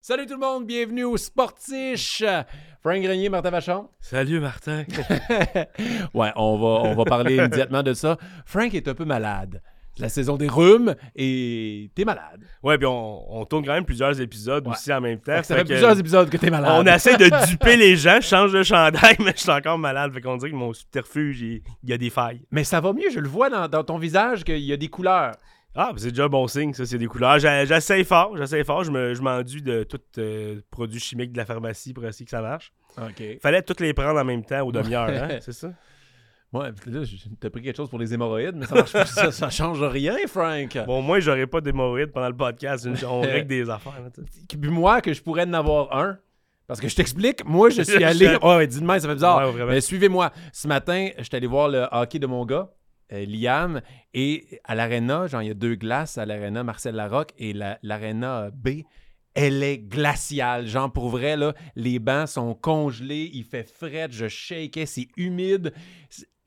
Salut 0.00 0.26
tout 0.26 0.34
le 0.34 0.40
monde, 0.40 0.64
bienvenue 0.66 1.04
au 1.04 1.16
Sportiche. 1.16 2.22
Frank 2.82 3.02
Grenier, 3.02 3.28
Martin 3.28 3.50
Vachon. 3.50 3.88
Salut 4.00 4.40
Martin. 4.40 4.84
ouais, 6.14 6.30
on 6.36 6.56
va, 6.58 6.88
on 6.90 6.94
va 6.94 7.04
parler 7.04 7.34
immédiatement 7.36 7.82
de 7.82 7.92
ça. 7.92 8.16
Frank 8.46 8.72
est 8.74 8.86
un 8.88 8.94
peu 8.94 9.04
malade. 9.04 9.60
C'est 9.96 10.02
la 10.04 10.08
saison 10.08 10.36
des 10.36 10.46
rhumes 10.46 10.94
et 11.16 11.90
t'es 11.96 12.04
malade. 12.04 12.44
Ouais, 12.62 12.78
puis 12.78 12.86
on, 12.86 13.40
on 13.40 13.44
tourne 13.44 13.66
quand 13.66 13.72
même 13.72 13.84
plusieurs 13.84 14.18
épisodes 14.20 14.64
Ouais. 14.68 14.72
aussi 14.72 14.92
en 14.92 15.00
même 15.00 15.18
temps. 15.18 15.32
Fait 15.38 15.42
ça 15.42 15.54
Fait 15.56 15.60
fait 15.62 15.66
que 15.66 15.72
plusieurs 15.72 15.98
épisodes 15.98 16.30
que 16.30 16.36
t'es 16.36 16.50
malade. 16.50 16.72
On 16.76 16.86
essaie 16.86 17.16
de 17.16 17.46
duper 17.50 17.76
les 17.76 17.96
gens, 17.96 18.18
je 18.20 18.26
change 18.28 18.52
de 18.52 18.62
chandail, 18.62 19.16
mais 19.18 19.32
je 19.34 19.40
suis 19.42 19.50
encore 19.50 19.76
malade. 19.78 20.12
Fait 20.14 20.20
qu'on 20.20 20.36
dirait 20.36 20.52
que 20.52 20.56
mon 20.56 20.72
subterfuge, 20.72 21.40
il, 21.42 21.62
il 21.82 21.90
y 21.90 21.92
a 21.92 21.98
des 21.98 22.10
failles. 22.10 22.40
Mais 22.52 22.62
ça 22.62 22.80
va 22.80 22.92
mieux, 22.92 23.10
je 23.12 23.18
le 23.18 23.28
vois 23.28 23.50
dans, 23.50 23.66
dans 23.66 23.82
ton 23.82 23.98
visage 23.98 24.44
qu'il 24.44 24.58
y 24.60 24.72
a 24.72 24.76
des 24.76 24.88
couleurs. 24.88 25.32
Ah, 25.80 25.92
c'est 25.96 26.10
déjà 26.10 26.24
un 26.24 26.28
bon 26.28 26.46
signe, 26.48 26.72
ça, 26.74 26.84
c'est 26.84 26.98
des 26.98 27.06
couleurs. 27.06 27.38
J'a- 27.38 27.64
J'essaie 27.64 28.02
fort, 28.02 28.36
j'essaie 28.36 28.64
fort. 28.64 28.82
Je 28.82 28.90
me- 28.90 29.14
je 29.14 29.22
m'enduis 29.22 29.62
de 29.62 29.84
tout 29.84 30.00
euh, 30.18 30.60
produit 30.72 30.98
chimique 30.98 31.30
de 31.32 31.36
la 31.38 31.44
pharmacie 31.44 31.92
pour 31.94 32.04
essayer 32.04 32.24
que 32.24 32.30
ça 32.32 32.42
marche. 32.42 32.72
OK. 33.00 33.38
Fallait 33.40 33.62
toutes 33.62 33.78
les 33.80 33.94
prendre 33.94 34.18
en 34.18 34.24
même 34.24 34.44
temps 34.44 34.66
aux 34.66 34.72
demi-heures, 34.72 35.08
hein, 35.08 35.38
c'est 35.40 35.52
ça? 35.52 35.70
Ouais, 36.52 36.70
là, 36.86 37.00
t'as 37.38 37.50
pris 37.50 37.62
quelque 37.62 37.76
chose 37.76 37.90
pour 37.90 37.98
les 37.98 38.12
hémorroïdes, 38.12 38.56
mais 38.56 38.64
ça 38.66 38.74
marche 38.74 38.92
pas, 38.92 39.04
ça, 39.04 39.30
ça 39.30 39.50
change 39.50 39.82
rien, 39.82 40.16
Frank. 40.26 40.78
Bon, 40.86 41.00
moi, 41.02 41.20
j'aurais 41.20 41.46
pas 41.46 41.60
d'hémorroïdes 41.60 42.10
pendant 42.10 42.28
le 42.30 42.36
podcast. 42.36 42.88
On 43.06 43.20
règle 43.20 43.46
des 43.48 43.68
affaires. 43.70 44.00
là. 44.02 44.08
Puis 44.48 44.70
moi, 44.70 45.00
que 45.02 45.12
je 45.12 45.22
pourrais 45.22 45.44
en 45.44 45.52
avoir 45.52 45.94
un. 45.96 46.18
Parce 46.66 46.80
que 46.80 46.88
je 46.88 46.96
t'explique, 46.96 47.44
moi, 47.44 47.70
je 47.70 47.82
suis 47.82 48.02
allé. 48.04 48.34
Ouais, 48.42 48.66
dis-moi, 48.66 48.98
ça 48.98 49.08
fait 49.08 49.14
bizarre. 49.14 49.54
Ouais. 49.54 49.64
Mais 49.66 49.80
suivez-moi. 49.80 50.32
Ce 50.52 50.66
matin, 50.66 51.08
je 51.18 51.22
suis 51.22 51.36
allé 51.36 51.46
voir 51.46 51.68
le 51.68 51.86
hockey 51.92 52.18
de 52.18 52.26
mon 52.26 52.44
gars, 52.46 52.68
euh, 53.12 53.24
Liam, 53.26 53.80
et 54.14 54.60
à 54.64 54.74
l'aréna, 54.74 55.26
genre, 55.26 55.42
il 55.42 55.48
y 55.48 55.50
a 55.50 55.54
deux 55.54 55.74
glaces 55.74 56.18
à 56.18 56.26
l'aréna 56.26 56.62
Marcel 56.64 56.94
Larocque, 56.94 57.32
et 57.38 57.52
la- 57.52 57.78
l'aréna 57.82 58.50
B, 58.52 58.82
elle 59.34 59.62
est 59.62 59.78
glaciale. 59.78 60.66
Genre, 60.66 60.92
pour 60.92 61.08
vrai, 61.08 61.36
les 61.76 61.98
bancs 61.98 62.28
sont 62.28 62.54
congelés, 62.54 63.30
il 63.32 63.44
fait 63.44 63.62
fret, 63.68 64.08
je 64.10 64.26
shakeais, 64.28 64.86
c'est 64.86 65.08
humide. 65.16 65.72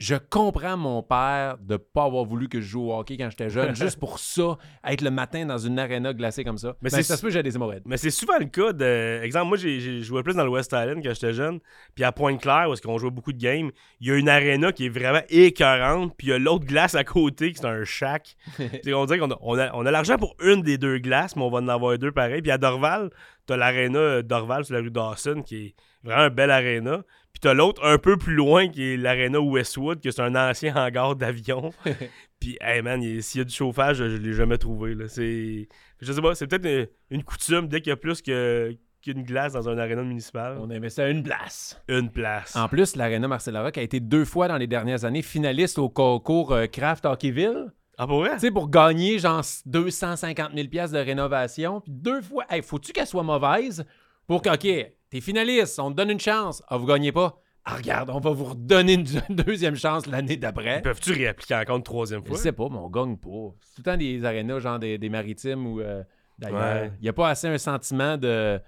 Je 0.03 0.15
comprends 0.15 0.77
mon 0.77 1.03
père 1.03 1.57
de 1.59 1.77
pas 1.77 2.05
avoir 2.05 2.25
voulu 2.25 2.49
que 2.49 2.59
je 2.59 2.65
joue 2.65 2.89
au 2.89 2.97
hockey 2.97 3.17
quand 3.17 3.29
j'étais 3.29 3.51
jeune, 3.51 3.75
juste 3.75 3.99
pour 3.99 4.17
ça, 4.17 4.57
être 4.83 5.01
le 5.01 5.11
matin 5.11 5.45
dans 5.45 5.59
une 5.59 5.77
aréna 5.77 6.11
glacée 6.13 6.43
comme 6.43 6.57
ça. 6.57 6.75
Mais 6.81 6.89
c'est- 6.89 7.03
ça 7.03 7.17
se 7.17 7.21
peut 7.21 7.27
que 7.27 7.33
j'ai 7.35 7.43
des 7.43 7.55
hémorroïdes. 7.55 7.83
Mais 7.85 7.97
c'est 7.97 8.09
souvent 8.09 8.39
le 8.39 8.45
cas 8.45 8.73
de. 8.73 9.21
Exemple, 9.23 9.49
moi, 9.49 9.57
j'ai 9.57 10.01
joué 10.01 10.23
plus 10.23 10.33
dans 10.33 10.43
le 10.43 10.49
West 10.49 10.71
Island 10.71 11.03
quand 11.03 11.13
j'étais 11.13 11.33
jeune. 11.33 11.59
Puis 11.93 12.03
à 12.03 12.11
Pointe-Claire, 12.11 12.65
où 12.69 12.73
est-ce 12.73 12.81
qu'on 12.81 12.97
jouait 12.97 13.11
beaucoup 13.11 13.31
de 13.31 13.37
games, 13.37 13.69
il 13.99 14.07
y 14.07 14.11
a 14.11 14.15
une 14.15 14.27
arena 14.27 14.71
qui 14.71 14.87
est 14.87 14.89
vraiment 14.89 15.21
écœurante. 15.29 16.15
Puis 16.17 16.27
il 16.27 16.29
y 16.31 16.33
a 16.33 16.39
l'autre 16.39 16.65
glace 16.65 16.95
à 16.95 17.03
côté 17.03 17.51
qui 17.51 17.59
c'est 17.59 17.65
un 17.67 17.83
shack. 17.83 18.35
On 18.93 19.05
dirait 19.05 19.19
qu'on 19.19 19.29
a, 19.31 19.37
on 19.41 19.57
a, 19.59 19.71
on 19.75 19.85
a 19.85 19.91
l'argent 19.91 20.17
pour 20.17 20.35
une 20.43 20.63
des 20.63 20.77
deux 20.79 20.97
glaces, 20.97 21.35
mais 21.35 21.43
on 21.43 21.49
va 21.51 21.59
en 21.59 21.67
avoir 21.67 21.97
deux 21.99 22.11
pareil. 22.11 22.41
Puis 22.41 22.49
à 22.51 22.57
Dorval, 22.57 23.11
t'as 23.45 23.55
l'aréna 23.57 24.23
Dorval 24.23 24.65
sur 24.65 24.73
la 24.73 24.81
rue 24.81 24.89
Dawson 24.89 25.43
qui 25.45 25.57
est 25.67 25.75
vraiment 26.03 26.23
une 26.23 26.33
belle 26.33 26.49
aréna. 26.51 27.03
Puis 27.33 27.39
t'as 27.41 27.53
l'autre 27.53 27.83
un 27.85 27.97
peu 27.97 28.17
plus 28.17 28.35
loin 28.35 28.67
qui 28.67 28.83
est 28.93 28.97
l'aréna 28.97 29.39
Westwood, 29.39 30.01
que 30.01 30.11
c'est 30.11 30.21
un 30.21 30.35
ancien 30.35 30.75
hangar 30.75 31.15
d'avion. 31.15 31.71
Puis, 32.39 32.57
hey 32.59 32.81
man, 32.81 33.01
il- 33.03 33.21
s'il 33.21 33.39
y 33.39 33.41
a 33.41 33.45
du 33.45 33.53
chauffage, 33.53 33.97
je, 33.97 34.09
je 34.09 34.17
l'ai 34.17 34.33
jamais 34.33 34.57
trouvé. 34.57 34.95
Là. 34.95 35.07
C'est. 35.07 35.67
Je 36.01 36.11
sais 36.11 36.21
pas, 36.21 36.33
c'est 36.35 36.47
peut-être 36.47 36.65
une, 36.65 36.87
une 37.17 37.23
coutume 37.23 37.67
dès 37.67 37.81
qu'il 37.81 37.91
y 37.91 37.93
a 37.93 37.97
plus 37.97 38.21
que- 38.21 38.75
qu'une 39.03 39.23
glace 39.23 39.53
dans 39.53 39.67
un 39.69 39.77
aréna 39.77 40.03
municipal. 40.03 40.57
On 40.59 40.69
investit 40.69 41.01
à 41.01 41.09
une 41.09 41.23
place. 41.23 41.79
Une 41.87 42.09
place. 42.11 42.55
En 42.55 42.67
plus, 42.67 42.95
l'Arena 42.95 43.27
Marcel 43.27 43.53
Larocque 43.53 43.77
a 43.77 43.81
été 43.81 43.99
deux 43.99 44.25
fois 44.25 44.47
dans 44.47 44.57
les 44.57 44.67
dernières 44.67 45.05
années 45.05 45.21
finaliste 45.23 45.77
au 45.79 45.89
concours 45.89 46.51
euh, 46.51 46.65
Craft 46.67 47.05
Hockeyville. 47.05 47.71
Ah, 47.97 48.07
pour 48.07 48.19
vrai? 48.19 48.33
Tu 48.33 48.39
sais, 48.41 48.51
pour 48.51 48.69
gagner 48.69 49.19
genre 49.19 49.41
250 49.65 50.51
000 50.55 50.67
pièces 50.67 50.91
de 50.91 50.99
rénovation. 50.99 51.81
Puis 51.81 51.91
deux 51.93 52.21
fois, 52.21 52.45
hey, 52.49 52.61
faut-tu 52.63 52.91
qu'elle 52.93 53.07
soit 53.07 53.23
mauvaise 53.23 53.85
pour 54.27 54.41
que, 54.41 54.49
OK, 54.49 54.91
t'es 55.11 55.21
finaliste, 55.21 55.77
on 55.79 55.91
te 55.91 55.95
donne 55.97 56.09
une 56.09 56.19
chance. 56.19 56.63
Ah, 56.67 56.77
vous 56.77 56.87
gagnez 56.87 57.11
pas. 57.11 57.39
Ah, 57.63 57.75
regarde, 57.75 58.09
on 58.09 58.19
va 58.19 58.31
vous 58.31 58.45
redonner 58.45 58.93
une, 58.93 59.05
deuxième 59.29 59.75
chance 59.75 60.07
l'année 60.07 60.35
d'après. 60.37 60.81
Peuvent-tu 60.81 61.11
réappliquer 61.11 61.53
encore 61.55 61.77
une 61.77 61.83
troisième 61.83 62.21
Je 62.23 62.29
fois? 62.29 62.37
sais 62.37 62.51
pas, 62.51 62.67
mais 62.71 62.77
on 62.77 62.89
gagne 62.89 63.17
pas. 63.17 63.53
C'est 63.61 63.75
tout 63.75 63.81
le 63.81 63.83
temps 63.83 63.97
des 63.97 64.25
arénas, 64.25 64.59
genre 64.59 64.79
des, 64.79 64.97
des 64.97 65.09
maritimes 65.09 65.67
ou 65.67 65.79
euh, 65.79 66.01
d'ailleurs. 66.39 66.59
Ouais. 66.81 66.91
Il 66.99 67.03
n'y 67.03 67.09
a 67.09 67.13
pas 67.13 67.29
assez 67.29 67.47
un 67.47 67.59
sentiment 67.59 68.17
de, 68.17 68.59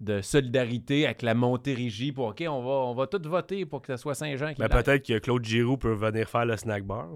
de 0.00 0.20
solidarité 0.20 1.06
avec 1.06 1.22
la 1.22 1.32
Montérégie 1.32 2.12
pour 2.12 2.26
OK, 2.26 2.44
on 2.46 2.62
va, 2.62 2.70
on 2.90 2.94
va 2.94 3.06
tous 3.06 3.26
voter 3.26 3.64
pour 3.64 3.80
que 3.80 3.96
ce 3.96 4.02
soit 4.02 4.14
Saint-Jean 4.14 4.52
qui 4.52 4.60
Ben, 4.60 4.68
gagne. 4.68 4.82
peut-être 4.82 5.06
que 5.06 5.18
Claude 5.18 5.42
Giroux 5.44 5.78
peut 5.78 5.94
venir 5.94 6.28
faire 6.28 6.44
le 6.44 6.58
snack 6.58 6.84
bar. 6.84 7.08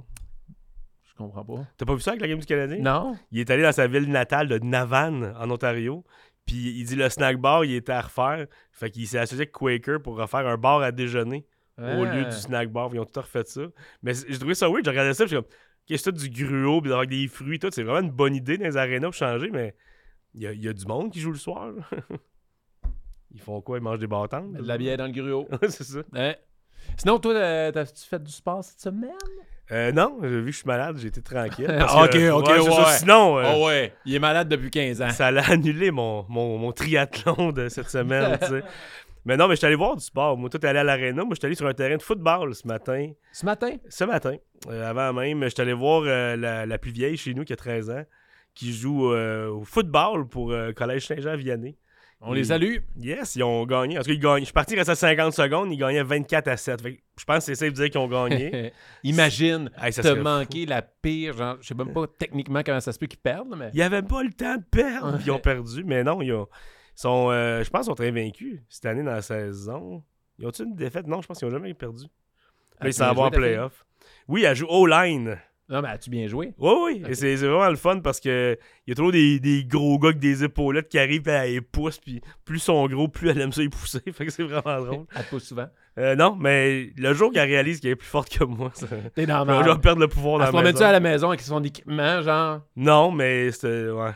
Je 1.04 1.14
comprends 1.24 1.44
pas. 1.44 1.66
T'as 1.76 1.84
pas 1.84 1.94
vu 1.96 2.00
ça 2.00 2.12
avec 2.12 2.22
la 2.22 2.28
game 2.28 2.38
du 2.38 2.46
Canadien? 2.46 2.78
Non? 2.78 3.14
Il 3.30 3.40
est 3.40 3.50
allé 3.50 3.62
dans 3.64 3.72
sa 3.72 3.88
ville 3.88 4.08
natale 4.10 4.48
de 4.48 4.58
Navan, 4.60 5.34
en 5.38 5.50
Ontario. 5.50 6.04
Puis 6.48 6.80
il 6.80 6.84
dit 6.84 6.96
le 6.96 7.10
snack 7.10 7.36
bar, 7.36 7.64
il 7.66 7.74
était 7.74 7.92
à 7.92 8.00
refaire. 8.00 8.46
Fait 8.72 8.90
qu'il 8.90 9.06
s'est 9.06 9.18
associé 9.18 9.42
avec 9.42 9.52
Quaker 9.52 10.02
pour 10.02 10.16
refaire 10.16 10.46
un 10.46 10.56
bar 10.56 10.80
à 10.80 10.90
déjeuner 10.90 11.46
au 11.76 12.04
lieu 12.04 12.24
du 12.24 12.32
snack 12.32 12.72
bar. 12.72 12.88
Ils 12.94 13.00
ont 13.00 13.04
tout 13.04 13.20
refait 13.20 13.44
ça. 13.44 13.60
Mais 14.02 14.14
j'ai 14.14 14.38
trouvé 14.38 14.54
ça 14.54 14.66
weird. 14.68 14.82
J'ai 14.82 14.90
regardé 14.90 15.12
ça, 15.12 15.26
puis 15.26 15.34
comme, 15.34 15.44
qu'est-ce 15.86 16.10
que 16.10 16.18
c'est 16.18 16.28
du 16.28 16.46
gruau, 16.46 16.80
puis 16.80 16.88
d'avoir 16.88 17.06
des 17.06 17.28
fruits, 17.28 17.58
tout. 17.58 17.68
C'est 17.70 17.82
vraiment 17.82 18.00
une 18.00 18.10
bonne 18.10 18.34
idée 18.34 18.56
dans 18.56 18.64
les 18.64 18.78
arénas 18.78 19.08
pour 19.08 19.14
changer, 19.14 19.50
mais 19.50 19.76
il 20.34 20.42
y 20.42 20.46
a, 20.46 20.52
y 20.54 20.68
a 20.68 20.72
du 20.72 20.86
monde 20.86 21.12
qui 21.12 21.20
joue 21.20 21.32
le 21.32 21.38
soir. 21.38 21.70
Ils 23.30 23.40
font 23.40 23.60
quoi? 23.60 23.76
Ils 23.76 23.82
mangent 23.82 23.98
des 23.98 24.06
bâtons? 24.06 24.48
De 24.48 24.66
la 24.66 24.78
bière 24.78 24.96
dans 24.96 25.06
le 25.06 25.12
gruau. 25.12 25.46
c'est 25.68 25.84
ça. 25.84 26.00
Hein? 26.14 26.34
Sinon, 26.96 27.18
toi, 27.18 27.34
t'as-tu 27.72 28.06
fait 28.06 28.22
du 28.22 28.32
sport 28.32 28.64
cette 28.64 28.80
semaine? 28.80 29.12
Euh, 29.70 29.92
non, 29.92 30.18
vu 30.20 30.44
que 30.46 30.50
je 30.50 30.56
suis 30.56 30.66
malade, 30.66 30.96
j'ai 30.98 31.08
été 31.08 31.20
tranquille. 31.20 31.66
Ah, 31.68 31.78
parce 31.86 31.94
ok, 32.06 32.10
que- 32.12 32.30
ok, 32.30 32.72
ça. 32.72 32.92
Sinon, 32.98 33.38
euh, 33.38 33.52
Oh 33.54 33.66
ouais, 33.66 33.92
il 34.06 34.14
est 34.14 34.18
malade 34.18 34.48
depuis 34.48 34.70
15 34.70 35.02
ans. 35.02 35.10
ça 35.10 35.26
allait 35.26 35.42
annuler 35.50 35.90
mon, 35.90 36.24
mon, 36.28 36.56
mon 36.58 36.72
triathlon 36.72 37.52
de 37.52 37.68
cette 37.68 37.90
semaine. 37.90 38.38
Mais 39.26 39.36
non, 39.36 39.46
mais 39.46 39.54
je 39.54 39.58
suis 39.58 39.66
allé 39.66 39.74
voir 39.76 39.94
du 39.96 40.02
sport. 40.02 40.38
Moi, 40.38 40.48
toi, 40.48 40.58
t'es 40.58 40.68
allé 40.68 40.78
à 40.78 40.84
l'aréna. 40.84 41.22
Moi, 41.22 41.34
je 41.34 41.40
suis 41.40 41.46
allé 41.46 41.54
sur 41.54 41.66
un 41.66 41.74
terrain 41.74 41.96
de 41.96 42.02
football 42.02 42.54
ce 42.54 42.66
matin. 42.66 43.10
Ce 43.32 43.44
matin? 43.44 43.72
Ce 43.90 44.04
matin, 44.04 44.36
euh, 44.70 44.88
avant 44.88 45.12
même, 45.12 45.42
je 45.44 45.48
suis 45.48 45.60
allé 45.60 45.74
voir 45.74 46.02
euh, 46.06 46.34
la, 46.36 46.64
la 46.64 46.78
plus 46.78 46.92
vieille 46.92 47.18
chez 47.18 47.34
nous 47.34 47.44
qui 47.44 47.52
a 47.52 47.56
13 47.56 47.90
ans, 47.90 48.04
qui 48.54 48.72
joue 48.72 49.04
au 49.12 49.64
football 49.64 50.26
pour 50.28 50.54
Collège 50.76 51.06
Saint-Jean-Vianney. 51.08 51.76
On 52.20 52.32
les 52.32 52.44
salue. 52.44 52.78
Yes, 52.96 53.36
ils 53.36 53.44
ont 53.44 53.64
gagné. 53.64 53.94
Parce 53.94 54.06
qu'ils 54.08 54.18
gagnent. 54.18 54.40
Je 54.40 54.46
suis 54.46 54.52
parti, 54.52 54.74
restait 54.74 54.94
50 54.96 55.32
secondes, 55.32 55.72
ils 55.72 55.76
gagnaient 55.78 56.02
24 56.02 56.48
à 56.48 56.56
7. 56.56 56.82
Fait 56.82 56.94
que 56.96 57.00
je 57.16 57.24
pense 57.24 57.38
que 57.38 57.42
c'est 57.44 57.54
safe 57.54 57.70
de 57.70 57.74
dire 57.76 57.90
qu'ils 57.90 58.00
ont 58.00 58.08
gagné. 58.08 58.72
Imagine, 59.04 59.70
Hey, 59.80 59.92
ça 59.92 60.02
serait 60.02 60.20
manqué 60.20 60.66
la 60.66 60.82
pire, 60.82 61.36
genre, 61.36 61.56
je 61.60 61.68
sais 61.68 61.74
même 61.74 61.92
pas 61.92 62.06
techniquement 62.18 62.62
comment 62.64 62.80
ça 62.80 62.92
se 62.92 62.98
peut 62.98 63.06
qu'ils 63.06 63.20
perdent, 63.20 63.54
mais... 63.56 63.70
Ils 63.72 63.82
avaient 63.82 64.02
pas 64.02 64.22
le 64.24 64.32
temps 64.32 64.56
de 64.56 64.64
perdre. 64.68 65.18
Ils 65.24 65.30
ont 65.30 65.38
perdu. 65.38 65.84
Mais 65.84 66.02
non, 66.02 66.20
ils 66.20 66.32
ont- 66.32 66.48
sont, 66.96 67.30
euh, 67.30 67.62
je 67.62 67.70
pense 67.70 67.82
qu'ils 67.82 67.90
sont 67.90 67.94
très 67.94 68.10
vaincus 68.10 68.60
cette 68.68 68.86
année 68.86 69.04
dans 69.04 69.12
la 69.12 69.22
saison. 69.22 70.02
Ils 70.40 70.46
ont-ils 70.46 70.64
une 70.66 70.74
défaite? 70.74 71.06
Non, 71.06 71.22
je 71.22 71.28
pense 71.28 71.38
qu'ils 71.38 71.46
n'ont 71.46 71.54
jamais 71.54 71.72
perdu. 71.74 72.04
Là, 72.80 72.88
ils 72.88 72.92
s'en 72.92 73.12
vont 73.14 73.24
en 73.24 73.30
playoff. 73.30 73.84
Oui, 74.26 74.42
elle 74.42 74.56
joue 74.56 74.66
O-line. 74.68 75.38
Non, 75.68 75.82
mais 75.82 75.88
as-tu 75.88 76.08
bien 76.08 76.26
joué? 76.26 76.54
Oui, 76.58 76.72
oui. 76.84 77.00
Ok. 77.04 77.10
Et 77.10 77.14
c'est 77.14 77.36
c'est 77.36 77.46
vraiment 77.46 77.68
le 77.68 77.76
fun 77.76 78.00
parce 78.00 78.20
que 78.20 78.56
il 78.86 78.90
y 78.90 78.92
a 78.92 78.94
toujours 78.94 79.12
des, 79.12 79.38
des 79.38 79.64
gros 79.64 79.98
gars 79.98 80.08
avec 80.08 80.18
des 80.18 80.42
épaulettes 80.44 80.88
qui 80.88 80.98
arrivent 80.98 81.28
à 81.28 81.46
les 81.46 81.60
pousse. 81.60 81.98
Puis 81.98 82.20
plus 82.44 82.56
ils 82.56 82.60
sont 82.60 82.86
gros, 82.86 83.08
plus 83.08 83.28
elle 83.28 83.40
aime 83.40 83.52
ça 83.52 83.60
les 83.60 83.68
pousser. 83.68 84.00
Fait 84.12 84.24
que 84.24 84.32
c'est 84.32 84.44
vraiment 84.44 84.82
drôle. 84.82 85.06
Elle 85.14 85.24
pousse 85.24 85.44
souvent? 85.44 85.68
Euh, 85.98 86.14
non, 86.16 86.36
mais 86.36 86.90
le 86.96 87.12
jour 87.12 87.32
qu'elle 87.32 87.48
réalise 87.48 87.80
qu'elle 87.80 87.90
est 87.90 87.96
plus 87.96 88.06
forte 88.06 88.30
que 88.30 88.44
moi, 88.44 88.70
ça... 88.72 88.86
T'es 89.14 89.26
dans 89.26 89.42
elle 89.42 89.48
la 89.48 89.62
va 89.74 89.78
perdre 89.78 90.00
le 90.00 90.08
pouvoir 90.08 90.36
Elle 90.40 90.52
dans 90.52 90.58
se 90.58 90.64
la 90.64 90.72
maison. 90.72 90.84
à 90.84 90.92
la 90.92 91.00
maison 91.00 91.28
avec 91.28 91.40
son 91.40 91.62
équipement, 91.64 92.22
genre... 92.22 92.60
Non, 92.76 93.10
mais 93.10 93.50
c'était. 93.50 93.90
Ouais. 93.90 94.12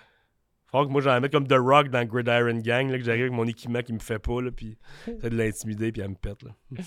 Faut 0.70 0.86
que 0.86 0.90
moi 0.90 1.02
j'en 1.02 1.20
mette 1.20 1.32
comme 1.32 1.46
The 1.46 1.58
Rock 1.58 1.88
dans 1.90 2.02
Gridiron 2.06 2.58
Gang, 2.60 2.88
là, 2.90 2.96
que 2.98 3.04
j'arrive 3.04 3.24
avec 3.24 3.34
mon 3.34 3.46
équipement 3.46 3.82
qui 3.82 3.92
me 3.92 3.98
fait 3.98 4.18
pas, 4.18 4.40
là, 4.40 4.50
puis 4.50 4.78
c'est 5.04 5.28
de 5.28 5.36
l'intimider, 5.36 5.92
puis 5.92 6.00
elle 6.00 6.10
me 6.10 6.14
pète. 6.14 6.42
Là. 6.44 6.50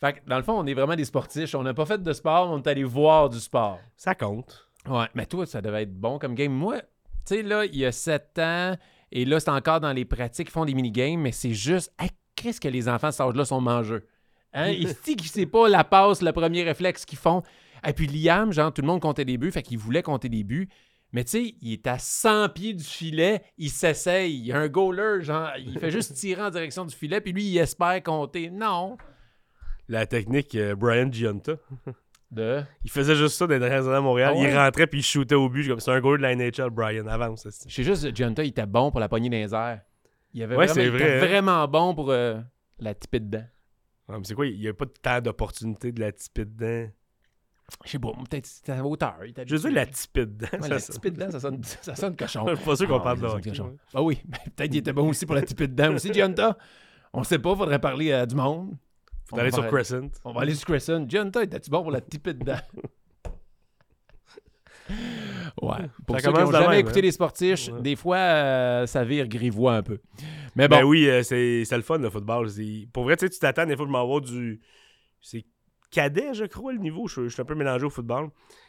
Fait 0.00 0.14
que, 0.14 0.18
dans 0.26 0.36
le 0.36 0.42
fond, 0.42 0.58
on 0.58 0.66
est 0.66 0.74
vraiment 0.74 0.96
des 0.96 1.04
sportifs. 1.04 1.54
On 1.54 1.62
n'a 1.62 1.74
pas 1.74 1.84
fait 1.84 2.02
de 2.02 2.12
sport, 2.12 2.50
on 2.50 2.58
est 2.58 2.66
allé 2.66 2.84
voir 2.84 3.28
du 3.28 3.38
sport. 3.38 3.78
Ça 3.96 4.14
compte. 4.14 4.66
Ouais, 4.88 5.06
mais 5.14 5.26
toi, 5.26 5.44
ça 5.44 5.60
devait 5.60 5.82
être 5.82 5.94
bon 5.94 6.18
comme 6.18 6.34
game. 6.34 6.52
Moi, 6.52 6.80
tu 6.80 6.86
sais, 7.26 7.42
là, 7.42 7.66
il 7.66 7.76
y 7.76 7.84
a 7.84 7.92
7 7.92 8.38
ans, 8.38 8.76
et 9.12 9.24
là, 9.26 9.38
c'est 9.40 9.50
encore 9.50 9.80
dans 9.80 9.92
les 9.92 10.06
pratiques, 10.06 10.48
ils 10.48 10.52
font 10.52 10.64
des 10.64 10.72
minigames, 10.72 11.20
mais 11.20 11.32
c'est 11.32 11.52
juste, 11.52 11.92
hey, 11.98 12.08
qu'est-ce 12.34 12.60
que 12.60 12.68
les 12.68 12.88
enfants 12.88 13.08
de 13.08 13.12
cet 13.12 13.20
âge-là 13.20 13.44
sont 13.44 13.60
mangeux? 13.60 14.06
Hein? 14.54 14.68
Ils 14.68 14.88
se 14.88 15.02
disent 15.02 15.30
savent 15.30 15.46
pas 15.46 15.68
la 15.68 15.84
passe, 15.84 16.22
le 16.22 16.32
premier 16.32 16.62
réflexe 16.62 17.04
qu'ils 17.04 17.18
font? 17.18 17.42
Et 17.86 17.92
puis 17.92 18.06
Liam, 18.06 18.52
genre, 18.52 18.72
tout 18.72 18.80
le 18.80 18.86
monde 18.86 19.00
comptait 19.00 19.26
des 19.26 19.36
buts, 19.36 19.52
fait 19.52 19.62
qu'il 19.62 19.78
voulait 19.78 20.02
compter 20.02 20.28
des 20.28 20.44
buts. 20.44 20.68
Mais 21.12 21.24
tu 21.24 21.30
sais, 21.30 21.54
il 21.60 21.72
est 21.72 21.86
à 21.86 21.98
100 21.98 22.50
pieds 22.50 22.72
du 22.72 22.84
filet, 22.84 23.42
il 23.58 23.70
s'essaye. 23.70 24.32
Il 24.32 24.46
y 24.46 24.52
a 24.52 24.58
un 24.58 24.68
goaler, 24.68 25.22
genre, 25.22 25.50
il 25.58 25.78
fait 25.78 25.90
juste 25.90 26.14
tirer 26.14 26.42
en 26.42 26.50
direction 26.50 26.84
du 26.84 26.94
filet, 26.94 27.20
puis 27.20 27.32
lui, 27.32 27.44
il 27.44 27.58
espère 27.58 28.02
compter. 28.02 28.48
Non. 28.48 28.96
La 29.90 30.06
technique 30.06 30.54
euh, 30.54 30.74
Brian 30.76 31.10
Giunta. 31.10 31.54
De? 32.30 32.62
Il 32.84 32.90
faisait 32.90 33.16
juste 33.16 33.36
ça 33.36 33.46
dans 33.48 33.54
les 33.54 33.58
dernières 33.58 33.86
années 33.88 33.96
à 33.96 34.00
Montréal. 34.00 34.34
Ah 34.36 34.38
ouais? 34.40 34.50
Il 34.52 34.56
rentrait 34.56 34.86
puis 34.86 35.00
il 35.00 35.02
shootait 35.02 35.34
au 35.34 35.48
but. 35.48 35.66
comme 35.68 35.80
C'est 35.80 35.90
un 35.90 36.00
goal 36.00 36.18
de 36.18 36.22
la 36.22 36.34
NHL, 36.36 36.70
Brian. 36.70 37.06
Avance. 37.08 37.48
c'est- 37.50 37.68
Je 37.68 37.74
sais 37.74 37.82
juste, 37.82 38.14
Giunta, 38.16 38.44
il 38.44 38.48
était 38.50 38.66
bon 38.66 38.92
pour 38.92 39.00
la 39.00 39.08
poignée 39.08 39.28
les 39.28 39.52
airs. 39.52 39.80
Il, 40.32 40.42
avait 40.44 40.54
Ouais, 40.54 40.66
vraiment, 40.68 40.96
était 40.96 41.12
hein? 41.14 41.18
vraiment 41.26 41.66
bon 41.66 41.92
pour 41.96 42.10
euh, 42.12 42.38
la 42.78 42.94
tiper 42.94 43.18
dedans. 43.18 43.44
Mais 44.08 44.18
c'est 44.22 44.34
quoi? 44.34 44.46
Il 44.46 44.60
n'y 44.60 44.68
a 44.68 44.72
pas 44.74 44.86
tant 45.02 45.20
d'opportunités 45.20 45.90
de 45.90 45.98
la 46.00 46.12
tiper 46.12 46.44
dedans. 46.44 46.88
Je 47.84 47.90
sais 47.90 47.98
pas, 47.98 48.12
peut-être 48.28 48.46
c'était 48.46 48.72
à 48.72 48.84
hauteur. 48.84 49.14
Je 49.46 49.56
veux 49.56 49.70
la 49.70 49.86
tipette 49.86 50.36
dedans. 50.36 50.48
Ouais, 50.60 50.68
la 50.68 50.80
tipée 50.80 51.10
dedans, 51.10 51.30
ça 51.32 51.38
sonne, 51.40 51.62
ça 51.64 51.94
sonne 51.96 52.16
cochon. 52.16 52.46
Je 52.48 52.54
suis 52.56 52.64
pas 52.64 52.76
sûr 52.76 52.88
qu'on 52.88 52.96
Ah, 52.98 53.00
parle 53.00 53.20
de 53.20 53.28
ça 53.28 53.34
hockey. 53.34 53.60
ouais. 53.60 53.76
Ah 53.94 54.02
oui, 54.02 54.20
peut-être 54.56 54.70
qu'il 54.70 54.78
était 54.78 54.92
bon 54.92 55.08
aussi 55.08 55.26
pour 55.26 55.34
la 55.36 55.42
tipée 55.42 55.66
dedans 55.68 55.94
aussi, 55.94 56.12
Gianta. 56.12 56.56
On 57.12 57.22
sait 57.24 57.38
pas, 57.40 57.54
faudrait 57.56 57.78
parler 57.80 58.12
à 58.12 58.26
du 58.26 58.34
monde. 58.36 58.76
On 59.32 59.38
aller 59.38 59.50
va 59.50 59.54
sur 59.54 59.62
faire- 59.64 59.72
Crescent. 59.72 60.08
On 60.24 60.32
va 60.32 60.40
aller 60.42 60.54
sur 60.54 60.66
Crescent. 60.66 61.08
Gianta, 61.08 61.42
était-tu 61.44 61.70
bon 61.70 61.82
pour 61.82 61.90
la 61.92 62.00
tipée 62.00 62.34
dedans? 62.34 62.58
Ouais. 65.62 65.76
Pour 66.06 66.16
Ça 66.18 66.22
ceux 66.22 66.32
qui 66.32 66.38
n'ont 66.40 66.50
jamais 66.50 66.68
même, 66.68 66.78
écouté 66.80 66.98
hein. 66.98 67.02
les 67.02 67.12
sportiches, 67.12 67.68
Ouais. 67.68 67.80
des 67.80 67.94
fois, 67.96 68.16
euh, 68.16 68.86
ça 68.86 69.04
vire 69.04 69.28
grivois 69.28 69.76
un 69.76 69.82
peu. 69.82 69.98
Mais 70.56 70.66
bon, 70.68 70.76
Ben 70.78 70.84
oui, 70.84 71.08
euh, 71.08 71.22
c'est 71.22 71.64
c'est 71.64 71.76
le 71.76 71.82
fun, 71.82 71.98
le 71.98 72.10
football. 72.10 72.50
C'est- 72.50 72.88
Pour 72.92 73.04
vrai, 73.04 73.16
tu 73.16 73.26
sais, 73.26 73.30
tu 73.30 73.38
t'attends 73.38 73.66
des 73.66 73.76
fois 73.76 73.86
de 73.86 73.90
m'avoir 73.90 74.20
du. 74.20 74.60
C'est 75.20 75.44
cadet, 75.90 76.34
je 76.34 76.44
crois, 76.44 76.72
le 76.72 76.78
niveau. 76.78 77.06
Je, 77.08 77.24
je 77.24 77.28
suis 77.28 77.42
un 77.42 77.44
peu 77.44 77.54
mélangé 77.54 77.84
au 77.84 77.90
football. 77.90 78.28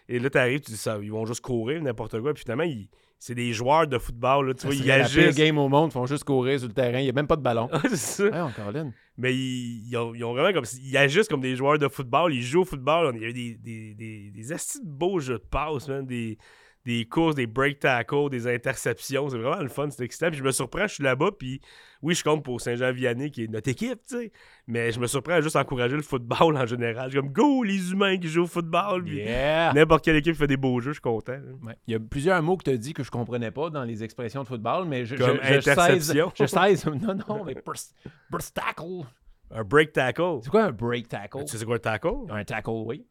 Et 0.10 0.20
là, 0.20 0.30
t'arrives, 0.30 0.62
tu 0.62 0.72
dis 0.72 0.78
ça, 0.78 0.98
ils 1.02 1.12
vont 1.12 1.26
juste 1.26 1.42
courir, 1.42 1.82
n'importe 1.82 2.20
quoi. 2.22 2.34
Puis 2.34 2.44
finalement, 2.44 2.64
ils- 2.64 2.90
c'est 3.20 3.36
des 3.36 3.54
joueurs 3.54 3.86
de 3.88 3.98
football. 4.00 4.48
Là, 4.48 4.54
tu 4.56 4.66
vois, 4.66 4.76
ils 4.76 4.86
la 4.88 4.96
agissent. 5.06 5.36
game 5.36 5.58
au 5.60 5.70
monde, 5.70 5.92
ils 5.92 5.94
font 5.94 6.08
juste 6.08 6.24
courir 6.24 6.58
sur 6.60 6.68
le 6.68 6.74
terrain, 6.74 6.98
il 7.00 7.04
n'y 7.04 7.10
a 7.10 7.14
même 7.14 7.28
pas 7.28 7.36
de 7.36 7.44
ballon. 7.44 7.70
C'est 7.90 7.96
ça. 7.96 8.24
Ouais, 8.26 8.40
encore 8.40 8.72
là. 8.72 8.86
Mais 9.18 9.34
ils, 9.36 9.88
ils 9.90 9.98
ont, 9.98 10.14
ils 10.16 10.24
ont 10.24 10.34
vraiment 10.34 10.52
comme. 10.54 10.66
Ils 10.82 10.98
agissent 10.98 11.28
comme 11.28 11.42
des 11.42 11.56
joueurs 11.56 11.78
de 11.78 11.88
football. 11.88 12.34
Ils 12.34 12.42
jouent 12.42 12.62
au 12.62 12.66
football. 12.66 13.14
Il 13.16 13.22
y 13.22 13.26
a 13.26 13.28
eu 13.30 13.34
des, 13.34 13.56
des, 13.56 13.94
des, 13.94 14.32
des 14.32 14.56
beaux 14.84 15.20
jeux 15.20 15.38
de 15.38 15.44
passe, 15.44 15.88
man, 15.88 16.06
Des, 16.06 16.38
des 16.86 17.06
courses, 17.06 17.36
des 17.36 17.48
break 17.48 17.80
tackles, 17.80 18.30
des 18.30 18.48
interceptions. 18.48 19.30
C'est 19.30 19.38
vraiment 19.38 19.62
le 19.62 19.70
fun, 19.70 19.90
c'est 19.90 20.04
excitant. 20.04 20.30
Puis 20.30 20.40
je 20.40 20.44
me 20.44 20.52
surprends, 20.52 20.88
je 20.88 20.96
suis 20.96 21.04
là-bas. 21.04 21.30
Puis 21.38 21.62
oui, 22.02 22.16
je 22.16 22.24
compte 22.24 22.44
pour 22.44 22.60
Saint-Jean-Vianney, 22.60 23.30
qui 23.30 23.44
est 23.44 23.48
notre 23.48 23.70
équipe, 23.70 24.00
tu 24.08 24.16
sais. 24.18 24.32
Mais 24.68 24.92
je 24.92 25.00
me 25.00 25.06
surprends 25.08 25.34
à 25.34 25.42
juste 25.42 25.56
encourager 25.56 25.96
le 25.96 26.02
football 26.02 26.58
en 26.58 26.66
général. 26.66 27.12
Je 27.12 27.18
suis 27.18 27.20
comme, 27.20 27.32
go, 27.32 27.64
les 27.64 27.92
humains 27.92 28.18
qui 28.18 28.28
jouent 28.28 28.44
au 28.44 28.48
football. 28.48 29.08
Yeah! 29.08 29.74
N'importe 29.74 30.04
quelle 30.06 30.16
équipe 30.16 30.36
fait 30.36 30.48
des 30.48 30.58
beaux 30.58 30.80
jeux, 30.80 30.92
je 30.92 30.96
suis 30.96 31.02
content. 31.02 31.38
Ouais. 31.64 31.76
Il 31.88 31.92
y 31.94 31.96
a 31.96 32.00
plusieurs 32.00 32.42
mots 32.42 32.58
que 32.58 32.64
tu 32.64 32.72
as 32.72 32.78
dit 32.78 32.94
que 32.94 33.04
je 33.04 33.12
comprenais 33.12 33.52
pas 33.52 33.70
dans 33.70 33.84
les 33.84 34.04
expressions 34.04 34.42
de 34.42 34.48
football, 34.48 34.86
mais 34.88 35.06
je, 35.06 35.16
Comme 35.16 35.38
je, 35.44 35.62
sais. 35.62 35.72
interception. 35.72 36.32
Je 36.36 36.46
sais. 36.46 36.62
Non, 37.02 37.16
non, 37.28 37.44
mais 37.44 37.56
burst, 37.66 37.96
burst 38.30 38.56
tackle. 38.56 39.06
Un 39.54 39.64
break 39.64 39.92
tackle. 39.94 40.40
C'est 40.42 40.50
quoi 40.50 40.64
un 40.66 40.72
break 40.72 41.08
tackle? 41.10 41.44
Tu 41.46 41.58
sais 41.58 41.66
quoi 41.66 41.76
un 41.76 41.80
tackle? 41.80 42.10
Un 42.30 42.44
tackle, 42.44 42.84
oui. 42.86 43.06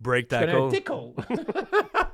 Break 0.00 0.28
connais 0.28 0.52
un 0.52 0.68
tackle. 0.70 1.12
tickle. 1.24 1.44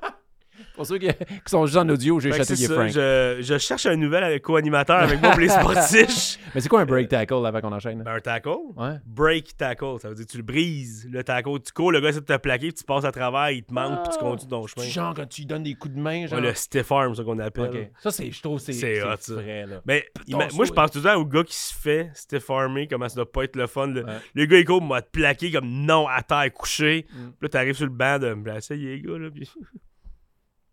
Pour 0.80 0.86
ceux 0.86 0.96
qui, 0.96 1.08
qui 1.44 1.50
sont 1.50 1.66
juste 1.66 1.76
en 1.76 1.86
audio, 1.90 2.18
j'ai 2.20 2.32
chatouillé 2.32 2.66
Frank. 2.68 2.88
je, 2.88 3.36
je 3.42 3.58
cherche 3.58 3.84
un 3.84 3.96
nouvel 3.96 4.40
co-animateur 4.40 4.96
avec 5.00 5.20
moi 5.20 5.32
pour 5.32 5.40
les 5.40 5.48
sportifs. 5.50 6.38
Mais 6.54 6.62
c'est 6.62 6.70
quoi 6.70 6.80
un 6.80 6.86
break 6.86 7.08
tackle 7.10 7.44
avant 7.44 7.60
qu'on 7.60 7.72
enchaîne? 7.72 8.02
Ben, 8.02 8.14
un 8.14 8.20
tackle? 8.20 8.48
Ouais. 8.78 8.94
Break 9.04 9.58
tackle, 9.58 9.98
ça 10.00 10.08
veut 10.08 10.14
dire 10.14 10.24
que 10.24 10.30
tu 10.30 10.38
le 10.38 10.42
brises, 10.42 11.06
le 11.12 11.22
tackle. 11.22 11.60
Tu 11.62 11.72
cours, 11.74 11.92
le 11.92 12.00
gars 12.00 12.08
essaie 12.08 12.20
de 12.20 12.24
te 12.24 12.36
plaquer, 12.38 12.68
puis 12.68 12.72
tu 12.78 12.84
passes 12.84 13.04
à 13.04 13.12
travers, 13.12 13.50
il 13.50 13.62
te 13.62 13.74
manque, 13.74 14.04
puis 14.04 14.12
tu 14.12 14.18
Ah. 14.20 14.22
continues 14.24 14.48
ton 14.50 14.66
chemin. 14.66 14.86
Tu 14.86 14.90
genre 14.90 15.12
quand 15.12 15.26
tu 15.28 15.42
lui 15.42 15.46
donnes 15.46 15.64
des 15.64 15.74
coups 15.74 15.94
de 15.94 16.00
main, 16.00 16.26
genre. 16.26 16.38
Ouais, 16.40 16.46
le 16.46 16.54
stiff 16.54 16.90
arm, 16.90 17.14
ça 17.14 17.24
qu'on 17.24 17.38
appelle. 17.40 17.90
Ça, 17.98 18.10
c'est, 18.10 18.30
je 18.30 18.40
trouve 18.42 18.58
c'est, 18.58 18.72
C'est 18.72 18.94
c'est 18.94 19.02
hot, 19.04 19.16
ça. 19.20 19.34
vrai, 19.34 19.66
là. 19.66 19.82
Mais 19.84 20.06
moi, 20.30 20.64
je 20.64 20.72
pense 20.72 20.92
tout 20.92 20.98
le 21.00 21.04
temps 21.04 21.16
au 21.16 21.26
gars 21.26 21.44
qui 21.44 21.54
se 21.56 21.74
fait 21.74 22.10
stiff 22.14 22.48
armer, 22.48 22.88
comment 22.88 23.06
ça 23.06 23.16
doit 23.16 23.30
pas 23.30 23.44
être 23.44 23.56
le 23.56 23.66
fun. 23.66 23.88
Le, 23.88 24.02
Ouais. 24.02 24.16
le 24.34 24.46
gars, 24.46 24.58
il 24.58 24.64
court, 24.64 24.80
m'a 24.82 25.02
te 25.02 25.10
plaqué 25.10 25.52
comme 25.52 25.68
non, 25.68 26.08
à 26.08 26.22
terre, 26.22 26.50
couché. 26.54 27.04
Mm. 27.10 27.16
Puis 27.16 27.32
là, 27.42 27.48
t'arrives 27.50 27.74
sur 27.74 27.84
le 27.84 27.92
banc 27.92 28.18
de 28.18 28.32
me 28.32 28.50
les 28.74 29.00
gars, 29.02 29.18
là. 29.18 29.28
Puis... 29.30 29.46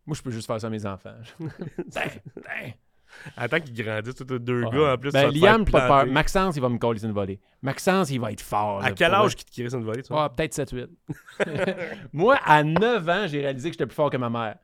Moi, 0.07 0.15
je 0.15 0.21
peux 0.21 0.31
juste 0.31 0.47
faire 0.47 0.59
ça 0.59 0.67
à 0.67 0.69
mes 0.69 0.85
enfants. 0.85 1.13
Ben, 1.39 2.09
ben. 2.35 2.73
Attends 3.35 3.59
qu'ils 3.59 3.73
grandissent, 3.83 4.15
toi, 4.15 4.25
t'as 4.29 4.37
deux 4.37 4.61
gars 4.63 4.93
en 4.93 4.97
plus. 4.97 5.11
Ben, 5.11 5.29
Liam, 5.31 5.65
faire 5.65 5.87
pas 5.87 6.03
peur. 6.03 6.13
Maxence, 6.13 6.55
il 6.55 6.61
va 6.61 6.69
me 6.69 6.77
coller 6.77 7.03
une 7.03 7.11
volée. 7.11 7.39
Maxence, 7.61 8.09
il 8.11 8.19
va 8.19 8.31
être 8.31 8.41
fort. 8.41 8.81
À 8.83 8.89
là, 8.89 8.95
quel 8.95 9.13
âge 9.13 9.35
qu'il 9.35 9.45
te 9.45 9.51
crée 9.51 9.77
une 9.77 9.83
volée, 9.85 10.03
toi? 10.03 10.23
Ah, 10.25 10.29
peut-être 10.29 10.53
7-8. 10.55 10.87
Moi, 12.13 12.37
à 12.45 12.63
9 12.63 13.09
ans, 13.09 13.27
j'ai 13.27 13.41
réalisé 13.41 13.69
que 13.69 13.73
j'étais 13.73 13.85
plus 13.85 13.95
fort 13.95 14.09
que 14.09 14.17
ma 14.17 14.29
mère. 14.29 14.57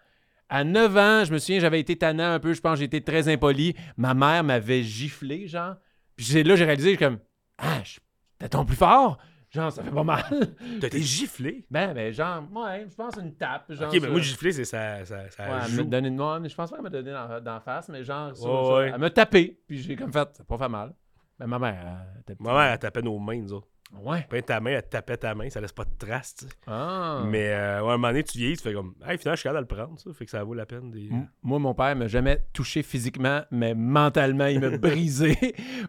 À 0.49 0.63
9 0.63 0.97
ans, 0.97 1.25
je 1.25 1.33
me 1.33 1.39
souviens, 1.39 1.59
j'avais 1.59 1.79
été 1.79 1.95
tannant 1.95 2.31
un 2.33 2.39
peu, 2.39 2.53
je 2.53 2.61
pense 2.61 2.73
que 2.75 2.79
j'étais 2.81 3.01
très 3.01 3.27
impoli. 3.27 3.75
Ma 3.97 4.13
mère 4.13 4.43
m'avait 4.43 4.83
giflé, 4.83 5.47
genre. 5.47 5.75
Puis 6.15 6.43
là, 6.43 6.55
j'ai 6.55 6.65
réalisé, 6.65 6.91
je 6.91 6.95
suis 6.97 7.03
comme, 7.05 7.19
ah, 7.57 7.81
je- 7.83 7.99
t'es 8.37 8.49
ton 8.49 8.65
plus 8.65 8.75
fort? 8.75 9.17
Genre, 9.53 9.71
ça 9.71 9.83
fait 9.83 9.91
pas 9.91 10.03
mal. 10.03 10.23
T'as 10.81 10.87
été 10.87 10.99
giflé? 11.01 11.65
ben, 11.69 11.93
ben, 11.93 12.11
genre, 12.11 12.43
ouais, 12.55 12.87
je 12.89 12.95
pense 12.95 13.15
une 13.17 13.35
tape. 13.35 13.71
Genre, 13.71 13.87
Ok, 13.93 13.99
mais 14.01 14.09
moi, 14.09 14.19
giflé, 14.19 14.51
c'est 14.51 14.65
ça. 14.65 15.05
ça, 15.05 15.29
ça 15.29 15.43
Ouais, 15.43 15.59
elle 15.67 15.75
me 15.75 15.83
donnait 15.83 16.07
une 16.07 16.15
moi, 16.15 16.39
mais 16.39 16.49
je 16.49 16.55
pense 16.55 16.69
pas 16.71 16.77
qu'elle 16.77 16.83
m'a 16.83 16.89
donné 16.89 17.11
dans, 17.11 17.39
dans 17.39 17.53
la 17.53 17.59
face, 17.59 17.87
mais 17.89 18.03
genre, 18.03 18.35
ça, 18.35 18.49
ouais. 18.49 18.91
elle 18.93 18.99
m'a 18.99 19.09
tapé. 19.11 19.59
Puis 19.67 19.77
j'ai 19.83 19.95
comme 19.95 20.11
fait, 20.11 20.27
ça 20.35 20.43
pas 20.43 20.57
fait 20.57 20.69
mal. 20.69 20.93
Mais 21.39 21.45
ma 21.47 21.59
mère, 21.59 21.85
elle 22.27 22.35
Ma 22.39 22.53
mère, 22.53 22.71
elle 22.73 22.79
tapait 22.79 23.01
nos 23.01 23.19
mains, 23.19 23.39
nous 23.41 23.53
autres. 23.53 23.67
Ouais. 24.01 24.25
Puis 24.27 24.41
ta 24.41 24.59
main, 24.59 24.71
elle 24.71 24.89
tapait 24.89 25.17
ta 25.17 25.35
main, 25.35 25.47
ça 25.51 25.61
laisse 25.61 25.71
pas 25.71 25.85
de 25.85 25.91
traces, 25.99 26.33
tu 26.35 26.45
sais. 26.45 26.51
Ah. 26.65 27.21
Mais 27.27 27.49
euh, 27.53 27.81
ouais, 27.83 27.91
à 27.91 27.93
un 27.93 27.97
moment 27.97 28.07
donné, 28.07 28.23
tu 28.23 28.39
vieillis, 28.39 28.57
tu 28.57 28.63
fais 28.63 28.73
comme, 28.73 28.95
hey, 29.07 29.19
finalement, 29.19 29.35
je 29.35 29.39
suis 29.41 29.49
capable 29.49 29.67
de 29.67 29.71
le 29.75 29.77
prendre, 29.83 29.99
ça. 29.99 30.09
Fait 30.13 30.25
que 30.25 30.31
ça 30.31 30.43
vaut 30.43 30.55
la 30.55 30.65
peine. 30.65 30.89
Des... 30.89 31.09
M- 31.09 31.27
Moi, 31.43 31.59
mon 31.59 31.75
père 31.75 31.95
m'a 31.95 32.07
jamais 32.07 32.43
touché 32.53 32.81
physiquement, 32.81 33.41
mais 33.51 33.75
mentalement, 33.75 34.47
il 34.47 34.59
m'a 34.59 34.69
brisé. 34.79 35.37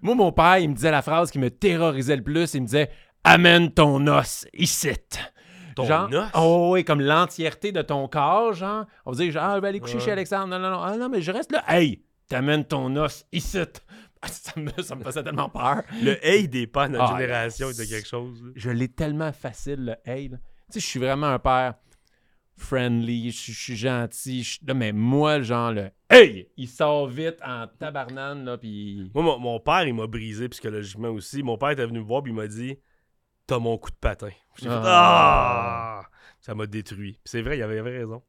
Moi, 0.02 0.14
mon 0.14 0.32
père, 0.32 0.58
il 0.58 0.68
me 0.68 0.74
disait 0.74 0.90
la 0.90 1.00
phrase 1.00 1.30
qui 1.30 1.38
me 1.38 1.48
terrorisait 1.48 2.16
le 2.16 2.22
plus. 2.22 2.52
Il 2.52 2.60
me 2.60 2.66
disait 2.66 2.90
Amène 3.24 3.72
ton 3.72 4.06
os 4.06 4.46
ici. 4.52 4.90
Ton 5.76 5.86
genre, 5.86 6.08
os? 6.12 6.24
Oh, 6.34 6.70
oui, 6.74 6.84
comme 6.84 7.00
l'entièreté 7.00 7.72
de 7.72 7.82
ton 7.82 8.06
corps, 8.06 8.52
genre. 8.52 8.84
On 9.06 9.12
va 9.12 9.16
dire, 9.16 9.32
genre, 9.32 9.42
ah, 9.44 9.56
je 9.56 9.60
vais 9.62 9.68
aller 9.68 9.80
coucher 9.80 9.96
Ouais. 9.96 10.04
chez 10.04 10.12
Alexandre. 10.12 10.48
Non, 10.48 10.58
non, 10.58 10.70
non. 10.70 10.82
Ah, 10.82 10.96
non, 10.96 11.08
mais 11.08 11.20
je 11.22 11.32
reste 11.32 11.50
là. 11.50 11.64
Hey, 11.66 12.04
t'amènes 12.28 12.64
ton 12.64 12.94
os 12.96 13.24
ici. 13.32 13.58
Ça 14.26 14.58
me, 14.58 14.70
ça 14.82 14.94
me 14.94 15.04
faisait 15.04 15.22
tellement 15.22 15.50
peur. 15.50 15.82
Le 16.02 16.16
hey 16.26 16.48
des 16.48 16.66
pas 16.66 16.88
de 16.88 16.92
notre 16.94 17.12
Ah, 17.12 17.18
génération 17.20 17.68
de 17.68 17.74
quelque 17.84 18.08
chose. 18.08 18.42
là. 18.42 18.52
Je 18.56 18.70
l'ai 18.70 18.88
tellement 18.88 19.32
facile, 19.32 19.84
le 19.84 20.10
hey. 20.10 20.28
là. 20.28 20.38
Tu 20.38 20.74
sais, 20.74 20.80
je 20.80 20.86
suis 20.86 20.98
vraiment 20.98 21.26
un 21.26 21.38
père 21.38 21.74
friendly, 22.56 23.30
je 23.32 23.36
suis- 23.36 23.52
je 23.52 23.60
suis 23.62 23.76
gentil. 23.76 24.42
je 24.42 24.50
suis- 24.52 24.60
là, 24.66 24.72
mais 24.74 24.92
moi, 24.92 25.42
genre, 25.42 25.72
le 25.72 25.90
hey, 26.08 26.48
il 26.56 26.68
sort 26.68 27.06
vite 27.06 27.36
en 27.44 27.66
tabarnane, 27.78 28.44
là, 28.46 28.56
puis. 28.56 29.10
Moi, 29.14 29.22
mon, 29.24 29.38
mon 29.38 29.60
père, 29.60 29.86
il 29.86 29.92
m'a 29.94 30.06
brisé 30.06 30.48
psychologiquement 30.48 31.08
aussi. 31.10 31.42
Mon 31.42 31.58
père 31.58 31.70
était 31.70 31.84
venu 31.86 31.98
me 31.98 32.04
voir, 32.04 32.22
puis 32.22 32.32
il 32.32 32.36
m'a 32.36 32.46
dit 32.46 32.78
T'as 33.46 33.58
mon 33.58 33.76
coup 33.78 33.90
de 33.90 33.96
patin. 33.96 34.30
J'ai 34.56 34.68
fait 34.68 34.74
Ah. 34.74 36.00
Ah 36.02 36.08
Ça 36.40 36.54
m'a 36.54 36.66
détruit. 36.66 37.12
Puis 37.12 37.20
c'est 37.24 37.42
vrai, 37.42 37.58
il 37.58 37.62
avait, 37.62 37.80
raison. 37.80 38.22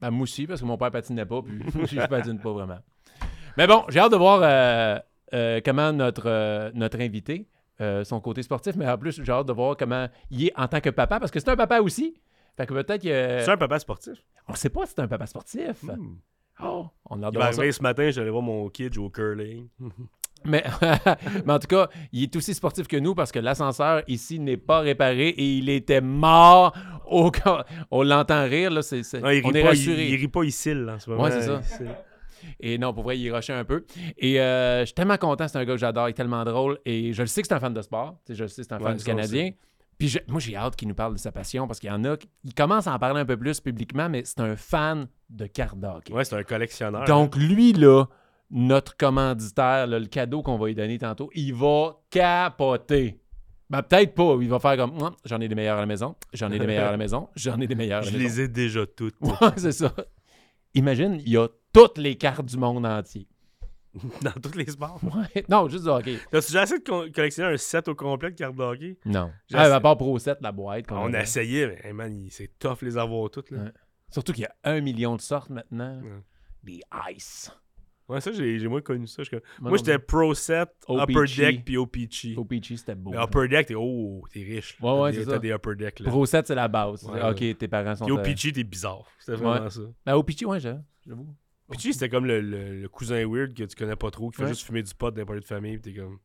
Ben, 0.00 0.10
moi 0.10 0.22
aussi, 0.24 0.46
parce 0.46 0.60
que 0.60 0.66
mon 0.66 0.76
père 0.76 0.90
patinait 0.90 1.26
pas, 1.26 1.42
puis 1.42 1.58
je 1.90 2.06
patine 2.06 2.40
pas 2.40 2.52
vraiment. 2.52 2.78
Mais 3.56 3.66
bon, 3.66 3.84
j'ai 3.88 3.98
hâte 3.98 4.12
de 4.12 4.16
voir 4.16 4.40
euh, 4.42 4.98
euh, 5.34 5.60
comment 5.64 5.92
notre, 5.92 6.26
euh, 6.28 6.70
notre 6.74 7.00
invité, 7.00 7.48
euh, 7.80 8.04
son 8.04 8.20
côté 8.20 8.42
sportif, 8.42 8.76
mais 8.76 8.88
en 8.88 8.96
plus, 8.96 9.22
j'ai 9.22 9.32
hâte 9.32 9.46
de 9.46 9.52
voir 9.52 9.76
comment 9.76 10.08
il 10.30 10.46
est 10.46 10.52
en 10.58 10.68
tant 10.68 10.80
que 10.80 10.90
papa, 10.90 11.18
parce 11.18 11.30
que 11.32 11.40
c'est 11.40 11.50
un 11.50 11.56
papa 11.56 11.80
aussi. 11.80 12.20
Fait 12.56 12.66
que 12.66 12.74
peut-être 12.74 13.02
que. 13.02 13.44
C'est 13.44 13.50
un 13.50 13.56
papa 13.56 13.78
sportif. 13.78 14.18
On 14.48 14.54
sait 14.54 14.70
pas 14.70 14.86
si 14.86 14.94
c'est 14.94 15.02
un 15.02 15.08
papa 15.08 15.26
sportif. 15.26 15.82
Hmm. 15.82 16.16
Oh, 16.62 16.86
on 17.08 17.22
a 17.22 17.26
hâte 17.26 17.34
Il 17.34 17.36
de 17.36 17.40
va 17.40 17.46
arriver 17.46 17.72
ce 17.72 17.82
matin, 17.82 18.10
j'allais 18.10 18.30
voir 18.30 18.42
mon 18.42 18.68
kid 18.68 18.92
jouer 18.92 19.06
au 19.06 19.10
curling. 19.10 19.68
Mais, 20.44 20.64
mais 21.46 21.52
en 21.52 21.58
tout 21.58 21.66
cas, 21.66 21.88
il 22.12 22.22
est 22.24 22.36
aussi 22.36 22.54
sportif 22.54 22.86
que 22.88 22.96
nous 22.96 23.14
parce 23.14 23.32
que 23.32 23.38
l'ascenseur 23.38 24.02
ici 24.08 24.38
n'est 24.38 24.56
pas 24.56 24.80
réparé 24.80 25.28
et 25.28 25.56
il 25.58 25.68
était 25.68 26.00
mort. 26.00 26.74
Au... 27.06 27.30
On 27.90 28.02
l'entend 28.02 28.44
rire, 28.44 28.70
là. 28.70 28.82
c'est 28.82 29.02
c'est- 29.02 29.20
Non, 29.20 29.30
il 29.30 29.42
on 29.44 29.48
rit 29.48 29.58
est 29.58 29.62
pas, 29.62 29.68
rassuré. 29.68 30.08
il 30.08 30.16
rit 30.16 30.28
pas 30.28 30.44
ici, 30.44 30.74
là, 30.74 30.94
en 30.94 30.98
ce 30.98 31.10
moment. 31.10 31.22
Ouais, 31.24 31.30
c'est 31.30 31.42
ça. 31.42 31.60
Et 32.60 32.78
non, 32.78 32.92
pour 32.94 33.02
vrai, 33.02 33.18
il 33.18 33.30
rushait 33.34 33.52
un 33.52 33.64
peu. 33.64 33.84
Et 34.16 34.40
euh, 34.40 34.80
je 34.80 34.86
suis 34.86 34.94
tellement 34.94 35.16
content, 35.16 35.48
c'est 35.48 35.58
un 35.58 35.64
gars 35.64 35.74
que 35.74 35.78
j'adore, 35.80 36.08
il 36.08 36.10
est 36.10 36.14
tellement 36.14 36.44
drôle. 36.44 36.78
Et 36.84 37.12
je 37.12 37.22
le 37.22 37.26
sais 37.26 37.42
que 37.42 37.48
c'est 37.48 37.54
un 37.54 37.60
fan 37.60 37.74
de 37.74 37.82
sport. 37.82 38.16
Je 38.28 38.42
le 38.42 38.48
sais 38.48 38.62
que 38.62 38.68
c'est 38.68 38.74
un 38.74 38.78
fan 38.78 38.96
du 38.96 39.04
Canadien. 39.04 39.50
Puis 39.98 40.08
je- 40.08 40.18
moi, 40.28 40.38
j'ai 40.38 40.54
hâte 40.54 40.76
qu'il 40.76 40.86
nous 40.86 40.94
parle 40.94 41.14
de 41.14 41.18
sa 41.18 41.32
passion 41.32 41.66
parce 41.66 41.80
qu'il 41.80 41.90
y 41.90 41.92
en 41.92 42.04
a 42.04 42.16
qui 42.16 42.28
il 42.44 42.54
commence 42.54 42.86
à 42.86 42.92
en 42.94 42.98
parler 43.00 43.20
un 43.20 43.24
peu 43.24 43.36
plus 43.36 43.60
publiquement, 43.60 44.08
mais 44.08 44.22
c'est 44.24 44.38
un 44.40 44.54
fan 44.54 45.08
de 45.28 45.46
cartes 45.46 45.78
de 45.80 45.86
hockey. 45.88 46.12
Ouais, 46.12 46.24
c'est 46.24 46.36
un 46.36 46.44
collectionneur. 46.44 47.04
Donc, 47.04 47.34
lui, 47.34 47.72
là, 47.72 48.04
notre 48.50 48.96
commanditaire, 48.96 49.86
là, 49.86 49.98
le 49.98 50.06
cadeau 50.06 50.42
qu'on 50.42 50.56
va 50.58 50.66
lui 50.68 50.74
donner 50.74 50.98
tantôt, 50.98 51.30
il 51.34 51.54
va 51.54 51.96
capoter. 52.10 53.20
Ben, 53.70 53.82
peut-être 53.82 54.14
pas. 54.14 54.36
Il 54.40 54.48
va 54.48 54.58
faire 54.58 54.76
comme 54.76 55.10
j'en 55.24 55.40
ai 55.40 55.48
des 55.48 55.54
meilleurs 55.54 55.76
à 55.76 55.80
la 55.80 55.86
maison, 55.86 56.16
j'en 56.32 56.50
ai 56.50 56.58
des 56.58 56.66
meilleurs 56.66 56.88
à 56.88 56.92
la 56.92 56.96
maison, 56.96 57.28
j'en 57.36 57.60
ai 57.60 57.66
des 57.66 57.74
meilleurs 57.74 57.98
à 58.02 58.04
la 58.04 58.10
Je 58.10 58.16
maison. 58.16 58.24
les 58.36 58.40
ai 58.40 58.48
déjà 58.48 58.86
toutes. 58.86 59.16
Ouais, 59.20 59.32
c'est 59.56 59.72
ça. 59.72 59.92
Imagine, 60.74 61.20
il 61.24 61.28
y 61.32 61.36
a 61.36 61.48
toutes 61.72 61.98
les 61.98 62.16
cartes 62.16 62.46
du 62.46 62.56
monde 62.56 62.86
entier. 62.86 63.26
Dans 64.22 64.32
tous 64.32 64.56
les 64.56 64.66
sports. 64.66 65.00
Ouais. 65.02 65.44
Non, 65.48 65.68
juste 65.68 65.84
du 65.84 65.90
hockey. 65.90 66.18
T'as-tu 66.30 66.48
déjà 66.52 66.62
essayé 66.62 66.78
de 66.80 66.84
co- 66.84 67.06
collectionner 67.12 67.54
un 67.54 67.56
set 67.56 67.88
au 67.88 67.94
complet 67.94 68.30
de 68.30 68.36
cartes 68.36 68.54
de 68.54 68.62
hockey? 68.62 68.98
Non. 69.04 69.30
Ah, 69.52 69.62
essayé. 69.62 69.74
à 69.74 69.80
part 69.80 69.96
Pro 69.96 70.18
7, 70.18 70.38
la 70.40 70.52
boîte. 70.52 70.86
qu'on 70.86 70.96
On 70.96 71.14
a 71.14 71.20
essayé, 71.22 71.66
mais 71.66 71.80
hey, 71.84 71.92
man, 71.92 72.26
c'est 72.30 72.58
tough 72.58 72.82
les 72.82 72.96
avoir 72.98 73.28
toutes. 73.30 73.50
Là. 73.50 73.58
Ouais. 73.64 73.70
Surtout 74.10 74.32
qu'il 74.32 74.42
y 74.44 74.46
a 74.46 74.54
un 74.64 74.80
million 74.82 75.16
de 75.16 75.20
sortes 75.22 75.50
maintenant. 75.50 76.00
Ouais. 76.02 76.22
Des 76.62 76.80
ice. 77.14 77.50
Ouais, 78.08 78.20
ça, 78.22 78.32
j'ai 78.32 78.58
j'ai 78.58 78.68
moins 78.68 78.80
connu 78.80 79.06
ça. 79.06 79.22
Je- 79.22 79.30
Moi, 79.60 79.70
non, 79.70 79.76
j'étais 79.76 79.98
Pro 79.98 80.32
Set, 80.34 80.70
OPG. 80.86 81.02
Upper 81.12 81.36
Deck, 81.36 81.64
puis 81.64 81.76
OPG. 81.76 82.36
Peachy, 82.48 82.78
c'était 82.78 82.94
beau. 82.94 83.10
Mais 83.10 83.18
Upper 83.22 83.48
Deck, 83.48 83.66
t'es 83.66 83.74
oh, 83.76 84.22
t'es 84.32 84.42
riche. 84.42 84.78
là. 84.80 84.86
Ouais, 84.94 85.00
ouais, 85.02 85.10
T'as 85.12 85.18
des- 85.18 85.24
c'est 85.24 85.30
T'as 85.30 85.38
des 85.38 85.50
Upper 85.50 85.74
Deck. 85.76 86.00
Là. 86.00 86.08
Pro 86.08 86.24
7, 86.24 86.46
c'est 86.46 86.54
la 86.54 86.68
base. 86.68 87.04
Ouais, 87.04 87.20
ok, 87.30 87.40
ouais. 87.40 87.54
tes 87.54 87.68
parents 87.68 87.94
sont. 87.94 88.04
Puis 88.06 88.14
OPG, 88.14 88.52
t'es 88.54 88.64
bizarre. 88.64 89.04
C'était 89.18 89.36
vraiment 89.36 89.68
ça. 89.68 89.80
Ben, 90.06 90.22
Peachy, 90.22 90.46
ouais, 90.46 90.58
j'avoue. 90.60 91.34
OPG, 91.68 91.92
c'était 91.92 92.08
comme 92.08 92.24
le, 92.24 92.40
le- 92.40 92.80
le 92.80 92.88
cousin 92.88 93.26
weird 93.28 93.52
que 93.52 93.64
tu 93.64 93.76
connais 93.76 93.96
pas 93.96 94.10
trop, 94.10 94.30
qui 94.30 94.38
fait 94.38 94.48
juste 94.48 94.62
fumer 94.62 94.82
du 94.82 94.94
pot 94.94 95.10
dans 95.14 95.32
les 95.34 95.40
de 95.40 95.44
famille, 95.44 95.76
puis 95.78 95.92
t'es 95.92 96.00
comme. 96.00 96.18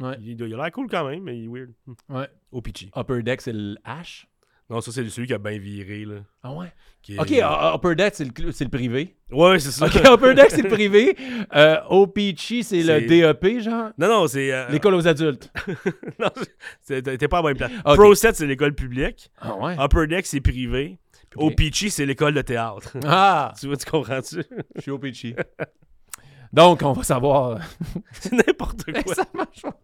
Ouais. 0.00 0.16
Il, 0.20 0.38
il 0.40 0.54
a 0.54 0.56
l'air 0.56 0.72
cool 0.72 0.86
quand 0.90 1.08
même, 1.08 1.22
mais 1.22 1.38
il 1.38 1.44
est 1.44 1.48
weird. 1.48 1.70
Ouais. 2.10 2.28
OPG. 2.50 2.90
Upper 2.96 3.22
Deck, 3.22 3.40
c'est 3.40 3.52
le 3.54 3.76
H. 3.86 4.26
Non, 4.72 4.80
ça, 4.80 4.90
c'est 4.90 5.06
celui 5.10 5.26
qui 5.28 5.34
a 5.34 5.38
bien 5.38 5.58
viré, 5.58 6.04
là. 6.06 6.14
Ah 6.42 6.52
ouais? 6.54 6.72
Qui 7.02 7.16
est- 7.16 7.20
OK, 7.20 7.30
uh, 7.30 7.74
Upper 7.76 7.94
Deck, 7.94 8.14
c'est 8.16 8.24
le, 8.24 8.30
cl- 8.30 8.52
c'est 8.52 8.64
le 8.64 8.70
privé. 8.70 9.14
Ouais, 9.30 9.58
c'est 9.58 9.70
ça. 9.70 9.84
OK, 9.86 9.94
Upper 10.10 10.34
Deck, 10.34 10.50
c'est 10.50 10.62
le 10.62 10.68
privé. 10.70 11.14
Euh, 11.54 11.76
OPG, 11.90 12.62
c'est 12.62 12.82
le 12.82 13.00
DEP, 13.06 13.60
genre? 13.60 13.90
Non, 13.98 14.08
non, 14.08 14.26
c'est. 14.28 14.50
euh, 14.50 14.68
L'école 14.70 14.94
aux 14.94 15.06
adultes. 15.06 15.52
non, 16.18 16.28
c'est- 16.80 17.02
t'es 17.02 17.28
pas 17.28 17.38
à 17.38 17.42
la 17.42 17.48
bonne 17.52 17.56
place. 17.58 17.70
Pro 17.96 18.14
7, 18.14 18.34
c'est 18.34 18.46
l'école 18.46 18.74
publique. 18.74 19.30
Ah 19.40 19.54
ouais? 19.56 19.76
Upper 19.78 20.06
Deck, 20.06 20.24
c'est 20.26 20.40
privé. 20.40 20.98
Puis 21.28 21.38
Ok. 21.40 21.52
OPG, 21.52 21.90
c'est 21.90 22.06
l'école 22.06 22.34
de 22.34 22.42
théâtre. 22.42 22.96
Ah! 23.04 23.52
tu 23.60 23.66
vois, 23.66 23.76
tu 23.76 23.90
comprends-tu? 23.90 24.42
Je 24.76 24.80
suis 24.80 24.90
OPG. 24.90 25.36
Donc, 26.52 26.82
on 26.82 26.92
va 26.92 27.02
savoir. 27.02 27.58
c'est 28.12 28.32
n'importe 28.32 28.84
quoi. 29.04 29.14
ça 29.14 29.24
marche 29.34 29.62
pas. 29.62 29.76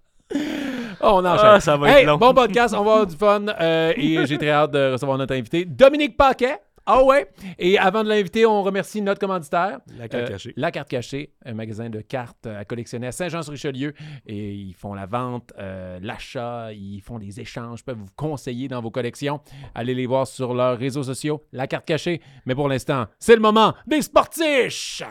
Oh, 1.00 1.10
on 1.14 1.24
enchaîne. 1.24 1.46
Ah, 1.46 1.60
ça 1.60 1.76
va 1.76 1.90
être 1.90 1.96
Hey, 1.98 2.06
long. 2.06 2.16
Bon 2.18 2.34
podcast, 2.34 2.74
on 2.74 2.82
va 2.84 2.92
avoir 2.92 3.06
du 3.06 3.16
fun. 3.16 3.46
euh, 3.60 3.92
et 3.96 4.18
j'ai 4.26 4.36
très 4.38 4.50
hâte 4.50 4.72
de 4.72 4.92
recevoir 4.92 5.16
notre 5.18 5.34
invité, 5.34 5.64
Dominique 5.64 6.16
Paquet. 6.16 6.56
Ah 6.90 7.04
ouais. 7.04 7.28
Et 7.58 7.78
avant 7.78 8.02
de 8.02 8.08
l'inviter, 8.08 8.46
on 8.46 8.62
remercie 8.62 9.02
notre 9.02 9.20
commanditaire. 9.20 9.78
La 9.98 10.08
carte 10.08 10.24
Euh, 10.24 10.28
cachée. 10.28 10.54
La 10.56 10.70
Carte 10.70 10.88
Cachée, 10.88 11.32
un 11.44 11.52
magasin 11.52 11.90
de 11.90 12.00
cartes 12.00 12.46
à 12.46 12.64
collectionner 12.64 13.08
à 13.08 13.12
Saint-Jean-sur-Richelieu. 13.12 13.92
Et 14.26 14.52
ils 14.54 14.72
font 14.72 14.94
la 14.94 15.04
vente, 15.04 15.52
euh, 15.58 15.98
l'achat, 16.00 16.72
ils 16.72 17.00
font 17.02 17.18
des 17.18 17.40
échanges, 17.40 17.84
peuvent 17.84 17.98
vous 17.98 18.06
conseiller 18.16 18.68
dans 18.68 18.80
vos 18.80 18.90
collections. 18.90 19.40
Allez 19.74 19.94
les 19.94 20.06
voir 20.06 20.26
sur 20.26 20.54
leurs 20.54 20.78
réseaux 20.78 21.02
sociaux, 21.02 21.44
La 21.52 21.66
Carte 21.66 21.84
Cachée. 21.84 22.22
Mais 22.46 22.54
pour 22.54 22.70
l'instant, 22.70 23.04
c'est 23.18 23.34
le 23.34 23.42
moment 23.42 23.74
des 23.86 24.00
sportiches! 24.00 25.02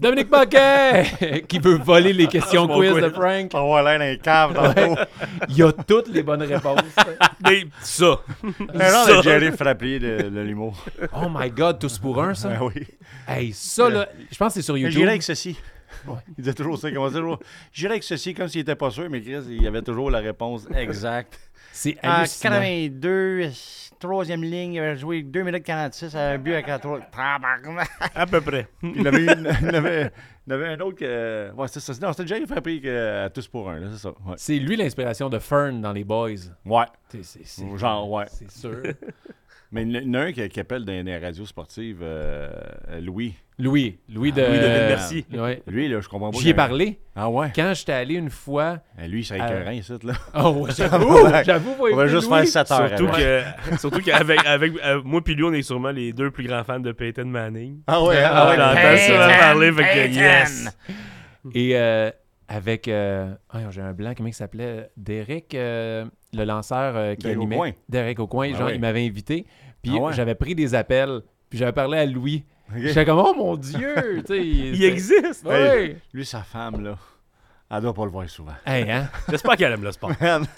Dominique 0.00 0.30
Paquet, 0.30 1.44
qui 1.48 1.58
veut 1.58 1.76
voler 1.76 2.14
les 2.14 2.26
questions 2.26 2.66
quiz 2.66 2.92
quiz. 2.92 3.02
de 3.02 3.10
Frank. 3.10 3.50
On 3.52 3.74
va 3.74 3.82
l'air 3.82 3.98
dans 3.98 4.06
les 4.06 4.18
caves 4.18 4.54
tantôt. 4.54 4.96
Il 5.50 5.62
a 5.62 5.72
toutes 5.72 6.08
les 6.08 6.22
bonnes 6.22 6.42
réponses. 6.42 6.80
Mais 7.44 7.66
ça. 7.82 8.18
Un 8.42 9.18
de 9.18 9.22
Jerry 9.22 9.52
Frappier 9.52 9.98
de, 9.98 10.30
de 10.30 10.40
l'humour. 10.40 10.82
Oh 11.14 11.26
my 11.30 11.50
God, 11.50 11.78
tous 11.78 11.98
pour 11.98 12.22
un, 12.22 12.32
ça? 12.34 12.50
Ah 12.58 12.64
oui. 12.64 12.86
Hey, 13.28 13.52
ça, 13.52 13.90
là, 13.90 14.08
je 14.30 14.38
pense 14.38 14.54
que 14.54 14.60
c'est 14.60 14.64
sur 14.64 14.78
YouTube. 14.78 14.98
J'irais 14.98 15.10
avec 15.10 15.22
ceci. 15.22 15.58
Il 16.06 16.34
disait 16.44 16.54
toujours 16.54 16.78
ça. 16.78 16.88
Il 16.88 16.94
commençait 16.94 17.18
toujours. 17.18 17.38
J'irais 17.70 17.92
avec 17.92 18.04
ceci 18.04 18.32
comme 18.32 18.48
s'il 18.48 18.62
était 18.62 18.74
pas 18.76 18.90
sûr, 18.90 19.06
mais 19.10 19.20
Chris, 19.20 19.42
il 19.50 19.66
avait 19.66 19.82
toujours 19.82 20.10
la 20.10 20.20
réponse 20.20 20.66
exacte. 20.74 21.38
C'est 21.72 21.96
En 22.04 22.10
hallucinant. 22.10 22.50
82, 22.56 23.50
troisième 23.98 24.42
ligne, 24.42 24.74
il 24.74 24.80
avait 24.80 24.96
joué 24.96 25.22
2 25.22 25.42
minutes 25.42 25.62
46 25.62 26.14
à 26.16 26.30
un 26.30 26.38
but 26.38 26.54
à 26.54 26.62
4 26.62 27.00
Tabarnak. 27.10 27.88
À 28.14 28.26
peu 28.26 28.40
près. 28.40 28.66
Il 28.82 28.96
y 28.96 29.00
en 29.02 29.06
avait, 29.06 29.24
une- 29.24 29.56
il 29.62 29.68
en 29.70 29.74
avait, 29.74 30.10
il 30.46 30.52
y 30.52 30.52
en 30.52 30.56
avait 30.56 30.68
un 30.68 30.80
autre 30.80 30.96
que. 30.98 31.50
Ouais, 31.54 31.68
c'était 31.68 31.80
ça. 31.92 31.92
Non, 32.06 32.12
c'était 32.12 32.28
Jerry 32.28 32.80
que, 32.80 33.24
à 33.24 33.30
tous 33.30 33.46
pour 33.48 33.70
un, 33.70 33.78
là, 33.78 33.88
c'est 33.92 33.98
ça. 33.98 34.08
Ouais. 34.10 34.34
C'est 34.36 34.58
lui 34.58 34.76
l'inspiration 34.76 35.28
de 35.28 35.38
Fern 35.38 35.80
dans 35.80 35.92
les 35.92 36.04
Boys. 36.04 36.30
ouais. 36.66 36.84
C'est- 37.08 37.22
c'est- 37.22 37.44
c'est- 37.44 37.76
Genre, 37.78 38.10
ouais. 38.10 38.24
C'est 38.28 38.50
sûr. 38.50 38.82
Mais 39.72 39.82
il 39.82 39.92
y 39.92 39.98
en 40.10 40.14
a 40.14 40.18
un 40.24 40.32
qui, 40.32 40.48
qui 40.48 40.58
appelle 40.60 40.84
dans 40.84 40.92
les 41.04 41.18
radios 41.18 41.46
sportives 41.46 41.98
euh, 42.02 42.48
Louis. 43.00 43.34
Louis. 43.56 43.98
Louis 44.12 44.32
de. 44.32 44.42
Ah, 44.42 44.48
Louis 44.48 44.58
de 44.58 44.62
Ville-Merci. 44.64 45.26
Ouais. 45.32 45.62
Lui, 45.68 45.86
là, 45.88 46.00
je 46.00 46.08
comprends 46.08 46.30
pas. 46.30 46.38
J'y 46.38 46.48
ai 46.48 46.54
parlé. 46.54 46.98
Ah 47.14 47.28
ouais? 47.30 47.52
Quand 47.54 47.72
j'étais 47.74 47.92
allé 47.92 48.14
une 48.14 48.30
fois. 48.30 48.78
Eh, 49.00 49.06
Lui, 49.06 49.24
c'est 49.24 49.38
Ah. 49.38 49.46
écœurant, 49.46 49.70
ici, 49.70 49.92
là. 50.02 50.14
Oh, 50.34 50.48
ouais, 50.64 50.70
j'avoue. 50.76 51.18
J'avoue, 51.44 51.74
On 51.92 51.94
va 51.94 52.06
juste 52.08 52.28
Louis. 52.30 52.46
faire 52.46 52.66
7 52.66 52.70
heures. 52.72 52.88
Surtout 52.88 53.08
avec. 53.14 53.44
que, 53.70 53.78
surtout 53.78 54.00
qu'avec 54.00 54.44
avec, 54.46 54.72
euh, 54.84 55.02
moi 55.04 55.20
puis 55.22 55.34
lui, 55.34 55.44
on 55.44 55.52
est 55.52 55.62
sûrement 55.62 55.90
les 55.90 56.12
deux 56.12 56.30
plus 56.30 56.46
grands 56.48 56.64
fans 56.64 56.80
de 56.80 56.90
Peyton 56.92 57.26
Manning. 57.26 57.80
Ah 57.86 58.02
ouais, 58.02 58.20
Ah 58.24 58.48
ouais, 58.50 58.56
J'entends 58.56 58.96
souvent 59.06 59.38
parler, 59.38 59.72
fait 59.72 59.82
que 60.08 60.14
yes. 60.14 60.76
Et 61.54 61.76
euh, 61.76 62.10
avec. 62.50 62.88
euh, 62.88 63.32
ah, 63.50 63.70
J'ai 63.70 63.80
un 63.80 63.92
blanc, 63.92 64.12
comment 64.16 64.28
il 64.28 64.34
s'appelait? 64.34 64.90
Derek, 64.96 65.54
euh, 65.54 66.04
le 66.34 66.44
lanceur 66.44 66.96
euh, 66.96 67.14
qui 67.14 67.22
Derek 67.22 67.36
animait. 67.36 67.56
Aucoin. 67.56 67.70
Derek 67.88 68.18
au 68.20 68.26
coin. 68.26 68.50
Ah 68.52 68.58
genre, 68.58 68.66
ouais. 68.66 68.74
il 68.74 68.80
m'avait 68.80 69.06
invité. 69.06 69.46
Puis 69.82 69.92
Ah 69.96 70.00
ouais. 70.00 70.12
j'avais 70.12 70.34
pris 70.34 70.54
des 70.54 70.74
appels. 70.74 71.22
Puis 71.48 71.58
j'avais 71.58 71.72
parlé 71.72 71.98
à 71.98 72.06
Louis. 72.06 72.44
Ok. 72.70 72.82
J'étais 72.82 73.04
comme, 73.04 73.18
oh 73.18 73.34
mon 73.34 73.56
Dieu! 73.56 74.22
tu 74.26 74.26
sais, 74.26 74.38
Il 74.46 74.84
existe. 74.84 75.44
Ouais. 75.44 75.96
Lui, 76.12 76.24
sa 76.24 76.42
femme, 76.42 76.84
là, 76.84 76.96
elle 77.70 77.80
doit 77.82 77.94
pas 77.94 78.04
le 78.04 78.10
voir 78.12 78.28
souvent. 78.30 78.52
Hey, 78.64 78.88
hein? 78.90 79.08
J'espère 79.28 79.56
qu'elle 79.56 79.72
aime 79.72 79.82
le 79.82 79.90
sport. 79.92 80.12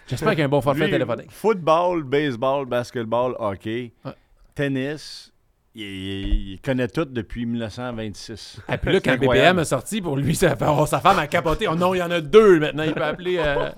J'espère 0.07 0.31
qu'il 0.31 0.41
y 0.41 0.43
a 0.43 0.45
un 0.45 0.49
bon 0.49 0.61
forfait 0.61 0.85
lui, 0.85 0.91
téléphonique. 0.91 1.31
Football, 1.33 2.03
baseball, 2.03 2.67
basketball, 2.67 3.35
hockey, 3.39 3.93
Ouais. 4.05 4.13
tennis, 4.55 5.32
il, 5.75 5.83
il- 5.83 6.53
il 6.53 6.61
connaît 6.61 6.89
tout 6.89 7.05
depuis 7.07 7.47
1926. 7.47 8.61
Et 8.73 8.77
puis 8.77 8.93
là, 8.93 9.01
quand 9.01 9.13
incroyable. 9.13 9.49
BBM 9.57 9.63
est 9.63 9.65
sorti, 9.65 10.01
pour 10.03 10.17
lui, 10.17 10.35
ça 10.35 10.55
fait, 10.57 10.67
oh, 10.69 10.85
sa 10.87 11.01
femme 11.01 11.19
a 11.19 11.27
capoté. 11.27 11.67
Oh 11.69 11.75
non, 11.75 11.95
il 11.95 11.99
y 11.99 12.03
en 12.03 12.11
a 12.11 12.21
deux 12.21 12.61
maintenant. 12.61 12.83
Il 12.83 12.93
peut 12.93 13.03
appeler. 13.03 13.37
euh, 13.39 13.71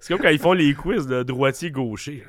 C'est 0.00 0.14
comme 0.14 0.22
quand 0.22 0.30
ils 0.30 0.38
font 0.38 0.52
les 0.54 0.72
quiz 0.74 1.06
de 1.06 1.22
droitier-gaucher. 1.22 2.24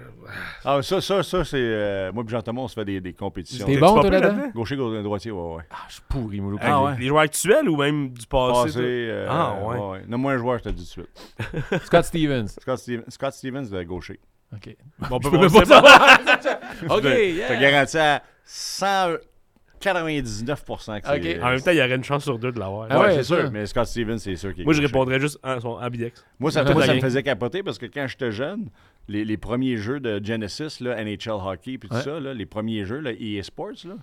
Ah, 0.65 0.82
ça, 0.82 1.00
ça, 1.01 1.24
ça, 1.24 1.44
c'est. 1.46 1.58
euh, 1.58 2.12
moi 2.12 2.24
et 2.27 2.30
Jean-Thomas, 2.30 2.62
on 2.62 2.68
se 2.68 2.74
fait 2.75 2.86
des, 2.86 3.00
des 3.01 3.13
compétitions. 3.13 3.65
T'es 3.65 3.77
bon, 3.77 4.00
toi, 4.01 4.10
là-dedans? 4.10 4.27
là-dedans? 4.36 4.51
Gaucher, 4.53 4.75
gaucher, 4.75 5.03
droitier, 5.03 5.32
ouais, 5.32 5.56
ouais. 5.56 5.63
Ah, 5.72 5.77
je 5.88 5.94
suis 5.94 6.03
pourri, 6.10 6.42
moi. 6.42 6.53
Ah 6.62 6.68
les, 6.68 6.86
ouais. 6.86 7.00
les 7.00 7.08
joueurs 7.08 7.24
actuels 7.24 7.70
ou 7.70 7.77
même 7.77 8.10
du 8.10 8.25
passé? 8.27 8.80
Euh, 8.80 9.27
Ah, 9.30 9.56
ouais. 9.63 10.01
Nomme-moi 10.08 10.34
un 10.34 10.38
joueur, 10.38 10.58
je 10.60 10.63
te 10.65 10.70
dis 10.70 10.89
tout 10.94 11.01
de 11.01 11.08
suite. 11.08 11.53
Stevens. 11.60 11.80
Scott 11.86 12.06
Stevens. 12.06 12.48
Scott, 12.48 12.77
Steven- 12.80 13.03
Scott 13.10 13.34
Stevens, 13.34 13.70
de 13.70 13.84
gaucher. 13.84 14.20
OK. 14.53 14.75
Bon, 15.10 15.18
ben, 15.18 15.30
on 15.34 15.39
même 15.42 15.51
pas 15.51 15.65
savoir. 15.65 16.20
OK, 16.89 17.03
Je 17.03 17.48
te 17.48 17.60
garantis 17.62 17.98
à 17.98 18.22
199% 18.45 21.01
que 21.01 21.07
c'est. 21.07 21.38
Ok. 21.38 21.43
En 21.43 21.50
même 21.50 21.62
temps, 21.62 21.71
il 21.71 21.77
y 21.77 21.81
aurait 21.81 21.95
une 21.95 22.03
chance 22.03 22.23
sur 22.23 22.39
deux 22.39 22.51
de 22.51 22.59
l'avoir. 22.59 22.88
Ah 22.89 23.00
ouais, 23.00 23.05
ouais, 23.07 23.13
c'est 23.15 23.23
sûr. 23.23 23.51
Mais 23.51 23.65
Scott 23.65 23.88
Stevens, 23.88 24.17
c'est 24.19 24.35
sûr 24.35 24.53
qu'il 24.53 24.62
est 24.62 24.65
Moi, 24.65 24.73
je 24.73 24.81
répondrais 24.81 25.19
juste 25.19 25.39
en 25.43 25.59
son 25.59 25.69
ambidex. 25.71 26.25
Moi, 26.39 26.51
ça, 26.51 26.63
Ouais. 26.63 26.73
moi, 26.73 26.85
ça 26.85 26.93
me 26.95 27.00
faisait 27.01 27.23
capoter 27.23 27.63
parce 27.63 27.77
que 27.77 27.85
quand 27.85 28.07
j'étais 28.07 28.31
jeune, 28.31 28.69
les, 29.07 29.25
les 29.25 29.38
premiers 29.38 29.77
jeux 29.77 30.00
de 30.00 30.23
Genesis, 30.23 30.79
là, 30.81 31.03
NHL 31.03 31.31
Hockey, 31.31 31.77
puis 31.77 31.89
tout 31.89 31.95
Ouais. 31.95 32.01
ça, 32.01 32.19
là, 32.19 32.33
les 32.33 32.45
premiers 32.45 32.85
jeux, 32.85 33.00
là, 33.00 33.12
EA 33.12 33.43
Sports, 33.43 33.85
là, 33.85 33.95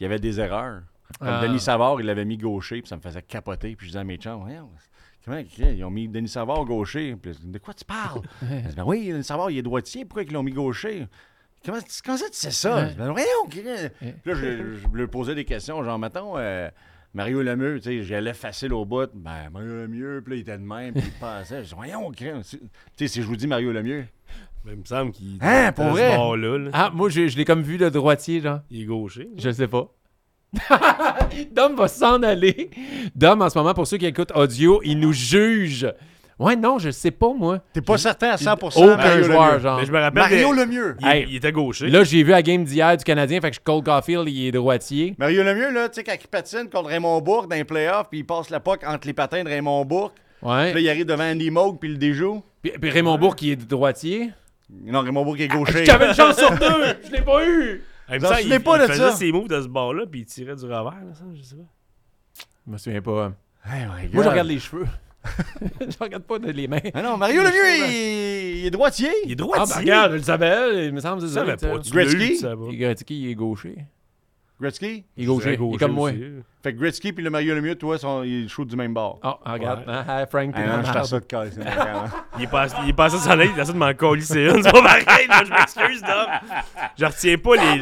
il 0.00 0.02
y 0.02 0.06
avait 0.06 0.18
des 0.18 0.40
erreurs. 0.40 0.82
Comme 1.18 1.28
Ah. 1.28 1.40
Denis 1.42 1.60
Savard, 1.60 2.00
il 2.00 2.06
l'avait 2.06 2.24
mis 2.26 2.36
gaucher, 2.36 2.80
puis 2.82 2.88
ça 2.88 2.96
me 2.96 3.00
faisait 3.00 3.22
capoter. 3.22 3.74
Puis 3.76 3.86
je 3.86 3.90
disais 3.92 4.00
à 4.00 4.04
mes 4.04 4.16
chums, 4.16 4.44
comment 5.24 5.42
ils 5.58 5.84
ont 5.84 5.90
mis 5.90 6.06
Denis 6.08 6.28
Savard 6.28 6.64
gaucher? 6.66 7.16
Puis 7.20 7.32
de 7.44 7.58
quoi 7.58 7.72
tu 7.74 7.84
parles? 7.84 8.20
Je 8.42 8.68
dis, 8.70 8.76
ben 8.76 8.84
oui, 8.86 9.08
Denis 9.10 9.24
Savard, 9.24 9.50
il 9.50 9.58
est 9.58 9.62
droitier, 9.62 10.04
pourquoi 10.04 10.22
ils 10.22 10.32
l'ont 10.32 10.42
mis 10.42 10.52
gaucher? 10.52 11.06
Comment, 11.64 11.78
tu- 11.80 12.02
comment 12.04 12.16
ça 12.16 12.26
tu 12.26 12.36
sais 12.36 12.50
ça? 12.50 12.76
Ouais. 12.76 12.94
Ben, 12.96 13.10
voyons, 13.10 13.64
là, 13.64 13.88
je, 14.24 14.32
je 14.34 14.86
lui 14.96 15.06
posais 15.08 15.34
des 15.34 15.44
questions, 15.44 15.82
genre, 15.84 15.98
mettons, 15.98 16.38
euh, 16.38 16.68
Mario 17.14 17.42
Lemieux, 17.42 17.80
tu 17.80 17.84
sais, 17.90 18.02
j'allais 18.02 18.32
facile 18.34 18.72
au 18.72 18.84
bout. 18.84 19.10
Ben, 19.14 19.50
Mario 19.52 19.68
Lemieux, 19.86 20.22
puis 20.24 20.34
là, 20.34 20.36
il 20.36 20.40
était 20.42 20.58
de 20.58 20.62
même, 20.64 20.94
puis 20.94 21.02
il 21.04 21.12
passait. 21.20 21.64
Je 21.64 21.68
dis, 21.70 21.74
voyons. 21.74 22.10
Tu 22.12 22.26
sais, 22.96 23.08
si 23.08 23.22
je 23.22 23.26
vous 23.26 23.36
dis 23.36 23.46
Mario 23.46 23.72
Lemieux, 23.72 24.06
Mais 24.64 24.72
il 24.72 24.78
me 24.78 24.84
semble 24.84 25.10
qu'il. 25.12 25.38
Hein, 25.40 25.72
pour 25.72 25.86
vrai? 25.86 26.14
bord-là, 26.16 26.58
là, 26.58 26.70
Ah, 26.72 26.90
moi, 26.94 27.08
je, 27.08 27.26
je 27.28 27.36
l'ai 27.36 27.44
comme 27.44 27.62
vu 27.62 27.76
de 27.78 27.88
droitier, 27.88 28.40
genre. 28.40 28.60
il 28.70 28.82
est 28.82 28.86
gaucher. 28.86 29.28
Je 29.36 29.50
sais 29.50 29.68
pas. 29.68 29.88
Dom 31.52 31.76
va 31.76 31.88
s'en 31.88 32.22
aller. 32.22 32.70
Dom, 33.14 33.42
en 33.42 33.50
ce 33.50 33.58
moment, 33.58 33.74
pour 33.74 33.86
ceux 33.86 33.98
qui 33.98 34.06
écoutent 34.06 34.32
audio, 34.34 34.80
il 34.84 34.98
nous 34.98 35.12
juge. 35.12 35.86
Ouais, 36.38 36.54
non, 36.54 36.78
je 36.78 36.90
sais 36.90 37.10
pas, 37.10 37.32
moi. 37.36 37.58
t'es 37.72 37.80
pas 37.80 37.98
certain 37.98 38.30
à 38.30 38.36
100% 38.36 38.76
Aucun 38.80 38.96
Mario 38.96 39.24
joueur, 39.24 39.48
Lemieux. 39.48 39.58
genre. 39.60 39.78
Mais 39.80 39.86
je 39.86 39.92
me 39.92 39.98
rappelle. 39.98 40.22
Mario 40.22 40.54
des- 40.54 40.60
Lemieux. 40.60 40.96
Il, 41.00 41.06
Hey. 41.08 41.26
il 41.28 41.36
était 41.36 41.50
gaucher. 41.50 41.88
Là, 41.88 42.04
j'ai 42.04 42.22
vu 42.22 42.30
la 42.30 42.42
game 42.42 42.62
d'hier 42.64 42.96
du 42.96 43.02
Canadien, 43.04 43.40
fait 43.40 43.50
que 43.50 43.56
Cole 43.64 43.82
Caulfield, 43.82 44.28
il 44.28 44.46
est 44.46 44.52
droitier. 44.52 45.16
Mario 45.18 45.42
Lemieux, 45.42 45.72
là, 45.72 45.88
tu 45.88 45.96
sais, 45.96 46.04
quand 46.04 46.14
il 46.20 46.28
patine 46.28 46.68
contre 46.70 46.90
Raymond 46.90 47.20
Bourque 47.20 47.48
dans 47.50 47.56
les 47.56 47.64
playoffs, 47.64 48.08
puis 48.08 48.20
il 48.20 48.24
passe 48.24 48.50
la 48.50 48.60
puck 48.60 48.82
entre 48.86 49.06
les 49.08 49.14
patins 49.14 49.42
de 49.42 49.48
Raymond 49.48 49.84
Bourque, 49.84 50.14
puis 50.40 50.48
là, 50.48 50.72
Ouais. 50.72 50.80
il 50.82 50.88
arrive 50.88 51.06
devant 51.06 51.24
Andy 51.24 51.50
Moog, 51.50 51.78
puis 51.80 51.88
il 51.88 51.92
le 51.94 51.98
déjoue. 51.98 52.42
Puis, 52.62 52.70
puis 52.80 52.90
Raymond 52.90 53.18
Bourque, 53.18 53.42
il 53.42 53.50
est 53.50 53.56
droitier. 53.56 54.30
Non, 54.70 55.00
Raymond 55.00 55.24
Bourque 55.24 55.40
est 55.40 55.48
gaucher. 55.48 55.84
J'avais 55.86 56.08
une 56.08 56.14
chance 56.14 56.36
sur 56.36 56.50
deux! 56.50 56.98
Je 57.06 57.12
l'ai 57.12 57.22
pas 57.22 57.44
eu! 57.46 57.82
Ça, 58.20 58.36
souvenais 58.36 58.56
il, 58.56 58.62
pas 58.62 58.76
il 58.76 58.82
de 58.82 58.86
faisait 58.86 58.98
ça. 59.10 59.12
ses 59.16 59.32
moves 59.32 59.48
de 59.48 59.60
ce 59.60 59.66
bord-là, 59.68 60.04
puis 60.10 60.20
il 60.20 60.26
tirait 60.26 60.54
du 60.56 60.64
revers, 60.64 60.84
là, 60.84 61.14
ça, 61.14 61.24
je 61.34 61.42
sais 61.42 61.56
pas. 61.56 61.62
Je 62.66 62.72
me 62.72 62.78
souviens 62.78 63.02
pas. 63.02 63.32
Hey, 63.66 63.82
my 63.86 64.04
God. 64.06 64.14
Moi, 64.14 64.22
je 64.24 64.28
regarde 64.28 64.48
les 64.48 64.58
cheveux. 64.60 64.86
je 65.80 65.96
regarde 66.00 66.22
pas 66.24 66.38
de- 66.38 66.50
les 66.50 66.68
mains. 66.68 66.78
Ah 66.94 67.02
non, 67.02 67.16
Mario 67.16 67.42
Lemieux, 67.42 67.88
il... 67.88 68.58
il 68.60 68.66
est 68.66 68.70
droitier. 68.70 69.10
Il 69.24 69.30
est 69.32 69.34
Ah, 69.34 69.36
droitier. 69.36 69.74
ben 69.74 69.80
regarde, 69.80 70.12
je 70.12 70.16
le 70.16 70.22
savais, 70.22 70.86
il 70.86 70.92
me 70.94 71.00
semble 71.00 71.20
que 71.20 71.26
c'est 71.28 71.34
ça. 71.34 71.44
pas. 71.44 71.56
Tu 71.80 71.90
Gretzky? 71.90 72.40
Gretzky, 72.72 73.20
il 73.24 73.30
est 73.30 73.34
gaucher. 73.34 73.76
Gretzky? 74.60 75.04
Il 75.16 75.22
est 75.22 75.26
gaucher, 75.26 75.56
il 75.60 75.74
est 75.74 75.78
comme 75.78 75.92
moi. 75.92 76.10
aussi. 76.10 76.20
Fait 76.64 76.72
que 76.72 76.78
Gretzky 76.78 77.12
puis 77.12 77.22
le 77.22 77.30
Mario 77.30 77.54
Lemieux, 77.54 77.76
toi, 77.76 77.96
sont, 77.98 78.24
ils 78.24 78.48
shootent 78.48 78.68
du 78.68 78.74
même 78.76 78.92
bord. 78.92 79.20
Oh, 79.22 79.34
regarde, 79.46 79.80
Ouais. 79.86 79.94
hein, 79.94 80.04
hein, 80.08 80.26
Frank, 80.26 80.52
t'es 80.54 80.62
Ah 80.64 80.76
non, 80.78 80.82
je 80.82 80.92
ça 81.06 81.20
de 81.20 81.24
hein. 81.36 82.04
Il 82.38 82.44
est 82.44 82.50
passé, 82.50 82.74
il 82.82 82.90
est 82.90 82.92
passé 82.92 83.28
aller, 83.28 83.50
il 83.54 83.60
a 83.60 83.64
ça 83.64 83.72
de 83.72 83.78
m'en 83.78 83.90
une. 83.90 84.20
C'est 84.22 84.72
pas 84.72 84.82
pareil, 84.82 85.28
là, 85.28 85.44
je 85.44 85.50
m'excuse, 85.50 86.02
Dom. 86.02 86.26
Je 86.98 87.04
retiens 87.04 87.38
pas 87.38 87.54
les. 87.56 87.80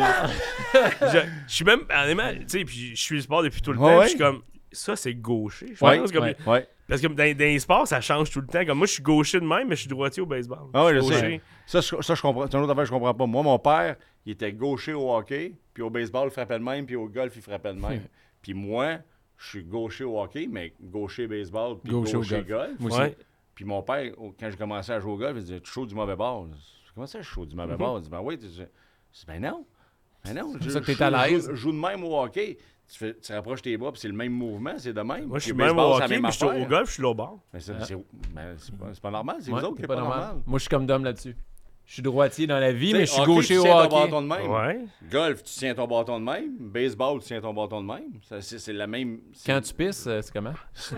Je, 1.13 1.19
je 1.49 1.55
suis 1.55 1.65
même. 1.65 1.81
Honnêtement, 1.91 2.31
tu 2.41 2.45
sais, 2.49 2.65
puis 2.65 2.91
je 2.95 3.01
suis 3.01 3.17
le 3.17 3.23
sport 3.23 3.43
depuis 3.43 3.63
tout 3.63 3.73
le 3.73 3.79
temps, 3.79 3.97
ouais. 3.99 4.05
je 4.05 4.09
suis 4.11 4.19
comme. 4.19 4.43
Ça, 4.73 4.97
c'est 4.97 5.15
gaucher. 5.15 5.69
Je 5.75 5.79
pense 5.81 6.13
comme- 6.13 6.25
ouais. 6.25 6.69
Parce 6.89 7.01
que 7.01 7.07
dans, 7.09 7.15
dans 7.15 7.39
les 7.45 7.59
sports, 7.59 7.87
ça 7.89 8.01
change 8.01 8.31
tout 8.31 8.41
le 8.41 8.47
temps. 8.47 8.65
Comme 8.65 8.79
moi, 8.79 8.87
je 8.87 8.93
suis 8.93 9.03
gaucher 9.03 9.41
de 9.41 9.45
même, 9.47 9.69
mais 9.69 9.75
je 9.77 9.81
suis 9.81 9.89
droitier 9.89 10.23
au 10.23 10.27
baseball. 10.27 10.69
Ah 10.73 10.85
ouais, 10.85 10.95
Je 10.95 11.01
sais. 11.01 11.15
gaucher. 11.15 11.41
Ça, 11.67 11.81
je, 11.81 12.01
ça, 12.03 12.15
je 12.15 12.23
comprends. 12.23 12.47
C'est 12.47 12.57
une 12.57 12.63
autre 12.63 12.73
affaire 12.73 12.85
que 12.85 12.89
je 12.89 12.93
comprends 12.95 13.15
pas. 13.15 13.27
Moi, 13.27 13.43
mon 13.43 13.59
père, 13.59 13.97
il 14.25 14.33
était 14.33 14.53
gaucher 14.53 14.93
au 14.93 15.13
hockey, 15.13 15.55
puis 15.75 15.83
au 15.83 15.91
baseball, 15.91 16.29
il 16.29 16.31
frappait 16.31 16.59
de 16.59 16.65
même, 16.65 16.87
puis 16.87 16.95
au 16.97 17.09
golf, 17.09 17.33
il 17.35 17.43
frappait 17.43 17.75
de 17.75 17.81
même. 17.81 18.03
puis 18.43 18.55
moi, 18.55 18.99
je 19.37 19.49
suis 19.49 19.65
gaucher 19.65 20.05
au 20.05 20.21
hockey, 20.21 20.47
mais 20.51 20.73
gaucher 20.81 21.27
baseball, 21.27 21.79
puis 21.83 21.93
Gaucher 21.93 22.13
gaucher, 22.15 22.37
au 22.37 22.43
golf. 22.45 22.49
golf. 22.49 22.81
Moi 22.81 22.91
aussi. 22.91 23.01
Ouais. 23.01 23.17
Puis 23.55 23.65
mon 23.65 23.83
père, 23.83 24.13
quand 24.39 24.51
j'ai 24.51 24.57
commencé 24.57 24.93
à 24.93 25.01
jouer 25.01 25.13
au 25.13 25.17
golf, 25.17 25.37
il 25.39 25.43
disait 25.43 25.61
Tu 25.61 25.71
chaud 25.71 25.87
du 25.87 25.95
mauvais 25.95 26.15
bord. 26.17 26.47
Comment 26.95 27.07
ça, 27.07 27.21
je 27.21 27.25
suis 27.27 27.35
chaud 27.35 27.47
du 27.47 27.57
mauvais 27.57 27.73
Mhm. 27.73 27.79
bord 27.79 27.99
Il 27.99 28.03
dit 28.03 28.11
Ben 28.11 28.21
oui. 28.23 28.39
Je 28.41 28.47
dis 28.47 28.63
Ben 29.27 29.41
non. 29.41 29.65
Ben 30.25 30.35
non. 30.35 30.53
Je, 30.61 30.71
ça 30.71 30.81
que 30.81 30.87
t'es 30.87 30.95
je- 30.95 31.03
à 31.03 31.11
l'aise. 31.29 31.47
Je, 31.47 31.55
je 31.55 31.57
joue 31.57 31.73
de 31.73 31.79
même 31.79 32.05
au 32.05 32.19
hockey. 32.23 32.59
Tu, 32.89 32.99
fais, 32.99 33.17
tu 33.21 33.33
rapproches 33.33 33.63
tes 33.63 33.77
bras, 33.77 33.91
puis 33.91 34.01
c'est 34.01 34.09
le 34.09 34.15
même 34.15 34.33
mouvement, 34.33 34.75
c'est 34.79 34.93
de 34.93 35.01
même. 35.01 35.27
Moi, 35.27 35.39
je 35.41 35.45
suis 35.45 35.53
même 35.53 35.67
baseball, 35.69 35.85
au 35.87 35.97
c'est 35.99 36.05
hockey, 36.05 36.15
même 36.15 36.23
mais 36.23 36.31
je 36.31 36.37
suis 36.37 36.47
au 36.47 36.67
golf, 36.67 36.89
je 36.89 36.95
suis 36.95 37.03
au 37.05 37.15
bord. 37.15 37.41
Mais 37.53 37.59
c'est 37.61 37.73
c'est- 37.85 37.97
c'est 38.59 38.77
pas, 38.77 38.87
c'est 38.93 39.03
pas 39.03 39.11
normal, 39.11 39.37
c'est 39.41 39.51
Ouais, 39.51 39.59
vous 39.61 39.67
autres 39.67 39.75
qui 39.75 39.83
t'es 39.83 39.83
êtes 39.85 39.89
pas 39.89 39.97
normal. 39.97 40.37
Moi, 40.47 40.59
je 40.59 40.63
suis 40.63 40.69
comme 40.69 40.87
Dom 40.87 41.03
là-dessus. 41.05 41.37
Je 41.85 41.93
suis 41.95 42.03
droitier 42.03 42.49
dans 42.49 42.59
la 42.59 42.73
vie, 42.73 42.91
Tu 42.91 42.95
mais 42.97 43.07
je 43.07 43.13
suis 43.13 43.21
hockey, 43.21 43.33
gaucher 43.33 43.55
tu 43.55 43.59
au 43.61 43.63
tiens 43.63 43.73
ton 43.75 43.81
hockey. 43.97 44.11
bâton 44.11 44.23
de 44.23 44.27
même. 44.27 44.51
Ouais. 44.51 44.81
Golf, 45.09 45.43
tu 45.45 45.53
tiens 45.55 45.75
ton 45.75 45.87
bâton 45.87 46.19
de 46.19 46.25
même. 46.25 46.57
Baseball, 46.59 47.21
tu 47.21 47.27
tiens 47.27 47.41
ton 47.41 47.55
bâton 47.55 47.81
de 47.81 47.87
même. 47.87 48.21
Ça, 48.29 48.41
C'est 48.41 48.59
c'est 48.59 48.73
la 48.73 48.87
même. 48.89 49.21
c'est 49.33 49.53
Quand 49.53 49.61
tu 49.61 49.73
pisses, 49.73 50.05
euh, 50.09 50.21
c'est 50.21 50.33
comment? 50.33 50.53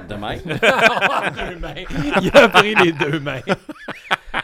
De 0.08 0.14
même. 0.14 0.40
deux 1.52 1.58
mains. 1.58 1.74
Il 2.22 2.30
a 2.36 2.48
pris 2.48 2.74
les 2.74 2.92
deux 2.92 3.20
mains. 3.20 3.40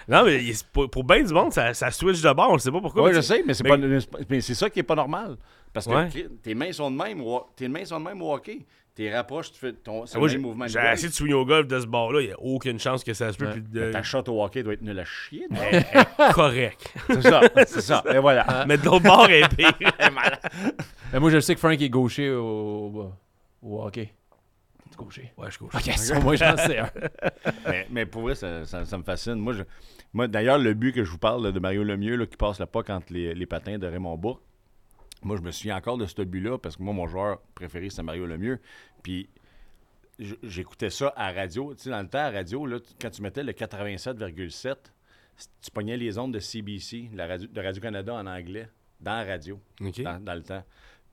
Non, 0.08 0.24
mais 0.24 0.42
pour, 0.72 0.90
pour 0.90 1.04
bien 1.04 1.22
du 1.22 1.32
monde, 1.32 1.52
ça, 1.52 1.72
ça 1.72 1.90
switch 1.90 2.20
de 2.20 2.32
bord. 2.32 2.50
On 2.50 2.54
ne 2.54 2.58
sait 2.58 2.70
pas 2.70 2.80
pourquoi. 2.80 3.04
Oui, 3.04 3.12
je 3.14 3.20
tu- 3.20 3.24
sais, 3.26 3.42
mais 3.46 3.54
c'est 3.54 3.64
mais- 3.64 4.00
pas- 4.00 4.18
mais 4.28 4.40
c'est 4.42 4.54
ça 4.54 4.68
qui 4.68 4.80
est 4.80 4.82
pas 4.84 4.94
normal. 4.96 5.36
Parce 5.74 5.86
que 5.86 5.92
Ouais. 5.92 6.08
tes 6.42 6.54
mains 6.54 6.72
sont 6.72 6.90
de 6.90 6.96
même. 6.96 7.20
au- 7.20 7.44
Tes 7.56 7.68
mains 7.68 7.84
sont 7.84 7.98
de 8.00 8.04
même 8.06 8.22
au 8.22 8.32
hockey. 8.32 8.60
Tes 8.94 9.12
rapproches, 9.12 9.50
tu 9.50 9.58
fais 9.58 9.72
ton. 9.72 10.04
Moi, 10.14 10.28
le 10.28 10.34
même 10.34 10.40
mouvement 10.42 10.64
de 10.66 10.70
j'ai 10.70 10.78
essayé 10.92 11.08
de 11.08 11.12
swinguer 11.12 11.34
au 11.34 11.44
golf 11.44 11.66
de 11.66 11.80
ce 11.80 11.86
bord-là. 11.86 12.20
Il 12.20 12.26
n'y 12.28 12.32
a 12.32 12.38
aucune 12.40 12.78
chance 12.78 13.02
que 13.02 13.12
ça 13.12 13.32
se 13.32 13.36
peut. 13.36 13.48
Ouais. 13.48 13.60
de... 13.60 13.90
Ta 13.90 14.02
shot 14.04 14.22
au 14.28 14.40
hockey 14.44 14.62
doit 14.62 14.74
être 14.74 14.82
nulle 14.82 15.00
à 15.00 15.04
chier. 15.04 15.48
correct. 16.32 16.94
c'est 17.08 17.22
ça. 17.22 17.40
C'est 17.66 17.80
ça. 17.80 18.04
Et 18.14 18.18
voilà. 18.18 18.64
Mais 18.68 18.78
de 18.78 18.84
l'autre 18.84 19.02
bord, 19.02 19.26
elle 19.28 19.42
est 19.44 19.56
pire. 19.56 19.72
Mais 21.12 21.18
moi, 21.20 21.30
je 21.30 21.40
sais 21.40 21.54
que 21.54 21.60
Frank 21.60 21.80
est 21.80 21.88
gaucher 21.88 22.30
au, 22.30 23.10
au 23.62 23.82
hockey. 23.82 24.12
Gaucher? 24.96 25.32
Ouais, 25.36 25.50
je 25.50 25.58
couche. 25.58 25.74
Ok, 25.74 25.92
ça, 25.96 26.20
moi, 26.20 26.36
j'en 26.36 26.56
sais 26.56 26.78
un. 26.78 26.88
mais, 27.68 27.86
mais 27.90 28.06
pour 28.06 28.22
vrai, 28.22 28.36
ça, 28.36 28.64
ça- 28.64 28.84
ça 28.84 28.96
me 28.96 29.02
fascine. 29.02 29.34
Moi, 29.34 29.52
je- 29.54 29.64
moi 30.12 30.28
d'ailleurs, 30.28 30.56
le 30.56 30.72
but 30.72 30.92
que 30.92 31.02
je 31.02 31.10
vous 31.10 31.18
parle 31.18 31.42
là, 31.42 31.50
de 31.50 31.58
Mario 31.58 31.82
Lemieux, 31.82 32.14
là, 32.14 32.26
qui 32.26 32.36
passe 32.36 32.60
la 32.60 32.68
POC 32.68 32.90
entre 32.90 33.06
les, 33.12 33.34
les 33.34 33.46
patins 33.46 33.76
de 33.76 33.88
Raymond 33.88 34.16
Bourg, 34.16 34.40
moi, 35.24 35.36
je 35.36 35.42
me 35.42 35.50
souviens 35.50 35.76
encore 35.76 35.98
de 35.98 36.06
ce 36.06 36.22
but-là 36.22 36.58
parce 36.58 36.76
que 36.76 36.82
moi, 36.82 36.92
mon 36.94 37.06
joueur 37.06 37.40
préféré, 37.54 37.90
c'est 37.90 38.02
Mario 38.02 38.26
Lemieux. 38.26 38.60
Puis 39.02 39.28
j'écoutais 40.42 40.90
ça 40.90 41.12
à 41.16 41.32
radio. 41.32 41.74
Tu 41.74 41.82
sais, 41.84 41.90
dans 41.90 42.00
le 42.02 42.08
temps, 42.08 42.18
à 42.18 42.30
radio, 42.30 42.66
là, 42.66 42.78
quand 43.00 43.10
tu 43.10 43.22
mettais 43.22 43.42
le 43.42 43.52
87,7, 43.52 44.76
tu 45.62 45.70
pognais 45.72 45.96
les 45.96 46.18
ondes 46.18 46.32
de 46.32 46.38
CBC, 46.38 47.10
la 47.14 47.26
radio, 47.26 47.48
de 47.48 47.60
Radio-Canada 47.60 48.14
en 48.14 48.26
anglais, 48.26 48.68
dans 49.00 49.12
la 49.16 49.24
radio, 49.24 49.60
OK. 49.80 50.00
dans, 50.02 50.20
dans 50.22 50.34
le 50.34 50.42
temps. 50.42 50.62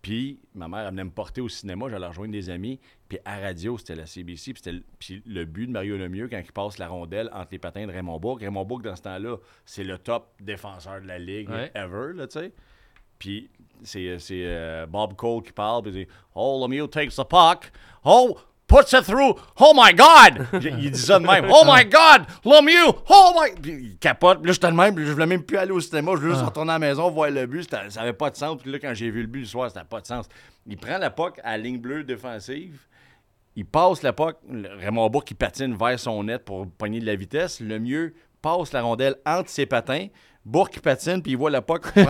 Puis 0.04 0.40
ma 0.56 0.68
mère, 0.68 0.82
elle 0.82 0.90
venait 0.92 1.04
me 1.04 1.12
porter 1.12 1.42
au 1.42 1.50
cinéma, 1.50 1.88
j'allais 1.90 2.08
rejoindre 2.08 2.32
des 2.32 2.50
amis. 2.50 2.80
Puis 3.08 3.20
à 3.26 3.40
radio, 3.40 3.78
c'était 3.78 3.96
la 3.96 4.06
CBC. 4.08 4.54
Puis, 4.54 4.62
c'était 4.64 4.72
le- 4.72 4.84
puis 5.00 5.22
le 5.26 5.46
but 5.46 5.68
de 5.68 5.72
Mario 5.72 5.98
Lemieux, 5.98 6.28
quand 6.28 6.40
il 6.44 6.52
passe 6.52 6.78
la 6.80 6.88
rondelle 6.88 7.30
entre 7.34 7.50
les 7.52 7.60
patins 7.60 7.86
de 7.86 7.92
Raymond 7.92 8.20
Bourg. 8.20 8.40
Raymond 8.40 8.66
Bourg, 8.66 8.82
dans 8.82 8.96
ce 8.96 9.02
temps-là, 9.04 9.38
c'est 9.66 9.84
le 9.84 9.98
top 10.00 10.34
défenseur 10.40 11.02
de 11.02 11.08
la 11.08 11.20
ligue 11.20 11.50
Ouais. 11.50 11.72
ever, 11.76 12.14
là, 12.16 12.28
tu 12.28 12.40
sais. 12.40 12.52
Puis 13.22 13.52
c'est, 13.84 14.18
euh, 14.32 14.88
Bob 14.88 15.16
Cole 15.16 15.44
qui 15.44 15.52
parle, 15.52 15.84
puis 15.84 15.92
il 15.92 16.06
dit 16.06 16.12
«Oh, 16.36 16.60
Lemieux 16.66 16.88
takes 16.88 17.16
the 17.16 17.24
puck? 17.24 17.72
Oh, 18.04 18.36
puts 18.66 18.96
it 18.98 19.04
through. 19.04 19.36
Oh 19.60 19.74
my 19.76 19.94
God! 19.94 20.48
Il 20.60 20.90
dit 20.90 21.00
ça 21.00 21.20
de 21.20 21.28
même. 21.28 21.46
Oh 21.52 21.62
my 21.64 21.86
God! 21.86 22.26
Lemieux! 22.44 22.92
Oh 23.08 23.40
my... 23.40 23.52
Puis 23.62 23.72
il 23.74 23.98
capote. 24.00 24.40
Puis 24.40 24.48
là, 24.48 24.54
j'étais 24.54 24.72
de 24.72 24.76
même. 24.76 24.96
Puis 24.96 25.06
je 25.06 25.12
voulais 25.12 25.28
même 25.28 25.44
plus 25.44 25.58
aller 25.58 25.72
au 25.72 25.80
cinéma. 25.80 26.14
Je 26.16 26.22
voulais 26.22 26.34
juste 26.34 26.46
retourner 26.46 26.72
à 26.72 26.76
la 26.76 26.80
maison, 26.80 27.12
voir 27.12 27.30
le 27.30 27.46
but. 27.46 27.70
Ça 27.90 28.02
avait 28.02 28.14
pas 28.14 28.32
de 28.32 28.38
sens. 28.38 28.60
Puis 28.60 28.72
là, 28.72 28.80
quand 28.80 28.94
j'ai 28.96 29.12
vu 29.12 29.22
le 29.22 29.28
but 29.28 29.42
le 29.42 29.46
soir, 29.46 29.70
ça 29.70 29.76
n'avait 29.76 29.90
pas 29.90 30.02
de 30.02 30.08
sens. 30.08 30.26
Il 30.66 30.78
prend 30.78 30.98
la 30.98 31.12
puck 31.12 31.40
à 31.44 31.52
la 31.52 31.58
ligne 31.60 31.78
bleue 31.78 32.04
défensive. 32.04 32.80
Il 33.56 33.66
passe 33.66 34.02
la 34.02 34.14
puck. 34.14 34.38
Raymond 34.80 35.12
Bourg 35.12 35.26
qui 35.26 35.36
patine 35.36 35.76
vers 35.76 36.00
son 36.00 36.24
net 36.24 36.44
pour 36.44 36.66
pogner 36.68 37.00
de 37.00 37.06
la 37.06 37.16
vitesse. 37.16 37.60
Le 37.60 37.78
mieux 37.78 38.16
passe 38.42 38.72
la 38.72 38.82
rondelle 38.82 39.16
entre 39.28 39.50
ses 39.50 39.68
patins. 39.68 40.08
Bourg 40.46 40.70
qui 40.70 40.80
patine, 40.80 41.22
puis 41.22 41.32
il 41.34 41.38
voit 41.38 41.52
la 41.52 41.62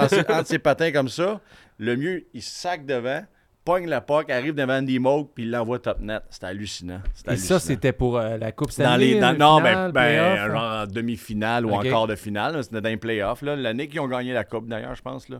ses- 0.10 0.20
entre 0.32 0.48
ses 0.48 0.60
patins 0.60 0.92
comme 0.92 1.10
ça. 1.10 1.42
Le 1.78 1.96
mieux, 1.98 2.26
il 2.34 2.42
sac 2.42 2.86
devant, 2.86 3.24
pogne 3.66 3.88
la 3.88 4.02
puck, 4.02 4.30
arrive 4.30 4.54
devant 4.56 4.78
Andy 4.78 5.00
Moog, 5.00 5.30
puis 5.36 5.44
il 5.44 5.52
l'envoie 5.52 5.80
top 5.80 6.00
net. 6.00 6.24
C'était 6.30 6.46
hallucinant. 6.48 7.02
Et 7.30 7.36
ça, 7.38 7.60
c'était 7.60 7.92
pour 7.92 8.18
euh, 8.18 8.38
la 8.38 8.52
Coupe 8.52 8.68
Dans 8.70 8.74
Stanley. 8.74 9.14
les, 9.16 9.20
dans- 9.20 9.32
le 9.34 9.38
non, 9.38 9.58
final, 9.58 9.92
ben, 9.92 9.92
ben, 9.92 10.02
playoff, 10.02 10.40
hein? 10.40 10.54
genre 10.54 10.82
en 10.84 10.88
demi-finale 10.88 11.66
ou 11.66 11.70
Ok. 11.72 11.76
en 11.86 11.90
quart 11.90 12.08
de 12.08 12.16
finale. 12.16 12.64
C'était 12.64 12.82
dans 12.82 12.90
les 12.90 12.98
playoffs. 12.98 13.42
L'année 13.42 13.88
qu'ils 13.88 14.00
ont 14.00 14.08
gagné 14.08 14.34
la 14.34 14.44
Coupe, 14.44 14.68
d'ailleurs, 14.68 14.96
je 14.96 15.02
pense. 15.02 15.28
Là. 15.30 15.40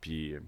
Puis, 0.00 0.32
euh, 0.34 0.40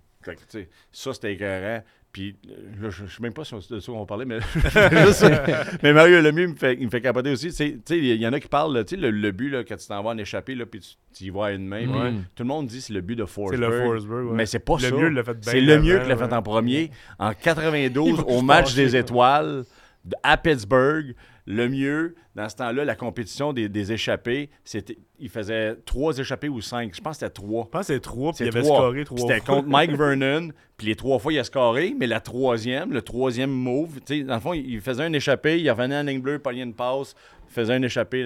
ça, 0.93 1.13
c'était 1.15 1.35
écœurant. 1.35 1.83
Puis, 2.17 2.35
euh, 2.49 2.85
là, 2.85 2.89
je 2.89 3.03
ne 3.03 3.09
sais 3.09 3.21
même 3.21 3.35
pas 3.35 3.45
si 3.45 3.53
on- 3.53 3.59
de 3.59 3.79
ça 3.79 3.93
qu'on 3.93 4.07
parlait, 4.07 4.25
mais, 4.25 4.39
mais 5.83 5.93
Mario 5.93 6.23
Lemieux 6.23 6.49
me 6.49 6.55
fait, 6.55 6.75
il 6.81 6.87
me 6.87 6.91
fait 6.91 7.03
capoter 7.03 7.31
aussi. 7.31 7.49
Il 7.91 8.05
y 8.17 8.27
en 8.27 8.33
a 8.33 8.41
qui 8.41 8.49
parlent, 8.49 8.73
là, 8.75 8.85
tu 8.85 8.95
sais, 8.95 9.01
le, 9.01 9.11
le 9.11 9.33
but, 9.33 9.51
là, 9.51 9.65
quand 9.65 9.77
tu 9.77 9.87
t'en 9.87 10.03
vas 10.03 10.11
en 10.11 10.17
échappé, 10.19 10.55
là, 10.55 10.65
puis 10.65 10.81
tu, 11.15 11.25
y 11.25 11.31
à 11.47 11.53
une 11.53 11.67
main. 11.67 11.83
puis 11.87 11.93
Ouais. 11.93 12.13
Tout 12.35 12.43
le 12.43 12.49
monde 12.49 12.69
dit 12.69 12.79
que 12.79 12.85
c'est 12.85 12.93
le 12.95 13.03
but 13.03 13.17
de 13.17 13.25
C'est 13.27 13.33
Forsberg. 13.33 13.61
le 13.71 13.83
Forsberg. 13.85 14.27
ouais. 14.29 14.35
Mais 14.35 14.47
c'est 14.47 14.59
pas 14.61 14.77
Le 14.77 14.81
ça. 14.81 14.91
mieux 14.95 15.09
fait 15.25 15.35
bien 15.35 15.53
C'est 15.53 15.61
le 15.61 15.79
mieux 15.83 15.99
qui 15.99 16.09
l'a 16.09 16.17
fait 16.17 16.33
en 16.33 16.41
premier. 16.43 16.91
En 17.19 17.33
92, 17.35 18.09
Il 18.09 18.17
va 18.17 18.23
au 18.25 18.41
match 18.41 18.75
des 18.75 18.97
étoiles, 18.97 19.65
à 20.23 20.37
Pittsburgh, 20.39 21.15
le 21.47 21.69
mieux, 21.69 22.15
dans 22.35 22.49
ce 22.49 22.57
temps-là, 22.57 22.85
la 22.85 22.97
compétition 22.97 23.53
des, 23.53 23.69
des 23.69 23.93
échappés, 23.93 24.51
c'était, 24.65 24.99
il 25.21 25.29
faisait 25.29 25.77
trois 25.87 26.17
échappés 26.19 26.49
ou 26.49 26.61
cinq. 26.61 26.95
Je 26.95 27.01
pense 27.01 27.17
que 27.17 27.21
c'était 27.21 27.33
trois. 27.33 27.65
Je 27.67 27.71
pense 27.71 27.87
que 27.87 27.95
c'est 27.95 28.01
trois, 28.01 28.33
puis 28.33 28.45
il 28.45 28.49
avait 28.49 28.63
trois. 28.63 28.77
scoré 28.79 29.05
Puis 29.05 29.05
trois 29.05 29.21
C'était 29.35 29.41
contre 29.41 29.69
Mike 29.69 29.93
Vernon, 29.97 30.49
puis 30.77 30.89
les 30.89 30.97
trois 30.97 31.19
fois, 31.19 31.33
il 31.33 31.39
a 31.39 31.45
scoré, 31.45 31.95
mais 31.99 32.07
la 32.07 32.21
troisième, 32.21 32.93
le 32.93 33.01
troisième 33.03 33.51
move, 33.51 34.01
tu 34.05 34.19
sais, 34.19 34.23
dans 34.25 34.35
le 34.35 34.41
fond, 34.41 34.53
il 34.55 34.81
faisait 34.81 35.05
un 35.05 35.13
échappé, 35.13 35.61
il 35.61 35.71
revenait 35.71 35.97
en 35.99 36.03
ligne 36.03 36.21
bleue, 36.21 36.39
pognait 36.41 36.63
une 36.65 36.75
passe, 36.75 37.15
faisait 37.49 37.75
un 37.75 37.83
échappé. 37.83 38.23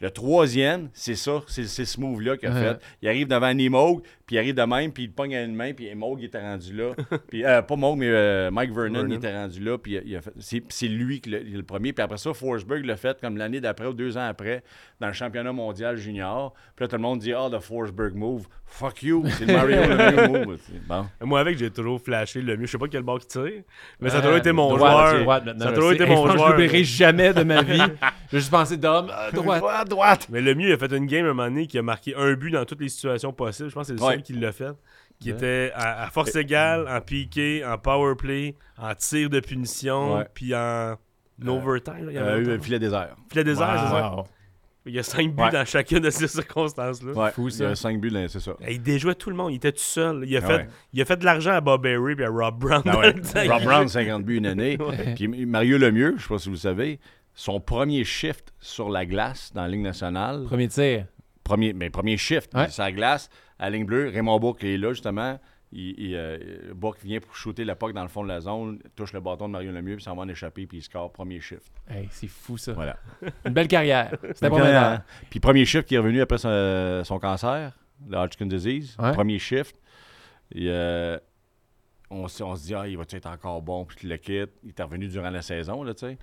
Le 0.00 0.10
troisième, 0.10 0.90
c'est 0.92 1.16
ça, 1.16 1.42
c'est 1.48 1.64
c'est 1.66 1.86
ce 1.86 1.98
move-là 2.00 2.36
qu'il 2.36 2.48
a 2.48 2.52
Ouais. 2.52 2.60
fait. 2.60 2.78
Il 3.02 3.08
arrive 3.08 3.26
devant 3.26 3.54
Moog, 3.54 4.02
puis 4.30 4.36
il 4.36 4.38
arrive 4.38 4.54
de 4.54 4.62
même, 4.62 4.92
puis 4.92 5.02
il 5.02 5.12
pogne 5.12 5.34
à 5.34 5.42
une 5.42 5.56
main, 5.56 5.72
puis 5.72 5.92
Moog 5.96 6.22
était 6.22 6.40
rendu 6.40 6.72
là. 6.72 6.92
puis, 7.28 7.44
euh, 7.44 7.62
pas 7.62 7.74
Moog, 7.74 7.98
mais 7.98 8.06
euh, 8.08 8.48
Mike 8.52 8.70
Vernon, 8.72 9.00
Vernon. 9.00 9.08
il 9.10 9.14
était 9.16 9.36
rendu 9.36 9.58
là, 9.58 9.76
puis 9.76 9.98
il 10.04 10.14
a- 10.16 10.20
fait- 10.22 10.32
c'est 10.38 10.62
c'est 10.68 10.86
lui 10.86 11.20
qui 11.20 11.34
est 11.34 11.42
le 11.42 11.64
premier. 11.64 11.92
Puis 11.92 12.00
après 12.04 12.16
ça, 12.16 12.32
Forsberg 12.32 12.84
l'a 12.84 12.96
fait 12.96 13.20
comme 13.20 13.36
l'année 13.36 13.60
d'après 13.60 13.86
ou 13.86 13.92
deux 13.92 14.16
ans 14.16 14.28
après, 14.28 14.62
dans 15.00 15.08
le 15.08 15.12
championnat 15.14 15.52
mondial 15.52 15.96
junior. 15.96 16.54
Puis 16.76 16.84
là, 16.84 16.88
tout 16.88 16.94
le 16.94 17.02
monde 17.02 17.18
dit 17.18 17.32
«Ah, 17.34 17.48
le 17.50 17.58
Forsberg 17.58 18.14
move. 18.14 18.46
Fuck 18.66 19.02
you, 19.02 19.24
c'est 19.36 19.46
le 19.46 19.52
Mario 19.52 19.80
Lemieux 19.82 20.44
move.» 20.46 20.58
Bon. 20.88 21.06
Moi, 21.22 21.40
avec, 21.40 21.58
j'ai 21.58 21.70
toujours 21.70 22.00
flashé 22.00 22.40
le 22.40 22.56
mieux. 22.56 22.66
Je 22.66 22.70
sais 22.70 22.78
pas 22.78 22.86
quel 22.86 23.02
bord 23.02 23.18
qui 23.18 23.26
tire, 23.26 23.62
mais 24.00 24.10
ça 24.10 24.16
a 24.16 24.18
Ah, 24.20 24.22
toujours 24.22 24.36
été 24.36 24.52
mon 24.52 24.76
joueur. 24.78 25.08
ça 25.58 25.68
a 25.68 25.72
toujours 25.72 25.92
été 25.92 26.06
mon 26.06 26.26
joueur. 26.30 26.46
Je 26.46 26.52
l'oublierai 26.52 26.84
jamais 26.84 27.32
de 27.32 27.42
ma 27.42 27.62
vie. 27.62 27.82
J'ai 28.30 28.38
juste 28.38 28.50
pensé 28.52 28.76
d'homme, 28.76 29.10
euh, 29.10 29.32
droite. 29.32 29.58
Droite, 29.58 29.88
droite. 29.88 30.26
Mais 30.30 30.40
le 30.40 30.54
mieux, 30.54 30.68
il 30.68 30.72
a 30.72 30.78
fait 30.78 30.92
une 30.92 31.06
game 31.06 31.24
un 31.24 31.28
moment 31.34 31.48
donné 31.48 31.66
qui 31.66 31.78
a 31.78 31.82
marqué 31.82 32.14
un 32.14 32.34
but 32.34 32.52
dans 32.52 32.64
toutes 32.64 32.80
les 32.80 32.88
situations 32.88 33.32
possibles. 33.32 33.70
Je 33.70 33.74
pense 33.74 33.88
que 33.88 33.96
c'est 33.98 34.00
le 34.16 34.19
Qui 34.22 34.32
l'a 34.34 34.52
fait. 34.52 34.72
Qui 35.18 35.30
Ouais. 35.32 35.36
était 35.36 35.72
à, 35.74 36.04
à 36.04 36.10
force 36.10 36.34
égale, 36.36 36.86
en 36.88 37.00
piqué, 37.00 37.62
en 37.64 37.76
power 37.76 38.14
play, 38.16 38.54
en 38.78 38.94
tir 38.94 39.28
de 39.28 39.40
punition, 39.40 40.16
Ouais. 40.16 40.26
puis 40.32 40.54
en 40.54 40.96
overtime. 41.46 42.06
là, 42.06 42.12
il 42.12 42.14
y 42.14 42.18
avait 42.18 42.30
Euh, 42.30 42.40
autant. 42.42 42.50
le 42.52 42.58
filet 42.58 42.78
désert. 42.78 43.16
Filet 43.30 43.44
désert, 43.44 43.70
c'est 43.84 43.90
ça? 43.90 44.14
Wow. 44.16 44.24
Il 44.86 44.94
y 44.94 44.98
a 44.98 45.02
cinq 45.02 45.34
buts 45.34 45.42
Ouais. 45.42 45.50
dans 45.50 45.64
chacune 45.66 45.98
de 46.00 46.08
ces 46.08 46.26
circonstances-là. 46.26 47.12
Ouais, 47.12 47.30
Fou, 47.32 47.48
il 47.48 47.52
ça. 47.52 47.64
y 47.64 47.66
a 47.66 47.74
cinq 47.74 48.00
buts, 48.00 48.10
c'est 48.28 48.40
ça. 48.40 48.52
Et 48.66 48.72
Il 48.74 48.82
déjouait 48.82 49.14
tout 49.14 49.28
le 49.28 49.36
monde, 49.36 49.52
il 49.52 49.56
était 49.56 49.72
tout 49.72 49.78
seul. 49.78 50.24
Il 50.26 50.34
a, 50.36 50.40
Ah 50.42 50.46
fait, 50.46 50.56
ouais. 50.56 50.66
il 50.94 51.02
a 51.02 51.04
fait 51.04 51.16
de 51.18 51.24
l'argent 51.26 51.50
à 51.52 51.60
Bob 51.60 51.82
Berry 51.82 52.14
et 52.18 52.24
à 52.24 52.30
Rob 52.30 52.58
Brown. 52.58 52.82
Ah. 52.86 52.92
Rob 53.52 53.62
Brown, 53.62 53.86
50 53.88 54.24
buts 54.24 54.38
une 54.38 54.46
année. 54.46 54.78
Puis 55.16 55.28
Mario 55.44 55.76
Lemieux, 55.76 56.14
je 56.16 56.22
sais 56.22 56.28
pas 56.28 56.38
si 56.38 56.48
vous 56.48 56.54
le 56.54 56.58
savez, 56.60 56.98
son 57.34 57.60
premier 57.60 58.04
shift 58.04 58.54
sur 58.58 58.88
la 58.88 59.04
glace 59.04 59.52
dans 59.54 59.62
la 59.62 59.68
Ligue 59.68 59.82
nationale, 59.82 60.44
Premier 60.46 60.68
tir. 60.68 61.04
premier, 61.44 61.74
mais 61.74 61.90
premier 61.90 62.16
shift 62.16 62.54
Ouais. 62.54 62.68
sur 62.70 62.82
la 62.82 62.92
glace, 62.92 63.28
à 63.60 63.70
la 63.70 63.76
ligne 63.76 63.86
bleue, 63.86 64.08
Raymond 64.08 64.40
Bourque 64.40 64.64
est 64.64 64.76
là 64.76 64.88
justement. 64.92 65.38
Il, 65.72 65.94
il, 66.00 66.16
euh, 66.16 66.72
Bourque 66.74 67.00
vient 67.04 67.20
pour 67.20 67.36
shooter 67.36 67.64
la 67.64 67.76
puck 67.76 67.92
dans 67.92 68.02
le 68.02 68.08
fond 68.08 68.24
de 68.24 68.28
la 68.28 68.40
zone, 68.40 68.80
touche 68.96 69.12
le 69.12 69.20
bâton 69.20 69.46
de 69.46 69.52
Mario 69.52 69.70
Lemieux, 69.70 69.94
puis 69.94 70.02
s'en 70.02 70.16
va 70.16 70.22
en 70.22 70.28
échapper, 70.28 70.66
puis 70.66 70.78
il 70.78 70.82
score 70.82 71.12
premier 71.12 71.38
shift. 71.40 71.70
Hey, 71.88 72.08
c'est 72.10 72.26
fou, 72.26 72.58
ça. 72.58 72.72
Voilà. 72.72 72.96
Une 73.46 73.52
belle 73.52 73.68
carrière. 73.68 74.10
C'était 74.34 74.48
prometteur. 74.48 74.92
euh, 74.94 74.96
Puis 75.30 75.38
premier 75.38 75.64
shift 75.64 75.86
qui 75.86 75.94
est 75.94 75.98
revenu 75.98 76.20
après 76.20 76.38
son, 76.38 77.02
son 77.04 77.20
cancer, 77.20 77.78
le 78.08 78.16
Hodgkin 78.16 78.46
disease. 78.46 78.96
Ouais. 78.98 79.12
Premier 79.12 79.38
shift. 79.38 79.76
Et, 80.52 80.66
euh, 80.68 81.18
on, 82.10 82.26
se 82.26 82.66
dit, 82.66 82.74
ah, 82.74 82.88
il 82.88 82.96
va 82.96 83.04
être 83.08 83.26
encore 83.26 83.62
bon, 83.62 83.84
puis 83.84 83.96
tu 83.96 84.08
le 84.08 84.16
quittes. 84.16 84.50
Il 84.64 84.70
est 84.76 84.82
revenu 84.82 85.06
durant 85.06 85.30
la 85.30 85.42
saison, 85.42 85.84
là, 85.84 85.94
tu 85.94 86.00
sais. 86.06 86.18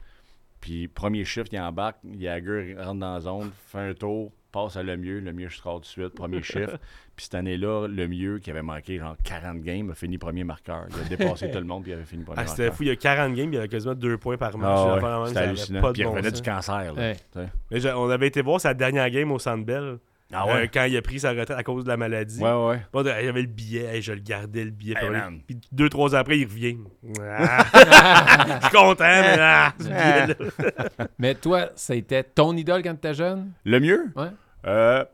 Puis 0.59 0.89
premier 0.89 1.23
shift, 1.23 1.53
il 1.53 1.59
embarque, 1.61 1.99
Jagger 2.19 2.71
il 2.71 2.81
rentre 2.81 2.99
dans 2.99 3.13
la 3.13 3.21
zone, 3.21 3.51
fait 3.67 3.79
un 3.79 3.93
tour, 3.93 4.33
passe 4.51 4.75
à 4.77 4.83
le 4.83 4.97
mieux, 4.97 5.19
le 5.19 5.33
mieux 5.33 5.49
score 5.49 5.75
tout 5.75 5.81
de 5.81 5.85
suite, 5.85 6.09
premier 6.15 6.41
shift. 6.43 6.77
Puis 7.15 7.25
cette 7.25 7.35
année-là, 7.35 7.87
le 7.87 8.07
mieux, 8.07 8.39
qui 8.39 8.49
avait 8.51 8.61
manqué 8.61 8.97
genre 8.99 9.15
40 9.23 9.61
games, 9.61 9.89
a 9.91 9.95
fini 9.95 10.17
premier 10.17 10.43
marqueur. 10.43 10.85
Il 10.89 11.05
a 11.05 11.09
dépassé 11.17 11.49
tout 11.51 11.57
le 11.57 11.63
monde, 11.65 11.83
puis 11.83 11.91
il 11.91 11.95
avait 11.95 12.05
fini 12.05 12.23
premier 12.23 12.39
Ah, 12.41 12.47
c'était 12.47 12.71
fou, 12.71 12.83
il 12.83 12.89
y 12.89 12.91
a 12.91 12.95
40 12.95 13.33
games, 13.33 13.49
il 13.51 13.55
y 13.55 13.57
avait 13.57 13.67
quasiment 13.67 13.95
2 13.95 14.17
points 14.17 14.37
par 14.37 14.57
match. 14.57 14.69
Ah 15.03 15.21
ouais, 15.21 15.27
C'était 15.27 15.39
hallucinant. 15.39 15.81
pas 15.81 15.87
de 15.89 15.93
Puis 15.93 16.01
il 16.03 16.05
revenait 16.07 16.29
sens. 16.29 16.41
du 16.41 16.49
cancer. 16.49 16.93
Là, 16.93 17.13
Ouais. 17.35 17.47
Mais 17.71 17.91
on 17.93 18.09
avait 18.09 18.27
été 18.27 18.41
voir 18.41 18.61
sa 18.61 18.73
dernière 18.73 19.09
game 19.09 19.31
au 19.31 19.39
Centre 19.39 19.65
Bell. 19.65 19.97
Ah 20.33 20.45
Euh, 20.47 20.53
ouais? 20.55 20.67
quand 20.73 20.83
il 20.83 20.97
a 20.97 21.01
pris 21.01 21.19
sa 21.21 21.29
retraite 21.29 21.51
à 21.51 21.63
cause 21.63 21.83
de 21.85 21.89
la 21.89 21.95
maladie. 21.97 22.41
Ouais, 22.41 22.51
ouais. 22.67 22.81
Bon, 22.91 23.01
il 23.01 23.07
y 23.07 23.29
avait 23.29 23.41
le 23.41 23.47
billet, 23.47 23.85
hey, 23.95 24.01
je 24.01 24.11
le 24.11 24.19
gardais 24.19 24.65
le 24.65 24.71
billet. 24.71 24.95
Hey, 24.97 25.07
puis- 25.07 25.17
man. 25.17 25.39
puis 25.47 25.57
deux, 25.71 25.87
trois 25.89 26.13
ans 26.15 26.19
après, 26.19 26.37
il 26.37 26.45
revient. 26.45 26.77
Ah. 27.21 27.63
je 28.61 28.67
suis 28.67 28.75
content, 28.77 29.03
mais 29.05 29.37
ah, 29.39 29.73
ce 29.79 29.83
billet-là. 29.85 31.07
Mais 31.19 31.35
toi, 31.35 31.69
c'était 31.75 32.23
ton 32.23 32.55
idole 32.57 32.83
quand 32.83 32.93
t'étais 32.95 33.13
jeune? 33.13 33.51
Le 33.63 33.79
mieux? 33.79 34.05
Ouais. 34.15 34.27
Euh, 34.65 35.05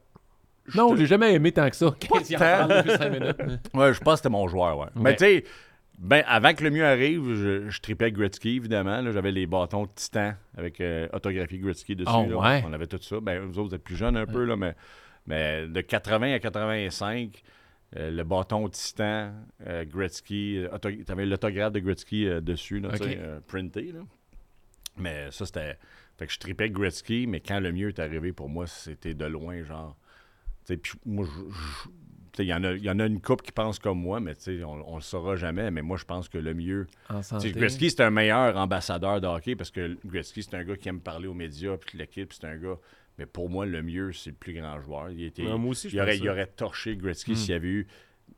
Non, 0.75 0.95
j'ai 0.95 1.05
jamais 1.05 1.33
aimé 1.33 1.51
tant 1.51 1.69
que 1.69 1.75
ça. 1.75 1.91
Pas 1.91 1.97
Qu'est-ce 1.99 2.27
qu'il 2.27 2.35
en 2.37 2.39
tant. 2.39 2.45
parle 2.67 2.77
depuis 2.83 2.97
cinq 2.97 3.09
minutes? 3.11 3.69
Ouais, 3.73 3.93
je 3.93 3.99
pense 3.99 4.13
que 4.13 4.17
c'était 4.17 4.29
mon 4.29 4.47
joueur, 4.47 4.77
ouais. 4.79 4.87
Mais 4.95 5.15
tu 5.15 5.25
sais, 5.25 5.43
ben, 5.99 6.23
avant 6.27 6.53
que 6.55 6.63
le 6.63 6.71
mieux 6.71 6.85
arrive, 6.85 7.35
je, 7.35 7.69
je 7.69 7.79
tripais 7.81 8.11
Gretzky, 8.11 8.55
évidemment. 8.55 8.99
là. 9.01 9.11
J'avais 9.11 9.31
les 9.31 9.45
bâtons 9.45 9.85
Titan 9.93 10.33
avec 10.57 10.81
euh, 10.81 11.07
autographie 11.13 11.59
Gretzky 11.59 11.95
dessus. 11.95 12.09
Oh, 12.11 12.25
là. 12.29 12.37
ouais? 12.37 12.63
On 12.67 12.73
avait 12.73 12.87
tout 12.87 12.97
ça. 13.01 13.17
Ben, 13.21 13.41
vous 13.45 13.59
autres, 13.59 13.69
vous 13.69 13.75
êtes 13.75 13.83
plus 13.83 13.95
jeunes 13.95 14.17
un 14.17 14.25
peu, 14.25 14.43
là, 14.45 14.55
mais, 14.55 14.73
mais 15.27 15.67
de 15.67 15.81
80 15.81 16.33
à 16.33 16.39
85, 16.39 17.43
euh, 17.95 18.11
le 18.11 18.23
bâton 18.23 18.67
Titan, 18.69 19.31
euh, 19.67 19.85
Gretzky, 19.85 20.57
euh, 20.57 20.69
auto- 20.73 20.89
t'avais 21.05 21.25
l'autographe 21.25 21.73
de 21.73 21.79
Gretzky 21.79 22.25
dessus, 22.41 22.79
là, 22.79 22.89
tu 22.97 23.03
printé. 23.47 23.91
Là. 23.91 23.99
Mais 24.97 25.31
ça, 25.31 25.45
c'était. 25.45 25.77
Fait 26.17 26.27
que 26.27 26.33
je 26.33 26.39
tripais 26.39 26.69
Gretzky, 26.69 27.25
mais 27.27 27.39
quand 27.39 27.59
le 27.59 27.71
mieux 27.71 27.89
est 27.89 27.99
arrivé 27.99 28.31
pour 28.33 28.49
moi, 28.49 28.67
c'était 28.67 29.13
de 29.15 29.25
loin, 29.25 29.63
genre. 29.63 29.97
Tu 30.65 30.73
sais, 30.73 30.77
puis 30.77 30.93
moi, 31.05 31.27
tu 32.31 32.41
il 32.43 32.47
y, 32.47 32.53
en 32.53 32.63
a- 32.63 32.73
y 32.73 32.89
en 32.89 32.99
a 32.99 33.05
une 33.05 33.19
couple 33.21 33.43
qui 33.43 33.51
pense 33.51 33.77
comme 33.79 33.99
moi, 33.99 34.19
mais 34.19 34.33
tu 34.35 34.57
sais, 34.57 34.63
on, 34.63 34.93
on 34.93 34.95
le 34.95 35.01
saura 35.01 35.35
jamais. 35.35 35.69
Mais 35.71 35.81
moi, 35.81 35.97
je 35.97 36.05
pense 36.05 36.29
que 36.29 36.37
le 36.37 36.53
mieux. 36.53 36.87
Tu 37.39 37.47
Gretzky, 37.59 37.89
c'est 37.91 38.01
un 38.01 38.09
meilleur 38.11 38.55
ambassadeur 38.57 39.21
de 39.21 39.27
hockey 39.27 39.55
parce 39.55 39.71
que 39.71 39.97
Gretzky, 40.05 40.43
c'est 40.43 40.55
un 40.55 40.63
gars 40.63 40.75
qui 40.77 40.89
aime 40.89 40.99
parler 41.01 41.27
aux 41.27 41.33
médias, 41.35 41.77
puis 41.77 41.97
l'équipe, 41.97 42.31
c'est 42.33 42.45
un 42.45 42.57
gars. 42.57 42.77
Mais 43.19 43.25
pour 43.25 43.49
moi, 43.49 43.65
le 43.65 43.81
mieux, 43.83 44.11
c'est 44.11 44.31
le 44.31 44.35
plus 44.35 44.53
grand 44.53 44.79
joueur. 44.81 45.09
Il, 45.11 45.23
était, 45.23 45.43
Ouais, 45.43 45.57
moi 45.57 45.71
aussi, 45.71 45.89
je 45.89 45.95
il, 45.95 46.01
aurait, 46.01 46.17
il 46.17 46.27
aurait 46.29 46.47
torché 46.47 46.95
Gretzky 46.97 47.33
Hmm. 47.33 47.35
s'il 47.35 47.49
y 47.51 47.53
avait 47.53 47.67
eu. 47.69 47.87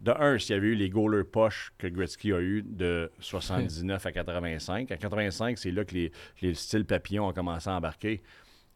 De 0.01 0.11
un, 0.11 0.37
s'il 0.37 0.53
y 0.55 0.57
avait 0.57 0.67
eu 0.67 0.75
les 0.75 0.89
goalers 0.89 1.23
poches 1.23 1.71
que 1.77 1.87
Gretzky 1.87 2.33
a 2.33 2.41
eu 2.41 2.61
de 2.61 3.09
79 3.19 4.05
à 4.05 4.11
85. 4.11 4.91
À 4.91 4.97
85, 4.97 5.57
c'est 5.57 5.71
là 5.71 5.85
que 5.85 5.93
les, 5.93 6.11
les 6.41 6.53
styles 6.53 6.85
papillons 6.85 7.27
ont 7.27 7.33
commencé 7.33 7.69
à 7.69 7.73
embarquer. 7.73 8.21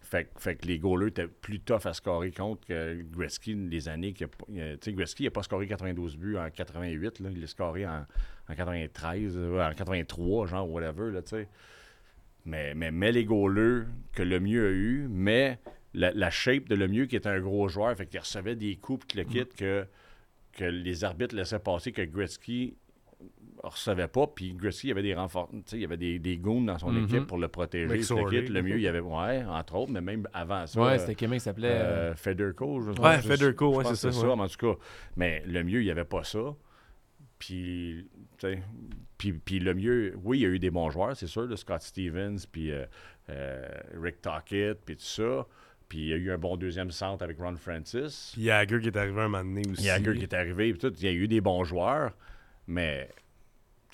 Fait, 0.02 0.24
que- 0.34 0.40
fait 0.40 0.56
que 0.56 0.66
les 0.66 0.80
goalers 0.80 1.10
étaient 1.10 1.28
plus 1.28 1.60
tough 1.60 1.86
à 1.86 1.94
scorer 1.94 2.32
contre 2.32 2.66
que 2.66 3.02
Gretzky 3.12 3.54
les 3.54 3.90
années 3.90 4.14
Tu 4.14 4.26
sais, 4.82 4.94
Gretzky 4.94 5.26
n'a 5.26 5.32
pas 5.32 5.44
scoré 5.44 5.68
92 5.68 6.16
buts 6.18 6.38
en 6.38 6.50
88. 6.50 7.20
Là, 7.20 7.30
il 7.32 7.42
l'a 7.42 7.48
scoré 7.48 7.86
en, 7.86 8.06
en 8.48 8.56
93, 8.56 9.34
euh, 9.38 9.62
en 9.70 9.74
83, 9.74 10.48
genre, 10.48 10.70
whatever, 10.72 11.12
là, 11.12 11.22
tu 11.22 11.32
sais. 11.32 11.48
Mais, 12.46 12.74
mais, 12.74 12.92
mais 12.92 13.12
les 13.12 13.26
goalers 13.26 13.84
que 14.14 14.24
le 14.24 14.40
mieux 14.40 14.68
a 14.68 14.72
eu, 14.72 15.08
mais 15.10 15.60
la, 15.94 16.12
la 16.12 16.30
shape 16.30 16.68
de 16.70 16.76
le 16.76 16.88
mieux 16.88 17.06
qui 17.06 17.16
était 17.16 17.30
un 17.30 17.40
gros 17.40 17.68
joueur, 17.68 17.96
fait 17.96 18.06
qu'il 18.06 18.20
recevait 18.20 18.56
des 18.56 18.76
coups 18.76 19.06
pis 19.06 19.14
que 19.16 19.18
le 19.20 19.24
kit 19.26 19.46
que, 19.46 19.86
que 20.54 20.64
les 20.66 21.04
arbitres 21.04 21.36
laissaient 21.36 21.60
passer, 21.60 21.92
que 21.92 22.02
Gretzky 22.04 22.76
recevait 23.64 24.08
pas, 24.08 24.28
puis 24.28 24.54
Gretzky, 24.54 24.88
il 24.88 24.90
y 24.90 24.92
avait 24.94 25.02
des 25.02 25.14
renforts, 25.14 25.50
tu 25.52 25.62
sais, 25.66 25.78
il 25.78 25.82
y 25.82 25.86
avait 25.86 25.98
des, 25.98 26.20
des 26.20 26.38
goons 26.38 26.62
dans 26.62 26.78
son 26.78 26.92
Mhm. 26.94 27.04
équipe 27.04 27.28
pour 27.28 27.38
le 27.38 27.50
protéger. 27.50 27.88
Puis 27.88 27.98
le, 28.16 28.30
kit, 28.30 28.48
le 28.54 28.62
mieux, 28.64 28.76
il 28.78 28.82
y 28.84 28.88
avait, 28.88 29.00
ouais, 29.02 29.44
entre 29.44 29.76
autres, 29.76 29.92
mais 29.92 30.00
même 30.00 30.26
avant 30.32 30.66
ça. 30.68 30.80
Ouais, 30.82 31.00
c'était 31.00 31.16
quelqu'un 31.16 31.36
qui 31.36 31.40
s'appelait. 31.42 31.68
euh, 31.68 32.12
euh, 32.12 32.16
Federco, 32.16 32.82
je 32.82 32.92
Ouais, 32.92 33.22
Federco, 33.22 33.76
ouais, 33.76 33.84
c'est 33.84 34.08
que 34.08 34.14
ça, 34.14 34.28
ouais. 34.28 34.34
En 34.42 34.48
tout 34.48 34.74
cas, 34.76 34.80
mais 35.18 35.44
le 35.46 35.64
mieux, 35.66 35.82
il 35.82 35.86
n'y 35.86 35.92
avait 35.92 36.06
pas 36.06 36.24
ça. 36.24 36.56
Puis, 37.38 38.08
puis, 39.18 39.34
puis 39.34 39.60
le 39.60 39.74
mieux, 39.74 40.14
oui, 40.24 40.40
il 40.40 40.42
y 40.42 40.46
a 40.46 40.50
eu 40.50 40.60
des 40.60 40.72
bons 40.72 40.90
joueurs, 40.90 41.16
c'est 41.16 41.28
sûr, 41.28 41.48
de 41.48 41.56
Scott 41.56 41.82
Stevens, 41.82 42.38
puis 42.52 42.72
euh, 42.72 42.86
euh, 43.30 43.68
Rick 44.02 44.22
Tockett, 44.22 44.80
puis 44.86 44.96
tout 44.96 45.04
ça. 45.04 45.46
Puis 45.90 46.00
il 46.00 46.08
y 46.08 46.14
a 46.14 46.18
eu 46.18 46.32
un 46.32 46.38
bon 46.38 46.56
deuxième 46.56 46.92
centre 46.92 47.24
avec 47.24 47.40
Ron 47.40 47.56
Francis. 47.58 48.32
Puis 48.34 48.46
Jagger 48.46 48.80
qui 48.80 48.88
est 48.88 48.98
arrivé 48.98 49.20
un 49.20 49.28
moment 49.28 49.44
donné 49.44 49.64
aussi. 49.70 49.82
Il 49.82 49.88
y 49.88 49.90
a 49.90 50.00
qui 50.00 50.24
est 50.24 50.34
arrivé, 50.34 50.72
puis 50.72 50.80
tout. 50.80 50.94
Il 50.96 51.04
y 51.04 51.08
a 51.08 51.12
eu 51.12 51.28
des 51.28 51.42
bons 51.42 51.64
joueurs, 51.64 52.14
mais 52.68 53.10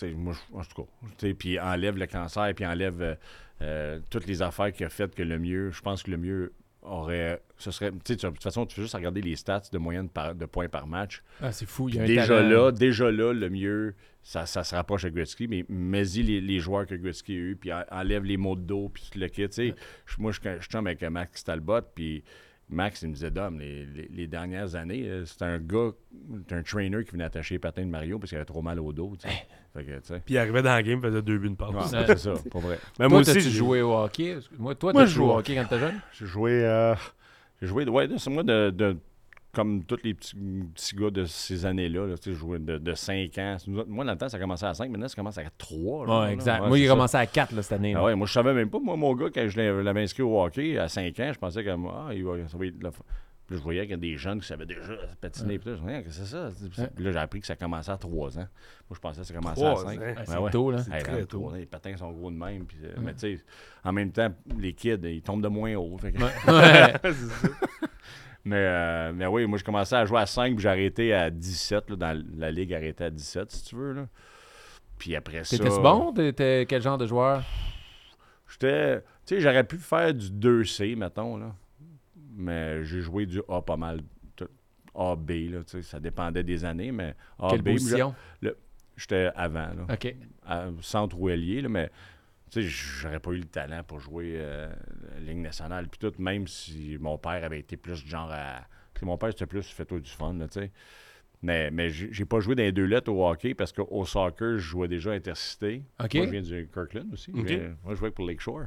moi, 0.04 0.36
en 0.54 0.64
tout 0.64 0.84
cas, 0.84 1.34
puis 1.38 1.60
enlève 1.60 1.98
le 1.98 2.06
cancer, 2.06 2.54
puis 2.54 2.66
enlève 2.66 3.02
euh, 3.02 3.16
euh, 3.62 4.00
toutes 4.10 4.28
les 4.28 4.42
affaires 4.42 4.74
qui 4.74 4.84
a 4.84 4.90
fait 4.90 5.16
que 5.16 5.24
le 5.24 5.40
mieux, 5.40 5.72
je 5.72 5.82
pense 5.82 6.04
que 6.04 6.12
le 6.12 6.18
mieux 6.18 6.54
aurait, 6.86 7.42
ce 7.58 7.72
serait, 7.72 7.92
tu 7.92 7.98
sais, 8.06 8.16
tu- 8.16 8.26
de 8.26 8.32
toute 8.32 8.44
façon, 8.44 8.66
tu 8.66 8.76
fais 8.76 8.82
juste 8.82 8.94
regarder 8.96 9.22
les 9.22 9.36
stats 9.36 9.64
de 9.72 9.78
moyenne 9.78 10.10
par- 10.10 10.36
de 10.36 10.46
points 10.46 10.70
par 10.70 10.88
match. 10.88 11.24
Ah, 11.42 11.52
c'est 11.52 11.66
fou. 11.68 11.90
Il 11.90 11.96
y 11.96 12.00
a 12.00 12.06
Déjà 12.06 12.28
talent. 12.28 12.50
là, 12.66 12.72
déjà 12.72 13.12
là, 13.12 13.34
le 13.34 13.50
mieux, 13.50 13.96
ça, 14.24 14.46
ça 14.46 14.64
se 14.64 14.76
rapproche 14.76 15.06
à 15.06 15.10
Gretzky, 15.10 15.48
mais 15.48 15.66
mets-y 15.70 16.24
les, 16.24 16.42
les 16.42 16.60
joueurs 16.60 16.86
que 16.86 16.96
Gretzky 16.96 17.34
a 17.34 17.36
eu, 17.36 17.56
puis 17.56 17.72
en- 17.74 17.84
enlève 17.92 18.24
les 18.24 18.38
mots 18.38 18.56
de 18.56 18.62
dos, 18.62 18.90
puis 18.90 19.10
tout 19.12 19.20
le 19.20 19.28
kit. 19.28 19.48
tu 19.48 19.54
sais. 19.54 19.76
Moi, 20.18 20.32
je 20.32 20.40
suis 20.40 20.78
avec 20.78 21.02
Max 21.04 21.44
Talbot, 21.44 21.82
puis 21.94 22.24
Max, 22.68 23.04
il 23.04 23.10
me 23.10 23.14
disait, 23.14 23.30
Dom, 23.30 23.60
les, 23.60 23.86
les- 23.86 24.10
les 24.12 24.28
dernières 24.28 24.74
années, 24.76 25.04
euh, 25.08 25.24
c'est 25.26 25.44
un 25.44 25.60
gars, 25.60 25.92
c'est 26.48 26.56
un 26.56 26.64
trainer 26.64 27.04
qui 27.04 27.12
venait 27.12 27.24
attacher 27.26 27.56
les 27.56 27.60
patins 27.60 27.84
de 27.84 27.90
Mario 27.90 28.18
parce 28.18 28.30
qu'il 28.30 28.38
avait 28.38 28.46
trop 28.46 28.64
mal 28.64 28.80
au 28.80 28.92
dos. 28.92 29.14
tu 29.20 29.28
sais. 29.30 29.36
Fait 29.74 29.84
que, 29.84 29.92
tu 30.00 30.08
sais. 30.08 30.22
Puis 30.26 30.34
il 30.34 30.38
arrivait 30.40 30.64
dans 30.64 30.72
la 30.74 30.82
game, 30.82 31.00
faisait 31.02 31.22
deux 31.22 31.38
buts 31.38 31.50
de 31.52 31.56
passe. 31.56 31.70
Ouais, 31.92 32.00
Ouais. 32.00 32.06
c'est 32.08 32.18
ça, 32.18 32.34
pas 32.52 32.60
vrai. 32.60 32.80
Mais 33.00 33.06
Toi, 33.06 33.10
moi 33.10 33.20
aussi, 33.20 33.40
j'ai 33.42 33.50
joué 33.52 33.82
au 33.84 33.94
hockey? 33.96 34.38
Moi, 34.58 34.74
toi, 34.74 34.94
je 35.06 35.06
joué 35.12 35.26
au 35.26 35.38
hockey 35.38 35.54
quand 35.56 35.64
t'étais 35.64 35.80
jeune? 35.80 36.00
J'ai 36.14 36.26
joué, 36.26 36.52
euh, 36.66 36.96
j'ai 37.62 37.68
joué, 37.68 37.86
ouais, 37.88 38.08
c'est 38.18 38.30
moi 38.32 38.42
de, 38.44 38.72
de- 38.72 38.98
comme 39.56 39.84
tous 39.86 40.00
les 40.04 40.14
petits, 40.14 40.36
petits 40.74 40.96
gars 40.96 41.10
de 41.10 41.26
ces 41.26 41.66
années-là, 41.66 42.06
là, 42.06 42.18
tu 42.18 42.24
sais, 42.26 42.32
je 42.34 42.36
jouais 42.40 42.60
de, 42.60 42.78
de 42.78 42.94
5 42.94 43.38
ans. 43.40 43.58
Moi, 43.88 44.06
dans 44.06 44.12
le 44.12 44.18
temps, 44.18 44.30
ça 44.30 44.38
commençait 44.38 44.66
à 44.66 44.74
5, 44.74 44.90
maintenant, 44.92 45.08
ça 45.08 45.16
commence 45.16 45.38
à 45.38 45.44
3. 45.58 46.24
Ouais, 46.26 46.34
exact. 46.34 46.68
Moi, 46.68 46.78
il 46.80 46.86
a 46.86 46.90
commencé 46.92 47.18
à 47.18 47.26
4 47.26 47.54
là, 47.56 47.62
cette 47.64 47.72
année. 47.74 47.94
là. 47.94 48.00
Ah 48.02 48.06
ouais, 48.06 48.16
moi, 48.16 48.28
je 48.28 48.34
savais 48.34 48.54
même 48.54 48.70
pas. 48.70 48.80
Moi, 48.80 48.96
mon 48.98 49.14
gars, 49.16 49.28
quand 49.34 49.48
je 49.48 49.58
l'ai- 49.58 49.84
l'avais 49.84 50.04
inscrit 50.04 50.24
au 50.24 50.40
hockey 50.42 50.78
à 50.78 50.88
5 50.90 51.20
ans, 51.20 51.32
je 51.34 51.40
pensais 51.40 51.64
que 51.64 51.70
ah, 51.70 52.10
il 52.14 52.24
va, 52.24 52.34
ça 52.48 52.58
va 52.58 52.66
être 52.66 52.84
la- 52.84 52.92
Puis 52.92 53.54
là, 53.54 53.58
je 53.60 53.64
voyais 53.64 53.82
qu'il 53.82 53.92
y 53.92 53.94
a 53.94 53.98
des 53.98 54.18
jeunes 54.18 54.40
qui 54.42 54.48
savaient 54.48 54.66
déjà 54.66 54.82
patiner. 55.22 55.60
Puis 55.60 55.70
là, 55.70 55.76
je 55.78 55.82
me 55.84 55.88
disais, 55.88 56.04
qu'est-ce 56.04 56.20
que 56.20 56.26
c'est 56.26 56.76
ça? 56.76 56.88
Puis 56.96 57.04
là, 57.06 57.12
j'ai 57.12 57.18
appris 57.20 57.40
que 57.42 57.46
ça 57.48 57.56
commençait 57.56 57.92
à 57.92 57.98
3 57.98 58.40
ans. 58.40 58.48
Moi, 58.90 58.96
je 58.96 59.00
pensais 59.00 59.22
que 59.22 59.28
ça 59.28 59.34
commençait 59.36 59.64
à 59.64 59.76
5. 59.76 60.00
ans? 60.00 60.02
Ah, 60.18 60.22
c'est 60.26 60.34
Ben 60.34 60.42
ouais. 60.42 60.50
tôt, 60.52 60.72
là. 60.72 60.80
C'est 60.84 60.94
Hey, 60.96 61.04
très 61.04 61.26
tôt. 61.26 61.52
les 61.56 61.66
patins 61.68 61.96
sont 61.96 62.12
gros 62.12 62.32
de 62.32 62.36
même. 62.38 62.66
puis, 62.66 62.78
euh, 62.84 62.96
Mais 63.02 63.14
tu 63.14 63.20
sais, 63.38 63.44
en 63.84 63.94
même 63.94 64.12
temps, 64.12 64.30
les 64.60 64.74
kids, 64.74 64.98
ils 65.04 65.22
tombent 65.22 65.44
de 65.44 65.48
moins 65.48 65.76
haut. 65.76 65.96
fait 66.00 66.12
que- 66.12 66.22
Ouais. 66.22 66.94
C'est 67.04 67.14
ça. 67.14 67.48
Mais, 68.46 68.56
euh, 68.58 69.12
mais 69.14 69.26
oui, 69.26 69.46
moi, 69.46 69.58
je 69.58 69.64
commençais 69.64 69.96
à 69.96 70.06
jouer 70.06 70.20
à 70.20 70.26
5, 70.26 70.54
puis 70.54 70.62
j'ai 70.64 70.70
arrêté 70.70 71.14
à 71.14 71.30
17. 71.30 71.90
là, 71.90 71.96
dans 71.96 72.24
la 72.38 72.52
ligue, 72.52 72.74
arrêté 72.74 73.04
à 73.04 73.10
17, 73.10 73.52
si 73.52 73.64
tu 73.66 73.76
veux. 73.76 73.94
Là. 73.94 74.08
Puis 74.98 75.16
après 75.16 75.44
ça. 75.44 75.58
T'étais-tu 75.58 75.82
bon? 75.82 76.14
T'étais 76.14 76.66
quel 76.70 76.82
genre 76.82 76.98
de 76.98 77.06
joueur? 77.06 77.44
J'étais. 78.48 79.02
Tu 79.26 79.36
sais, 79.36 79.42
j'aurais 79.42 79.64
pu 79.64 79.78
faire 79.78 80.14
du 80.14 80.30
2C, 80.30 80.96
mettons, 80.96 81.38
là. 81.38 81.56
Mais 82.38 82.84
j'ai 82.84 83.02
joué 83.02 83.26
du 83.26 83.42
A 83.50 83.62
pas 83.62 83.78
mal. 83.78 84.02
A, 84.98 85.16
B, 85.18 85.32
là, 85.52 85.60
tu 85.66 85.72
sais, 85.72 85.82
ça 85.82 86.00
dépendait 86.00 86.44
des 86.44 86.64
années, 86.64 86.92
mais 86.94 87.16
A, 87.38 87.50
Quelle 87.50 87.62
B. 87.62 87.72
position? 87.74 88.16
J'étais 88.96 89.30
avant, 89.36 89.68
là. 89.76 89.94
OK. 89.94 90.16
à- 90.46 90.68
centre 90.80 91.20
ou 91.20 91.28
ailier, 91.28 91.62
là, 91.62 91.68
mais 91.68 91.92
sais, 92.62 92.68
j'aurais 92.68 93.20
pas 93.20 93.32
eu 93.32 93.40
le 93.40 93.46
talent 93.46 93.84
pour 93.84 94.00
jouer 94.00 94.34
euh, 94.36 94.70
Ligue 95.20 95.38
nationale. 95.38 95.88
Puis 95.88 96.00
tout, 96.00 96.14
même 96.22 96.48
si 96.48 96.98
mon 97.00 97.18
père 97.18 97.44
avait 97.44 97.60
été 97.60 97.78
plus 97.78 98.06
genre 98.06 98.32
à. 98.32 98.62
mon 99.02 99.18
père, 99.18 99.30
c'était 99.30 99.46
plus 99.46 99.64
fais-toi 99.64 100.00
du 100.00 100.10
fun, 100.10 100.36
tu 100.40 100.48
sais. 100.52 100.72
Mais, 101.42 101.70
mais 101.70 101.90
j'ai 101.90 102.26
pas 102.26 102.40
joué 102.40 102.56
dans 102.56 102.64
les 102.64 102.72
deux 102.72 102.86
lettres 102.86 103.12
au 103.12 103.30
hockey 103.30 103.54
parce 103.54 103.72
qu'au 103.72 104.06
soccer, 104.06 104.58
je 104.58 104.64
jouais 104.64 104.88
déjà 104.88 105.12
intercité. 105.12 105.84
OK. 106.04 106.16
Moi, 106.16 106.26
je 106.26 106.32
viens 106.32 106.42
du 106.42 106.70
Kirkland 106.74 107.14
aussi. 107.14 107.32
Moi, 107.32 107.46
je 107.90 107.96
jouais 107.96 108.12
pour 108.12 108.26
Lakeshore. 108.26 108.66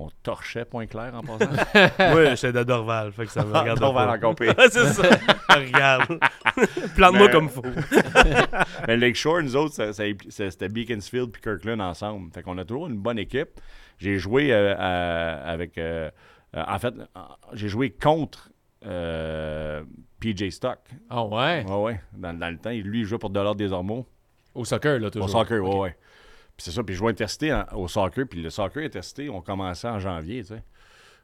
On 0.00 0.08
torchait 0.22 0.64
point 0.64 0.86
clair 0.86 1.12
en 1.12 1.22
passant. 1.22 1.50
Moi, 1.98 2.34
j'étais 2.36 2.52
de 2.52 2.62
Dorval, 2.62 3.10
fait 3.10 3.24
que 3.26 3.32
ça 3.32 3.44
me 3.44 3.52
regarde 3.52 3.80
Dorval 3.80 4.08
encore 4.10 4.34
pire. 4.36 4.54
c'est 4.70 4.86
ça. 4.92 5.02
Regarde. 5.48 6.20
Plante-moi 6.94 7.26
Mais- 7.26 7.32
comme 7.32 7.48
faut. 7.48 7.62
Mais 8.86 8.96
Lakeshore, 8.96 9.42
nous 9.42 9.56
autres, 9.56 9.74
ça- 9.74 9.92
ça- 9.92 10.04
ça- 10.28 10.50
c'était 10.50 10.68
Beaconsfield 10.68 11.30
puis 11.32 11.42
Kirkland 11.42 11.80
ensemble. 11.80 12.30
Fait 12.32 12.42
qu'on 12.42 12.58
a 12.58 12.64
toujours 12.64 12.86
une 12.86 12.98
bonne 12.98 13.18
équipe. 13.18 13.48
J'ai 13.98 14.18
joué 14.18 14.52
euh, 14.52 14.74
à- 14.78 15.50
avec. 15.50 15.76
euh, 15.78 16.10
euh, 16.56 16.62
en 16.68 16.78
fait, 16.78 16.94
j'ai 17.54 17.68
joué 17.68 17.90
contre 17.90 18.50
euh, 18.86 19.82
PJ 20.20 20.50
Stock. 20.50 20.78
Ah 21.10 21.24
ouais? 21.24 21.64
Ouais, 21.68 21.76
ouais. 21.82 22.00
Dans, 22.12 22.38
dans 22.38 22.50
le 22.50 22.58
temps, 22.58 22.70
lui, 22.70 23.00
il 23.00 23.04
jouait 23.04 23.18
pour 23.18 23.30
Dollar 23.30 23.54
des 23.56 23.72
Ormeaux. 23.72 24.06
Au 24.54 24.64
soccer, 24.64 24.98
là, 25.00 25.10
toujours. 25.10 25.26
Au 25.28 25.32
soccer, 25.32 25.60
ouais, 25.62 25.68
OK. 25.74 25.82
ouais. 25.82 25.96
Puis 26.58 26.64
c'est 26.64 26.70
ça. 26.72 26.82
Puis 26.82 26.94
je 26.94 26.98
jouais 26.98 27.52
en- 27.52 27.64
au 27.76 27.88
soccer. 27.88 28.26
Puis 28.28 28.42
le 28.42 28.50
soccer 28.50 28.84
intercité, 28.84 29.30
on 29.30 29.40
commençait 29.40 29.88
en 29.88 29.98
janvier, 30.00 30.40
tu 30.42 30.48
sais. 30.48 30.62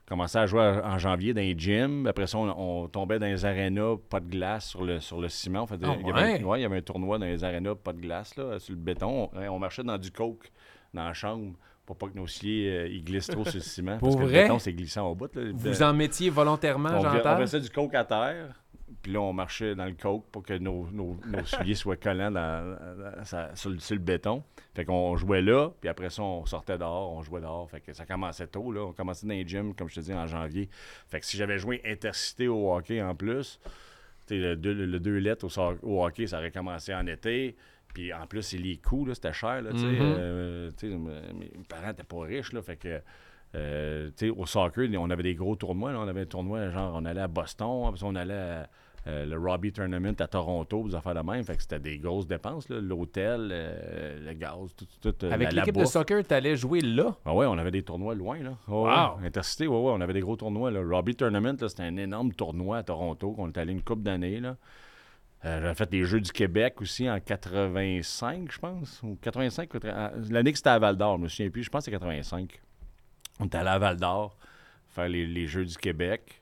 On 0.06 0.08
commençait 0.16 0.38
à 0.38 0.46
jouer 0.46 0.62
en 0.84 0.98
janvier 0.98 1.34
dans 1.34 1.40
les 1.40 1.54
gyms. 1.58 2.06
Après 2.06 2.26
ça, 2.26 2.38
on, 2.38 2.82
on 2.84 2.88
tombait 2.88 3.18
dans 3.18 3.26
les 3.26 3.44
arénas, 3.44 3.96
pas 4.10 4.20
de 4.20 4.30
glace 4.30 4.68
sur 4.68 4.84
le, 4.84 5.00
sur 5.00 5.20
le 5.20 5.28
ciment. 5.28 5.66
Ah 5.70 5.74
il, 6.00 6.06
y 6.06 6.10
avait, 6.10 6.42
ouais? 6.44 6.60
y 6.60 6.64
avait 6.64 6.76
un 6.78 6.82
tournoi 6.82 7.18
dans 7.18 7.26
les 7.26 7.42
arénas, 7.42 7.74
pas 7.74 7.92
de 7.92 8.00
glace, 8.00 8.36
là, 8.36 8.58
sur 8.58 8.72
le 8.74 8.78
béton. 8.80 9.28
On, 9.34 9.48
on 9.48 9.58
marchait 9.58 9.82
dans 9.82 9.98
du 9.98 10.10
coke 10.10 10.50
dans 10.94 11.04
la 11.04 11.14
chambre 11.14 11.54
pour 11.86 11.96
pas 11.96 12.08
que 12.08 12.16
nos 12.16 12.26
souliers 12.26 12.68
euh, 12.70 12.88
ils 12.88 13.02
glissent 13.04 13.26
trop 13.26 13.44
sur 13.44 13.54
le 13.56 13.60
ciment. 13.60 13.98
Pour 13.98 14.10
parce 14.10 14.20
que 14.22 14.28
vrai? 14.30 14.36
le 14.36 14.42
béton, 14.44 14.58
c'est 14.58 14.72
glissant 14.72 15.06
au 15.10 15.14
bout. 15.14 15.34
Là. 15.34 15.42
Vous 15.54 15.82
en 15.82 15.92
mettiez 15.94 16.30
volontairement, 16.30 16.90
on, 16.90 16.96
faisait- 16.98 17.08
on 17.08 17.12
j'entends? 17.14 17.36
faisait 17.38 17.60
du 17.60 17.70
coke 17.70 17.94
à 17.94 18.04
terre. 18.04 18.63
Puis 19.02 19.12
là, 19.12 19.20
on 19.20 19.32
marchait 19.32 19.74
dans 19.74 19.84
le 19.84 19.94
coke 19.94 20.24
pour 20.30 20.42
que 20.42 20.54
nos, 20.54 20.88
nos, 20.90 21.18
nos 21.26 21.44
souliers 21.44 21.74
soient 21.74 21.96
collants 21.96 22.30
dans- 22.30 22.76
sur, 23.54 23.70
le, 23.70 23.78
sur 23.78 23.94
le 23.94 24.00
béton. 24.00 24.42
Fait 24.74 24.84
qu'on 24.84 25.16
jouait 25.16 25.42
là, 25.42 25.70
puis 25.80 25.88
après 25.88 26.10
ça, 26.10 26.22
on 26.22 26.46
sortait 26.46 26.78
dehors, 26.78 27.12
on 27.12 27.22
jouait 27.22 27.40
dehors. 27.40 27.70
Fait 27.70 27.80
que 27.80 27.92
ça 27.92 28.06
commençait 28.06 28.46
tôt, 28.46 28.72
là. 28.72 28.82
On 28.82 28.92
commençait 28.92 29.26
dans 29.26 29.34
les 29.34 29.46
gyms, 29.46 29.74
comme 29.74 29.88
je 29.88 29.96
te 29.96 30.00
dis, 30.00 30.14
en 30.14 30.26
janvier. 30.26 30.68
Fait 31.08 31.20
que 31.20 31.26
si 31.26 31.36
j'avais 31.36 31.58
joué 31.58 31.80
intercité 31.84 32.48
au 32.48 32.74
hockey 32.74 33.02
en 33.02 33.14
plus, 33.14 33.60
le 34.30 34.54
2 34.54 34.72
le, 34.72 35.00
deux 35.00 35.18
lettres 35.18 35.46
au, 35.82 36.04
hockey, 36.04 36.26
ça 36.26 36.38
aurait 36.38 36.50
commencé 36.50 36.94
en 36.94 37.06
été. 37.06 37.56
Puis 37.92 38.12
en 38.12 38.26
plus, 38.26 38.42
c'est 38.42 38.58
les 38.58 38.76
coûts, 38.78 39.06
là, 39.06 39.14
c'était 39.14 39.32
cher. 39.32 39.62
Là, 39.62 39.70
tu 39.72 39.78
sais. 39.78 39.86
Euh, 40.00 40.70
tu 40.76 40.90
sais, 40.90 40.96
mes 40.96 41.32
mes 41.32 41.64
parents 41.68 41.88
n'étaient 41.88 42.02
pas 42.02 42.22
riches. 42.22 42.52
Là, 42.52 42.62
fait 42.62 42.76
que, 42.76 43.00
euh, 43.54 44.10
au 44.36 44.46
soccer, 44.46 44.88
on 44.98 45.10
avait 45.10 45.22
des 45.22 45.34
gros 45.34 45.54
tournois. 45.54 45.92
là. 45.92 46.00
on 46.00 46.08
avait 46.08 46.22
un 46.22 46.26
tournoi, 46.26 46.70
genre, 46.70 46.94
on 46.96 47.04
allait 47.04 47.20
à 47.20 47.28
Boston, 47.28 47.92
on 48.02 48.14
allait 48.16 48.34
à 48.34 48.68
euh, 49.06 49.26
le 49.26 49.38
Robbie 49.38 49.70
Tournament 49.72 50.14
à 50.18 50.26
Toronto, 50.26 50.88
des 50.88 50.94
affaires 50.94 51.14
de 51.14 51.20
même. 51.20 51.44
Fait 51.44 51.56
que 51.56 51.62
c'était 51.62 51.78
des 51.78 51.98
grosses 51.98 52.26
dépenses. 52.26 52.68
L'hôtel, 52.70 53.50
euh, 53.52 54.18
le 54.26 54.32
gaz, 54.32 54.74
tout, 54.76 54.86
tout, 55.02 55.24
euh, 55.26 55.30
Avec 55.30 55.52
l'équipe 55.52 55.76
de 55.76 55.84
soccer, 55.84 56.24
t'allais 56.24 56.56
jouer 56.56 56.80
là? 56.80 57.14
Ah 57.26 57.34
ouais, 57.34 57.44
on 57.46 57.58
avait 57.58 57.70
des 57.70 57.82
tournois 57.82 58.14
loin, 58.14 58.38
là. 58.38 58.54
Oh, 58.68 58.84
Wow. 58.86 59.20
ouais. 59.20 59.26
Intercité, 59.26 59.66
ouais, 59.66 59.76
ouais, 59.76 59.92
on 59.94 60.00
avait 60.00 60.14
des 60.14 60.20
gros 60.20 60.36
tournois, 60.36 60.70
là. 60.70 60.80
Robbie 60.82 61.14
Tournament, 61.14 61.56
c'était 61.68 61.82
un 61.82 61.96
énorme 61.98 62.32
tournoi 62.32 62.78
à 62.78 62.82
Toronto 62.82 63.32
qu'on 63.32 63.48
est 63.48 63.58
allé 63.58 63.72
une 63.72 63.82
couple 63.82 64.02
d'années, 64.02 64.40
là. 64.40 64.56
Euh, 65.44 65.60
J'avais 65.60 65.74
fait 65.74 65.92
les 65.92 66.04
Jeux 66.04 66.22
du 66.22 66.32
Québec 66.32 66.80
aussi 66.80 67.10
en 67.10 67.20
85, 67.20 68.50
je 68.50 68.58
pense. 68.58 69.02
Ou 69.02 69.18
85, 69.20 69.68
80 69.68 70.10
l'année 70.30 70.52
que 70.52 70.56
c'était 70.58 70.70
à 70.70 70.78
Val 70.78 70.96
d'Or, 70.96 71.18
je 71.18 71.22
me 71.24 71.28
souviens 71.28 71.50
plus, 71.50 71.62
je 71.64 71.68
pense 71.68 71.80
que 71.80 71.84
c'est 71.86 71.90
85. 71.90 72.60
On 73.40 73.44
était 73.44 73.58
allé 73.58 73.68
à 73.68 73.78
Val 73.78 73.98
d'Or 73.98 74.36
faire 74.88 75.08
les, 75.08 75.26
les 75.26 75.46
Jeux 75.46 75.66
du 75.66 75.76
Québec. 75.76 76.40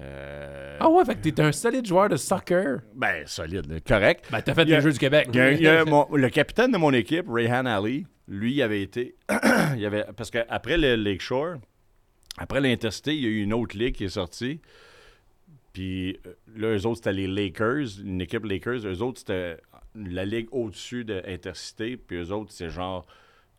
Euh, 0.00 0.76
Ah 0.80 0.88
ouais, 0.90 1.04
fait 1.04 1.14
que 1.14 1.20
t'es 1.28 1.40
un 1.40 1.52
solide 1.52 1.86
joueur 1.86 2.08
de 2.08 2.16
soccer. 2.16 2.80
Ben, 2.94 3.26
solide, 3.26 3.80
correct. 3.86 4.26
Ben, 4.30 4.42
t'as 4.42 4.54
fait 4.54 4.64
les 4.64 4.80
Jeux 4.80 4.92
du 4.92 4.98
Québec. 4.98 5.28
Il 5.32 5.36
y 5.36 5.40
a- 5.40 5.52
il 5.52 5.62
y 5.62 5.68
a 5.68 5.84
mon- 5.84 6.08
le 6.14 6.28
capitaine 6.30 6.72
de 6.72 6.78
mon 6.78 6.92
équipe, 6.92 7.26
Rayhan 7.28 7.66
Ali, 7.66 8.06
lui, 8.26 8.54
il 8.54 8.62
avait 8.62 8.82
été. 8.82 9.14
il 9.76 9.84
avait, 9.86 10.04
parce 10.16 10.30
qu'après 10.30 10.76
le 10.78 10.96
Lakeshore, 10.96 11.56
après 12.38 12.60
l'Intercité, 12.60 13.14
il 13.14 13.22
y 13.22 13.26
a 13.26 13.28
eu 13.28 13.42
une 13.42 13.52
autre 13.52 13.76
ligue 13.78 13.94
qui 13.94 14.04
est 14.04 14.08
sortie. 14.08 14.60
Puis 15.72 16.18
euh, 16.26 16.32
là, 16.56 16.76
eux 16.76 16.86
autres, 16.86 16.96
c'était 16.96 17.12
les 17.12 17.26
Lakers, 17.26 18.00
une 18.04 18.20
équipe 18.20 18.44
Lakers. 18.44 18.86
Eux 18.86 19.02
autres, 19.02 19.20
c'était 19.20 19.58
la 19.94 20.24
ligue 20.24 20.48
au-dessus 20.52 21.04
de 21.04 21.22
Intercité. 21.26 21.96
Puis 21.96 22.16
eux 22.16 22.32
autres, 22.32 22.50
c'est 22.52 22.70
genre 22.70 23.06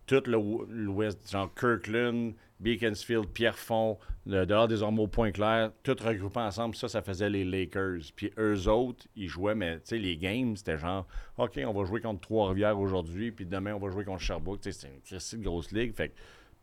tout 0.06 0.22
le- 0.26 0.66
l'ouest, 0.70 1.30
genre 1.32 1.50
Kirkland, 1.56 2.34
Beaconsfield, 2.60 3.28
Pierrefonds, 3.28 3.98
le 4.26 4.46
dehors 4.46 4.68
des 4.68 4.82
Ormeaux, 4.82 5.08
Pointe-Claire, 5.08 5.72
tout 5.84 5.96
regroupé 6.02 6.40
ensemble. 6.40 6.76
Ça, 6.76 6.88
ça 6.88 7.02
faisait 7.02 7.30
les 7.30 7.44
Lakers. 7.44 8.12
Puis 8.16 8.32
eux 8.38 8.68
autres, 8.68 9.06
ils 9.16 9.28
jouaient, 9.28 9.56
mais 9.56 9.76
tu 9.76 9.82
sais, 9.86 9.98
les 9.98 10.18
games, 10.18 10.56
c'était 10.56 10.78
genre, 10.78 11.06
OK, 11.38 11.60
on 11.66 11.74
va 11.74 11.86
jouer 11.86 12.02
contre 12.02 12.22
Trois-Rivières 12.22 12.80
aujourd'hui, 12.80 13.32
puis 13.32 13.46
demain, 13.46 13.74
on 13.76 13.80
va 13.80 13.90
jouer 13.90 14.06
contre 14.06 14.22
Sherbrooke. 14.22 14.62
Tu 14.62 14.72
sais, 14.72 14.90
c'était 15.04 15.38
une 15.38 15.44
grosse 15.44 15.72
ligue. 15.72 15.94
Puis 15.94 16.10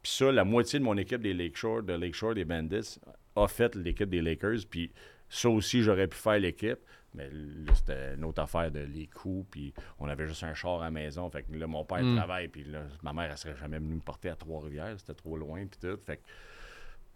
ça, 0.03 0.33
la 0.33 0.45
moitié 0.45 0.79
de 0.79 0.85
mon 0.85 0.97
équipe 0.97 1.21
des 1.21 1.35
Lakeshore, 1.35 1.83
de 1.83 1.93
Lakeshore, 1.93 2.35
des 2.35 2.45
Bandits, 2.45 2.99
a 3.37 3.47
fait 3.47 3.75
l'équipe 3.77 4.09
des 4.09 4.23
Lakers. 4.23 4.61
Puis 4.69 4.91
ça 5.29 5.49
aussi, 5.49 5.83
j'aurais 5.83 6.09
pu 6.09 6.17
faire 6.17 6.39
l'équipe. 6.39 6.79
Mais 7.15 7.29
là, 7.31 7.73
c'était 7.75 8.15
une 8.15 8.25
autre 8.25 8.41
affaire 8.43 8.71
de 8.71 8.81
les 8.81 9.07
coûts. 9.07 9.47
Puis 9.51 9.73
on 9.99 10.09
avait 10.09 10.27
juste 10.27 10.43
un 10.45 10.55
char 10.55 10.81
à 10.81 10.85
la 10.85 10.91
maison. 10.91 11.29
Fait 11.31 11.43
que 11.43 11.55
là, 11.55 11.67
mon 11.67 11.85
père 11.85 12.03
Mm. 12.03 12.17
travaille. 12.17 12.49
Puis 12.49 12.65
là, 12.65 12.85
ma 13.03 13.13
mère, 13.13 13.31
elle 13.31 13.37
serait 13.39 13.57
jamais 13.57 13.79
venue 13.79 13.95
me 13.97 14.01
porter 14.01 14.31
à 14.31 14.37
Trois-Rivières. 14.37 14.95
C'était 14.99 15.15
trop 15.15 15.37
loin. 15.37 15.65
Puis 15.67 15.79
tout. 15.81 15.99
Fait 16.07 16.17
que, 16.17 16.23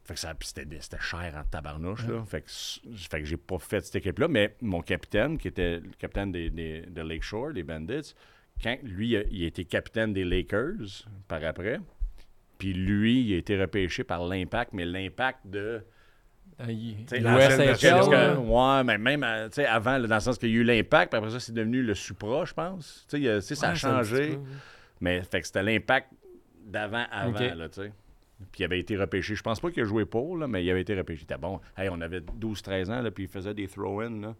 fait 0.04 0.14
que 0.14 0.20
ça, 0.20 0.34
c'était, 0.40 0.66
c'était 0.80 1.00
cher 1.00 1.34
en 1.36 1.44
tabarnouche. 1.48 2.06
Là. 2.06 2.24
Fait 2.24 2.42
que, 2.42 2.48
s- 2.48 2.80
fait 3.10 3.20
que 3.20 3.24
j'ai 3.26 3.36
pas 3.36 3.58
fait 3.58 3.84
cette 3.84 3.96
équipe-là. 3.96 4.28
Mais 4.28 4.54
mon 4.60 4.80
capitaine, 4.82 5.36
qui 5.38 5.48
était 5.48 5.80
le 5.80 5.90
capitaine 5.98 6.30
des, 6.30 6.50
des- 6.50 6.82
de 6.82 7.00
Lakeshore, 7.02 7.52
des 7.54 7.62
Bandits, 7.64 8.14
quand 8.62 8.76
lui, 8.82 9.08
il 9.10 9.16
a- 9.16 9.24
il 9.30 9.44
était 9.44 9.64
capitaine 9.64 10.12
des 10.12 10.24
Lakers 10.24 11.06
par 11.28 11.42
après. 11.44 11.78
Puis 12.58 12.72
lui, 12.72 13.22
il 13.22 13.34
a 13.34 13.36
été 13.38 13.60
repêché 13.60 14.04
par 14.04 14.24
l'Impact, 14.26 14.72
mais 14.72 14.84
l'Impact 14.86 15.40
de. 15.46 15.82
Ah, 16.58 17.36
version, 17.66 17.88
parce 17.96 18.08
que- 18.08 18.38
ouais, 18.78 18.84
mais 18.84 18.98
même 18.98 19.22
euh, 19.24 19.48
avant, 19.68 19.98
là, 19.98 20.06
dans 20.08 20.14
le 20.14 20.20
sens 20.20 20.38
qu'il 20.38 20.48
y 20.50 20.52
a 20.52 20.56
eu 20.56 20.64
l'Impact, 20.64 21.10
puis 21.12 21.18
après 21.18 21.30
ça, 21.30 21.40
c'est 21.40 21.52
devenu 21.52 21.82
le 21.82 21.94
Supra, 21.94 22.44
je 22.44 22.54
pense. 22.54 23.06
A- 23.56 23.60
ça 23.60 23.68
a 23.68 23.74
changé. 24.08 24.28
peu, 24.28 24.32
ouais. 24.40 24.46
Mais 25.00 25.22
fait 25.22 25.40
que 25.40 25.46
c'était 25.46 25.62
l'Impact 25.62 26.08
d'avant 26.64 27.04
avant, 27.10 27.32
là, 27.54 27.68
tu 27.68 27.82
sais. 27.82 27.92
Puis 28.52 28.60
il 28.62 28.64
avait 28.64 28.80
été 28.80 28.96
repêché. 28.96 29.34
Je 29.34 29.42
pense 29.42 29.60
pas 29.60 29.70
qu'il 29.70 29.82
a 29.82 29.86
joué 29.86 30.04
pour, 30.04 30.36
là, 30.36 30.46
mais 30.48 30.64
il 30.64 30.70
avait 30.70 30.80
été 30.82 30.94
repêché. 30.94 31.20
Il 31.22 31.24
était 31.24 31.38
bon. 31.38 31.60
Hey, 31.76 31.88
on 31.90 32.00
avait 32.00 32.20
12-13 32.20 32.90
ans, 32.90 33.00
là, 33.02 33.10
puis 33.10 33.24
il 33.24 33.28
faisait 33.30 33.54
des 33.54 33.66
throw-in, 33.68 34.20
là. 34.20 34.34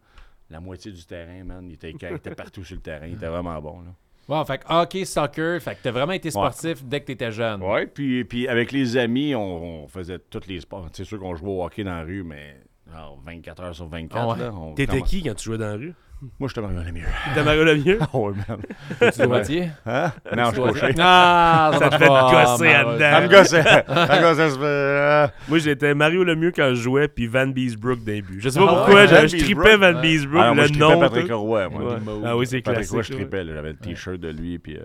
La 0.51 0.61
moitié 0.61 0.93
du 0.93 1.05
terrain, 1.05 1.43
man. 1.45 1.67
Il 1.69 1.75
était, 1.75 1.91
il 1.91 2.15
était 2.17 2.35
partout 2.35 2.63
sur 2.65 2.77
le 2.77 2.83
terrain. 2.83 3.07
Il 3.07 3.15
était 3.15 3.27
vraiment 3.27 3.61
bon, 3.61 3.81
là. 3.81 3.95
Wow, 4.29 4.45
fait 4.45 4.59
que 4.59 4.65
hockey, 4.69 5.05
soccer, 5.05 5.61
fait 5.61 5.77
que 5.77 5.83
t'as 5.85 5.93
vraiment 5.93 6.13
été 6.13 6.31
sportif 6.31 6.85
dès 6.85 7.01
que 7.01 7.07
t'étais 7.07 7.31
jeune. 7.31 7.63
Ouais, 7.63 7.87
puis, 7.87 8.25
puis 8.25 8.49
avec 8.49 8.73
les 8.73 8.97
amis, 8.97 9.35
on, 9.37 9.85
on 9.85 9.89
faisait 9.89 10.19
tous 10.19 10.47
les 10.49 10.61
sports. 10.61 10.89
C'est 10.93 11.05
sûr 11.05 11.21
qu'on 11.21 11.37
jouait 11.37 11.51
au 11.51 11.65
hockey 11.65 11.85
dans 11.85 11.95
la 11.95 12.03
rue, 12.03 12.25
mais 12.25 12.57
genre 12.93 13.21
24 13.25 13.63
heures 13.63 13.75
sur 13.75 13.87
24. 13.87 14.39
Ah 14.41 14.51
ouais. 14.53 14.75
T'étais 14.75 15.03
qui 15.03 15.23
quand 15.23 15.35
tu 15.35 15.45
jouais 15.45 15.59
dans 15.59 15.67
la 15.69 15.75
rue? 15.77 15.95
Moi, 16.41 16.49
je 16.49 16.55
te 16.55 16.61
le 16.61 16.67
mieux. 16.69 17.03
T'étais 17.29 17.45
Mario 17.45 17.65
Lemieux? 17.65 17.99
Ah 18.13 18.17
ouais, 18.17 18.33
man. 18.49 19.13
Tu 19.13 19.23
droitier? 19.23 19.69
Hein? 19.85 20.13
Non, 20.35 20.45
je 20.47 20.55
suis 20.55 20.63
couché. 20.63 20.95
Ah, 20.99 21.73
Ça 21.79 21.91
te 21.91 21.97
fait 21.99 22.07
gosser 22.07 22.65
malheureux. 22.65 22.91
en 22.91 22.93
dedans. 22.95 23.11
Ça 23.11 23.21
me 23.21 23.29
gossait. 23.29 23.63
Ça 23.63 24.17
me 24.17 24.23
gossait, 24.23 24.51
ça 24.51 24.59
fait, 24.59 24.65
euh, 24.65 25.27
Moi, 25.49 25.59
j'étais 25.59 25.95
Mario 25.95 26.25
Lemieux 26.25 26.53
quand 26.53 26.69
je 26.71 26.75
jouais, 26.81 27.09
puis 27.09 27.27
Van 27.27 27.47
Beesbrook 27.47 27.99
les 28.07 28.23
buts. 28.23 28.39
Je 28.41 28.49
sais 28.49 28.59
pas 28.59 28.67
Ah 28.69 28.75
pourquoi, 28.75 28.95
ouais, 28.95 29.29
je, 29.29 29.37
tripais? 29.37 29.77
Van. 29.77 30.01
Beesbrook, 30.01 30.43
Ah, 30.43 30.55
le 30.55 30.63
je 30.63 30.69
tripais 30.69 30.79
nom. 30.79 31.01
Patrick. 31.01 31.31
Roy, 31.31 31.69
moi. 31.69 31.99
Ah 32.25 32.37
oui, 32.37 32.47
c'est 32.47 32.63
Patrick 32.63 32.89
classique. 32.89 32.93
Roy, 32.95 33.03
je 33.03 33.13
tripais. 33.13 33.45
J'avais 33.47 33.71
le 33.73 33.77
t-shirt 33.77 34.17
de 34.17 34.29
lui. 34.29 34.59
Puis, 34.59 34.77
euh, 34.79 34.85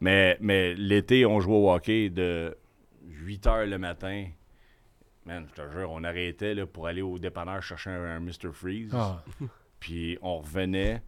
mais 0.00 0.38
mais 0.40 0.74
l'été, 0.74 1.26
on 1.26 1.40
jouait 1.40 1.56
au 1.56 1.70
hockey 1.70 2.08
de 2.08 2.56
8 3.06 3.46
h 3.46 3.66
le 3.66 3.76
matin. 3.78 4.24
Man, 5.26 5.44
je 5.54 5.62
te 5.62 5.70
jure, 5.70 5.90
on 5.92 6.02
arrêtait 6.04 6.54
là, 6.54 6.64
pour 6.66 6.86
aller 6.86 7.02
au 7.02 7.18
dépanneur 7.18 7.62
chercher 7.62 7.90
un, 7.90 8.16
un 8.16 8.20
Mr. 8.20 8.50
Freeze. 8.54 8.90
Ah. 8.94 9.22
Puis 9.80 10.18
on 10.22 10.38
revenait. 10.38 11.02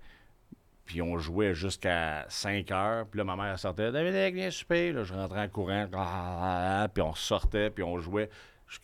Puis 0.85 1.01
on 1.01 1.19
jouait 1.19 1.55
jusqu'à 1.55 2.25
5 2.29 2.71
heures. 2.73 3.07
Puis 3.07 3.19
là, 3.19 3.25
ma 3.25 3.37
mère 3.37 3.59
sortait. 3.59 3.93
Dominique, 3.93 4.35
viens 4.35 4.51
souper. 4.51 4.93
Là, 4.93 5.05
je 5.05 5.15
rentrais 5.15 5.43
en 5.43 5.49
courant. 5.49 5.87
Ah, 5.93 5.99
ah, 5.99 6.83
ah, 6.83 6.89
Puis 6.89 7.03
on 7.03 7.15
sortait. 7.15 7.71
Puis 7.71 7.85
on 7.85 7.99
jouait. 7.99 8.29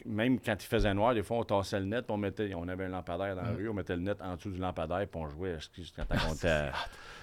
Même 0.05 0.39
quand 0.39 0.55
il 0.63 0.67
faisait 0.67 0.93
noir, 0.95 1.15
des 1.15 1.23
fois, 1.23 1.39
on 1.39 1.45
tassait 1.45 1.81
le 1.81 1.87
net. 1.87 2.07
Puis 2.07 2.15
on, 2.15 2.19
mettait, 2.19 2.53
on 2.55 2.69
avait 2.69 2.85
un 2.85 2.89
lampadaire 2.89 3.35
dans 3.35 3.43
la 3.43 3.51
rue. 3.51 3.69
On 3.69 3.75
mettait 3.75 3.97
le 3.97 4.03
net 4.03 4.21
en 4.21 4.37
dessous 4.37 4.51
du 4.51 4.61
lampadaire. 4.61 5.07
Puis 5.09 5.21
on 5.21 5.29
jouait 5.29 5.59
jusqu'à 5.75 6.05
temps 6.05 6.17
qu'on 6.17 6.35
était. 6.35 6.69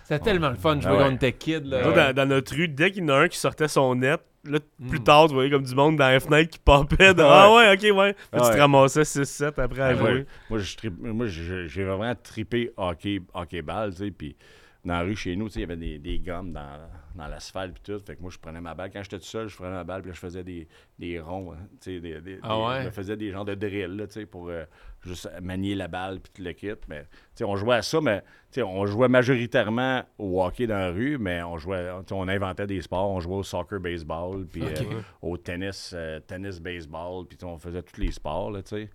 C'était 0.05 0.19
tellement 0.23 0.49
le 0.49 0.55
fun 0.55 0.75
de 0.77 0.81
jouer 0.81 0.91
Ah 0.93 0.97
ouais. 0.97 1.03
quand 1.03 1.11
on 1.11 1.15
était 1.15 1.33
kid. 1.33 1.65
Là. 1.65 1.83
Nous, 1.85 1.93
dans, 1.93 2.13
dans 2.15 2.25
notre 2.29 2.55
rue, 2.55 2.67
dès 2.67 2.91
qu'il 2.91 3.03
y 3.03 3.05
en 3.05 3.09
a 3.09 3.17
un 3.23 3.27
qui 3.27 3.37
sortait 3.37 3.67
son 3.67 3.95
net, 3.95 4.21
là, 4.43 4.59
plus 4.87 4.99
Mm. 4.99 5.03
tard, 5.03 5.27
tu 5.27 5.33
voyais 5.33 5.49
comme 5.49 5.63
du 5.63 5.73
monde 5.75 5.95
dans 5.97 6.09
les 6.11 6.19
fenêtres 6.19 6.51
qui 6.51 6.59
popait. 6.59 7.13
de, 7.15 7.21
Ouais. 7.23 7.27
Ah 7.29 7.53
ouais, 7.53 7.73
ok, 7.73 7.97
ouais. 7.97 8.15
Ah 8.31 8.39
tu 8.41 8.55
te 8.55 8.59
ramassais 8.61 9.01
6-7 9.03 9.59
après 9.59 9.81
à 9.81 9.85
Ah 9.87 9.93
jouer. 9.95 10.13
ouais. 10.13 10.25
Moi, 10.49 10.59
je 10.59 10.75
trip- 10.77 10.99
moi, 10.99 11.25
j'ai 11.27 11.83
vraiment 11.83 12.13
trippé 12.15 12.71
hockey, 12.77 13.21
hockey 13.33 13.61
ball, 13.63 13.91
tu 13.91 13.97
sais, 14.05 14.11
puis 14.11 14.35
dans 14.83 14.93
la 14.93 15.01
rue 15.01 15.15
chez 15.15 15.35
nous, 15.35 15.47
tu 15.47 15.53
sais, 15.53 15.59
il 15.59 15.63
y 15.63 15.65
avait 15.65 15.75
des, 15.77 15.97
des 15.97 16.19
gommes 16.19 16.51
dans, 16.53 16.77
dans 17.15 17.27
l'asphalte 17.27 17.73
puis 17.73 17.81
tout, 17.95 17.99
fait 18.05 18.15
que 18.15 18.21
moi, 18.21 18.29
je 18.31 18.37
prenais 18.37 18.61
ma 18.61 18.75
balle. 18.75 18.91
Quand 18.93 19.01
j'étais 19.01 19.17
tout 19.17 19.25
seul, 19.25 19.47
je 19.47 19.55
prenais 19.55 19.71
ma 19.71 19.83
balle, 19.83 20.01
puis 20.03 20.11
là, 20.11 20.13
je 20.13 20.19
faisais 20.19 20.43
des, 20.43 20.67
des 20.99 21.19
ronds, 21.19 21.53
hein, 21.53 21.65
tu 21.81 21.95
sais, 21.95 21.99
des, 21.99 22.21
des- 22.21 22.37
Ah 22.43 22.49
des- 22.49 22.63
ouais? 22.63 22.81
je 22.81 22.85
me 22.85 22.91
faisais 22.91 23.17
des 23.17 23.31
genres 23.31 23.45
de 23.45 23.55
drill, 23.55 23.95
là, 23.97 24.05
tu 24.05 24.13
sais, 24.13 24.25
pour 24.27 24.49
euh, 24.49 24.63
juste 25.05 25.29
manier 25.41 25.75
la 25.75 25.87
balle 25.87 26.19
puis 26.19 26.31
tout 26.35 26.41
le 26.41 26.53
kit, 26.53 26.73
mais, 26.87 27.05
on 27.41 27.55
jouait 27.55 27.75
à 27.75 27.81
ça, 27.81 27.99
mais, 28.01 28.23
on 28.57 28.85
jouait 28.85 29.07
majoritairement 29.07 30.03
au 30.17 30.43
hockey 30.43 30.67
dans 30.67 30.77
la 30.77 30.91
rue, 30.91 31.17
mais 31.17 31.43
on 31.43 31.57
jouait, 31.57 31.89
on 32.11 32.27
inventait 32.27 32.67
des 32.67 32.81
sports, 32.81 33.09
on 33.09 33.19
jouait 33.19 33.35
au 33.35 33.43
soccer, 33.43 33.79
baseball, 33.79 34.45
puis 34.45 34.63
euh, 34.63 35.01
au 35.21 35.37
tennis, 35.37 35.93
euh, 35.95 36.19
tennis, 36.19 36.59
baseball, 36.59 37.25
puis 37.27 37.37
on 37.43 37.57
faisait 37.57 37.83
tous 37.83 37.99
les 37.99 38.11
sports, 38.11 38.51
là, 38.51 38.61
tu 38.61 38.69
sais. 38.69 38.89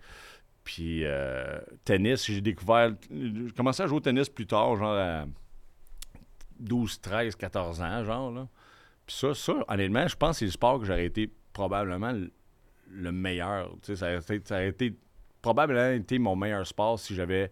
Puis 0.64 1.04
euh, 1.04 1.58
tennis, 1.84 2.26
j'ai 2.26 2.40
découvert. 2.40 2.92
J'ai 3.10 3.50
commencé 3.56 3.82
à 3.82 3.86
jouer 3.86 3.96
au 3.96 4.00
tennis 4.00 4.28
plus 4.28 4.46
tard, 4.46 4.76
genre 4.76 4.96
à 4.96 5.24
12, 6.60 7.00
13, 7.00 7.36
14 7.36 7.80
ans, 7.82 8.04
genre. 8.04 8.30
Là. 8.30 8.48
Puis 9.06 9.16
ça, 9.16 9.34
ça, 9.34 9.54
honnêtement, 9.68 10.06
je 10.06 10.16
pense 10.16 10.36
que 10.36 10.38
c'est 10.40 10.44
le 10.44 10.50
sport 10.50 10.78
que 10.78 10.84
j'aurais 10.84 11.06
été 11.06 11.32
probablement 11.52 12.12
le, 12.12 12.30
le 12.90 13.12
meilleur. 13.12 13.70
Tu 13.82 13.96
sais, 13.96 13.96
ça, 13.96 14.06
aurait 14.06 14.18
été, 14.18 14.40
ça 14.44 14.56
aurait 14.56 14.68
été 14.68 14.94
probablement 15.42 15.90
été 15.90 16.18
mon 16.18 16.36
meilleur 16.36 16.66
sport 16.66 16.98
si 16.98 17.14
j'avais 17.14 17.50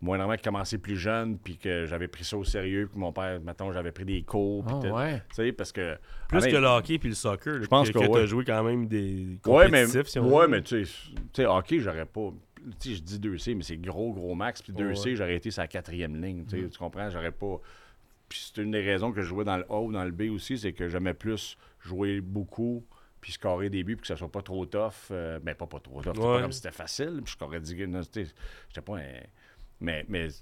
moindrement 0.00 0.34
commencé 0.42 0.78
plus 0.78 0.96
jeune, 0.96 1.38
puis 1.38 1.56
que 1.56 1.86
j'avais 1.86 2.08
pris 2.08 2.24
ça 2.24 2.36
au 2.36 2.42
sérieux, 2.42 2.88
puis 2.90 2.98
mon 2.98 3.12
père, 3.12 3.40
mettons, 3.40 3.70
j'avais 3.72 3.92
pris 3.92 4.04
des 4.04 4.22
cours, 4.22 4.64
puis 4.64 4.74
Ah, 4.90 4.94
ouais. 4.94 5.22
Tu 5.28 5.36
sais, 5.36 5.52
parce 5.52 5.70
que. 5.70 5.96
Plus 6.28 6.38
honnêtement, 6.38 6.58
que 6.58 6.62
le 6.62 6.68
hockey 6.68 6.98
puis 6.98 7.08
le 7.08 7.14
soccer. 7.14 7.62
Je 7.62 7.68
pense 7.68 7.88
que, 7.88 7.98
que 7.98 8.04
que 8.06 8.10
ouais. 8.10 8.26
joué 8.26 8.44
quand 8.44 8.64
même 8.64 8.86
des 8.88 9.38
Ouais, 9.46 9.68
mais, 9.68 9.82
compétitifs, 9.84 10.08
si 10.08 10.18
on 10.18 10.26
ouais, 10.34 10.42
veut. 10.46 10.48
mais 10.48 10.62
tu 10.62 10.84
sais, 11.32 11.46
hockey, 11.46 11.78
j'aurais 11.78 12.06
pas. 12.06 12.32
Tu 12.80 12.90
sais, 12.90 12.94
je 12.96 13.02
dis 13.02 13.18
2C, 13.20 13.54
mais 13.56 13.62
c'est 13.62 13.76
gros, 13.76 14.12
gros 14.12 14.34
max. 14.34 14.60
Puis 14.62 14.72
2C, 14.72 15.10
Ouais. 15.10 15.14
j'aurais 15.16 15.36
été 15.36 15.50
sa 15.52 15.66
quatrième 15.68 16.20
ligne. 16.20 16.42
Mm. 16.42 16.68
Tu 16.70 16.78
comprends? 16.78 17.08
J'aurais 17.10 17.32
pas. 17.32 17.60
Puis 18.28 18.50
c'est 18.52 18.62
une 18.62 18.70
des 18.72 18.80
raisons 18.82 19.12
que 19.12 19.20
je 19.22 19.26
jouais 19.28 19.44
dans 19.44 19.56
le 19.58 19.64
A 19.70 19.80
ou 19.80 19.92
dans 19.92 20.04
le 20.04 20.10
B 20.10 20.22
aussi, 20.32 20.58
c'est 20.58 20.72
que 20.72 20.88
j'aimais 20.88 21.14
plus 21.14 21.56
jouer 21.80 22.20
beaucoup, 22.20 22.84
puis 23.22 23.32
scorer 23.32 23.70
des 23.70 23.82
buts, 23.84 23.94
puis 23.96 24.02
que 24.02 24.06
ça 24.08 24.16
soit 24.16 24.30
pas 24.30 24.42
trop 24.42 24.66
tough. 24.66 24.92
euh, 25.12 25.38
ben, 25.38 25.54
pas, 25.54 25.66
pas 25.66 25.80
trop 25.80 26.02
tough. 26.02 26.14
Ouais. 26.18 26.22
pas 26.22 26.42
comme 26.42 26.52
si 26.52 26.58
c'était 26.60 26.74
facile. 26.74 27.20
Puis 27.24 27.32
je 27.32 27.38
t'aurais 27.38 27.60
dit, 27.60 27.74
j'étais 27.78 28.80
pas 28.84 28.98
un. 28.98 29.02
Mais, 29.80 30.04
mais 30.10 30.28
tu 30.28 30.34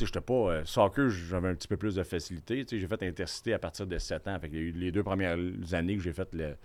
sais, 0.00 0.06
j'étais 0.06 0.20
pas. 0.20 0.34
euh, 0.34 0.64
soccer, 0.66 1.08
j'avais 1.08 1.48
un 1.48 1.54
petit 1.54 1.68
peu 1.68 1.76
plus 1.78 1.94
de 1.94 2.02
facilité. 2.02 2.64
Tu 2.66 2.76
sais, 2.76 2.80
j'ai 2.80 2.86
fait 2.88 3.02
intercité 3.02 3.54
à 3.54 3.58
partir 3.58 3.86
de 3.86 3.96
7 3.96 4.28
ans. 4.28 4.38
Fait 4.38 4.48
qu'il 4.50 4.58
y 4.58 4.60
a 4.60 4.64
eu 4.64 4.72
les 4.72 4.92
deux 4.92 5.02
premières 5.04 5.38
années 5.72 5.96
que 5.96 6.02
j'ai 6.02 6.12
fait 6.12 6.28
le- 6.34 6.56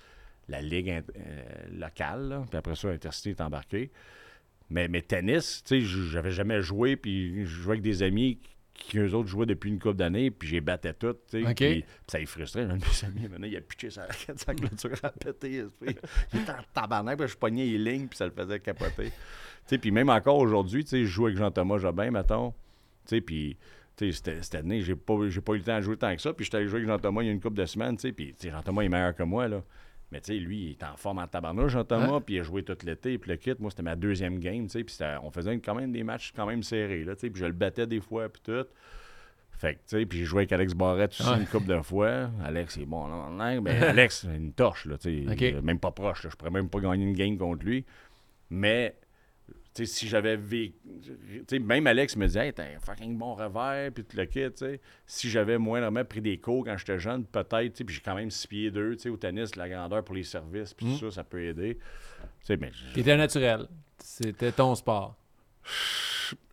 la 0.50 0.62
ligue 0.62 0.90
euh, 0.90 1.42
locale. 1.72 2.28
là. 2.30 2.44
Puis 2.50 2.58
après 2.58 2.76
ça, 2.76 2.90
intercité 2.90 3.30
est 3.30 3.42
embarqué. 3.42 3.92
Mais, 4.72 4.88
mais 4.88 5.02
tennis, 5.04 5.64
tu 5.64 5.82
sais, 5.82 5.86
j'avais 6.12 6.32
jamais 6.32 6.62
joué. 6.62 6.96
Puis 6.96 7.46
je 7.46 7.62
jouais 7.62 7.74
avec 7.74 7.84
des 7.84 8.02
amis 8.04 8.40
qui, 8.80 8.98
eux 8.98 9.14
autres, 9.14 9.28
jouaient 9.30 9.46
depuis 9.46 9.70
une 9.70 9.80
couple 9.80 9.98
d'années. 9.98 10.32
Puis 10.32 10.48
j'ai 10.48 10.62
battais 10.62 10.94
tout. 10.94 11.14
tu 11.30 11.44
sais. 11.44 11.54
Puis, 11.54 11.54
puis 11.54 11.86
ça 12.08 12.20
les 12.20 12.26
frustrait. 12.26 12.66
De 12.66 12.74
mes 12.74 13.06
amis, 13.06 13.28
maintenant, 13.30 13.48
il 13.48 13.56
a 13.58 13.62
pitché 13.62 13.90
sa 13.90 14.02
raquette, 14.02 14.40
sa 14.46 14.54
clôture 14.54 14.92
a 15.04 15.10
pété. 15.10 15.64
Il 15.82 16.40
était 16.40 16.52
en 16.52 16.64
tabarnak. 16.74 17.18
Puis 17.18 17.28
je 17.28 17.38
pognais 17.38 17.66
les 17.66 17.78
lignes. 17.78 18.08
Puis 18.08 18.18
ça 18.18 18.26
le 18.26 18.32
faisait 18.32 18.60
capoter. 18.60 19.06
Tu 19.10 19.12
sais, 19.66 19.78
puis 19.78 19.92
même 19.92 20.10
encore 20.10 20.38
aujourd'hui, 20.38 20.84
tu 20.84 20.92
sais, 20.92 21.02
je 21.02 21.08
joue 21.08 21.28
avec 21.28 21.38
Jean-Thomas 21.38 21.78
Jobin, 21.78 22.12
mettons. 22.12 22.52
Tu 23.06 23.16
sais, 23.16 23.22
puis 23.22 23.58
cette 24.00 24.56
année, 24.56 24.82
j'ai 24.82 24.96
pas, 24.96 25.16
j'ai 25.28 25.42
pas 25.42 25.54
eu 25.54 25.58
le 25.58 25.64
temps 25.64 25.78
de 25.78 25.82
jouer 25.82 25.98
tant 25.98 26.16
que 26.16 26.22
ça. 26.22 26.34
Puis 26.34 26.46
j'étais 26.46 26.58
allé 26.58 26.68
jouer 26.68 26.80
avec 26.80 26.90
Jean-Thomas 26.90 27.22
il 27.22 27.26
y 27.26 27.30
a 27.30 27.34
une 27.34 27.42
couple 27.42 27.58
de 27.58 27.66
semaines, 27.66 27.98
tu 27.98 28.08
sais. 28.08 28.12
Puis 28.12 28.34
Jean-Thomas 28.42 28.82
est 28.84 28.90
meilleur 28.90 29.16
que 29.16 29.24
moi, 29.24 29.48
là. 29.48 29.62
Mais 30.12 30.22
tu 30.22 30.34
sais, 30.34 30.40
lui, 30.40 30.58
il 30.66 30.72
est 30.72 30.84
en 30.84 30.96
forme 30.96 31.20
en 31.20 31.28
tabarnouche, 31.28 31.72
Jean-Thomas, 31.74 32.20
puis 32.26 32.36
il 32.36 32.40
a 32.40 32.44
joué 32.44 32.64
tout 32.64 32.76
l'été, 32.84 33.18
puis 33.20 33.30
le 33.30 33.38
kit, 33.38 33.54
moi, 33.60 33.70
c'était 33.70 33.84
ma 33.84 33.96
deuxième 33.96 34.40
game, 34.40 34.64
tu 34.66 34.70
sais. 34.72 34.84
Puis 34.84 34.98
on 35.22 35.30
faisait 35.30 35.60
quand 35.60 35.76
même 35.76 35.92
des 35.92 36.04
matchs 36.04 36.32
quand 36.36 36.48
même 36.48 36.64
serrés, 36.64 37.04
là, 37.04 37.16
tu 37.16 37.22
sais. 37.22 37.30
Puis 37.30 37.42
je 37.42 37.46
le 37.46 37.52
battais 37.54 37.86
des 37.86 38.00
fois, 38.02 38.28
puis 38.30 38.42
tout. 38.44 38.66
Fait 39.52 39.74
que, 39.74 39.80
tu 39.80 39.98
sais, 40.00 40.06
puis 40.06 40.20
j'ai 40.20 40.26
joué 40.26 40.40
avec 40.40 40.52
Alex 40.54 40.74
Barrette 40.74 41.12
aussi 41.12 41.30
Ouais. 41.30 41.38
une 41.40 41.46
couple 41.46 41.68
de 41.68 41.82
fois. 41.82 42.30
Alex, 42.44 42.76
c'est 42.76 42.86
bon, 42.86 43.08
là, 43.08 43.30
là, 43.38 43.62
mais 43.62 43.72
Alex, 43.84 44.24
une 44.36 44.54
torche, 44.54 44.86
là, 44.86 44.98
tu 44.98 45.10
sais. 45.10 45.14
Il 45.38 45.44
est 45.44 45.62
Même 45.62 45.80
pas 45.80 45.92
proche, 45.92 46.24
là. 46.24 46.30
Je 46.32 46.36
pourrais 46.38 46.50
même 46.52 46.70
pas 46.70 46.80
gagner 46.80 47.04
une 47.06 47.14
game 47.14 47.38
contre 47.38 47.66
lui. 47.66 47.86
Mais, 48.50 48.96
si 49.86 50.08
j'avais 50.08 50.36
vécu. 50.36 50.74
Tu 51.02 51.44
sais, 51.48 51.60
même 51.60 51.86
Alex 51.88 52.16
me 52.16 52.26
disait, 52.28 52.48
hey, 52.48 52.54
t'as 52.54 52.64
un 52.64 52.80
fucking 52.80 53.18
bon 53.18 53.36
revers, 53.36 53.92
puis 53.94 54.04
tout 54.04 54.18
le 54.18 54.26
kit, 54.26 54.42
tu 54.52 54.58
sais. 54.58 54.82
Si 55.06 55.30
j'avais 55.30 55.58
moindrement 55.58 56.04
pris 56.06 56.22
des 56.22 56.38
cours 56.38 56.66
quand 56.66 56.78
j'étais 56.78 57.00
jeune, 57.00 57.26
peut-être, 57.26 57.74
tu 57.74 57.78
sais, 57.78 57.84
puis 57.84 57.96
j'ai 57.96 58.02
quand 58.02 58.16
même 58.16 58.30
6 58.32 58.48
pieds 58.48 58.72
2, 58.72 58.96
tu 58.96 59.02
sais, 59.04 59.10
au 59.10 59.18
tennis, 59.18 59.56
la 59.56 59.70
grandeur 59.70 60.04
pour 60.04 60.16
les 60.16 60.24
services, 60.24 60.74
puis 60.74 60.86
tout 60.86 60.98
ça, 61.10 61.12
ça 61.16 61.24
peut 61.24 61.42
aider. 61.44 61.76
Tu 61.78 62.46
sais, 62.46 62.58
mais. 62.58 62.72
T'étais 62.94 63.18
naturel. 63.18 63.68
C'était 63.98 64.52
ton 64.52 64.76
sport. 64.76 65.16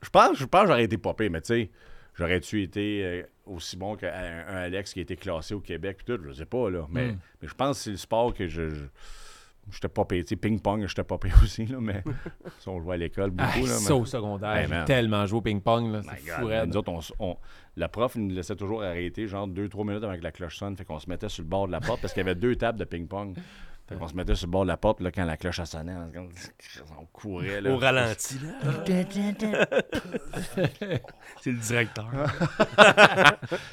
Je 0.02 0.08
pense, 0.10 0.38
je 0.38 0.44
pense 0.44 0.62
que 0.62 0.68
j'aurais 0.68 0.84
été 0.84 0.98
popé, 0.98 1.28
mais 1.28 1.40
tu 1.40 1.46
sais, 1.48 1.70
j'aurais-tu 2.14 2.62
été 2.62 3.04
euh, 3.04 3.22
aussi 3.46 3.76
bon 3.76 3.96
qu'un 3.96 4.08
un 4.48 4.56
Alex 4.56 4.92
qui 4.92 5.00
a 5.00 5.02
été 5.02 5.16
classé 5.16 5.54
au 5.54 5.60
Québec, 5.60 5.98
puis 6.04 6.16
tout, 6.16 6.22
je 6.24 6.32
sais 6.32 6.46
pas, 6.46 6.70
là. 6.70 6.86
Mais, 6.90 7.08
Mm. 7.12 7.18
mais 7.42 7.48
je 7.48 7.54
pense 7.54 7.78
que 7.78 7.84
c'est 7.84 7.90
le 7.90 7.96
sport 7.96 8.32
que 8.34 8.46
je. 8.48 8.68
je 8.70 8.84
J'étais 9.70 9.88
tu 9.88 10.24
sais, 10.28 10.36
ping-pong, 10.36 10.86
j'étais 10.86 11.02
popé 11.02 11.28
aussi, 11.42 11.66
là, 11.66 11.78
mais 11.80 12.04
ça, 12.60 12.70
on 12.70 12.80
jouait 12.80 12.94
à 12.94 12.98
l'école 12.98 13.30
beaucoup, 13.30 13.50
Ah, 13.54 13.60
là. 13.60 13.66
ça 13.66 13.94
mais- 13.94 14.00
au 14.00 14.04
secondaire, 14.04 14.56
Hey, 14.56 14.64
j'ai 14.64 14.70
man. 14.74 14.84
tellement 14.84 15.26
joué 15.26 15.38
au 15.38 15.42
ping-pong. 15.42 16.00
C'est 16.24 16.66
nous 16.66 16.76
autres, 16.76 16.92
on 16.92 17.00
s- 17.00 17.12
on- 17.18 17.36
la 17.76 17.88
prof 17.88 18.14
nous 18.16 18.30
laissait 18.34 18.56
toujours 18.56 18.82
arrêter, 18.82 19.26
genre 19.26 19.48
2-3 19.48 19.84
minutes 19.84 20.04
avant 20.04 20.16
que 20.16 20.22
la 20.22 20.32
cloche 20.32 20.56
sonne. 20.56 20.76
Fait 20.76 20.84
qu'on 20.84 20.98
se 21.00 21.08
mettait 21.10 21.28
sur 21.28 21.42
le 21.42 21.48
bord 21.48 21.66
de 21.66 21.72
la 21.72 21.80
porte 21.80 22.00
parce 22.00 22.12
qu'il 22.14 22.22
y 22.22 22.26
avait 22.26 22.36
deux 22.38 22.54
tables 22.56 22.78
de 22.78 22.84
ping-pong. 22.84 23.36
Fait 23.88 23.94
qu'on 23.96 24.08
se 24.08 24.14
mettait 24.14 24.34
sur 24.34 24.46
le 24.48 24.52
bord 24.52 24.62
de 24.62 24.68
la 24.68 24.76
porte, 24.76 25.00
là, 25.00 25.12
quand 25.12 25.24
la 25.24 25.36
cloche 25.36 25.60
a 25.60 25.64
sonné, 25.66 25.92
on, 25.94 26.28
on 27.00 27.06
courait. 27.12 27.60
Là. 27.60 27.70
Au 27.72 27.76
ralenti, 27.78 28.36
là. 28.40 28.84
C'est 31.40 31.52
le 31.52 31.58
directeur. 31.58 32.06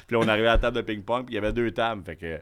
Puis 0.06 0.16
là, 0.16 0.18
on 0.18 0.28
arrivait 0.28 0.48
à 0.48 0.52
la 0.52 0.58
table 0.58 0.76
de 0.76 0.82
ping-pong, 0.82 1.24
puis 1.26 1.34
il 1.34 1.36
y 1.36 1.38
avait 1.38 1.52
deux 1.52 1.70
tables. 1.72 2.02
Fait 2.04 2.16
que, 2.16 2.40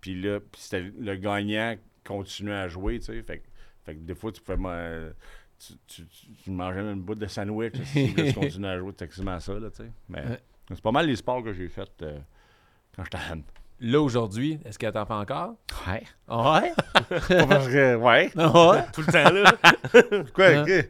puis 0.00 0.20
là, 0.22 0.40
puis 0.40 0.60
c'était 0.60 0.90
le 0.98 1.16
gagnant 1.16 1.74
continuait 2.08 2.54
à 2.54 2.68
jouer, 2.68 2.98
tu 2.98 3.06
sais. 3.06 3.22
Fait, 3.22 3.38
que- 3.38 3.48
fait 3.84 3.94
que 3.94 4.00
des 4.00 4.14
fois, 4.14 4.32
tu 4.32 4.40
pouvais. 4.40 4.56
ma- 4.58 5.10
Tu, 5.58 5.72
tu, 5.88 6.06
tu- 6.06 6.50
mangeais 6.52 6.82
même 6.82 6.94
une 6.98 7.02
bout 7.02 7.16
de 7.16 7.26
sandwich 7.26 7.74
si 7.82 8.14
tu 8.14 8.32
continuais 8.34 8.68
à 8.68 8.78
jouer. 8.78 8.90
C'était 8.92 9.08
quasiment 9.08 9.40
ça, 9.40 9.54
là, 9.54 9.70
tu 9.70 9.78
sais. 9.78 9.90
Mais 10.08 10.20
Ouais. 10.24 10.38
c'est 10.70 10.80
pas 10.80 10.92
mal 10.92 11.06
les 11.06 11.16
sports 11.16 11.42
que 11.42 11.52
j'ai 11.52 11.68
fait 11.68 11.90
euh, 12.02 12.16
quand 12.94 13.02
j'étais 13.02 13.18
jeune. 13.28 13.42
Là, 13.80 14.00
aujourd'hui, 14.00 14.58
est-ce 14.64 14.78
qu'elle 14.78 14.92
t'en 14.92 15.04
fait 15.06 15.12
encore? 15.14 15.54
Ouais. 15.88 16.02
Ouais? 16.28 16.72
Parce 17.48 17.68
que, 17.68 17.96
ouais. 17.96 18.30
ouais. 18.36 18.84
Tout 18.92 19.02
le 19.02 19.12
temps, 19.12 19.30
là. 19.32 20.24
Quoi, 20.32 20.46
Hein? 20.46 20.62
ok. 20.62 20.88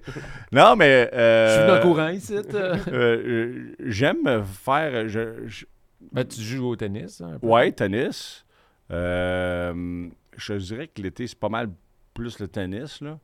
Non, 0.52 0.76
mais. 0.76 1.04
Je 1.04 1.08
suis 1.08 1.60
Euh, 1.62 1.66
dans 1.66 1.74
le 1.76 1.80
courant 1.82 2.08
ici. 2.08 2.34
euh. 2.36 2.42
euh, 2.54 2.76
euh, 2.92 3.74
J'aime 3.86 4.44
faire. 4.44 5.08
Je, 5.08 5.46
je- 5.46 5.64
Ben, 6.12 6.24
tu 6.26 6.40
joues 6.42 6.68
au 6.68 6.76
tennis, 6.76 7.20
hein, 7.22 7.32
un 7.34 7.38
peu? 7.38 7.46
ouais, 7.46 7.72
tennis. 7.72 8.44
Euh, 8.90 10.08
je 10.38 10.54
dirais 10.54 10.88
que 10.88 11.02
l'été, 11.02 11.26
c'est 11.26 11.38
pas 11.38 11.48
mal 11.48 11.70
plus 12.14 12.38
le 12.38 12.48
tennis, 12.48 13.00
là. 13.00 13.18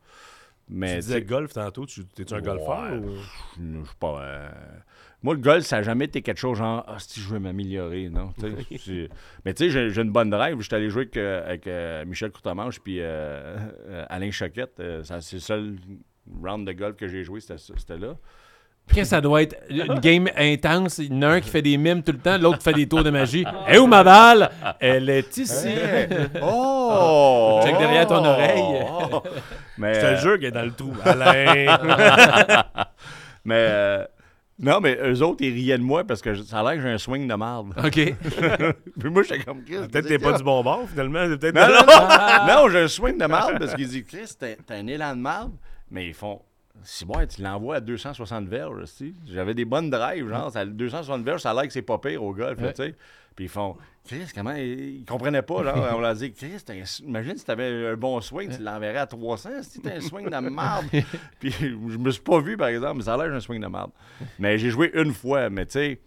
Mais 0.68 0.94
tu 0.94 1.00
disais 1.00 1.22
golf 1.22 1.52
tantôt. 1.52 1.84
Tu, 1.84 2.06
T'es-tu 2.06 2.32
un 2.32 2.38
Ouais. 2.38 2.42
golfeur 2.42 2.92
ou... 3.02 3.10
Je 3.58 3.80
je 3.80 3.84
suis 3.84 3.96
pas. 4.00 4.22
euh, 4.22 4.48
Moi, 5.22 5.34
le 5.34 5.40
golf, 5.40 5.64
ça 5.64 5.76
n'a 5.76 5.82
jamais 5.82 6.06
été 6.06 6.22
quelque 6.22 6.38
chose 6.38 6.56
genre, 6.56 6.82
ah, 6.88 6.96
si 6.98 7.20
je 7.20 7.28
veux 7.28 7.38
m'améliorer, 7.38 8.08
non? 8.08 8.32
Mais 9.44 9.52
tu 9.52 9.70
sais, 9.70 9.90
j'ai- 9.90 10.00
une 10.00 10.10
bonne 10.10 10.30
drive. 10.30 10.58
J'étais 10.62 10.76
allé 10.76 10.88
jouer 10.88 11.02
avec, 11.02 11.16
euh, 11.18 11.44
avec, 11.46 11.66
euh, 11.66 12.04
Michel 12.06 12.30
Courtemanche 12.30 12.80
puis 12.80 13.00
Alain 13.02 14.30
Choquette. 14.30 14.80
C'est 15.02 15.32
le 15.34 15.40
seul 15.40 15.76
round 16.42 16.66
de 16.66 16.72
golf 16.72 16.96
que 16.96 17.08
j'ai 17.08 17.24
joué, 17.24 17.40
c'était 17.40 17.98
là. 17.98 18.16
Qu'est-ce 18.88 19.00
que 19.10 19.16
ça 19.16 19.20
doit 19.20 19.42
être? 19.42 19.56
Une 19.70 19.98
game 19.98 20.28
intense. 20.36 20.98
Il 20.98 21.12
y 21.12 21.16
en 21.16 21.22
a 21.22 21.28
un 21.28 21.40
qui 21.40 21.48
fait 21.50 21.62
des 21.62 21.76
mimes 21.76 22.02
tout 22.02 22.12
le 22.12 22.18
temps, 22.18 22.38
l'autre 22.38 22.62
fait 22.62 22.74
des 22.74 22.86
tours 22.86 23.02
de 23.02 23.10
magie. 23.10 23.44
Et 23.68 23.78
où 23.78 23.86
ma 23.86 24.04
balle? 24.04 24.50
Elle 24.80 25.08
est 25.10 25.36
ici. 25.36 25.74
Oh! 26.42 27.60
Check 27.64 27.76
derrière 27.78 28.06
ton 28.06 28.24
oreille. 28.24 28.62
Oh! 29.12 29.22
Mais, 29.78 29.94
Je 29.94 30.00
te 30.00 30.04
euh, 30.06 30.16
jure 30.18 30.34
qu'elle 30.38 30.44
est 30.48 30.50
dans 30.52 30.62
le 30.64 30.70
trou. 30.72 30.92
Alain. 31.04 32.64
mais 33.44 33.54
euh, 33.68 34.04
non, 34.58 34.78
mais 34.80 34.96
eux 35.02 35.20
autres, 35.22 35.42
ils 35.44 35.52
riaient 35.52 35.78
de 35.78 35.82
moi 35.82 36.04
parce 36.04 36.22
que 36.22 36.32
je- 36.34 36.42
ça 36.42 36.60
a 36.60 36.62
l'air 36.62 36.74
que 36.74 36.82
j'ai 36.82 36.94
un 36.94 36.98
swing 36.98 37.26
de 37.26 37.34
marde. 37.34 37.74
OK. 37.76 37.92
Puis 39.00 39.10
moi, 39.10 39.22
j'étais 39.24 39.42
comme 39.44 39.64
Chris. 39.64 39.78
Peut-être 39.90 40.04
que 40.04 40.08
t'es 40.08 40.18
pas 40.18 40.32
du 40.38 40.44
bon 40.44 40.62
bord, 40.62 40.84
finalement. 40.88 41.24
C'est 41.28 41.38
peut-être 41.38 41.54
Non, 41.56 41.66
non, 41.66 42.54
non, 42.56 42.62
non, 42.62 42.68
j'ai 42.70 42.80
un 42.82 42.88
swing 42.88 43.18
de 43.18 43.26
marde 43.26 43.58
parce 43.58 43.74
qu'ils 43.74 43.88
disent 43.88 44.04
Chris, 44.06 44.30
t'as 44.38 44.54
t'as 44.64 44.76
un 44.76 44.86
élan 44.86 45.16
de 45.16 45.20
marde, 45.20 45.52
mais 45.90 46.06
ils 46.06 46.14
font. 46.14 46.40
Si 46.82 47.04
ouais, 47.06 47.26
tu 47.26 47.40
l'envoies 47.42 47.76
à 47.76 47.80
260 47.80 48.46
verges. 48.48 48.84
J'avais 49.26 49.54
des 49.54 49.64
bonnes 49.64 49.90
drives, 49.90 50.28
genre, 50.28 50.50
ça, 50.50 50.64
260 50.66 51.24
verges, 51.24 51.40
ça 51.42 51.50
a 51.50 51.54
l'air 51.54 51.62
que 51.64 51.72
c'est 51.72 51.82
pas 51.82 51.98
pire 51.98 52.22
au 52.22 52.34
golf, 52.34 52.60
Ouais. 52.60 52.72
tu 52.72 52.82
sais. 52.82 52.94
Puis 53.36 53.46
ils 53.46 53.48
font, 53.48 53.76
Chris, 54.06 54.26
comment, 54.34 54.52
ils, 54.52 54.98
ils 55.00 55.04
comprenaient 55.04 55.42
pas, 55.42 55.64
genre, 55.64 55.94
on 55.96 56.00
leur 56.00 56.14
dit, 56.14 56.32
Chris, 56.32 56.56
imagine 57.02 57.36
si 57.36 57.44
t'avais 57.44 57.88
un 57.88 57.96
bon 57.96 58.20
swing, 58.20 58.54
tu 58.56 58.62
l'enverrais 58.62 58.98
à 58.98 59.06
300, 59.06 59.62
si 59.62 59.80
t'as 59.80 59.96
un 59.96 60.00
swing 60.00 60.28
de 60.30 60.38
marde. 60.50 60.86
Puis 61.40 61.50
je 61.52 61.96
me 61.98 62.10
suis 62.10 62.22
pas 62.22 62.38
vu, 62.40 62.56
par 62.56 62.68
exemple, 62.68 62.98
mais 62.98 63.02
ça 63.04 63.14
a 63.14 63.24
l'air 63.24 63.34
un 63.34 63.40
swing 63.40 63.60
de 63.62 63.66
marde. 63.66 63.90
Mais 64.38 64.58
j'ai 64.58 64.70
joué 64.70 64.90
une 64.94 65.12
fois, 65.12 65.50
mais 65.50 65.66
tu 65.66 65.72
sais, 65.72 66.00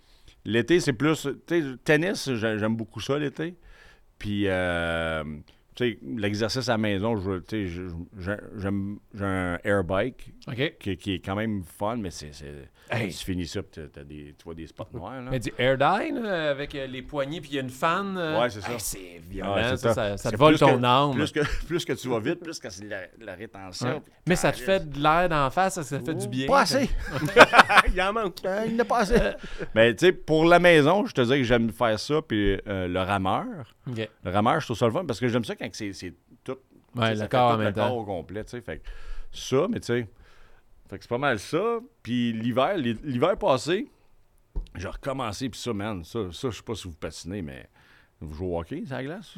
l'été, 0.46 0.80
c'est 0.80 0.94
plus, 0.94 1.28
tu 1.48 1.62
sais, 1.62 1.76
tennis, 1.84 2.32
j'ai- 2.36 2.60
j'aime 2.60 2.76
beaucoup 2.76 3.00
ça, 3.02 3.18
l'été. 3.18 3.56
Puis, 4.20 4.44
euh, 4.48 5.24
l'exercice 6.04 6.68
à 6.70 6.74
la 6.74 6.78
maison, 6.78 7.16
je- 7.18 7.42
je- 7.50 8.32
j'ai 8.58 9.24
un 9.26 9.58
air 9.64 9.84
bike 9.84 10.34
qui, 10.80 10.98
qui 10.98 11.14
est 11.16 11.20
quand 11.20 11.36
même 11.36 11.64
fun, 11.64 11.98
mais 11.98 12.12
c'est. 12.12 12.32
Hey. 12.90 13.10
Tu 13.10 13.26
finis 13.26 13.46
ça, 13.48 13.60
tu 13.64 13.82
vois 14.46 14.54
des 14.56 14.66
spots 14.68 14.88
noirs. 14.94 15.22
Là. 15.22 15.30
Mais 15.30 15.40
du 15.40 15.52
air 15.58 15.78
dye, 15.78 16.14
là, 16.14 16.52
avec 16.52 16.74
euh, 16.74 16.88
les 16.88 17.02
poignées, 17.02 17.42
puis 17.42 17.50
il 17.52 17.56
y 17.56 17.60
a 17.60 17.62
une 17.62 17.70
fan. 17.70 18.16
euh, 18.18 18.40
Ouais, 18.40 18.50
c'est 18.50 18.62
ça. 18.62 18.72
hey, 18.72 18.80
c'est 18.80 19.22
violent, 19.30 19.56
Ouais, 19.56 19.76
ça, 19.76 20.16
ça. 20.18 20.32
te 20.32 20.38
vole 20.38 20.58
ton 20.58 20.80
que- 20.80 20.86
âme. 20.86 21.12
Plus 21.14 21.32
que, 21.34 21.40
plus 21.68 21.84
que 21.84 21.92
tu 21.92 22.08
vas 22.08 22.20
vite, 22.22 22.40
plus 22.40 22.58
que 22.60 22.70
c'est 22.70 22.86
la, 22.86 23.02
la 23.20 23.36
rétention. 23.36 23.88
Ouais. 23.96 24.02
Mais 24.26 24.38
ça 24.38 24.54
te 24.54 24.58
fait 24.60 24.90
de 24.90 25.00
l'air 25.04 25.28
d'en 25.28 25.50
face, 25.50 25.74
ça, 25.76 25.84
ça 25.84 26.00
fait 26.00 26.16
du 26.16 26.30
bien. 26.30 26.48
Pas 26.48 26.62
assez! 26.62 26.90
Il 27.94 28.02
en 28.02 28.14
manque. 28.14 28.38
Euh, 28.46 28.64
il 28.68 28.76
n'a 28.78 28.86
pas 28.86 29.00
assez! 29.00 29.20
Mais 29.76 29.94
tu 29.94 30.06
sais, 30.06 30.12
pour 30.14 30.46
la 30.46 30.60
maison, 30.60 31.06
je 31.06 31.14
te 31.14 31.22
dis 31.22 31.30
que 31.40 31.44
j'aime 31.44 31.70
faire 31.72 32.00
ça, 32.00 32.22
puis 32.22 32.58
euh, 32.68 32.88
le 32.88 33.00
rameur. 33.02 33.76
Le 33.96 34.32
rameur, 34.32 34.60
je 34.62 34.66
trouve 34.68 34.78
ça 34.78 34.86
le 34.86 34.92
fun 34.92 35.06
parce 35.06 35.20
que 35.20 35.28
j'aime 35.28 35.44
ça 35.46 35.56
quand 35.56 35.67
c'est 35.76 35.94
c'est 35.94 36.14
tout. 36.44 36.58
Ouais, 36.96 37.14
le 37.16 37.28
corps 37.28 37.50
tout 37.50 37.56
en 37.56 37.58
même 37.58 37.68
le 37.68 37.74
corps 37.74 37.88
temps. 37.90 37.98
au 37.98 38.06
complet, 38.06 38.44
tu 38.44 38.52
sais. 38.52 38.62
Fait 38.62 38.78
que 38.78 38.84
ça, 39.32 39.68
mais 39.70 39.80
tu 39.80 39.88
sais. 39.88 40.08
Fait 40.90 40.98
que 40.98 41.04
c'est 41.04 41.10
pas 41.10 41.18
mal 41.18 41.38
ça. 41.40 41.80
Puis 42.02 42.32
l'hiver, 42.34 42.78
l'hi- 42.78 42.98
l'hiver 43.04 43.38
passé, 43.38 43.88
j'ai 44.76 44.88
recommencé, 44.88 45.50
puis 45.50 45.60
ça, 45.60 45.74
man, 45.74 46.04
ça, 46.04 46.20
ça 46.32 46.50
je 46.50 46.56
sais 46.58 46.64
pas 46.64 46.76
si 46.76 46.88
vous 46.88 46.94
patinez, 46.96 47.42
mais 47.42 47.68
vous 48.22 48.34
jouez 48.34 48.48
au 48.48 48.60
hockey, 48.60 48.84
c'est 48.86 48.94
la 48.94 49.04
glace? 49.04 49.34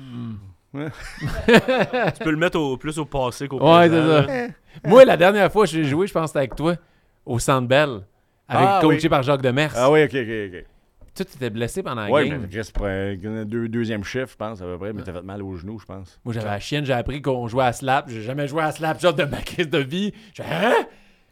Tu 0.74 2.24
peux 2.24 2.32
le 2.32 2.38
mettre 2.38 2.60
au, 2.60 2.78
plus 2.78 2.98
au 3.00 3.06
passé 3.06 3.48
qu'au 3.48 3.58
Ouais, 3.58 3.90
présent. 3.90 4.26
c'est 4.28 4.48
ça. 4.48 4.54
Moi, 4.88 5.04
la 5.06 5.18
dernière 5.18 5.52
fois 5.52 5.66
que 5.66 5.72
j'ai 5.72 5.84
joué, 5.84 6.06
je 6.08 6.14
pense 6.14 6.24
que 6.24 6.28
c'était 6.28 6.40
avec 6.40 6.56
toi, 6.56 6.76
au 7.26 7.40
Centre 7.40 7.68
Bell, 7.68 8.02
avec 8.48 8.68
Ah, 8.70 8.80
coaché 8.82 9.00
oui. 9.04 9.10
par 9.10 9.24
Jacques 9.24 9.42
Demers. 9.42 9.72
Ah 9.76 9.90
oui, 9.92 10.04
ok, 10.04 10.14
ok, 10.14 10.54
ok. 10.54 10.66
Tu 11.16 11.24
étais 11.24 11.50
blessé 11.50 11.84
pendant 11.84 12.04
la 12.04 12.10
Ouais, 12.10 12.28
game. 12.30 12.42
mais 12.42 12.48
Chris, 12.48 12.72
pour 12.74 12.86
un 12.86 13.16
deux, 13.46 13.68
deuxième 13.68 14.04
chiffre, 14.04 14.30
je 14.32 14.36
pense, 14.36 14.62
à 14.62 14.66
peu 14.66 14.78
près, 14.78 14.94
mais 14.94 15.02
t'as 15.04 15.14
fait 15.14 15.22
mal 15.24 15.42
au 15.44 15.56
genou, 15.56 15.80
je 15.80 15.86
pense. 15.86 16.20
Moi, 16.24 16.34
j'avais 16.34 16.48
la 16.48 16.60
chienne, 16.60 16.86
j'ai 16.86 16.94
appris 16.94 17.22
qu'on 17.22 17.48
jouait 17.48 17.66
à 17.66 17.74
slap. 17.74 18.10
J'ai 18.10 18.22
jamais 18.22 18.48
joué 18.48 18.62
à 18.64 18.72
slap, 18.72 19.00
genre 19.02 19.14
de 19.14 19.24
ma 19.26 19.42
crise 19.42 19.70
de 19.70 19.80
vie. 19.80 20.14
J'ai 20.34 20.44
hein? 20.44 20.74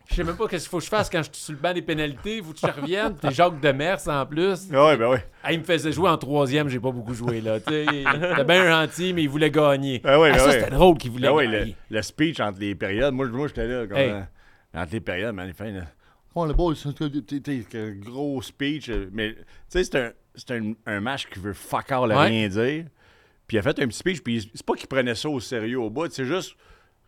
Je 0.09 0.15
sais 0.15 0.23
même 0.23 0.37
pas 0.37 0.47
qu'est-ce 0.47 0.63
qu'il 0.63 0.69
faut 0.69 0.77
que 0.77 0.85
je 0.85 0.89
fasse 0.89 1.09
quand 1.09 1.17
je 1.21 1.23
suis 1.33 1.43
sur 1.43 1.53
le 1.53 1.59
banc 1.59 1.73
des 1.73 1.81
pénalités. 1.81 2.41
Faut 2.41 2.53
que 2.53 2.59
je 2.59 2.65
revienne. 2.81 3.15
T'es 3.17 3.29
Jacques 3.31 3.59
Demers 3.59 4.07
en 4.07 4.25
plus. 4.25 4.69
Ah 4.73 4.85
ouais, 4.85 4.95
ben 4.97 5.09
oui. 5.11 5.17
Ah, 5.43 5.51
il 5.51 5.59
me 5.59 5.65
faisait 5.65 5.91
jouer 5.91 6.09
en 6.09 6.17
troisième, 6.17 6.69
j'ai 6.69 6.79
pas 6.79 6.91
beaucoup 6.91 7.13
joué 7.13 7.41
là. 7.41 7.59
Tu 7.59 7.71
sais, 7.73 7.85
il 7.85 8.31
était 8.31 8.43
bien 8.45 8.65
gentil, 8.69 9.11
mais 9.13 9.23
il 9.23 9.29
voulait 9.29 9.51
gagner. 9.51 10.01
Ah 10.05 10.17
ouais, 10.17 10.29
Ah, 10.31 10.37
ben 10.37 10.39
ça, 10.45 10.51
c'était 10.53 10.69
drôle 10.69 10.97
qu'il 10.97 11.11
voulait 11.11 11.27
ouais, 11.27 11.45
le, 11.45 11.59
gagner. 11.59 11.75
le 11.89 12.01
speech 12.01 12.39
entre 12.39 12.57
les 12.61 12.73
périodes, 12.73 13.13
moi, 13.13 13.25
je- 13.25 13.31
moi 13.31 13.47
j'étais 13.49 13.67
là, 13.67 13.85
comme, 13.85 13.97
Hey. 13.97 14.11
euh, 14.11 14.21
entre 14.75 14.93
les 14.93 15.01
périodes, 15.01 15.35
mais 15.35 15.45
il 15.47 15.53
fait, 15.53 15.71
là, 15.71 15.81
Oh, 16.39 16.45
le 16.45 16.53
boy, 16.53 16.75
c'est 16.75 17.99
gros 17.99 18.41
speech. 18.41 18.89
euh, 18.89 19.09
Mais, 19.11 19.33
tu 19.33 19.41
sais, 19.69 19.83
c'est 19.83 20.51
un, 20.51 20.55
un, 20.55 20.73
un 20.85 20.99
match 20.99 21.27
qui 21.27 21.39
veut 21.39 21.53
fuck 21.53 21.91
all 21.91 22.09
Ouais. 22.09 22.27
rien 22.27 22.47
dire. 22.47 22.85
Puis 23.47 23.57
il 23.57 23.59
a 23.59 23.63
fait 23.63 23.79
un 23.79 23.87
petit 23.87 23.97
speech, 23.97 24.21
puis 24.21 24.51
c'est 24.53 24.65
pas 24.65 24.75
qu'il 24.75 24.87
prenait 24.87 25.15
ça 25.15 25.29
au 25.29 25.39
sérieux 25.39 25.79
au 25.79 25.89
bout, 25.89 26.11
c'est 26.11 26.25
juste. 26.25 26.55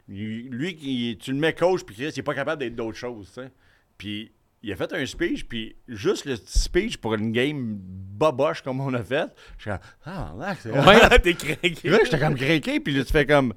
il- 0.07 0.49
Lui, 0.49 0.75
qui, 0.75 1.17
tu 1.21 1.31
le 1.31 1.37
mets 1.37 1.53
coach, 1.53 1.83
puis 1.83 1.95
Chris, 1.95 2.11
il 2.15 2.19
est 2.19 2.23
pas 2.23 2.33
capable 2.33 2.59
d'être 2.61 2.75
d'autres 2.75 2.97
choses, 2.97 3.27
tu 3.27 3.33
sais. 3.41 3.51
Puis 3.97 4.31
il 4.63 4.71
a 4.71 4.75
fait 4.75 4.91
un 4.93 5.05
speech, 5.05 5.45
puis 5.45 5.75
juste 5.87 6.25
le 6.25 6.35
speech 6.37 6.97
pour 6.97 7.13
une 7.13 7.31
game 7.31 7.77
boboche 7.77 8.61
comme 8.63 8.81
on 8.81 8.93
a 8.93 9.03
fait, 9.03 9.27
je 9.57 9.61
suis 9.63 9.69
comme, 9.69 9.79
ah, 10.05 10.33
là, 10.39 10.55
c'est 10.59 10.71
Ouais. 10.71 11.19
T'es 11.21 11.33
craqué. 11.35 11.89
Là, 11.89 11.99
j'étais 12.03 12.19
comme 12.19 12.35
craqué, 12.35 12.79
puis 12.79 12.93
là, 12.95 13.03
tu 13.05 13.11
fais 13.11 13.25
comme. 13.25 13.53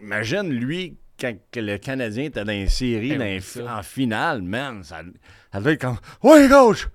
Imagine, 0.00 0.50
lui, 0.50 0.96
quand 1.20 1.34
le 1.56 1.76
Canadien 1.78 2.24
était 2.24 2.44
dans 2.44 2.52
une 2.52 2.68
série, 2.68 3.12
Eh 3.12 3.16
dans 3.18 3.40
fi- 3.40 3.60
en 3.62 3.82
finale, 3.82 4.42
man, 4.42 4.82
ça, 4.82 5.02
ça 5.52 5.58
devait 5.58 5.74
être 5.74 5.80
comme. 5.80 5.96
Ouais, 6.22 6.48
coach! 6.48 6.86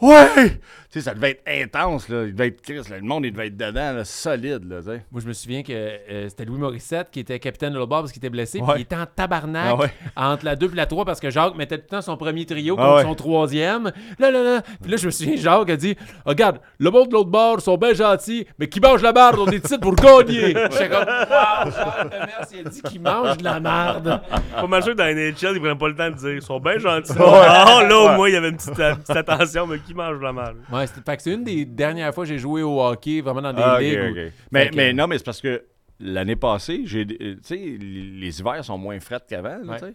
Ouais! 0.00 0.50
Tu 0.90 1.00
sais, 1.00 1.00
ça 1.00 1.14
devait 1.14 1.30
être 1.30 1.42
intense, 1.74 2.08
là. 2.10 2.24
Il 2.24 2.34
devait 2.34 2.48
être 2.48 2.60
Chris, 2.62 2.82
là, 2.90 2.96
Le 2.98 3.02
monde, 3.02 3.24
il 3.24 3.32
devait 3.32 3.46
être 3.48 3.56
dedans, 3.56 3.92
là, 3.92 4.04
solide, 4.04 4.62
là, 4.68 4.78
tu 4.80 4.84
sais. 4.90 5.04
Moi, 5.10 5.20
je 5.22 5.26
me 5.26 5.32
souviens 5.32 5.62
que 5.62 5.72
euh, 5.72 6.28
c'était 6.28 6.44
Louis 6.44 6.58
Morissette 6.58 7.08
qui 7.10 7.20
était 7.20 7.38
capitaine 7.38 7.72
de 7.72 7.78
l'autre 7.78 7.88
bord 7.88 8.00
parce 8.00 8.12
qu'il 8.12 8.20
était 8.20 8.30
blessé. 8.30 8.60
Ouais. 8.60 8.66
Puis 8.74 8.80
il 8.80 8.82
était 8.82 8.96
en 8.96 9.06
tabarnak 9.06 9.66
Ah 9.68 9.74
ouais. 9.76 9.90
entre 10.14 10.44
la 10.44 10.54
2 10.54 10.70
et 10.70 10.74
la 10.74 10.86
3 10.86 11.04
parce 11.06 11.18
que 11.18 11.30
Jacques 11.30 11.56
mettait 11.56 11.78
tout 11.78 11.84
le 11.90 11.96
temps 11.96 12.02
son 12.02 12.16
premier 12.18 12.44
trio 12.44 12.76
Ah 12.78 12.82
contre 12.82 12.96
ouais. 12.96 13.02
son 13.04 13.14
troisième. 13.14 13.90
Là, 14.18 14.30
là, 14.30 14.42
là. 14.42 14.62
Puis 14.82 14.90
là, 14.90 14.96
je 14.98 15.06
me 15.06 15.10
souviens, 15.10 15.36
Jacques 15.36 15.70
a 15.70 15.76
dit 15.76 15.96
Regarde, 16.24 16.60
le 16.78 16.90
monde 16.90 17.08
de 17.08 17.14
l'autre 17.14 17.30
bord 17.30 17.60
sont 17.60 17.76
bien 17.78 17.94
gentils, 17.94 18.46
mais 18.58 18.68
qui 18.68 18.80
mangent 18.80 19.02
la 19.02 19.12
merde 19.12 19.38
ont 19.38 19.46
des 19.46 19.60
titres 19.60 19.80
pour 19.80 19.94
gagner. 19.94 20.48
J'étais 20.72 20.88
comme 20.90 21.04
Waouh, 21.06 21.70
Jacques 21.70 22.48
il 22.52 22.66
a 22.66 22.70
dit 22.70 22.82
qu'il 22.82 23.00
mange 23.00 23.38
de 23.38 23.44
la 23.44 23.60
merde. 23.60 24.20
Pas 24.54 24.66
mal 24.66 24.82
sûr 24.82 24.92
que 24.92 24.98
dans 24.98 25.04
NHL, 25.06 25.56
ils 25.56 25.60
prennent 25.60 25.78
pas 25.78 25.88
le 25.88 25.96
temps 25.96 26.10
de 26.10 26.16
dire. 26.16 26.30
Ils 26.34 26.42
sont 26.42 26.60
bien 26.60 26.78
gentils. 26.78 27.12
Ah, 27.18 27.82
là, 27.88 27.98
au 27.98 28.08
moins, 28.16 28.28
il 28.28 28.34
y 28.34 28.36
avait 28.36 28.50
une 28.50 28.56
petite, 28.56 28.78
euh, 28.78 28.94
petite 28.94 29.16
attention, 29.16 29.66
mais 29.66 29.78
qui 29.86 29.94
mange 29.94 30.20
la? 30.20 30.32
Ouais, 30.72 30.86
c'était 30.86 31.02
fait 31.10 31.16
que 31.16 31.22
c'est 31.22 31.32
une 31.34 31.44
des 31.44 31.64
dernières 31.64 32.12
fois 32.14 32.24
que 32.24 32.28
j'ai 32.28 32.38
joué 32.38 32.62
au 32.62 32.80
hockey, 32.82 33.20
vraiment 33.20 33.42
dans 33.42 33.52
des 33.52 33.62
Ah, 33.96 34.10
où-. 34.10 34.14
Mais, 34.50 34.68
que- 34.70 34.76
mais 34.76 34.92
non, 34.92 35.06
mais 35.06 35.18
c'est 35.18 35.24
parce 35.24 35.40
que 35.40 35.64
l'année 36.00 36.36
passée, 36.36 36.82
j'ai, 36.84 37.02
euh, 37.02 37.34
tu 37.36 37.38
sais, 37.42 37.56
les 37.56 38.40
hivers 38.40 38.64
sont 38.64 38.78
moins 38.78 38.98
frets 39.00 39.20
qu'avant, 39.28 39.58
là, 39.64 39.78
Ouais. 39.80 39.94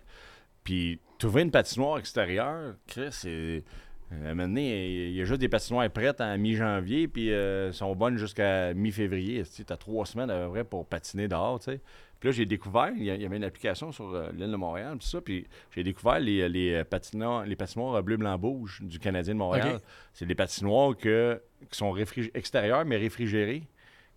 Puis 0.64 1.00
trouver 1.18 1.42
une 1.42 1.52
patinoire 1.52 1.98
extérieure, 2.00 2.76
Chris, 2.88 3.08
c'est. 3.12 3.64
À 4.12 4.30
un 4.32 4.34
moment 4.36 4.44
donné, 4.50 5.08
il 5.08 5.14
y 5.14 5.22
a 5.22 5.24
juste 5.24 5.40
des 5.40 5.48
patinoires 5.48 5.90
prêtes 5.90 6.20
en 6.20 6.38
mi-janvier, 6.38 7.08
puis 7.08 7.32
euh, 7.32 7.72
sont 7.72 7.96
bonnes 7.96 8.18
jusqu'à 8.18 8.74
mi-février. 8.74 9.44
Tu 9.44 9.64
as 9.72 9.78
trois 9.78 10.06
semaines 10.06 10.30
à 10.30 10.46
peu 10.46 10.50
près 10.52 10.64
pour 10.66 10.86
patiner 10.86 11.30
dehors, 11.30 11.60
tu 11.60 11.72
sais. 11.72 11.80
Puis 12.22 12.30
là, 12.30 12.34
j'ai 12.34 12.46
découvert, 12.46 12.92
il 12.96 13.04
y, 13.04 13.10
avait 13.26 13.36
une 13.36 13.44
application 13.44 13.92
sur 13.92 14.14
euh, 14.14 14.30
l'île 14.32 14.52
de 14.52 14.56
Montréal, 14.56 14.94
tout 15.00 15.08
ça, 15.08 15.20
puis 15.22 15.48
j'ai 15.76 15.84
découvert 15.84 16.20
les, 16.20 16.48
les, 16.48 16.76
euh, 16.76 16.84
patinoires, 16.86 17.46
les 17.46 17.56
patinoires 17.56 18.02
bleu, 18.04 18.16
blanc, 18.16 18.38
rouge 18.38 18.80
du 18.84 19.00
Canadien 19.00 19.34
de 19.34 19.40
Montréal. 19.40 19.80
C'est 20.14 20.28
des 20.28 20.36
patinoires 20.36 20.96
que, 20.96 21.42
qui 21.70 21.78
sont 21.78 21.94
extérieures, 22.34 22.86
mais 22.86 22.98
réfrigérées, 22.98 23.64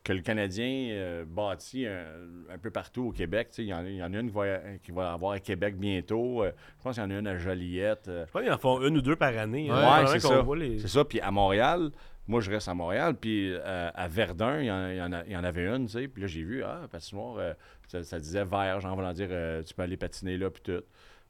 que 0.03 0.13
le 0.13 0.21
Canadien 0.21 0.89
euh, 0.91 1.25
bâtit 1.27 1.87
un, 1.87 2.05
un 2.53 2.59
peu 2.59 2.71
partout 2.71 3.05
au 3.05 3.11
Québec. 3.11 3.49
Il 3.57 3.65
y, 3.65 3.73
en 3.73 3.87
il 3.87 3.95
y 3.97 4.03
en 4.03 4.13
a 4.13 4.19
une 4.19 4.29
qui 4.29 4.35
va, 4.35 4.59
qui 4.83 4.93
va 4.93 5.13
avoir 5.15 5.33
à 5.33 5.39
Québec 5.41 5.79
bientôt. 5.79 6.45
Euh, 6.45 6.53
je 6.79 6.83
pense 6.83 6.97
qu'il 6.97 7.03
y 7.03 7.07
en 7.07 7.11
a 7.11 7.19
une 7.21 7.27
à 7.27 7.39
Joliette. 7.39 8.09
euh, 8.09 8.27
Je 8.27 8.31
pense 8.33 8.43
qu'ils 8.43 8.53
en 8.53 8.59
font 8.59 8.83
une 8.87 8.99
ou 8.99 9.01
deux 9.01 9.17
par 9.17 9.35
année. 9.39 9.71
hein. 9.71 9.75
Ouais, 9.77 10.05
Pendant 10.05 10.07
c'est 10.09 10.21
ça. 10.21 10.45
les- 10.57 10.79
C'est 10.81 10.89
ça. 10.89 11.07
Puis 11.07 11.21
à 11.21 11.31
Montréal, 11.31 11.91
moi, 12.27 12.41
je 12.41 12.51
reste 12.51 12.68
à 12.68 12.75
Montréal. 12.75 13.14
Puis 13.14 13.53
euh, 13.53 13.91
à 13.95 14.09
Verdun, 14.09 14.61
il 14.61 14.66
y, 14.66 14.70
en, 14.70 14.89
il 14.89 14.97
y 14.97 15.03
en 15.03 15.12
a- 15.12 15.25
il 15.25 15.33
y 15.33 15.37
en 15.37 15.45
avait 15.45 15.66
une, 15.66 15.87
tu 15.87 15.93
sais. 15.93 16.09
Puis 16.09 16.22
là, 16.22 16.29
j'ai 16.29 16.43
vu, 16.43 16.62
ah, 16.64 16.83
patinoire, 16.91 17.37
euh, 17.39 17.55
ça, 17.89 18.03
ça 18.03 18.18
disait 18.18 18.45
vert, 18.45 18.81
genre, 18.81 18.95
voulant 18.97 19.12
dire, 19.12 19.29
euh, 19.31 19.62
tu 19.62 19.75
peux 19.75 19.83
aller 19.83 19.97
patiner 19.97 20.37
là, 20.37 20.51
puis 20.51 20.62
tout. 20.62 20.83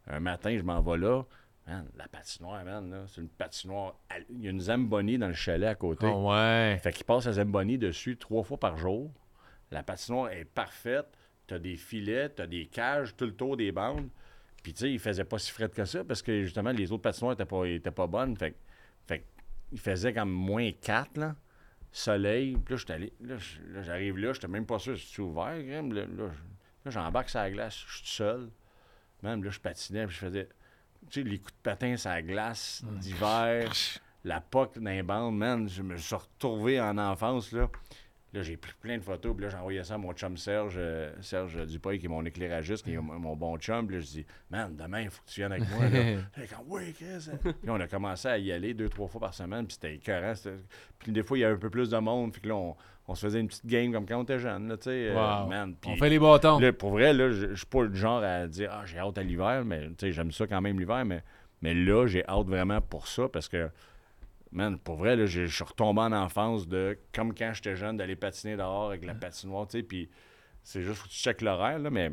Un 0.07 0.20
matin, 0.20 0.57
je 0.57 0.62
m'en 0.62 0.80
vais 0.82 0.99
là. 0.99 1.22
Man, 1.66 1.86
la 1.97 2.07
patinoire, 2.09 2.62
man, 2.64 2.90
là, 2.90 3.05
c'est 3.09 3.22
une 3.22 3.28
patinoire. 3.28 3.95
Il 4.28 4.42
y 4.45 4.49
a 4.49 4.51
une 4.51 4.61
Zamboni 4.61 5.16
dans 5.16 5.28
le 5.28 5.32
chalet 5.34 5.68
à 5.68 5.74
côté. 5.74 6.07
Oh, 6.07 6.30
ouais. 6.30 6.78
Fait 6.82 6.92
qu'il 6.92 7.07
passe 7.07 7.24
la 7.24 7.32
Zamboni 7.32 7.78
dessus 7.78 8.18
trois 8.18 8.42
fois 8.42 8.59
par 8.59 8.76
jour. 8.76 9.11
La 9.70 9.82
patinoire 9.82 10.30
est 10.30 10.45
parfaite. 10.45 11.07
T'as 11.47 11.59
des 11.59 11.76
filets, 11.76 12.28
t'as 12.28 12.47
des 12.47 12.66
cages 12.66 13.16
tout 13.16 13.24
le 13.24 13.34
tour 13.34 13.57
des 13.57 13.72
bandes. 13.72 14.09
Puis, 14.62 14.74
tu 14.74 14.80
sais, 14.80 14.92
il 14.92 14.99
faisait 14.99 15.24
pas 15.24 15.38
si 15.38 15.51
frais 15.53 15.68
que 15.70 15.84
ça 15.86 16.05
parce 16.05 16.20
que, 16.22 16.42
justement, 16.42 16.70
les 16.70 16.92
autres 16.92 17.03
patinoires 17.03 17.32
étaient 17.32 17.45
pas, 17.47 17.64
étaient 17.64 17.90
pas 17.90 18.07
bonnes. 18.07 18.36
Fait, 18.36 18.55
fait 19.07 19.18
que 19.20 19.24
il 19.75 19.79
faisait 19.81 20.14
comme 20.14 20.31
moins 20.31 20.70
4, 20.72 21.18
là. 21.18 21.35
Soleil. 21.93 22.57
Puis 22.64 22.75
là, 22.75 22.79
j'étais 22.79 22.93
allé- 22.95 23.12
là, 23.20 23.37
j'arrive 23.83 24.16
là, 24.18 24.33
j'étais 24.33 24.49
même 24.49 24.64
pas 24.66 24.79
sûr 24.79 24.97
si 24.97 25.07
c'est 25.14 25.20
ouvert. 25.22 25.62
Graham. 25.62 25.93
Là, 25.93 26.03
là, 26.07 26.25
là, 26.85 26.91
j'embarque 26.91 27.29
sur 27.29 27.41
la 27.41 27.51
glace, 27.51 27.85
je 27.87 27.95
suis 27.97 28.03
tout 28.05 28.09
seul. 28.11 28.51
Même 29.22 29.45
là, 29.45 29.51
je 29.51 29.61
patinais, 29.61 30.07
puis 30.07 30.14
je 30.14 30.20
faisais, 30.20 30.49
tu 31.11 31.22
sais, 31.22 31.29
les 31.29 31.39
coups 31.39 31.53
de 31.53 31.59
patin 31.62 31.97
sur 31.97 32.11
la 32.11 32.22
glace 32.22 32.83
d'hiver 32.99 33.70
la 34.25 34.41
POC 34.41 34.79
dans 34.79 34.91
les 34.91 35.03
bandes, 35.03 35.37
man, 35.37 35.68
je 35.68 35.83
me 35.83 35.97
suis 35.99 36.14
retrouvé 36.14 36.81
en 36.81 36.97
enfance, 36.99 37.53
là. 37.53 37.68
Là, 38.35 38.43
j'ai 38.43 38.57
pris 38.57 38.72
plein 38.80 38.99
de 38.99 39.03
photos, 39.03 39.32
puis 39.37 39.45
là, 39.45 39.51
j'ai 39.51 39.57
envoyé 39.57 39.85
ça 39.85 39.95
à 39.95 39.99
mon 39.99 40.12
chum 40.12 40.37
Serge, 40.37 40.74
euh, 40.76 41.12
Serge 41.20 41.57
qui 41.66 42.07
est 42.07 42.09
mon 42.09 42.24
éclairagiste, 42.24 42.85
qui 42.85 42.93
est 42.95 42.99
mon 42.99 43.37
bon 43.37 43.57
chum. 43.59 43.87
Puis 43.87 43.97
là, 43.97 44.03
je 44.03 44.07
dis, 44.07 44.26
man, 44.51 44.74
demain, 44.76 45.03
il 45.03 45.11
faut 45.11 45.22
que 45.24 45.30
tu 45.30 45.41
viennes 45.41 45.53
avec 45.53 45.70
moi. 45.70 45.89
Là. 45.89 46.16
Comme, 46.51 46.66
oui, 46.66 46.93
Chris. 46.93 47.30
Puis 47.43 47.70
on 47.70 47.78
a 47.78 47.87
commencé 47.87 48.26
à 48.26 48.37
y 48.37 48.51
aller 48.51 48.74
deux, 48.74 48.89
trois 48.89 49.07
fois 49.07 49.20
par 49.20 49.35
semaine, 49.35 49.66
puis 49.66 49.74
c'était 49.74 49.95
écœurant. 49.95 50.32
Puis 50.99 51.12
des 51.12 51.22
fois, 51.22 51.39
il 51.39 51.43
y 51.43 51.45
avait 51.45 51.55
un 51.55 51.59
peu 51.59 51.70
plus 51.70 51.91
de 51.91 51.99
monde, 51.99 52.32
puis 52.32 52.43
que 52.43 52.49
là, 52.49 52.57
on, 52.57 52.74
on 53.07 53.14
se 53.14 53.24
faisait 53.24 53.39
une 53.39 53.47
petite 53.47 53.66
game 53.66 53.93
comme 53.93 54.05
quand 54.05 54.18
on 54.18 54.22
était 54.24 54.41
jeune, 54.41 54.66
là, 54.68 54.76
tu 54.78 54.85
sais. 54.85 55.11
euh, 55.11 55.47
man. 55.47 55.76
Puis 55.80 55.91
On 55.93 55.97
fait 55.97 56.09
les 56.09 56.18
bâtons. 56.18 56.59
Là, 56.59 56.72
pour 56.72 56.91
vrai, 56.91 57.12
là, 57.12 57.30
je 57.30 57.51
je 57.51 57.55
suis 57.55 57.66
pas 57.66 57.85
le 57.85 57.95
genre 57.95 58.22
à 58.22 58.49
dire 58.49 58.70
Ah, 58.72 58.82
j'ai 58.85 58.99
hâte 58.99 59.16
à 59.16 59.22
l'hiver, 59.22 59.62
mais 59.64 59.89
tu 59.91 59.95
sais, 60.01 60.12
j'aime 60.12 60.32
ça 60.32 60.47
quand 60.49 60.61
même 60.61 60.78
l'hiver, 60.78 61.05
mais, 61.05 61.22
mais 61.62 61.72
là, 61.74 62.07
j'ai 62.09 62.26
hâte 62.26 62.47
vraiment 62.49 62.80
pour 62.80 63.07
ça 63.07 63.28
parce 63.28 63.49
que, 63.49 63.68
man, 64.55 64.78
pour 64.78 64.96
vrai, 64.96 65.16
là, 65.16 65.26
je 65.26 65.46
suis 65.46 65.64
retombé 65.64 66.00
en 66.00 66.12
enfance 66.12 66.66
de 66.66 66.98
comme 67.12 67.34
quand 67.34 67.52
j'étais 67.52 67.76
jeune 67.76 67.96
d'aller 67.96 68.16
patiner 68.16 68.57
dehors 68.57 68.86
avec 68.86 69.05
la 69.05 69.14
patinoire, 69.14 69.66
tu 69.66 69.78
sais, 69.78 69.82
puis 69.82 70.09
c'est 70.62 70.80
juste 70.80 70.96
faut 70.96 71.09
que 71.09 71.12
tu 71.12 71.18
checkes 71.18 71.42
l'horaire, 71.42 71.78
là, 71.78 71.90
mais. 71.90 72.11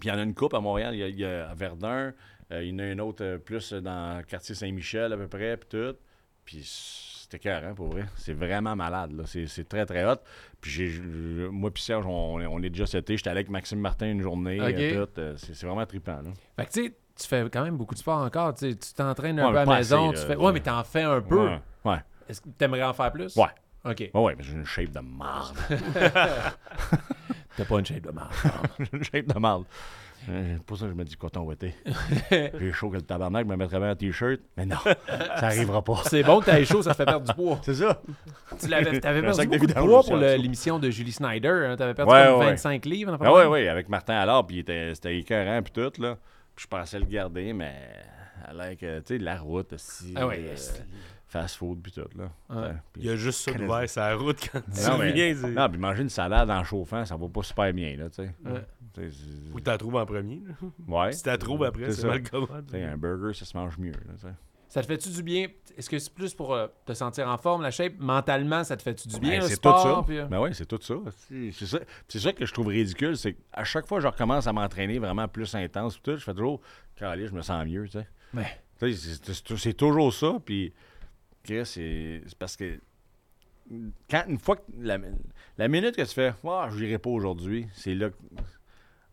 Puis 0.00 0.08
il 0.08 0.12
y 0.12 0.14
en 0.14 0.18
a 0.18 0.22
une 0.22 0.34
coupe 0.34 0.54
à 0.54 0.60
Montréal, 0.60 0.94
il 0.94 0.98
y 0.98 1.02
a, 1.02 1.08
il 1.08 1.18
y 1.18 1.24
a 1.24 1.50
à 1.50 1.54
Verdun, 1.54 2.14
euh, 2.52 2.62
il 2.62 2.70
y 2.70 2.72
en 2.72 2.78
a 2.78 2.86
une 2.86 3.00
autre 3.00 3.24
euh, 3.24 3.38
plus 3.38 3.72
dans 3.72 4.18
le 4.18 4.22
quartier 4.22 4.54
Saint-Michel 4.54 5.12
à 5.12 5.16
peu 5.16 5.26
près, 5.26 5.56
puis 5.56 5.68
tout. 5.68 5.96
Puis 6.44 7.17
c'était 7.30 7.38
carré 7.50 7.74
pour 7.74 7.88
vrai. 7.90 8.04
C'est 8.16 8.32
vraiment 8.32 8.74
malade, 8.74 9.12
là. 9.12 9.24
C'est, 9.26 9.46
c'est 9.46 9.68
très, 9.68 9.84
très 9.84 10.04
hot. 10.10 10.16
Puis 10.60 10.70
j'ai, 10.70 11.00
moi 11.50 11.70
puis 11.70 11.82
Serge, 11.82 12.06
on, 12.06 12.36
on 12.40 12.62
est 12.62 12.70
déjà 12.70 12.86
seté. 12.86 13.16
J'étais 13.16 13.28
allé 13.30 13.38
avec 13.40 13.50
Maxime 13.50 13.80
Martin 13.80 14.06
une 14.10 14.22
journée, 14.22 14.60
Ok. 14.60 14.74
euh, 14.78 15.04
tout. 15.06 15.20
Euh, 15.20 15.34
c'est, 15.36 15.54
c'est 15.54 15.66
vraiment 15.66 15.84
trippant, 15.84 16.22
là. 16.22 16.30
Fait 16.56 16.66
que 16.66 16.72
tu 16.72 16.84
sais, 16.86 16.94
tu 17.20 17.26
fais 17.26 17.48
quand 17.52 17.62
même 17.62 17.76
beaucoup 17.76 17.94
de 17.94 17.98
sport 18.00 18.22
encore. 18.22 18.54
Tu 18.54 18.74
t'entraînes 18.96 19.38
un 19.40 19.46
Ouais, 19.46 19.52
peu 19.52 19.58
à 19.58 19.64
la 19.66 19.76
maison. 19.76 20.10
assez, 20.12 20.22
tu 20.22 20.28
là. 20.28 20.34
fais... 20.34 20.40
Ouais, 20.42 20.52
mais 20.52 20.60
t'en 20.60 20.82
fais 20.84 21.02
un 21.02 21.20
peu. 21.20 21.46
Ouais, 21.48 21.60
ouais. 21.84 21.98
Est-ce 22.28 22.40
que 22.40 22.48
t'aimerais 22.50 22.82
en 22.84 22.92
faire 22.94 23.12
plus? 23.12 23.36
Ouais. 23.36 23.44
OK. 23.84 24.10
Ouais, 24.14 24.20
ouais, 24.22 24.34
mais 24.36 24.42
j'ai 24.44 24.52
une 24.54 24.64
shape 24.66 24.90
de 24.90 25.00
marde. 25.00 25.56
T'as 27.56 27.64
pas 27.64 27.78
une 27.78 27.86
shape 27.86 28.02
de 28.06 28.10
marde. 28.10 28.32
j'ai 28.78 28.88
une 28.96 29.04
shape 29.04 29.26
de 29.26 29.38
marde. 29.38 29.64
Euh, 30.30 30.56
pour 30.66 30.76
ça 30.76 30.84
que 30.86 30.90
je 30.90 30.96
me 30.96 31.04
dis 31.04 31.16
coton 31.16 31.42
ouaté. 31.42 31.74
J'ai 32.30 32.72
chaud 32.72 32.90
que 32.90 32.96
le 32.96 33.02
tabarnak, 33.02 33.46
je 33.46 33.50
me 33.50 33.56
mettrais 33.56 33.78
bien 33.78 33.90
un 33.90 33.96
t-shirt. 33.96 34.40
Mais 34.56 34.66
non, 34.66 34.76
ça 35.06 35.46
arrivera 35.46 35.82
pas. 35.82 36.02
C'est 36.06 36.22
bon 36.22 36.40
que 36.40 36.46
t'ailles 36.46 36.66
chaud, 36.66 36.82
ça 36.82 36.90
te 36.92 36.96
fait 36.96 37.04
perdre 37.06 37.26
du 37.26 37.32
poids. 37.34 37.58
C'est 37.62 37.74
ça. 37.74 38.02
Tu 38.60 38.68
l'avais, 38.68 39.00
t'avais 39.00 39.22
perdu 39.22 39.46
beaucoup 39.46 39.66
de 39.66 39.72
poids 39.72 39.98
aussi, 40.00 40.08
pour 40.10 40.18
l'émission 40.18 40.78
de 40.78 40.90
Julie 40.90 41.12
Snyder. 41.12 41.66
Hein. 41.68 41.76
T'avais 41.76 41.94
perdu 41.94 42.12
Ouais, 42.12 42.26
comme 42.26 42.40
ouais, 42.40 42.46
25 42.50 42.84
livres. 42.86 43.16
Oui, 43.20 43.42
oui, 43.50 43.68
avec 43.68 43.88
Martin 43.88 44.14
alors, 44.16 44.46
puis 44.46 44.56
il 44.56 44.60
était- 44.60 44.94
c'était 44.94 45.16
écœurant, 45.18 45.62
puis 45.62 45.72
tout, 45.72 46.02
là. 46.02 46.16
Puis 46.54 46.64
je 46.64 46.66
pensais 46.66 46.98
le 46.98 47.06
garder, 47.06 47.52
mais 47.52 47.72
à 48.44 48.52
l'air 48.52 48.76
que, 48.76 48.98
tu 49.00 49.04
sais, 49.06 49.18
la 49.18 49.38
route 49.38 49.72
aussi. 49.72 50.12
Ah 50.16 50.26
ouais, 50.26 50.40
euh, 50.40 50.52
c'est- 50.56 50.84
fast-food, 51.26 51.80
puis 51.82 51.92
tout, 51.92 52.00
là. 52.18 52.24
Ouais. 52.48 52.68
Ouais, 52.68 52.74
Il 52.96 53.04
y 53.04 53.10
a 53.10 53.16
juste 53.16 53.40
ça 53.40 53.52
d'ouvert 53.52 53.88
sur 53.88 54.00
la 54.00 54.16
route 54.16 54.38
quand 54.50 54.60
tu 54.60 54.88
Non, 54.88 54.96
mais- 54.98 55.12
viens. 55.12 55.34
c'est- 55.34 55.50
Non, 55.50 55.68
puis 55.68 55.78
manger 55.78 56.02
une 56.02 56.08
salade 56.08 56.50
en 56.50 56.64
chauffant, 56.64 57.04
ça 57.04 57.16
va 57.16 57.28
pas 57.28 57.42
super 57.42 57.72
bien, 57.72 57.96
là, 57.96 58.08
tu 58.08 58.16
sais. 58.22 58.30
Ouais. 58.46 58.64
Tu 58.98 59.62
la 59.66 59.78
trouves 59.78 59.96
en 59.96 60.06
premier. 60.06 60.42
là. 60.46 60.54
Ouais. 60.86 61.12
Si 61.12 61.22
tu 61.22 61.28
la 61.28 61.38
trouves 61.38 61.64
après, 61.64 61.90
C'est 61.92 62.06
mal 62.06 62.22
sais, 62.70 62.82
un 62.84 62.96
burger, 62.96 63.32
ça 63.34 63.44
se 63.44 63.56
mange 63.56 63.78
mieux, 63.78 63.92
là, 63.92 64.14
tu 64.16 64.22
sais. 64.22 64.32
Ça 64.70 64.82
te 64.82 64.86
fait-tu 64.86 65.08
du 65.08 65.22
bien? 65.22 65.46
Est-ce 65.78 65.88
que 65.88 65.98
c'est 65.98 66.12
plus 66.12 66.34
pour 66.34 66.52
euh, 66.52 66.66
te 66.84 66.92
sentir 66.92 67.26
en 67.26 67.38
forme, 67.38 67.62
la 67.62 67.70
shape? 67.70 67.94
Mentalement, 67.98 68.64
ça 68.64 68.76
te 68.76 68.82
fait-tu 68.82 69.08
du 69.08 69.18
bien, 69.18 69.38
Ben, 69.40 69.48
c'est 69.48 69.56
tout 69.56 69.70
ça. 69.70 70.02
puis, 70.06 70.18
euh, 70.18 70.26
Ben 70.26 70.42
oui, 70.42 70.50
c'est 70.52 70.66
tout 70.66 70.78
ça. 70.82 70.94
C'est 71.28 71.52
ça. 71.66 71.78
C'est 72.06 72.18
ça 72.18 72.32
que 72.34 72.44
je 72.44 72.52
trouve 72.52 72.66
ridicule, 72.66 73.16
c'est 73.16 73.32
qu'à 73.32 73.64
chaque 73.64 73.86
fois 73.86 73.96
que 73.96 74.02
je 74.02 74.08
recommence 74.08 74.46
à 74.46 74.52
m'entraîner 74.52 74.98
vraiment 74.98 75.26
plus 75.26 75.54
intense, 75.54 75.98
tout, 76.02 76.16
je 76.18 76.22
fais 76.22 76.34
toujours, 76.34 76.60
calé, 76.96 77.26
je 77.28 77.32
me 77.32 77.40
sens 77.40 77.64
mieux, 77.66 77.84
tu 77.86 77.92
sais. 77.92 78.06
Ouais. 78.34 78.94
C'est- 78.94 79.72
toujours 79.72 80.12
ça, 80.12 80.36
puis 80.44 80.74
c'est 81.44 81.64
c'est 81.64 82.38
parce 82.38 82.54
que 82.56 82.78
quand 84.10 84.24
une 84.28 84.38
fois 84.38 84.56
que 84.56 84.62
la, 84.78 84.98
la 85.56 85.68
minute 85.68 85.96
que 85.96 86.02
tu 86.02 86.14
fais, 86.14 86.32
ah, 86.46 86.68
je 86.70 86.78
n'irai 86.78 86.98
pas 86.98 87.10
aujourd'hui, 87.10 87.68
c'est 87.72 87.94
là 87.94 88.10
que 88.10 88.16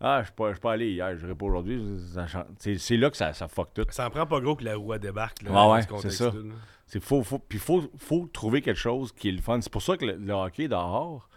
ah, 0.02 0.22
je 0.22 0.26
suis 0.52 0.60
pas, 0.60 0.72
allé 0.74 0.91
hier, 0.91 1.16
je 1.18 1.24
n'irai 1.24 1.36
pas 1.36 1.46
aujourd'hui, 1.46 1.82
ça 2.14 2.28
change. 2.28 2.46
c'est 2.60 2.78
c'est 2.78 2.98
là 2.98 3.10
que 3.10 3.18
ça, 3.18 3.34
ça 3.34 3.48
fuck 3.48 3.74
tout. 3.74 3.86
Ça 3.89 4.08
en 4.08 4.10
prend 4.10 4.26
pas 4.26 4.39
gros 4.41 4.56
que 4.56 4.64
la 4.64 4.76
roue 4.76 4.93
elle 4.93 5.00
débarque. 5.00 5.41
Là, 5.43 5.50
Ouais, 5.50 5.56
dans 5.56 5.74
ouais, 5.74 5.82
ce 5.82 5.88
contexte-là, 5.88 6.32
c'est 6.32 6.38
ça. 6.38 6.43
là. 6.43 6.54
C'est 6.88 7.00
faut, 7.04 7.24
faut, 7.24 7.39
puis 7.39 7.58
faut, 7.58 7.84
faut 7.98 8.28
trouver 8.32 8.62
quelque 8.62 8.78
chose 8.80 9.12
qui 9.12 9.30
est 9.30 9.32
le 9.32 9.41
fun. 9.41 9.60
C'est 9.62 9.72
pour 9.72 9.82
ça 9.82 9.98
que 9.98 10.06
le, 10.06 10.18
le 10.18 10.34
hockey 10.34 10.68
dehors, 10.68 11.28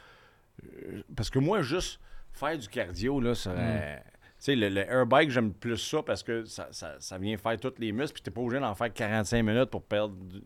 euh, 0.64 1.02
parce 1.16 1.30
que 1.30 1.38
moi, 1.38 1.62
juste 1.62 2.00
faire 2.32 2.58
du 2.58 2.68
cardio, 2.68 3.20
là, 3.20 3.34
serait- 3.34 4.02
sais, 4.40 4.54
le, 4.54 4.68
le 4.68 4.80
air 4.82 5.06
bike, 5.06 5.30
j'aime 5.30 5.52
plus 5.52 5.78
ça 5.78 6.02
parce 6.02 6.22
que 6.22 6.44
ça, 6.44 6.68
ça, 6.70 6.94
ça 7.00 7.18
vient 7.18 7.36
faire 7.36 7.58
tous 7.58 7.72
les 7.78 7.90
muscles, 7.92 8.12
puis 8.14 8.22
t'es 8.22 8.30
pas 8.30 8.40
obligé 8.40 8.60
d'en 8.60 8.74
faire 8.74 8.92
45 8.92 9.42
minutes 9.42 9.70
pour 9.70 9.82
perdre 9.82 10.14
du, 10.14 10.40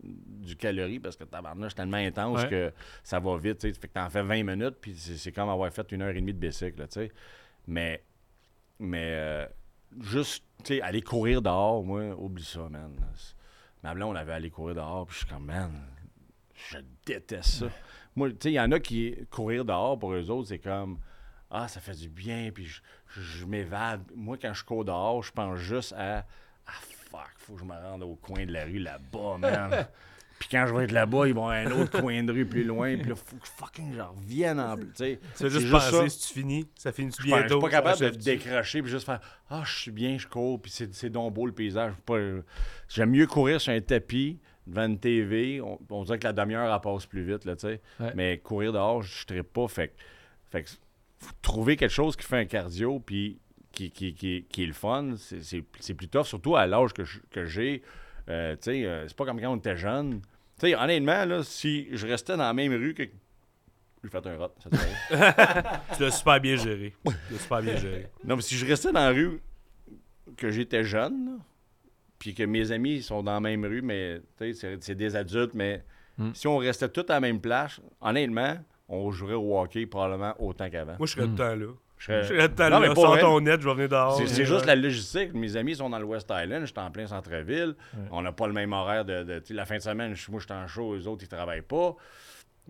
du 0.47 0.55
calorie 0.55 0.99
parce 0.99 1.15
que 1.15 1.25
tabarnouche, 1.25 1.71
c'est 1.71 1.75
tellement 1.75 1.97
intense 1.97 2.41
Ouais. 2.43 2.49
que 2.49 2.73
ça 3.03 3.19
va 3.19 3.37
vite, 3.37 3.59
tu 3.59 3.67
sais. 3.71 3.79
Fait 3.79 3.87
que 3.89 3.93
t'en 3.93 4.09
fais 4.09 4.23
20 4.23 4.43
minutes, 4.43 4.77
puis 4.81 4.95
c'est 4.95 5.17
c'est 5.17 5.31
comme 5.31 5.49
avoir 5.49 5.71
fait 5.71 5.91
une 5.91 6.01
heure 6.01 6.09
et 6.09 6.13
demie 6.21 6.33
de 6.33 6.39
bicycle, 6.39 6.79
là, 6.79 6.87
tu 6.87 6.93
sais. 7.01 7.11
Mais, 7.67 8.03
mais 8.79 9.13
euh, 9.13 9.47
juste, 10.01 10.43
tu 10.63 10.75
sais, 10.75 10.81
aller 10.81 11.01
courir 11.01 11.41
dehors, 11.41 11.83
moi, 11.83 12.15
oublie 12.17 12.43
ça, 12.43 12.67
man. 12.69 12.95
Ma 13.83 13.93
blonde, 13.93 14.15
on 14.15 14.19
avait 14.19 14.33
aller 14.33 14.49
courir 14.49 14.75
dehors, 14.75 15.05
puis 15.05 15.15
je 15.15 15.19
suis 15.19 15.27
comme, 15.27 15.45
man, 15.45 15.71
je 16.53 16.77
déteste 17.05 17.49
ça. 17.49 17.65
Moi, 18.15 18.29
tu 18.29 18.37
sais, 18.41 18.51
il 18.51 18.55
y 18.55 18.59
en 18.59 18.71
a 18.71 18.79
qui, 18.79 19.15
courir 19.29 19.65
dehors, 19.65 19.97
pour 19.97 20.13
eux 20.13 20.29
autres, 20.29 20.49
c'est 20.49 20.59
comme, 20.59 20.99
ah, 21.49 21.67
ça 21.67 21.79
fait 21.79 21.95
du 21.95 22.09
bien, 22.09 22.51
puis 22.51 22.67
je 23.07 23.45
m'évade. 23.45 24.03
Moi, 24.15 24.37
quand 24.41 24.53
je 24.53 24.63
cours 24.63 24.85
dehors, 24.85 25.21
je 25.23 25.31
pense 25.31 25.59
juste 25.59 25.93
à, 25.93 26.25
ah, 26.65 26.71
fuck, 26.81 27.31
faut 27.37 27.53
que 27.53 27.59
je 27.59 27.65
me 27.65 27.73
rende 27.73 28.03
au 28.03 28.15
coin 28.15 28.45
de 28.45 28.51
la 28.51 28.65
rue 28.65 28.79
là-bas, 28.79 29.37
man. 29.37 29.87
puis 30.47 30.57
quand 30.57 30.65
je 30.67 30.73
vais 30.73 30.83
être 30.83 30.91
là-bas, 30.91 31.27
ils 31.27 31.33
vont 31.33 31.47
à 31.47 31.55
un 31.55 31.71
autre 31.71 31.99
coin 32.01 32.23
de 32.23 32.31
rue 32.31 32.45
plus 32.45 32.63
loin, 32.63 32.97
puis 32.97 33.09
là, 33.09 33.15
faut 33.15 33.35
que 33.37 33.47
fucking 33.47 33.93
je 33.95 34.01
revienne 34.01 34.59
en 34.59 34.75
plus, 34.75 34.87
tu 34.87 34.93
sais. 35.35 35.49
Juste 35.49 35.71
penser 35.71 35.91
ça. 35.91 36.09
si 36.09 36.27
tu 36.33 36.39
finis, 36.39 36.67
ça 36.75 36.91
finit 36.91 37.09
pas- 37.11 37.15
je 37.19 37.23
bientôt? 37.27 37.47
suis 37.55 37.61
pas 37.61 37.69
capable 37.69 37.99
de 37.99 38.09
décrocher 38.09 38.81
puis 38.81 38.91
juste 38.91 39.05
faire 39.05 39.19
Ah, 39.49 39.63
je 39.65 39.73
suis 39.73 39.91
bien, 39.91 40.17
je 40.17 40.27
cours, 40.27 40.61
puis 40.61 40.71
c'est 40.71 40.93
c'est 40.93 41.09
donc 41.09 41.33
beau 41.33 41.45
le 41.45 41.53
paysage. 41.53 41.93
J'aime 42.89 43.11
mieux 43.11 43.27
courir 43.27 43.59
sur 43.61 43.73
un 43.73 43.81
tapis 43.81 44.39
devant 44.67 44.85
une 44.85 44.99
TV. 44.99 45.61
On, 45.61 45.79
on 45.89 46.03
dirait 46.03 46.19
que 46.19 46.23
la 46.25 46.33
demi-heure, 46.33 46.73
elle 46.73 46.81
passe 46.81 47.05
plus 47.05 47.23
vite, 47.23 47.45
là. 47.45 47.55
Ouais. 47.99 48.11
Mais 48.15 48.37
courir 48.37 48.73
dehors, 48.73 49.01
je 49.01 49.33
ne 49.33 49.41
pas. 49.41 49.67
Fait, 49.67 49.89
que- 49.89 49.93
fait 50.51 50.79
faut 51.19 51.31
trouver 51.41 51.75
quelque 51.77 51.91
chose 51.91 52.15
qui 52.15 52.23
fait 52.25 52.37
un 52.37 52.45
cardio 52.45 52.99
puis 52.99 53.39
qui, 53.71 53.89
qui, 53.91 54.13
qui, 54.13 54.45
qui 54.49 54.63
est 54.63 54.67
le 54.67 54.73
fun, 54.73 55.15
c'est- 55.17 55.41
c'est 55.41 55.63
c'est 55.79 55.93
plus 55.93 56.07
tough, 56.07 56.25
surtout 56.25 56.55
à 56.55 56.67
l'âge 56.67 56.93
que 56.93 57.03
je- 57.03 57.19
que 57.31 57.45
j'ai. 57.45 57.81
Euh, 58.29 58.53
tu 58.55 58.71
sais, 58.71 58.85
euh, 58.85 59.07
c'est 59.07 59.17
pas 59.17 59.25
comme 59.25 59.39
quand 59.41 59.51
on 59.51 59.57
était 59.57 59.75
jeune. 59.77 60.21
Tu 60.63 60.69
sais, 60.69 60.75
honnêtement, 60.75 61.25
là, 61.25 61.43
si 61.43 61.89
je 61.91 62.07
restais 62.07 62.37
dans 62.37 62.43
la 62.43 62.53
même 62.53 62.71
rue 62.73 62.93
que. 62.93 63.03
J'ai 64.03 64.09
fait 64.09 64.25
un 64.27 64.37
rot, 64.37 64.53
ça 64.63 64.69
te 64.69 64.75
fait 64.77 65.95
Tu 65.97 66.03
l'as 66.03 66.11
super 66.11 66.39
bien 66.39 66.55
géré. 66.55 66.93
Tu 67.05 67.33
l'as 67.33 67.39
super 67.39 67.61
bien 67.61 67.75
géré. 67.75 68.07
Non, 68.23 68.35
mais 68.37 68.41
si 68.41 68.55
je 68.55 68.65
restais 68.65 68.91
dans 68.93 68.99
la 69.01 69.09
rue 69.09 69.41
que 70.37 70.49
j'étais 70.51 70.83
jeune, 70.85 71.39
puis 72.19 72.33
que 72.33 72.43
mes 72.43 72.71
amis 72.71 73.01
sont 73.01 73.21
dans 73.23 73.33
la 73.33 73.39
même 73.41 73.65
rue, 73.65 73.81
mais 73.81 74.21
tu 74.37 74.53
sais, 74.53 74.77
c'est 74.79 74.95
des 74.95 75.15
adultes, 75.15 75.53
mais 75.53 75.83
Mm. 76.17 76.29
si 76.35 76.47
on 76.47 76.57
restait 76.57 76.87
tous 76.89 77.01
à 77.09 77.15
la 77.15 77.19
même 77.19 77.41
place, 77.41 77.81
honnêtement, 77.99 78.55
on 78.87 79.09
jouerait 79.11 79.33
au 79.33 79.57
hockey 79.59 79.87
probablement 79.87 80.35
autant 80.37 80.69
qu'avant. 80.69 80.95
Moi, 80.99 81.07
je 81.07 81.13
serais 81.13 81.23
Hmm. 81.25 81.35
tout 81.35 81.41
le 81.41 81.49
temps 81.49 81.55
là. 81.55 81.73
Je 82.07 82.23
serais- 82.23 82.23
Je 82.23 82.33
là. 83.15 83.21
ton 83.21 83.39
net, 83.39 83.61
je 83.61 83.67
vais 83.67 83.73
venir 83.75 83.89
dehors. 83.89 84.17
C'est 84.17 84.27
c'est 84.27 84.45
juste 84.45 84.65
la 84.65 84.75
logistique. 84.75 85.33
Mes 85.33 85.55
amis 85.55 85.75
sont 85.75 85.89
dans 85.89 85.99
le 85.99 86.05
West 86.05 86.29
Island, 86.35 86.65
j'étais 86.65 86.79
en 86.81 86.91
plein 86.91 87.07
centre-ville. 87.07 87.75
On 88.11 88.21
n'a 88.21 88.31
pas 88.33 88.47
le 88.47 88.53
même 88.53 88.73
horaire 88.73 89.05
de. 89.05 89.39
tu 89.39 89.53
la 89.53 89.65
fin 89.65 89.77
de 89.77 89.81
semaine, 89.81 90.13
je- 90.13 90.29
moi, 90.29 90.39
je 90.41 90.45
suis 90.45 90.53
en 90.53 90.67
show, 90.67 90.93
eux 90.95 91.07
autres, 91.07 91.23
ils 91.23 91.29
travaillent 91.29 91.61
pas. 91.61 91.95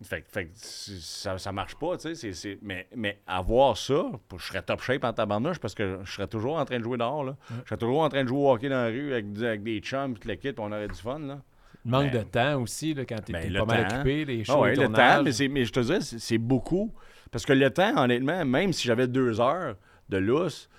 Fait, 0.03 0.21
que- 0.21 0.29
fait 0.31 0.49
ça, 0.55 1.37
ça 1.37 1.51
marche 1.51 1.75
pas, 1.75 1.97
tu 1.97 2.15
sais. 2.15 2.57
Mais, 2.63 2.87
mais 2.95 3.19
avoir 3.27 3.77
ça, 3.77 4.05
je 4.37 4.43
serais 4.43 4.61
top 4.63 4.81
shape 4.81 5.03
en 5.03 5.13
tabarnouche 5.13 5.59
parce 5.59 5.75
que 5.75 5.99
je 6.03 6.11
serais 6.11 6.27
toujours 6.27 6.57
en 6.57 6.65
train 6.65 6.79
de 6.79 6.83
jouer 6.83 6.97
dehors, 6.97 7.23
là. 7.23 7.35
Je 7.63 7.69
serais 7.69 7.77
toujours 7.77 8.01
en 8.01 8.09
train 8.09 8.23
de 8.23 8.27
jouer 8.27 8.39
au 8.39 8.51
hockey 8.51 8.69
dans 8.69 8.75
la 8.83 8.87
rue 8.87 9.13
avec, 9.13 9.31
des- 9.33 9.45
avec 9.45 9.63
des 9.63 9.79
chums, 9.79 10.13
toute 10.15 10.25
l'équipe, 10.25 10.59
on 10.59 10.71
aurait 10.71 10.87
du 10.87 10.95
fun, 10.99 11.19
là. 11.19 11.39
Le 11.85 11.91
manque 11.91 12.11
Ben, 12.11 12.19
de 12.19 12.23
temps 12.23 12.61
aussi, 12.61 12.93
là, 12.93 13.03
quand 13.05 13.19
t'es 13.23 13.33
ben, 13.33 13.53
pas 13.53 13.65
mal 13.65 13.81
occupé, 13.93 14.25
les 14.25 14.43
Ah 14.47 14.59
ouais, 14.59 14.69
les 14.75 14.75
le 14.77 14.87
temps, 14.87 15.23
mais, 15.23 15.47
mais 15.49 15.65
je 15.65 15.71
te 15.73 15.79
dis, 15.79 16.19
c'est 16.19 16.37
beaucoup. 16.37 16.91
Parce 17.33 17.45
que 17.45 17.51
le 17.51 17.69
temps, 17.69 18.01
honnêtement, 18.01 18.45
même 18.45 18.71
si 18.71 18.87
j'avais 18.87 19.07
deux 19.07 19.41
heures 19.41 19.75
de 20.07 20.17
lousse, 20.17 20.69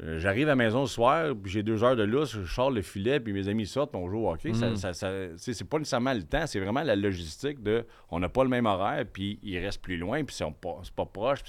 euh, 0.00 0.18
j'arrive 0.20 0.46
à 0.46 0.52
la 0.52 0.56
maison 0.56 0.82
le 0.82 0.86
soir, 0.86 1.34
puis 1.42 1.50
j'ai 1.50 1.64
deux 1.64 1.82
heures 1.82 1.96
de 1.96 2.04
lousse, 2.04 2.30
je 2.40 2.44
sors 2.50 2.70
le 2.70 2.82
filet, 2.82 3.18
puis 3.18 3.32
mes 3.32 3.48
amis 3.48 3.66
sortent, 3.66 3.90
puis 3.90 4.00
on 4.00 4.08
joue 4.08 4.20
au 4.26 4.30
hockey. 4.30 4.50
Mm. 4.52 4.76
ça- 4.76 4.92
ça- 4.94 5.12
c'est 5.36 5.52
c'est 5.52 5.64
pas 5.64 5.78
nécessairement 5.78 6.14
le 6.14 6.22
temps, 6.22 6.46
c'est 6.46 6.60
vraiment 6.60 6.82
la 6.84 6.94
logistique 6.94 7.60
de 7.62 7.84
on 8.10 8.20
n'a 8.20 8.28
pas 8.28 8.44
le 8.44 8.48
même 8.48 8.66
horaire, 8.66 9.04
puis 9.12 9.40
il 9.42 9.58
reste 9.58 9.82
plus 9.82 9.96
loin, 9.96 10.22
puis 10.22 10.34
c'est 10.36 10.44
on 10.44 10.52
pas, 10.52 10.78
c'est 10.84 10.94
pas 10.94 11.04
proche. 11.04 11.40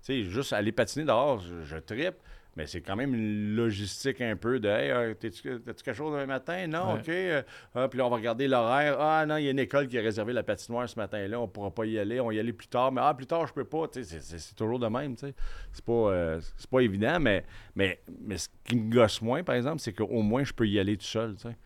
c'est- 0.00 0.22
juste 0.22 0.52
aller 0.52 0.70
patiner 0.70 1.04
dehors, 1.04 1.40
je, 1.40 1.62
je 1.64 1.76
trippe. 1.78 2.14
Mais 2.56 2.66
c'est 2.66 2.80
quand 2.80 2.96
même 2.96 3.14
une 3.14 3.54
logistique 3.54 4.22
un 4.22 4.34
peu 4.34 4.58
de 4.58 4.66
Hey, 4.68 4.90
euh, 4.90 5.12
t'as-tu 5.12 5.42
quelque 5.42 5.92
chose 5.92 6.10
demain 6.12 6.24
matin? 6.24 6.66
Non, 6.66 6.94
Ouais. 6.94 7.00
OK. 7.00 7.08
euh, 7.10 7.42
ah, 7.74 7.86
puis 7.88 7.98
là, 7.98 8.06
on 8.06 8.08
va 8.08 8.16
regarder 8.16 8.48
l'horaire. 8.48 8.96
Ah 8.98 9.26
non, 9.26 9.36
il 9.36 9.44
y 9.44 9.48
a 9.48 9.50
une 9.50 9.58
école 9.58 9.88
qui 9.88 9.98
a 9.98 10.00
réservé 10.00 10.32
la 10.32 10.42
patinoire 10.42 10.88
ce 10.88 10.98
matin-là. 10.98 11.38
On 11.38 11.48
pourra 11.48 11.70
pas 11.70 11.84
y 11.84 11.98
aller. 11.98 12.18
On 12.18 12.30
y 12.30 12.38
aller 12.38 12.54
plus 12.54 12.68
tard. 12.68 12.90
Mais 12.92 13.02
ah, 13.04 13.12
plus 13.12 13.26
tard, 13.26 13.46
je 13.46 13.52
peux 13.52 13.64
pas. 13.66 13.84
C'est 13.92 14.54
toujours 14.56 14.78
de 14.78 14.86
même. 14.88 15.16
tu 15.16 15.26
sais. 15.26 15.34
C'est 15.72 15.84
pas, 15.84 15.92
euh, 15.92 16.40
c'est 16.56 16.70
pas 16.70 16.80
évident, 16.80 17.20
mais, 17.20 17.44
mais, 17.74 18.00
mais 18.22 18.38
ce 18.38 18.48
qui 18.64 18.76
me 18.76 18.90
gosse 18.90 19.20
moins, 19.20 19.42
par 19.42 19.54
exemple, 19.54 19.80
c'est 19.80 19.92
qu'au 19.92 20.22
moins, 20.22 20.42
je 20.42 20.54
peux 20.54 20.66
y 20.66 20.80
aller 20.80 20.96
tout 20.96 21.04
seul. 21.04 21.34
tu 21.34 21.42
sais. 21.42 21.56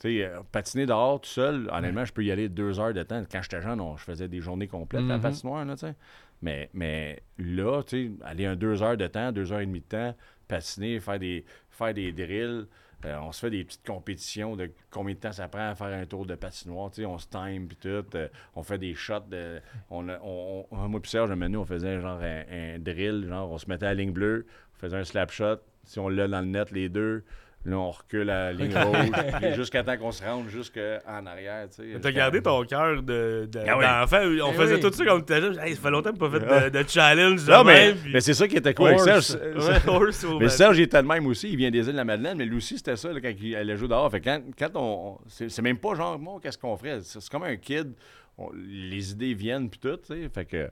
Tu 0.00 0.18
sais, 0.18 0.24
euh, 0.24 0.40
patiner 0.50 0.84
dehors 0.86 1.20
tout 1.20 1.30
seul, 1.30 1.68
honnêtement, 1.72 2.04
je 2.04 2.12
peux 2.12 2.24
y 2.24 2.32
aller 2.32 2.48
deux 2.48 2.80
heures 2.80 2.92
de 2.92 3.02
temps. 3.04 3.22
Quand 3.30 3.40
j'étais 3.40 3.62
jeune, 3.62 3.80
on- 3.80 3.96
je 3.96 4.02
faisais 4.02 4.26
des 4.26 4.40
journées 4.40 4.66
complètes 4.66 5.04
à 5.04 5.06
la 5.06 5.16
Mhm. 5.18 5.22
patinoire. 5.22 5.64
Là, 5.64 5.74
tu 5.76 5.86
sais. 5.86 5.94
Mais, 6.42 6.70
mais 6.74 7.22
là, 7.38 7.82
tu 7.82 8.08
sais, 8.08 8.12
aller 8.24 8.46
un 8.46 8.56
deux 8.56 8.82
heures 8.82 8.96
de 8.96 9.06
temps, 9.06 9.32
deux 9.32 9.52
heures 9.52 9.60
et 9.60 9.66
demie 9.66 9.80
de 9.80 9.84
temps, 9.86 10.14
patiner, 10.48 11.00
faire 11.00 11.18
des, 11.18 11.44
faire 11.70 11.94
des 11.94 12.12
drills. 12.12 12.66
euh, 13.04 13.18
on 13.20 13.32
se 13.32 13.40
fait 13.40 13.50
des 13.50 13.64
petites 13.64 13.86
compétitions 13.86 14.56
de 14.56 14.70
combien 14.90 15.14
de 15.14 15.18
temps 15.20 15.32
ça 15.32 15.48
prend 15.48 15.68
à 15.70 15.74
faire 15.74 15.88
un 15.88 16.06
tour 16.06 16.24
de 16.26 16.34
patinoire. 16.34 16.90
tu 16.90 17.02
sais, 17.02 17.06
on 17.06 17.18
se 17.18 17.26
time 17.28 17.66
puis 17.68 17.76
tout. 17.76 18.16
euh, 18.16 18.28
on 18.54 18.62
fait 18.62 18.78
des 18.78 18.94
shots. 18.94 19.20
De, 19.30 19.60
on, 19.90 20.08
on, 20.08 20.66
on- 20.70 20.88
moi 20.88 21.00
puis 21.00 21.10
Serge, 21.10 21.28
donné, 21.30 21.56
on 21.56 21.64
faisait 21.66 22.00
genre 22.00 22.20
un, 22.22 22.44
un 22.50 22.78
drill. 22.78 23.26
Genre, 23.28 23.50
on 23.50 23.58
se 23.58 23.68
mettait 23.68 23.86
à 23.86 23.90
la 23.90 23.94
ligne 23.94 24.12
bleue, 24.12 24.46
on 24.76 24.78
faisait 24.78 24.96
un 24.96 25.04
slap 25.04 25.30
shot. 25.30 25.56
Si 25.84 25.98
on 25.98 26.08
l'a 26.08 26.28
dans 26.28 26.40
le 26.40 26.46
net, 26.46 26.70
les 26.70 26.88
deux, 26.88 27.24
là, 27.66 27.76
on 27.78 27.90
recule 27.90 28.28
à 28.30 28.52
la 28.52 28.52
ligne 28.52 28.74
rouge. 28.76 29.54
jusqu'à 29.56 29.82
temps 29.82 29.96
qu'on 29.96 30.12
se 30.12 30.22
rende 30.22 30.48
jusqu'en 30.48 31.26
arrière. 31.26 31.66
tu 31.70 31.76
sais, 31.76 31.82
T'as 31.82 32.08
jusqu'à- 32.08 32.12
gardé 32.12 32.42
ton 32.42 32.62
cœur 32.64 33.02
de, 33.02 33.48
de- 33.50 33.60
Ah 33.66 33.78
oui. 33.78 33.84
d'enfant. 33.84 34.18
On 34.46 34.52
Eh 34.52 34.56
faisait 34.56 34.74
oui. 34.74 34.80
tout 34.80 34.92
ça 34.92 35.04
comme 35.04 35.24
t'étais 35.24 35.40
jeune. 35.40 35.58
Hey, 35.58 35.74
ça 35.74 35.80
fait 35.82 35.90
longtemps 35.90 36.12
que 36.12 36.18
pas 36.18 36.30
fait 36.30 36.44
Ah. 36.48 36.68
de, 36.70 36.82
de 36.82 36.88
challenge. 36.88 37.48
Non, 37.48 37.64
mais, 37.64 37.94
puis- 37.94 38.12
mais 38.12 38.20
c'est 38.20 38.34
ça 38.34 38.46
qui 38.46 38.56
était 38.56 38.74
cool 38.74 38.88
avec. 38.88 39.00
Serge. 39.00 39.36
Ouais, 39.54 40.38
Mais 40.40 40.48
Serge, 40.48 40.78
il 40.78 40.82
était 40.82 41.00
le 41.00 41.08
même 41.08 41.26
aussi. 41.26 41.48
Il 41.50 41.56
vient 41.56 41.70
des 41.70 41.78
îles 41.86 41.92
de 41.92 41.96
la 41.96 42.04
Madeleine, 42.04 42.36
mais 42.38 42.44
lui 42.44 42.56
aussi, 42.58 42.76
c'était 42.76 42.96
ça 42.96 43.12
là, 43.12 43.20
quand 43.20 43.32
il 43.40 43.56
allait 43.56 43.76
jouer 43.76 43.88
dehors. 43.88 44.10
Fait 44.10 44.20
que 44.20 44.24
quand, 44.26 44.40
quand 44.58 44.70
on. 44.74 44.80
on- 45.14 45.18
c'est 45.28 45.48
c'est 45.48 45.62
même 45.62 45.78
pas 45.78 45.94
genre, 45.94 46.18
moi, 46.18 46.38
qu'est-ce 46.42 46.58
qu'on 46.58 46.76
ferait? 46.76 46.98
C'est 47.02 47.26
comme 47.28 47.44
un 47.44 47.56
kid. 47.56 47.92
On- 48.36 48.50
les 48.52 49.12
idées 49.12 49.32
viennent, 49.34 49.70
puis 49.70 49.78
tout, 49.78 49.96
tu 49.96 50.08
sais. 50.08 50.28
Fait 50.34 50.44
que, 50.44 50.68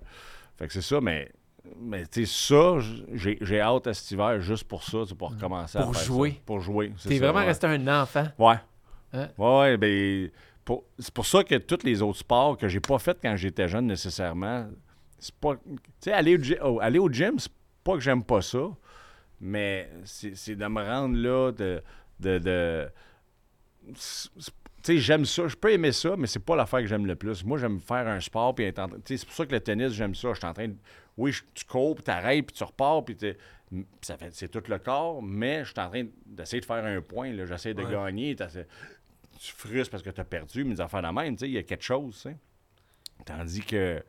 fait 0.58 0.66
que 0.66 0.72
c'est 0.72 0.82
ça, 0.82 1.00
mais. 1.00 1.30
Mais 1.80 2.06
tu 2.06 2.26
sais, 2.26 2.48
ça, 2.48 2.78
j'ai 3.12 3.60
hâte 3.60 3.86
à 3.86 3.94
cet 3.94 4.10
hiver 4.10 4.40
juste 4.40 4.64
pour 4.64 4.82
ça, 4.82 4.98
pour 5.16 5.30
recommencer 5.30 5.78
Pour 5.78 5.90
à 5.90 5.92
faire 5.92 6.02
jouer. 6.04 6.30
ça. 6.30 6.36
Pour 6.44 6.60
jouer. 6.60 6.92
c'est 6.98 7.08
T'es 7.10 7.18
vraiment 7.18 7.38
ouais. 7.40 7.46
resté 7.46 7.66
un 7.68 8.02
enfant. 8.02 8.26
Ouais. 8.38 8.56
Hein? 9.12 9.28
Ouais, 9.38 9.76
ben. 9.76 10.30
C'est 10.98 11.12
pour 11.12 11.26
ça 11.26 11.42
que 11.44 11.56
tous 11.56 11.84
les 11.84 12.02
autres 12.02 12.18
sports 12.18 12.56
que 12.56 12.68
j'ai 12.68 12.80
pas 12.80 12.98
fait 12.98 13.18
quand 13.20 13.36
j'étais 13.36 13.68
jeune 13.68 13.86
nécessairement, 13.86 14.68
c'est 15.18 15.34
pas. 15.34 15.54
Tu 15.56 15.70
sais, 16.00 16.12
aller, 16.12 16.36
au 16.36 16.64
oh, 16.64 16.78
aller 16.80 16.98
au 16.98 17.08
gym, 17.10 17.38
c'est 17.38 17.52
pas 17.84 17.94
que 17.94 18.00
j'aime 18.00 18.22
pas 18.22 18.42
ça, 18.42 18.68
mais 19.40 19.90
c'est 20.04 20.54
de 20.56 20.66
me 20.66 20.82
rendre 20.82 21.16
là, 21.16 21.52
de. 21.52 21.82
de, 22.20 22.88
tu 23.92 23.94
sais, 24.82 24.98
j'aime 24.98 25.24
ça. 25.24 25.48
Je 25.48 25.56
peux 25.56 25.72
aimer 25.72 25.92
ça, 25.92 26.16
mais 26.16 26.26
c'est 26.26 26.38
pas 26.44 26.56
l'affaire 26.56 26.80
que 26.80 26.86
j'aime 26.86 27.06
le 27.06 27.16
plus. 27.16 27.44
Moi, 27.44 27.58
j'aime 27.58 27.80
faire 27.80 28.06
un 28.08 28.20
sport, 28.20 28.54
puis 28.54 28.64
être 28.64 28.78
en 28.78 28.88
train- 28.88 28.98
tu 28.98 29.14
sais, 29.14 29.16
C'est 29.18 29.26
pour 29.26 29.34
ça 29.34 29.46
que 29.46 29.52
le 29.52 29.60
tennis, 29.60 29.92
j'aime 29.92 30.14
ça. 30.14 30.28
Je 30.32 30.38
suis 30.38 30.46
en 30.46 30.54
train 30.54 30.68
de. 30.68 30.76
Oui, 31.16 31.32
je- 31.32 31.42
tu 31.54 31.64
cours, 31.64 31.94
puis 31.94 32.04
t'arrêtes, 32.04 32.46
puis 32.46 32.56
tu 32.56 32.64
repars, 32.64 33.04
puis 33.04 33.16
ça 34.00 34.16
fait, 34.16 34.30
c'est 34.34 34.48
tout 34.48 34.62
le 34.68 34.78
corps, 34.78 35.22
mais 35.22 35.64
je 35.64 35.70
suis 35.72 35.80
en 35.80 35.88
train 35.88 36.04
d'essayer 36.26 36.60
de 36.60 36.64
faire 36.66 36.84
un 36.84 37.00
point. 37.02 37.32
là. 37.32 37.44
J'essaie 37.46 37.74
de 37.74 37.82
Ouais. 37.82 37.90
gagner. 37.92 38.34
Tu 38.36 39.52
frustres 39.52 39.90
parce 39.90 40.02
que 40.02 40.10
tu 40.10 40.20
as 40.20 40.24
perdu, 40.24 40.64
mais 40.64 40.74
des 40.74 40.80
affaires 40.80 41.02
de 41.02 41.08
même, 41.08 41.34
tu 41.36 41.40
sais, 41.40 41.48
il 41.48 41.54
y 41.54 41.58
a 41.58 41.62
quelque 41.62 41.84
chose. 41.84 42.26
Tandis 43.24 43.60
que 43.60 44.02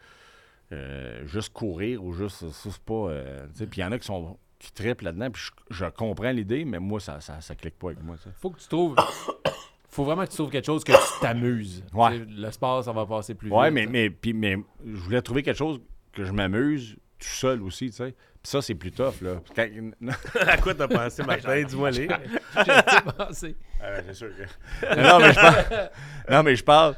euh, 0.71 1.27
juste 1.27 1.53
courir 1.53 2.03
ou 2.03 2.13
juste. 2.13 2.49
Ça, 2.49 2.69
c'est 2.71 2.77
pas. 2.83 2.93
euh, 2.93 3.45
tu 3.51 3.59
sais, 3.59 3.67
puis 3.67 3.81
il 3.81 3.83
y 3.83 3.85
en 3.85 3.91
a 3.91 3.99
qui 3.99 4.05
sont 4.05 4.37
qui 4.59 4.71
trippent 4.71 5.01
là-dedans, 5.01 5.29
puis 5.29 5.41
je, 5.69 5.75
je 5.75 5.85
comprends 5.87 6.31
l'idée, 6.31 6.63
mais 6.63 6.79
moi, 6.79 6.99
ça, 7.01 7.19
ça, 7.19 7.41
ça 7.41 7.53
clique 7.53 7.77
pas 7.77 7.87
avec 7.87 8.01
moi, 8.01 8.15
sais. 8.17 8.29
Faut 8.39 8.49
que 8.49 8.59
tu 8.59 8.67
trouves. 8.69 8.95
Faut 9.89 10.05
vraiment 10.05 10.23
que 10.25 10.29
tu 10.31 10.37
trouves 10.37 10.49
quelque 10.49 10.65
chose 10.65 10.83
que 10.83 10.91
tu 10.93 11.19
t'amuses. 11.21 11.83
Ouais. 11.93 12.17
Le 12.17 12.49
sport, 12.49 12.83
ça 12.83 12.91
va 12.91 13.05
passer 13.05 13.35
plus 13.35 13.51
Ouais, 13.51 13.69
vite. 13.69 13.73
mais, 13.75 13.85
mais, 13.85 14.09
puis, 14.09 14.33
mais 14.33 14.57
je 14.83 14.95
voulais 14.95 15.21
trouver 15.21 15.43
quelque 15.43 15.57
chose 15.57 15.79
que 16.13 16.23
je 16.25 16.31
m'amuse 16.31 16.95
tout 17.19 17.27
seul 17.27 17.61
aussi, 17.61 17.89
tu 17.89 17.97
sais. 17.97 18.11
Puis 18.41 18.49
ça, 18.51 18.61
c'est 18.61 18.75
plus 18.75 18.91
tough, 18.91 19.21
là. 19.21 19.41
Quand- 19.55 19.69
à 20.47 20.57
quoi 20.57 20.73
t'as 20.75 20.87
pensé, 20.87 21.23
Martin? 21.23 21.63
Dis-moi 21.63 21.91
les. 21.91 22.07
J'ai 22.57 23.11
pensé. 23.17 23.55
Ah 23.81 23.91
ouais, 23.91 24.03
c'est 24.07 24.13
sûr 24.13 24.29
que. 24.35 24.95
non, 25.01 25.19
mais 25.19 25.31
je 25.33 25.39
parle. 25.39 25.89
Non, 26.29 26.43
mais 26.43 26.55
je 26.57 26.63
parle. 26.63 26.95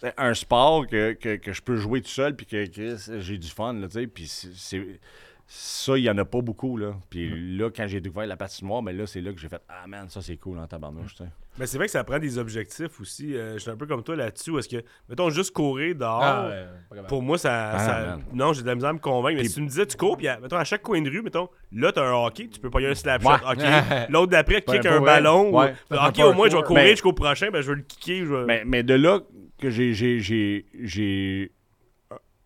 c'est 0.00 0.14
Un 0.16 0.32
sport 0.34 0.86
que, 0.86 1.12
que, 1.12 1.36
que 1.36 1.52
je 1.52 1.60
peux 1.62 1.76
jouer 1.76 2.00
tout 2.00 2.08
seul, 2.08 2.34
puis 2.34 2.46
que 2.46 2.64
Chris, 2.66 3.10
j'ai 3.20 3.36
du 3.38 3.48
fun, 3.48 3.74
là, 3.74 3.88
tu 3.88 4.00
sais. 4.00 4.06
Puis 4.06 4.26
c'est- 4.26 4.54
c'est. 4.54 5.00
Ça, 5.48 5.96
il 5.96 6.02
n'y 6.02 6.10
en 6.10 6.18
a 6.18 6.24
pas 6.24 6.40
beaucoup, 6.40 6.76
là. 6.76 6.94
Puis 7.08 7.56
là, 7.56 7.70
quand 7.70 7.86
j'ai 7.86 8.00
découvert 8.00 8.26
la 8.26 8.36
patinoire, 8.36 8.82
mais 8.82 8.92
là, 8.92 9.06
c'est 9.06 9.20
là 9.20 9.32
que 9.32 9.38
j'ai 9.38 9.48
fait 9.48 9.62
Ah, 9.68 9.86
man, 9.86 10.08
ça, 10.08 10.20
c'est 10.20 10.36
cool 10.36 10.58
en 10.58 10.66
tabarnouche, 10.66 11.14
tu 11.14 11.22
sais. 11.24 11.30
Mais 11.58 11.66
c'est 11.66 11.78
vrai 11.78 11.86
que 11.86 11.92
ça 11.92 12.04
prend 12.04 12.18
des 12.18 12.36
objectifs 12.36 13.00
aussi. 13.00 13.34
Euh, 13.34 13.54
je 13.54 13.58
suis 13.60 13.70
un 13.70 13.76
peu 13.76 13.86
comme 13.86 14.02
toi 14.02 14.14
là-dessus. 14.16 14.58
Est-ce 14.58 14.68
que, 14.68 14.84
mettons, 15.08 15.30
juste 15.30 15.52
courir 15.54 15.94
dehors, 15.94 16.20
Ah, 16.22 16.48
ouais, 16.90 16.98
pour 17.08 17.22
moi, 17.22 17.38
ça. 17.38 17.70
Ah, 17.70 17.78
ça- 17.78 18.18
non, 18.34 18.52
j'ai 18.52 18.62
de 18.62 18.66
la 18.66 18.74
misère 18.74 18.90
à 18.90 18.92
me 18.92 18.98
convaincre. 18.98 19.36
Mais 19.36 19.42
Puis- 19.42 19.48
si 19.50 19.54
tu 19.54 19.62
me 19.62 19.68
disais, 19.68 19.86
tu 19.86 19.96
cours, 19.96 20.16
puis 20.18 20.28
à, 20.28 20.38
mettons, 20.40 20.56
à 20.56 20.64
chaque 20.64 20.82
coin 20.82 21.00
de 21.00 21.08
rue, 21.08 21.22
mettons, 21.22 21.48
là, 21.72 21.92
t'as 21.92 22.02
un 22.04 22.12
hockey, 22.26 22.48
tu 22.48 22.60
peux 22.60 22.68
pas 22.68 22.80
y 22.80 22.84
aller 22.84 22.92
un 22.92 22.94
slap 22.96 23.22
shot. 23.22 23.28
Ouais. 23.28 23.36
L'autre 24.10 24.32
d'après, 24.32 24.62
Ben, 24.66 24.72
kick 24.74 24.84
un 24.86 24.98
vrai. 24.98 25.06
ballon. 25.06 25.50
ou- 25.50 25.58
Ouais. 25.58 25.72
OK, 25.92 26.18
au 26.18 26.32
moins, 26.34 26.48
je 26.50 26.56
vais 26.56 26.62
courir 26.62 26.82
Mais- 26.84 26.90
jusqu'au 26.90 27.12
prochain, 27.14 27.50
ben, 27.50 27.62
je 27.62 27.70
vais 27.70 27.76
le 27.76 27.82
kicker. 27.82 28.24
Mais, 28.46 28.64
mais 28.66 28.82
de 28.82 28.94
là 28.94 29.20
que 29.58 29.70
j'ai, 29.70 29.94
j'ai, 29.94 30.20
j'ai, 30.20 30.66
j'ai 30.82 31.52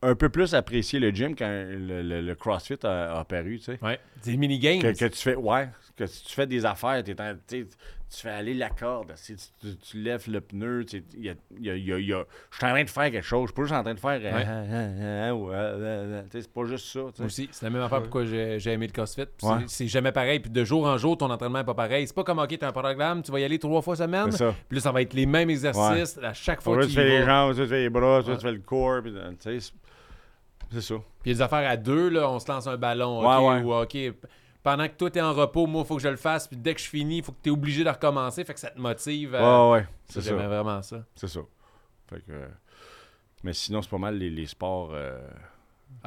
un 0.03 0.15
peu 0.15 0.29
plus 0.31 0.55
apprécié 0.55 0.99
le 0.99 1.11
gym 1.11 1.35
quand 1.37 1.49
le, 1.49 2.03
le- 2.03 2.21
le 2.23 2.35
CrossFit 2.35 2.79
a, 2.85 3.15
a 3.17 3.21
apparu, 3.21 3.59
tu 3.59 3.65
sais. 3.65 3.79
Ouais. 3.83 3.99
Des 4.25 4.37
mini-games. 4.37 4.81
Que, 4.81 4.99
que 4.99 5.05
tu 5.07 5.19
fais, 5.19 5.35
ouais, 5.37 5.69
que 5.97 6.07
si 6.07 6.25
tu 6.25 6.33
fais 6.35 6.47
des 6.47 6.65
affaires, 6.65 7.03
t'es 7.05 7.21
en- 7.21 7.37
tu 7.49 7.67
fais 8.23 8.31
aller 8.31 8.55
la 8.55 8.71
corde, 8.71 9.13
si 9.15 9.37
tu, 9.37 9.45
tu- 9.61 9.77
tu 9.77 9.97
lèves 10.03 10.29
le 10.29 10.41
pneu, 10.41 10.85
tu 10.85 11.05
y 11.17 11.29
a, 11.29 11.35
il 11.57 11.65
y 11.67 11.71
a- 11.71 11.77
il 11.77 11.85
y 11.87 11.93
a- 11.93 11.99
il 11.99 12.07
y 12.09 12.13
a- 12.13 12.25
je 12.51 12.57
suis 12.57 12.67
en 12.67 12.71
train 12.71 12.83
de 12.83 12.91
faire 12.91 13.11
quelque 13.13 13.25
chose, 13.25 13.43
je 13.43 13.47
suis 13.49 13.55
pas 13.55 13.63
juste 13.63 13.75
en 13.75 13.83
train 13.85 13.95
de 13.95 14.01
faire, 14.01 14.21
Ouais. 14.35 16.25
c'est 16.33 16.53
pas 16.53 16.65
juste 16.65 16.87
ça, 16.87 17.01
aussi, 17.25 17.49
c'est 17.53 17.65
la 17.67 17.71
même 17.71 17.83
affaire 17.83 18.01
pourquoi 18.03 18.25
j'ai 18.25 18.59
j'ai 18.59 18.73
aimé 18.73 18.87
le 18.87 18.93
CrossFit. 18.93 19.23
Ouais. 19.43 19.59
c'est- 19.67 19.81
C'est 19.81 19.87
jamais 19.89 20.13
pareil. 20.13 20.41
Puis 20.41 20.51
de 20.51 20.65
jour 20.65 20.87
en 20.87 20.97
jour, 20.99 21.17
ton 21.17 21.31
entraînement 21.31 21.59
n'est 21.61 21.65
pas 21.65 21.75
pareil. 21.75 22.07
C'est 22.07 22.15
pas 22.15 22.25
comme, 22.25 22.39
OK, 22.39 22.57
t'as 22.59 22.69
un 22.69 22.73
programme, 22.73 23.23
tu 23.23 23.33
vas 23.33 23.41
y 23.41 23.45
aller 23.45 23.59
trois 23.59 23.81
fois 23.83 23.97
semaine. 23.97 24.31
C'est 24.33 24.39
ça. 24.39 24.55
Puis 24.69 24.77
là, 24.77 24.83
ça 24.83 24.93
va 24.93 25.03
être 25.03 25.15
les 25.15 25.27
mêmes 25.27 25.49
exercices 25.51 26.19
à 26.23 26.33
chaque 26.35 26.61
fois 26.63 26.79
que 26.81 26.87
tu 26.87 26.93
fais 26.93 27.05
les 27.05 27.21
vas. 27.21 27.27
jambes, 27.27 27.55
tu 27.57 27.67
fais 27.67 27.79
les 27.83 27.91
bras, 27.91 28.23
tu 28.23 28.37
fais 28.37 28.53
le 28.53 28.59
corps, 28.59 29.03
puis, 29.03 29.13
tu 29.41 29.61
sais, 29.61 29.73
c'est- 30.73 30.81
ça. 30.81 30.95
Puis 31.23 31.33
les 31.33 31.43
affaires 31.43 31.69
à 31.69 31.77
deux, 31.77 32.09
là, 32.09 32.31
on 32.31 32.39
se 32.39 32.51
lance 32.51 32.67
un 32.67 32.77
ballon. 32.77 33.21
Ouais, 33.21 33.37
OK, 33.37 33.49
ouais. 33.51 33.63
ou 33.63 33.75
OK, 34.13 34.27
pendant 34.63 34.87
que 34.89 34.95
toi, 34.95 35.11
t'es 35.11 35.21
en 35.21 35.33
repos, 35.33 35.67
moi, 35.67 35.83
il 35.85 35.87
faut 35.87 35.97
que 35.97 36.03
je 36.03 36.09
le 36.09 36.17
fasse. 36.17 36.47
Puis 36.49 36.57
dès 36.57 36.75
que 36.75 36.81
je 36.81 36.89
finis, 36.89 37.19
il 37.19 37.25
faut 37.25 37.33
que 37.33 37.39
tu 37.43 37.49
es 37.49 37.53
obligé 37.53 37.85
de 37.85 37.89
recommencer. 37.91 38.45
Fait 38.45 38.55
que 38.55 38.61
ça 38.61 38.71
te 38.71 38.79
motive. 38.81 39.35
à- 39.35 39.69
Ouais, 39.71 39.73
ouais, 39.81 39.87
c'est 40.07 40.21
J'aimais 40.23 40.43
ça. 40.43 40.49
vraiment 40.49 40.83
ça. 40.83 41.05
C'est 41.15 41.29
ça. 41.29 41.41
Fait 42.09 42.21
que, 42.21 42.33
euh, 42.33 42.47
mais 43.43 43.53
sinon, 43.53 43.81
c'est 43.83 43.91
pas 43.91 43.99
mal 43.99 44.17
les, 44.19 44.31
les 44.31 44.47
sports. 44.47 44.91
euh, 44.93 45.19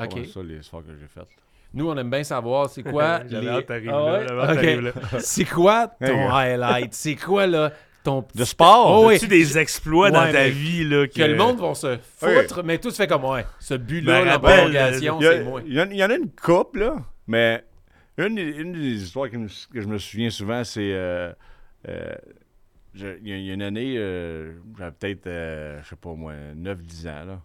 OK. 0.01 0.26
ça, 0.34 0.41
les 0.43 0.61
sports 0.61 0.84
que 0.84 0.95
j'ai 0.99 1.07
fait. 1.07 1.28
Nous, 1.74 1.89
on 1.89 1.97
aime 1.97 2.09
bien 2.09 2.24
savoir 2.24 2.70
c'est 2.70 2.84
quoi 2.84 3.20
les... 3.24 3.36
Ah 3.38 3.41
là, 3.41 3.57
ouais? 3.57 4.93
C'est 5.20 5.45
quoi 5.45 5.88
ton 5.88 6.30
highlight? 6.30 6.93
C'est 6.93 7.16
quoi, 7.16 7.47
là, 7.47 7.72
ton 8.04 8.22
petit... 8.22 8.38
De 8.38 8.45
sport? 8.45 9.01
Oh, 9.04 9.08
oui. 9.08 9.16
As-tu 9.16 9.28
des 9.28 9.58
exploits 9.58 10.12
dans 10.12 10.32
ta 10.32 10.47
vie 10.49 10.84
là, 10.84 11.08
Que 11.08 11.22
le 11.24 11.36
monde 11.36 11.60
va 11.60 11.74
se 11.74 11.97
foutre, 11.97 12.64
mais 12.64 12.78
tout 12.78 12.91
se 12.91 12.97
fait 12.97 13.08
comme, 13.08 13.26
ouais, 13.26 13.45
ce 13.60 13.74
but-là, 13.76 14.20
Ben, 14.20 14.26
la 14.26 14.39
prolongation, 14.39 15.18
Il 15.20 15.24
y, 15.24 15.28
a- 15.28 15.32
c'est 15.32 15.43
moi. 15.43 15.62
il 15.66 15.74
y 15.74 15.82
en- 15.82 15.89
il 15.89 15.97
y 15.97 16.04
en 16.04 16.10
a 16.10 16.16
une 16.16 16.30
couple, 16.32 16.80
là, 16.80 16.95
mais 17.28 17.64
une, 18.18 18.36
des- 18.36 18.43
une 18.58 18.74
des 18.74 19.04
histoires 19.04 19.30
que 19.30 19.38
je 19.74 19.88
me 19.88 19.97
souviens 19.97 20.30
souvent, 20.30 20.64
c'est. 20.64 20.91
euh, 20.93 21.32
euh, 21.88 22.14
Il 22.95 23.01
y, 23.01 23.06
a- 23.08 23.16
il 23.38 23.43
y 23.45 23.49
a 23.49 23.54
une 23.56 23.64
année, 23.64 23.95
euh, 23.97 24.54
j'avais 24.78 24.91
peut-être, 24.91 25.26
euh, 25.26 25.80
je 25.82 25.89
sais 25.89 25.95
pas 25.95 26.14
moi, 26.14 26.34
9-10 26.56 27.08
ans, 27.08 27.26
là. 27.26 27.41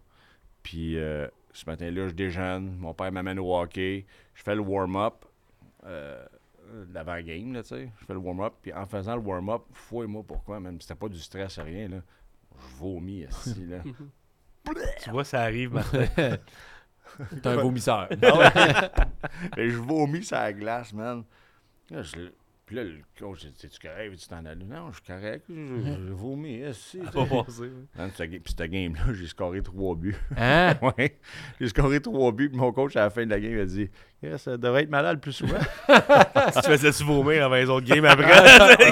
Puis 0.62 0.98
euh, 0.98 1.26
ce 1.54 1.64
matin-là, 1.66 2.08
je 2.08 2.12
déjeune, 2.12 2.76
mon 2.78 2.92
père 2.92 3.10
m'amène 3.10 3.38
au 3.38 3.56
hockey, 3.58 4.04
je 4.34 4.42
fais 4.42 4.54
le 4.54 4.60
warm-up. 4.60 5.24
Euh, 6.70 6.84
l'avant-game, 6.92 7.52
là, 7.54 7.62
tu 7.62 7.68
sais. 7.70 7.90
Je 8.00 8.04
fais 8.04 8.12
le 8.12 8.18
warm-up, 8.18 8.54
puis 8.60 8.72
en 8.72 8.84
faisant 8.86 9.16
le 9.16 9.22
warm-up, 9.22 9.62
fouille-moi 9.72 10.22
pourquoi, 10.26 10.60
même 10.60 10.80
c'était 10.80 10.94
pas 10.94 11.08
du 11.08 11.18
stress, 11.18 11.58
rien, 11.58 11.88
là. 11.88 11.98
Je 12.58 12.76
vomis, 12.78 13.24
ici, 13.30 13.66
là. 13.66 13.78
Tu 15.02 15.10
vois, 15.10 15.24
ça 15.24 15.42
arrive. 15.42 15.72
Martin. 15.72 16.04
T'es 17.42 17.46
un 17.46 17.56
vomisseur. 17.56 18.06
Mais 19.56 19.70
je 19.70 19.76
vomis 19.78 20.22
sur 20.24 20.36
la 20.36 20.52
glace, 20.52 20.92
man. 20.92 21.24
Là, 21.90 22.02
je- 22.02 22.30
puis 22.68 22.76
là, 22.76 22.84
le 22.84 22.96
coach, 23.18 23.44
il 23.44 23.50
dit 23.50 23.56
C'est-tu 23.56 23.78
correct? 23.80 24.14
Tu 24.18 24.28
t'en 24.28 24.44
aller 24.44 24.66
Non, 24.66 24.90
je 24.90 24.96
suis 24.96 25.06
correct. 25.06 25.42
Je, 25.48 25.54
je, 25.54 26.12
vomis 26.12 26.60
ici. 26.68 26.98
Pas 26.98 27.24
passé. 27.24 27.70
Puis 28.28 28.40
cette 28.44 28.70
game-là, 28.70 29.14
j'ai 29.14 29.26
scoré 29.26 29.62
trois 29.62 29.94
buts. 29.94 30.14
Hein? 30.36 30.74
ouais. 30.82 31.16
J'ai 31.58 31.68
scoré 31.68 31.98
trois 32.02 32.30
buts. 32.30 32.50
Puis 32.50 32.58
mon 32.58 32.70
coach, 32.72 32.94
à 32.96 33.04
la 33.04 33.10
fin 33.10 33.24
de 33.24 33.30
la 33.30 33.40
game, 33.40 33.52
il 33.52 33.60
a 33.60 33.64
dit 33.64 33.88
Yeah, 34.22 34.36
Ça 34.36 34.58
devrait 34.58 34.82
être 34.82 34.90
malade 34.90 35.18
plus 35.18 35.32
souvent. 35.32 35.56
tu 35.88 36.62
faisais-tu 36.62 37.04
vomir 37.04 37.46
avant 37.46 37.54
les 37.54 37.70
autres 37.70 37.86
games 37.86 38.04
après? 38.04 38.36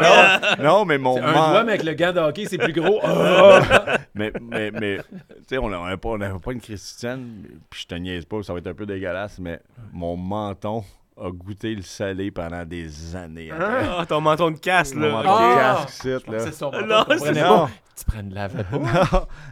non, 0.59 0.64
non, 0.64 0.85
mais 0.87 0.97
mon. 0.97 1.18
Un 1.18 1.20
man- 1.20 1.35
doigt, 1.35 1.64
mais 1.64 1.72
avec 1.72 1.85
le 1.85 1.93
gant 1.93 2.14
de 2.14 2.20
hockey, 2.20 2.47
c'est 2.47 2.57
plus 2.57 2.72
gros. 2.72 3.01
Ah! 3.03 3.99
Mais, 4.14 4.33
mais, 4.41 4.70
mais 4.70 4.99
tu 5.11 5.24
sais, 5.49 5.59
on 5.59 5.68
n'avait 5.68 5.99
pas, 5.99 6.09
on 6.09 6.39
pas 6.39 6.53
une 6.53 6.62
christiane, 6.62 7.43
puis 7.68 7.83
je 7.83 7.87
te 7.87 7.95
niaise 7.95 8.24
pas, 8.24 8.43
ça 8.43 8.55
va 8.55 8.61
être 8.61 8.68
un 8.68 8.74
peu 8.74 8.87
dégueulasse, 8.87 9.39
mais 9.39 9.61
mon 9.93 10.16
menton 10.16 10.83
a 11.19 11.31
goûté 11.31 11.75
le 11.75 11.83
salé 11.83 12.31
pendant 12.31 12.64
des 12.64 13.17
années. 13.17 13.51
après. 13.51 13.87
Ah, 13.89 14.05
ton 14.07 14.21
menton 14.21 14.51
de 14.51 14.59
casse, 14.59 14.95
Mon 14.95 15.01
là. 15.07 15.11
menton 15.12 15.31
ok. 15.33 15.39
de 15.41 15.45
Ah! 15.45 15.77
casque, 15.85 15.89
ici, 16.05 16.09
là. 16.31 16.39
C'est 16.41 16.53
son 16.53 16.71
menton, 16.71 16.87
Non, 16.87 17.05
c'est-. 17.19 17.33
Non. 17.33 17.69
Tu 17.99 18.05
prends 18.05 18.23
de 18.23 18.35
la 18.35 18.47
vapeur. 18.49 18.79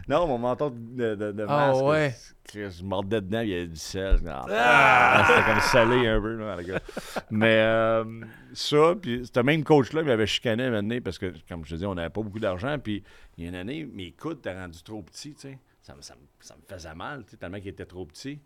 non, 0.07 0.19
non, 0.19 0.27
mon 0.27 0.37
menton 0.37 0.71
de, 0.75 1.15
de, 1.15 1.31
de 1.31 1.45
Ah, 1.49 1.67
masque, 1.71 1.83
ouais. 1.83 2.13
Chris, 2.47 2.69
je 2.77 2.83
mordais 2.83 3.19
dedans, 3.19 3.39
il 3.41 3.49
y 3.49 3.55
avait 3.55 3.65
du 3.65 3.75
sel. 3.75 4.19
Ah, 4.27 4.45
ah, 4.47 5.25
C'était 5.27 5.49
comme 5.51 5.59
salé 5.61 6.07
un 6.07 6.21
peu, 6.21 6.35
là, 6.35 6.55
le 6.55 6.61
gars. 6.63 6.79
Mais 7.31 7.57
euh, 7.57 8.03
ça, 8.53 8.93
puis 9.01 9.23
ce 9.33 9.39
même 9.39 9.63
coach-là, 9.63 10.01
il 10.01 10.07
m'avait 10.07 10.27
chicané 10.27 10.65
une 10.67 10.75
année 10.75 11.01
parce 11.01 11.17
que, 11.17 11.33
comme 11.49 11.65
je 11.65 11.71
te 11.71 11.75
dis, 11.79 11.85
on 11.87 11.95
n'avait 11.95 12.11
pas 12.11 12.21
beaucoup 12.21 12.37
d'argent. 12.39 12.77
Puis 12.77 13.03
il 13.37 13.43
y 13.45 13.47
a 13.47 13.49
une 13.49 13.55
année, 13.55 13.83
mes 13.91 14.11
coudes 14.11 14.37
étaient 14.37 14.53
rendus 14.53 14.83
trop 14.83 15.01
petits, 15.01 15.33
tu 15.33 15.41
sais. 15.49 15.57
Ça, 15.81 15.95
ça 16.01 16.13
me 16.55 16.61
faisait 16.75 16.93
mal, 16.95 17.23
tu 17.25 17.31
sais, 17.31 17.37
tellement 17.37 17.57
qu'ils 17.57 17.69
étaient 17.69 17.85
trop 17.85 18.05
petits. 18.05 18.39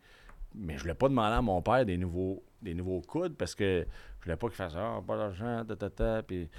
Mais 0.55 0.77
je 0.77 0.81
voulais 0.81 0.95
pas 0.95 1.09
demander 1.09 1.35
à 1.35 1.41
mon 1.41 1.61
père 1.61 1.85
des 1.85 1.97
nouveaux, 1.97 2.43
des 2.61 2.73
nouveaux 2.73 3.01
coudes 3.01 3.35
parce 3.35 3.55
que 3.55 3.85
je 4.19 4.23
voulais 4.25 4.37
pas 4.37 4.47
qu'il 4.47 4.55
fasse 4.55 4.73
Ah, 4.75 5.01
pas 5.05 5.17
d'argent, 5.17 5.63
ta, 5.65 5.75
ta, 5.75 5.89
ta. 5.89 6.23
Puis, 6.23 6.49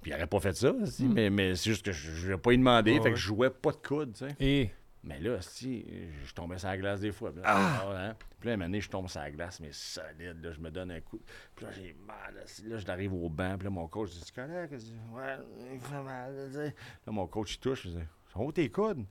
puis 0.00 0.10
il 0.10 0.14
n'aurait 0.14 0.26
pas 0.26 0.40
fait 0.40 0.56
ça, 0.56 0.72
si, 0.86 1.06
mais, 1.06 1.28
mais 1.28 1.56
c'est 1.56 1.70
juste 1.70 1.84
que 1.84 1.92
je 1.92 2.10
ne 2.10 2.16
voulais 2.16 2.38
pas 2.38 2.52
y 2.52 2.58
demander. 2.58 2.92
Ouais, 2.92 2.98
fait 2.98 3.04
ouais. 3.04 3.10
que 3.10 3.16
je 3.16 3.26
jouais 3.26 3.50
pas 3.50 3.72
de 3.72 3.76
coude, 3.76 4.12
tu 4.12 4.26
sais. 4.26 4.36
Et? 4.38 4.70
Mais 5.04 5.20
là, 5.20 5.40
si, 5.40 5.86
je 6.24 6.34
tombais 6.34 6.58
sur 6.58 6.68
la 6.68 6.76
glace 6.76 7.00
des 7.00 7.12
fois. 7.12 7.32
Puis 7.32 7.40
là, 7.40 7.46
ah, 7.48 7.92
hein. 7.94 8.16
Puis 8.40 8.48
là, 8.48 8.54
une 8.56 8.62
année, 8.62 8.80
je 8.80 8.90
tombe 8.90 9.08
sur 9.08 9.20
la 9.20 9.30
glace, 9.30 9.60
mais 9.60 9.70
solide. 9.72 10.42
Là, 10.42 10.52
je 10.52 10.60
me 10.60 10.70
donne 10.70 10.90
un 10.90 11.00
coup. 11.00 11.20
Puis 11.54 11.64
là, 11.64 11.72
j'ai 11.72 11.96
mal. 12.06 12.34
Là, 12.34 12.42
là, 12.64 12.78
j'arrive 12.78 13.14
au 13.14 13.28
banc. 13.28 13.56
Puis 13.56 13.64
là, 13.64 13.70
mon 13.70 13.86
coach 13.86 14.10
dit 14.10 14.22
Tu 14.24 14.32
connais 14.32 14.68
Je 14.68 14.76
Ouais, 15.14 15.36
il 15.72 15.80
fait 15.80 16.02
mal. 16.02 16.50
Là, 16.52 17.12
mon 17.12 17.26
coach, 17.26 17.54
il 17.54 17.58
touche. 17.58 17.84
Je 17.84 17.90
dis 17.90 18.04
Sont 18.32 18.44
où 18.44 18.52
tes 18.52 18.68
coudes 18.70 19.04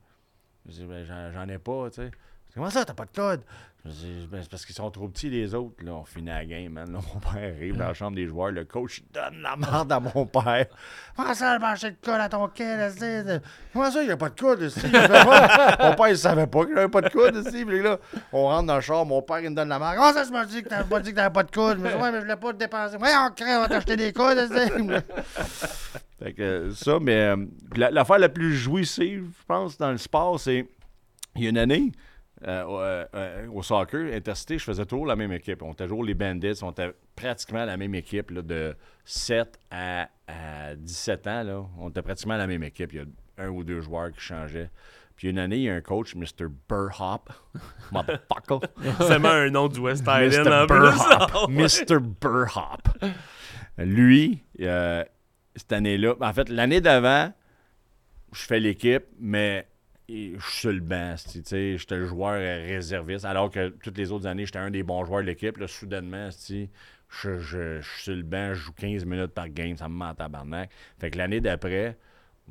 Je 0.65 0.71
dis 0.71 0.85
Ben, 0.85 1.03
j'en, 1.05 1.31
j'en 1.31 1.47
ai 1.47 1.57
pas, 1.57 1.89
tu 1.89 1.95
sais. 2.01 2.11
Dis, 2.57 2.59
Comment 2.59 2.69
ça, 2.69 2.85
t'as 2.85 2.93
pas 2.93 3.05
de 3.05 3.11
coude 3.19 3.41
Je 3.85 3.89
dis 3.91 4.27
Ben, 4.31 4.39
c'est 4.41 4.49
parce 4.49 4.65
qu'ils 4.65 4.75
sont 4.75 4.89
trop 4.91 5.07
petits, 5.07 5.29
les 5.29 5.53
autres. 5.53 5.83
Là, 5.83 5.93
on 5.93 6.03
finit 6.05 6.27
la 6.27 6.43
game, 6.45 6.73
man. 6.73 6.91
Là, 6.91 6.99
mon 7.13 7.19
père 7.19 7.53
arrive 7.55 7.77
dans 7.77 7.87
la 7.87 7.93
chambre 7.93 8.15
des 8.15 8.25
joueurs. 8.25 8.51
Le 8.51 8.65
coach, 8.65 8.99
il 9.05 9.11
donne 9.13 9.41
la 9.41 9.55
merde 9.55 9.91
à 9.91 9.99
mon 9.99 10.25
père. 10.25 10.65
Comment 11.15 11.33
ça, 11.33 11.53
le 11.53 11.59
marché 11.59 11.91
de 11.91 11.95
coude 12.03 12.13
à 12.15 12.27
ton 12.29 12.47
quai, 12.47 12.75
là, 12.77 12.89
c'est- 12.89 13.23
c'est- 13.23 13.41
Comment 13.73 13.91
ça, 13.91 14.01
il 14.01 14.07
n'y 14.07 14.11
a 14.11 14.17
pas 14.17 14.29
de 14.29 14.39
coude, 14.39 14.61
ici? 14.61 14.79
Mon 15.79 15.95
père, 15.95 16.07
il 16.09 16.17
savait 16.17 16.47
pas 16.47 16.65
qu'il 16.65 16.73
n'y 16.73 16.79
avait 16.79 16.89
pas 16.89 17.01
de 17.01 17.09
coude, 17.09 17.35
ici. 17.45 17.63
Puis 17.65 17.81
là, 17.81 17.97
on 18.33 18.43
rentre 18.47 18.65
dans 18.67 18.75
le 18.75 18.81
char, 18.81 19.05
mon 19.05 19.21
père, 19.21 19.39
il 19.39 19.49
me 19.51 19.55
donne 19.55 19.69
la 19.69 19.77
marque. 19.79 19.97
Comment 19.97 20.13
ça, 20.13 20.23
je 20.23 20.31
m'as 20.31 20.45
dit 20.45 20.63
que 20.63 20.69
t'avais 20.69 20.89
pas 20.89 20.99
dit 20.99 21.11
que 21.11 21.15
t'avais 21.15 21.33
pas 21.33 21.43
de 21.43 21.51
coude? 21.51 21.77
Je 21.77 21.83
me 21.83 21.89
dis, 21.89 21.95
ouais, 21.95 22.11
mais 22.11 22.17
je 22.17 22.21
voulais 22.23 22.35
pas 22.35 22.53
te 22.53 22.57
dépenser. 22.57 22.97
Ouais, 22.97 23.11
on 23.19 23.31
crée, 23.31 23.55
on 23.55 23.61
va 23.61 23.67
t'acheter 23.69 23.95
des 23.95 24.11
coudes, 24.13 24.37
ici. 24.37 24.71
fait 26.19 26.33
que 26.33 26.41
euh, 26.41 26.73
ça, 26.73 26.97
mais 26.99 27.13
euh, 27.35 27.45
l'affaire 27.75 28.17
la 28.19 28.29
plus 28.29 28.55
jouissive, 28.55 29.27
je 29.39 29.45
pense, 29.47 29.77
dans 29.77 29.91
le 29.91 29.97
sport, 29.97 30.39
c'est. 30.39 30.67
Il 31.35 31.43
y 31.43 31.45
a 31.45 31.49
une 31.51 31.57
année, 31.59 31.91
euh, 32.45 32.63
au- 32.65 32.79
euh, 32.81 33.05
euh, 33.15 33.47
au 33.51 33.63
soccer, 33.63 34.13
intercité, 34.13 34.57
je 34.57 34.63
faisais 34.63 34.85
toujours 34.85 35.05
la 35.07 35.15
même 35.15 35.31
équipe. 35.31 35.61
On 35.63 35.71
était 35.71 35.85
toujours 35.85 36.03
les 36.03 36.13
Bandits, 36.13 36.59
on 36.61 36.71
était 36.71 36.91
pratiquement 37.15 37.65
la 37.65 37.77
même 37.77 37.95
équipe 37.95 38.29
là, 38.31 38.41
de 38.41 38.75
7 39.05 39.59
à, 39.71 40.07
à 40.27 40.75
17 40.75 41.27
ans. 41.27 41.43
Là. 41.43 41.65
On 41.79 41.89
était 41.89 42.01
pratiquement 42.01 42.37
la 42.37 42.47
même 42.47 42.63
équipe. 42.63 42.93
Il 42.93 42.99
y 42.99 43.01
a 43.01 43.05
un 43.45 43.49
ou 43.49 43.63
deux 43.63 43.81
joueurs 43.81 44.11
qui 44.11 44.19
changeaient. 44.21 44.69
Puis 45.15 45.29
une 45.29 45.39
année, 45.39 45.55
il 45.57 45.63
y 45.63 45.69
a 45.69 45.73
un 45.73 45.81
coach, 45.81 46.13
Mr. 46.13 46.45
Burhop. 46.69 47.29
Motherfucker. 47.91 48.59
C'est 48.99 49.03
seulement 49.07 49.29
un 49.29 49.49
nom 49.49 49.67
du 49.67 49.79
West 49.79 50.03
Island 50.07 50.47
Mr. 50.47 50.67
Burhop. 50.67 51.47
Mr. 51.49 51.99
Burhop. 52.21 52.83
Lui, 53.79 54.43
euh, 54.61 55.03
cette 55.55 55.73
année-là, 55.73 56.13
en 56.19 56.33
fait, 56.33 56.49
l'année 56.49 56.81
d'avant, 56.81 57.33
je 58.31 58.41
fais 58.43 58.59
l'équipe, 58.59 59.05
mais 59.19 59.67
je 60.09 60.39
suis 60.39 60.59
sur 60.59 60.71
le 60.71 60.79
banc. 60.79 61.15
tu 61.29 61.41
J'étais 61.77 61.97
le 61.97 62.05
joueur 62.05 62.39
réserviste, 62.39 63.25
alors 63.25 63.51
que 63.51 63.69
toutes 63.69 63.97
les 63.97 64.11
autres 64.11 64.27
années, 64.27 64.45
j'étais 64.45 64.59
un 64.59 64.71
des 64.71 64.83
bons 64.83 65.03
joueurs 65.05 65.21
de 65.21 65.27
l'équipe. 65.27 65.61
Soudainement, 65.67 66.29
tu 66.29 66.69
je, 67.09 67.37
je, 67.37 67.81
je 67.81 68.01
suis 68.01 68.15
le 68.15 68.23
banc, 68.23 68.53
je 68.53 68.59
joue 68.59 68.73
15 68.73 69.05
minutes 69.05 69.31
par 69.31 69.49
game, 69.49 69.77
ça 69.77 69.87
me 69.87 69.95
ment 69.95 70.09
en 70.09 70.15
tabarnak. 70.15 70.69
Fait 70.99 71.09
que 71.09 71.17
l'année 71.17 71.39
d'après, 71.39 71.97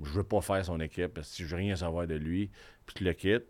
je 0.03 0.11
veux 0.11 0.25
pas 0.25 0.41
faire 0.41 0.65
son 0.65 0.81
équipe 0.81 1.15
parce 1.15 1.37
que 1.37 1.43
je 1.43 1.49
veux 1.49 1.57
rien 1.57 1.77
savoir 1.77 2.07
de 2.07 2.15
lui, 2.15 2.51
puis 2.87 2.97
je 3.01 3.05
le 3.05 3.13
quitte. 3.13 3.45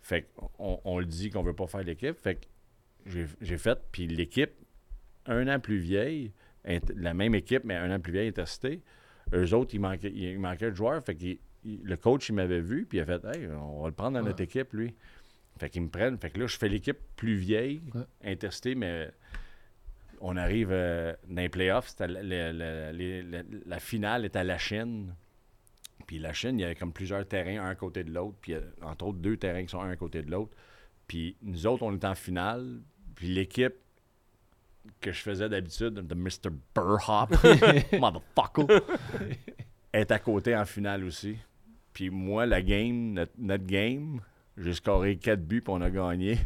Fait 0.00 0.28
qu'on 0.34 0.80
on 0.84 0.98
le 0.98 1.06
dit 1.06 1.30
qu'on 1.30 1.42
veut 1.42 1.54
pas 1.54 1.66
faire 1.66 1.82
l'équipe. 1.82 2.18
Fait 2.18 2.36
que 2.36 2.46
j'ai 3.40 3.56
fait, 3.56 3.78
puis 3.92 4.06
l'équipe, 4.06 4.52
un 5.26 5.48
an 5.48 5.60
plus 5.60 5.78
vieille, 5.78 6.32
la 6.94 7.14
même 7.14 7.34
équipe, 7.34 7.64
mais 7.64 7.76
un 7.76 7.94
an 7.94 8.00
plus 8.00 8.12
vieille, 8.12 8.28
intercité, 8.28 8.82
eux 9.32 9.54
autres, 9.54 9.74
il 9.74 9.80
manquait, 9.80 10.12
il 10.12 10.38
manquait 10.38 10.70
de 10.70 10.76
joueurs. 10.76 11.02
Fait 11.04 11.14
le 11.82 11.96
coach, 11.96 12.28
il 12.28 12.34
m'avait 12.34 12.60
vu, 12.60 12.86
puis 12.86 12.98
il 12.98 13.00
a 13.02 13.04
fait 13.06 13.24
Hey, 13.24 13.46
on 13.48 13.82
va 13.82 13.88
le 13.88 13.94
prendre 13.94 14.18
dans 14.18 14.24
notre 14.24 14.40
équipe, 14.42 14.72
lui. 14.72 14.94
Fait 15.58 15.68
qu'ils 15.70 15.82
me 15.82 15.88
prennent. 15.88 16.18
Fait 16.18 16.30
que 16.30 16.38
là, 16.40 16.46
je 16.46 16.56
fais 16.56 16.68
l'équipe 16.68 16.98
plus 17.16 17.34
vieille, 17.36 17.82
Ouais. 17.94 18.02
intercité, 18.24 18.74
mais 18.74 19.10
on 20.20 20.36
arrive 20.36 20.68
euh, 20.70 21.14
dans 21.28 21.42
les 21.42 21.48
playoffs. 21.48 21.94
les- 22.00 22.52
le- 22.52 23.44
la 23.66 23.78
finale 23.80 24.24
est 24.24 24.36
à 24.36 24.44
la 24.44 24.56
Chine. 24.58 25.14
Puis 26.06 26.18
la 26.18 26.32
Chine, 26.32 26.58
il 26.58 26.62
y 26.62 26.64
avait 26.64 26.74
comme 26.76 26.92
plusieurs 26.92 27.26
terrains, 27.26 27.60
un 27.64 27.70
à 27.70 27.74
côté 27.74 28.04
de 28.04 28.12
l'autre. 28.12 28.36
Puis 28.40 28.54
a, 28.54 28.60
entre 28.82 29.06
autres, 29.06 29.18
deux 29.18 29.36
terrains 29.36 29.62
qui 29.64 29.68
sont 29.70 29.80
un 29.80 29.90
à 29.90 29.96
côté 29.96 30.22
de 30.22 30.30
l'autre. 30.30 30.52
Puis 31.06 31.36
nous 31.42 31.66
autres, 31.66 31.82
on 31.82 31.92
est 31.92 32.04
en 32.04 32.14
finale. 32.14 32.80
Puis 33.14 33.28
l'équipe 33.28 33.74
que 35.00 35.12
je 35.12 35.20
faisais 35.20 35.48
d'habitude, 35.48 35.94
de 35.94 36.14
Mr. 36.14 36.50
Burhop, 36.74 37.28
motherfucker, 38.00 38.80
est 39.92 40.10
à 40.10 40.18
côté 40.18 40.56
en 40.56 40.64
finale 40.64 41.04
aussi. 41.04 41.36
Puis 41.98 42.10
moi, 42.10 42.46
la 42.46 42.62
game, 42.62 43.12
notre, 43.14 43.32
notre 43.40 43.66
game, 43.66 44.20
j'ai 44.56 44.72
scoré 44.72 45.16
4 45.16 45.40
buts 45.40 45.60
puis 45.62 45.74
on 45.76 45.80
a 45.80 45.90
gagné. 45.90 46.38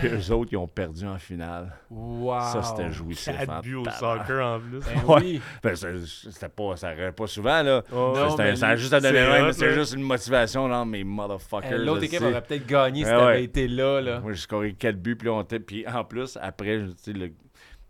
Puis 0.00 0.08
eux 0.08 0.32
autres, 0.32 0.48
ils 0.52 0.56
ont 0.56 0.66
perdu 0.66 1.06
en 1.06 1.16
finale. 1.16 1.72
Wow. 1.88 2.40
Ça, 2.40 2.60
c'était 2.64 2.90
jouissif. 2.90 3.32
4 3.38 3.48
en 3.48 3.60
buts 3.60 3.74
au 3.76 3.84
soccer 3.84 4.44
en 4.44 4.58
plus. 4.58 4.80
Ben 4.80 5.04
Ouais. 5.06 5.20
oui. 5.22 5.40
Ben, 5.62 5.76
c'était 5.76 6.48
pas, 6.48 6.74
ça 6.74 6.88
arrive 6.88 7.12
pas 7.12 7.28
souvent, 7.28 7.62
là. 7.62 7.84
Oh, 7.92 8.14
Non, 8.16 8.30
C'était- 8.30 8.42
mais 8.42 8.56
ça 8.56 8.68
a 8.70 8.74
juste 8.76 8.92
à 8.94 8.98
donner 8.98 9.12
mais 9.20 9.42
là. 9.42 9.52
juste 9.52 9.94
une 9.94 10.02
motivation, 10.02 10.66
là, 10.66 10.84
mais 10.84 11.04
motherfuckers. 11.04 11.78
L'autre 11.78 12.02
équipe 12.02 12.18
sais. 12.18 12.26
aurait 12.26 12.42
peut-être 12.42 12.66
gagné 12.66 13.04
si 13.04 13.10
Ouais, 13.10 13.16
t'avais 13.16 13.24
ouais. 13.26 13.44
été 13.44 13.68
là. 13.68 14.00
là. 14.00 14.18
Moi, 14.18 14.32
j'ai 14.32 14.40
scoré 14.40 14.72
4 14.72 14.96
buts, 15.00 15.14
puis, 15.14 15.28
là, 15.28 15.34
on 15.34 15.42
était- 15.42 15.60
puis 15.60 15.86
en 15.86 16.02
plus, 16.02 16.36
après, 16.42 16.80
tu 16.80 16.92
sais, 16.96 17.12
le- 17.12 17.30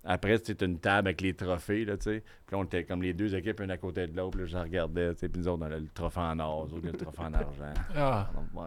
après, 0.07 0.39
c'était 0.39 0.65
une 0.65 0.79
table 0.79 1.09
avec 1.09 1.21
les 1.21 1.35
trophées, 1.35 1.85
là, 1.85 1.97
tu 1.97 2.05
sais. 2.05 2.23
Puis 2.47 2.55
là, 2.55 2.59
on 2.59 2.65
était 2.65 2.85
comme 2.85 3.03
les 3.03 3.13
deux 3.13 3.35
équipes, 3.35 3.61
une 3.61 3.71
à 3.71 3.77
côté 3.77 4.07
de 4.07 4.17
l'autre, 4.17 4.39
puis 4.39 4.41
là, 4.43 4.47
je 4.47 4.57
regardais, 4.57 5.13
tu 5.15 5.21
sais, 5.21 5.29
puis 5.29 5.41
nous 5.41 5.49
autres, 5.49 5.63
on 5.63 5.67
a 5.67 5.77
le 5.77 5.89
trophée 5.93 6.21
en 6.21 6.39
or, 6.39 6.69
nous 6.69 6.77
autres, 6.77 6.87
le 6.87 6.93
trophée 6.93 7.23
en 7.23 7.35
argent. 7.35 7.75
Ah. 7.97 8.31
Oh. 8.55 8.61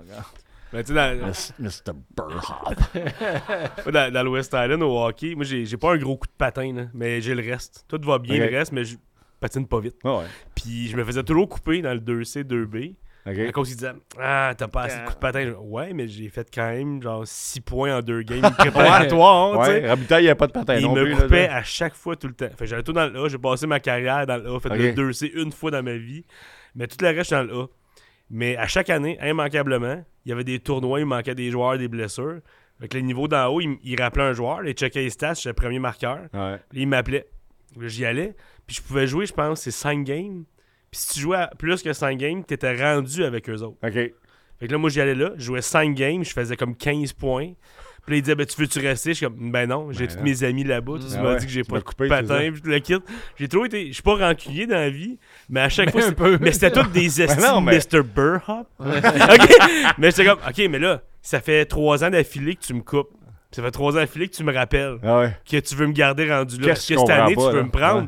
Mais 0.73 0.83
tu 0.83 0.93
sais, 0.93 1.17
dans, 1.17 1.31
Mr. 1.59 1.93
Burhop. 2.15 2.75
Dans, 3.91 4.13
dans 4.13 4.23
le 4.23 4.29
West 4.29 4.53
Island 4.53 4.83
au 4.83 5.03
hockey, 5.03 5.33
moi 5.33 5.43
j'ai 5.43 5.65
j'ai 5.65 5.77
pas 5.77 5.93
un 5.93 5.97
gros 5.97 6.15
coup 6.15 6.27
de 6.27 6.33
patin, 6.37 6.71
là, 6.73 6.83
mais 6.93 7.21
j'ai 7.21 7.33
le 7.33 7.41
reste. 7.41 7.85
Tout 7.87 7.99
va 8.03 8.19
bien 8.19 8.37
le 8.37 8.55
reste, 8.55 8.71
mais 8.71 8.83
je 8.83 8.97
patine 9.39 9.65
pas 9.67 9.79
vite. 9.79 9.95
Ouais, 10.03 10.25
Puis 10.53 10.87
je 10.87 10.95
me 10.95 11.03
faisais 11.03 11.23
toujours 11.23 11.49
couper 11.49 11.81
dans 11.81 11.93
le 11.93 11.99
2C, 11.99 12.43
2B. 12.43 12.95
À 13.25 13.31
OK. 13.31 13.51
cause 13.51 13.67
qu'ils 13.67 13.77
disaient 13.77 13.91
Ah, 14.19 14.53
t'as 14.57 14.67
pas 14.67 14.83
assez 14.83 14.97
de 14.97 15.01
coups 15.03 15.15
de 15.15 15.19
patin. 15.19 15.53
Ouais, 15.61 15.93
mais 15.93 16.07
j'ai 16.07 16.29
fait 16.29 16.49
quand 16.53 16.69
même 16.71 17.01
genre 17.01 17.23
6 17.27 17.61
points 17.61 17.97
en 17.97 18.01
deux 18.01 18.21
games 18.23 18.41
préparatoires. 18.57 19.59
Ouais, 19.59 19.87
Rabitaille, 19.87 20.23
il 20.23 20.27
n'y 20.27 20.31
a 20.31 20.35
pas 20.35 20.47
de 20.47 20.51
patin 20.53 20.75
Il 20.75 20.83
non 20.85 20.95
me 20.95 21.03
plus. 21.03 21.15
coupait 21.15 21.47
là. 21.47 21.57
à 21.57 21.63
chaque 21.63 21.95
fois 21.95 22.15
tout 22.15 22.27
le 22.27 22.33
temps. 22.33 22.47
Fait 22.49 22.55
que 22.59 22.65
j'allais 22.65 22.83
tout 22.83 22.93
dans 22.93 23.05
le 23.11 23.19
A. 23.25 23.27
J'ai 23.27 23.37
passé 23.37 23.67
ma 23.67 23.79
carrière 23.79 24.25
dans 24.25 24.37
le 24.37 24.49
A. 24.55 24.59
Fait 24.59 24.69
Ok. 24.69 24.77
le 24.77 24.91
2C 25.11 25.31
une 25.35 25.51
fois 25.51 25.71
dans 25.71 25.83
ma 25.83 25.97
vie. 25.97 26.23
Mais 26.75 26.87
tout 26.87 26.97
le 27.01 27.07
reste, 27.07 27.19
je 27.19 27.23
suis 27.23 27.35
dans 27.35 27.43
le 27.43 27.59
A. 27.63 27.67
Mais 28.31 28.55
à 28.57 28.67
chaque 28.67 28.89
année, 28.89 29.17
immanquablement, 29.23 30.03
il 30.25 30.29
y 30.29 30.31
avait 30.31 30.43
des 30.43 30.59
tournois, 30.59 30.99
il 30.99 31.05
manquait 31.05 31.35
des 31.35 31.49
joueurs, 31.51 31.77
des 31.77 31.87
blessures. 31.87 32.39
Fait 32.79 32.87
que 32.87 32.95
le 32.97 33.03
niveau 33.03 33.27
d'en 33.27 33.47
haut, 33.47 33.59
il, 33.59 33.77
il 33.83 33.99
rappelait 34.01 34.23
un 34.23 34.33
joueur, 34.33 34.63
il 34.65 34.73
checkait 34.73 35.01
les 35.01 35.09
stats, 35.09 35.33
j'étais 35.33 35.49
le 35.49 35.53
premier 35.55 35.79
marqueur. 35.79 36.19
Ouais. 36.33 36.57
Il 36.73 36.87
m'appelait. 36.87 37.27
J'y 37.81 38.05
allais. 38.05 38.35
Puis 38.65 38.77
je 38.77 38.81
pouvais 38.81 39.07
jouer, 39.07 39.25
je 39.25 39.33
pense, 39.33 39.61
c'est 39.61 39.71
5 39.71 40.03
games. 40.03 40.45
Puis 40.91 41.01
si 41.01 41.13
tu 41.13 41.19
jouais 41.19 41.37
à 41.37 41.47
plus 41.57 41.81
que 41.83 41.93
5 41.93 42.17
games, 42.17 42.43
t'étais 42.43 42.75
rendu 42.75 43.23
avec 43.23 43.49
eux 43.49 43.61
autres. 43.61 43.77
OK. 43.83 43.93
Fait 43.93 44.67
que 44.67 44.71
là, 44.71 44.77
moi, 44.77 44.89
j'y 44.89 44.99
allais 44.99 45.15
là, 45.15 45.31
je 45.37 45.43
jouais 45.45 45.61
5 45.61 45.93
games, 45.95 46.23
je 46.23 46.31
faisais 46.33 46.55
comme 46.57 46.75
15 46.75 47.13
points. 47.13 47.51
Puis 48.05 48.13
là, 48.13 48.17
il 48.17 48.21
disait, 48.23 48.35
ben, 48.35 48.45
tu 48.45 48.59
veux-tu 48.59 48.79
rester? 48.79 49.11
Je 49.11 49.17
suis 49.17 49.25
comme, 49.25 49.51
ben 49.51 49.67
non, 49.69 49.91
j'ai 49.91 50.07
Ben 50.07 50.15
tous 50.17 50.23
mes 50.23 50.43
amis 50.43 50.63
là-bas. 50.63 50.93
Tu 50.99 51.05
Ah 51.15 51.21
m'as 51.21 51.29
ouais, 51.33 51.39
dit 51.39 51.45
que 51.45 51.51
j'ai 51.51 51.61
tu 51.63 51.69
pas 51.69 51.77
de 51.77 51.83
coup 51.83 51.91
coupé, 51.91 52.07
patin, 52.07 52.49
puis 52.51 52.61
tout 52.61 52.69
le 52.69 52.79
kit. 52.79 52.95
J'ai 53.37 53.47
trop 53.47 53.65
été. 53.65 53.87
Je 53.87 53.93
suis 53.93 54.01
pas 54.03 54.15
rancunier 54.15 54.65
dans 54.67 54.75
la 54.77 54.89
vie, 54.89 55.19
mais 55.49 55.59
à 55.61 55.69
chaque 55.69 55.87
Mais 55.87 55.91
fois, 55.91 56.01
un 56.03 56.05
c'est- 56.09 56.15
peu. 56.15 56.37
mais 56.41 56.51
c'était 56.51 56.71
tous 56.71 56.87
des 56.89 57.21
estimes 57.21 57.63
mais- 57.65 57.77
Mr. 57.77 58.01
Burhop. 58.03 58.65
OK? 58.79 59.55
Mais 59.97 60.11
j'étais 60.11 60.25
comme, 60.25 60.39
OK, 60.47 60.61
mais 60.69 60.79
là, 60.79 61.01
ça 61.21 61.39
fait 61.39 61.65
3 61.65 62.03
ans 62.03 62.09
d'affilée 62.09 62.55
que 62.55 62.61
tu 62.63 62.73
me 62.73 62.81
coupes. 62.81 63.09
Ça 63.51 63.61
fait 63.63 63.71
3 63.71 63.93
ans 63.93 63.95
d'affilée 63.95 64.27
que 64.27 64.35
tu 64.35 64.43
me 64.43 64.53
rappelles 64.53 64.97
Ah 65.03 65.19
ouais. 65.19 65.37
que 65.49 65.57
tu 65.57 65.75
veux 65.75 65.87
me 65.87 65.93
garder 65.93 66.31
rendu 66.31 66.57
là. 66.59 66.67
Parce 66.69 66.85
que 66.87 66.97
cette 66.97 67.09
année, 67.09 67.35
tu 67.35 67.41
veux 67.41 67.63
me 67.63 67.69
prendre? 67.69 68.07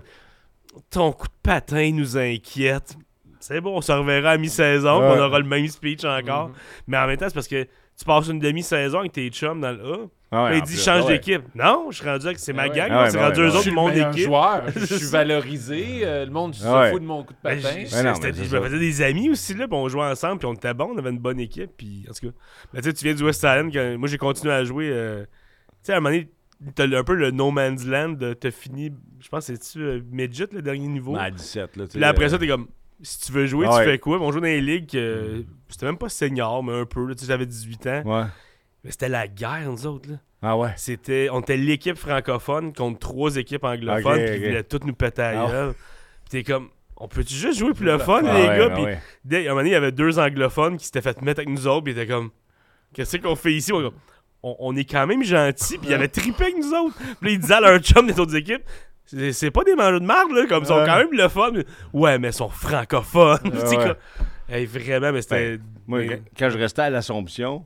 Ton 0.89 1.11
coup 1.11 1.28
de 1.28 1.34
patin 1.43 1.91
nous 1.93 2.17
inquiète. 2.17 2.95
C'est 3.39 3.59
bon, 3.59 3.78
on 3.78 3.82
se 3.82 3.91
reverra 3.91 4.32
à 4.32 4.38
mi-saison, 4.38 4.99
Ouais. 5.01 5.09
puis 5.11 5.19
on 5.19 5.24
aura 5.26 5.39
le 5.39 5.45
même 5.47 5.67
speech 5.67 6.03
encore. 6.05 6.49
Mhm. 6.49 6.53
Mais 6.88 6.97
en 6.97 7.07
même 7.07 7.17
temps, 7.17 7.28
c'est 7.28 7.34
parce 7.34 7.47
que 7.47 7.63
tu 7.63 8.05
passes 8.05 8.28
une 8.28 8.39
demi-saison 8.39 8.99
avec 8.99 9.13
tes 9.13 9.30
chums 9.30 9.59
dans 9.61 9.72
le 9.72 9.84
A. 9.93 9.97
Ah 10.34 10.43
ouais, 10.45 10.59
il 10.59 10.61
dit 10.61 10.76
plus, 10.76 10.84
change 10.84 11.01
ah 11.03 11.07
ouais. 11.07 11.13
d'équipe. 11.17 11.41
Non, 11.55 11.88
je 11.89 11.97
suis 11.97 12.07
rendu 12.07 12.26
avec 12.26 12.39
c'est 12.39 12.53
ma 12.53 12.63
Ah 12.63 12.67
ouais. 12.69 12.76
gang, 12.76 12.89
Ah 12.93 13.09
c'est 13.09 13.17
ben 13.17 13.24
rendu 13.26 13.39
ouais, 13.41 13.47
eux 13.47 13.49
ben 13.51 13.55
autres 13.57 13.65
de 13.69 13.72
mon 13.72 13.89
équipe. 13.91 14.26
joueur. 14.26 14.63
Je 14.76 14.86
suis 14.95 15.07
valorisé. 15.07 16.01
euh, 16.03 16.26
le 16.26 16.32
monde 16.32 16.53
se 16.55 16.65
ouais. 16.65 16.91
fout 16.91 17.01
de 17.01 17.05
mon 17.05 17.24
coup 17.24 17.34
de 17.34 17.39
Ben, 17.43 17.59
patin. 17.61 17.84
je, 17.86 17.91
Ben 17.91 18.03
non, 18.03 18.59
me 18.61 18.65
faisais 18.67 18.80
des 18.80 19.01
amis 19.01 19.30
aussi, 19.30 19.53
là, 19.55 19.67
puis 19.67 19.76
on 19.78 19.89
jouait 19.89 20.03
ensemble, 20.05 20.38
puis 20.39 20.47
on 20.47 20.53
était 20.53 20.74
bons, 20.74 20.91
on 20.93 20.97
avait 20.99 21.09
une 21.09 21.19
bonne 21.19 21.39
équipe, 21.39 21.72
puis 21.76 22.05
en 22.09 22.13
tout 22.13 22.28
cas. 22.28 22.34
Mais 22.74 22.82
tu 22.82 22.88
sais, 22.89 22.93
tu 22.93 23.03
viens 23.05 23.13
du 23.13 23.24
West 23.26 23.43
Island, 23.43 23.76
moi 23.99 24.07
j'ai 24.07 24.17
continué 24.17 24.53
à 24.53 24.63
jouer. 24.63 24.89
euh, 24.89 25.24
tu 25.24 25.28
sais, 25.84 25.93
à 25.93 25.97
un 25.97 25.99
moment 25.99 26.11
donné, 26.15 26.30
t'as 26.76 26.86
un 26.97 27.03
peu 27.03 27.16
le 27.16 27.32
No 27.32 27.51
Man's 27.51 27.86
Land, 27.86 28.18
t'as 28.39 28.51
fini, 28.51 28.91
je 29.20 29.30
pense, 29.30 29.45
c'est-tu 29.45 29.80
euh, 29.80 30.01
Midget, 30.12 30.47
le 30.51 30.62
dernier 30.62 30.88
niveau? 30.88 31.14
Ben, 31.14 31.20
à 31.20 31.32
17, 31.32 31.76
là, 31.78 31.86
Puis 31.89 31.99
là, 31.99 32.09
après 32.09 32.26
euh, 32.26 32.30
ça, 32.30 32.38
t'es 32.38 32.47
comme, 32.47 32.68
si 33.01 33.20
tu 33.20 33.32
veux 33.32 33.45
jouer, 33.47 33.66
Ah 33.70 33.76
ouais. 33.78 33.84
tu 33.86 33.89
fais 33.91 33.99
quoi? 33.99 34.18
Puis 34.18 34.26
on 34.26 34.32
joue 34.32 34.39
dans 34.39 34.45
les 34.45 34.62
ligues, 34.62 34.89
que 34.91 35.43
c'était 35.70 35.86
même 35.88 35.97
pas 35.97 36.09
senior, 36.09 36.64
mais 36.64 36.74
un 36.74 36.86
peu, 36.86 37.05
là, 37.07 37.16
tu 37.16 37.22
sais, 37.22 37.28
j'avais 37.28 37.45
18 37.45 37.88
ans. 37.88 38.01
Ouais. 38.05 38.24
Mais 38.84 38.91
c'était 38.91 39.09
la 39.09 39.28
guerre, 39.28 39.64
nous 39.68 39.86
autres, 39.88 40.09
là. 40.09 40.18
Ah 40.43 40.57
ouais. 40.57 40.74
C'était, 40.76 41.30
on 41.32 41.41
était 41.41 41.57
l'équipe 41.57 41.95
francophone 41.97 42.74
contre 42.74 42.97
trois 42.99 43.36
équipes 43.38 43.64
anglophones, 43.64 44.14
Ok, 44.20 44.26
puis 44.26 44.30
ok. 44.32 44.36
ils 44.41 44.47
voulaient 44.47 44.64
toutes 44.64 44.86
nous 44.86 44.93
péter 44.95 45.22
à 45.22 45.43
Ah 45.43 45.51
gueule. 45.51 45.74
Puis 45.74 46.30
t'es 46.30 46.43
comme, 46.43 46.70
on 46.97 47.07
peut-tu 47.07 47.34
juste 47.36 47.59
jouer 47.59 47.74
plus 47.74 47.86
le 47.86 47.99
fun, 47.99 48.22
Ah 48.26 48.34
les 48.39 48.47
ouais, 48.47 48.57
gars? 48.57 48.70
Puis 48.72 48.84
dès, 49.24 49.38
à 49.38 49.39
un 49.39 49.43
moment 49.49 49.57
donné, 49.57 49.70
il 49.70 49.74
y 49.74 49.76
avait 49.76 49.91
deux 49.91 50.18
anglophones 50.18 50.78
qui 50.78 50.86
s'étaient 50.86 51.01
fait 51.01 51.22
mettre 51.22 51.39
avec 51.41 51.49
nous 51.49 51.68
autres, 51.68 51.84
puis 51.84 51.93
ils 51.93 51.97
étaient 51.99 52.12
comme, 52.12 52.32
qu'est-ce 52.93 53.18
qu'on 53.18 53.36
fait 53.36 53.53
ici? 53.53 53.72
On, 53.72 53.91
on- 54.43 54.55
on 54.59 54.75
est 54.75 54.85
quand 54.89 55.05
même 55.07 55.23
gentils, 55.23 55.77
puis 55.77 55.89
ils 55.89 55.93
avaient 55.93 56.07
trippé 56.07 56.43
avec 56.43 56.57
nous 56.57 56.73
autres. 56.73 56.95
Puis 56.97 57.29
là, 57.29 57.31
ils 57.31 57.39
disaient 57.39 57.53
à 57.55 57.61
leurs 57.61 57.79
chums 57.79 58.07
des 58.07 58.19
autres 58.19 58.35
équipes, 58.35 58.63
c'est 59.05 59.51
pas 59.51 59.63
des 59.63 59.75
mangeurs 59.75 59.99
de 60.01 60.05
marde, 60.05 60.31
là, 60.31 60.45
comme 60.47 60.63
ils 60.63 60.67
sont 60.67 60.83
quand 60.85 60.97
même 60.97 61.11
le 61.11 61.27
fun. 61.27 61.51
Ouais, 61.93 62.17
mais 62.19 62.29
ils 62.29 62.33
sont 62.33 62.49
francophones. 62.49 63.39
Ouais. 63.53 63.95
Hey, 64.53 64.65
vraiment, 64.65 65.13
mais 65.13 65.21
c'était. 65.21 65.59
Moi, 65.87 65.99
mais- 65.99 66.21
quand- 66.37 66.49
je 66.49 66.57
restais 66.57 66.81
à 66.81 66.89
l'Assomption, 66.89 67.65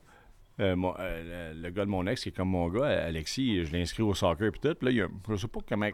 euh, 0.59 0.75
mon- 0.75 0.93
euh, 0.99 1.53
le, 1.55 1.61
le 1.63 1.69
gars 1.71 1.83
de 1.83 1.89
mon 1.89 2.05
ex, 2.05 2.21
qui 2.21 2.29
est 2.29 2.31
comme 2.31 2.49
mon 2.49 2.67
gars, 2.69 2.85
Alexis, 3.05 3.65
je 3.65 3.71
l'ai 3.71 3.81
inscrit 3.81 4.03
au 4.03 4.13
soccer 4.13 4.51
puis 4.51 4.59
tout. 4.61 4.75
Puis 4.75 4.85
là, 4.85 4.91
il 4.91 4.97
y 4.97 5.01
a, 5.01 5.07
je 5.29 5.35
sais 5.35 5.47
pas 5.47 5.61
comment 5.67 5.89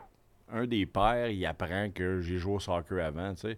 un 0.51 0.65
des 0.67 0.85
pères, 0.85 1.29
il 1.29 1.45
apprend 1.45 1.89
que 1.95 2.19
j'ai 2.19 2.37
joué 2.37 2.55
au 2.55 2.59
soccer 2.59 2.99
avant, 3.05 3.33
tu 3.35 3.41
sais. 3.41 3.57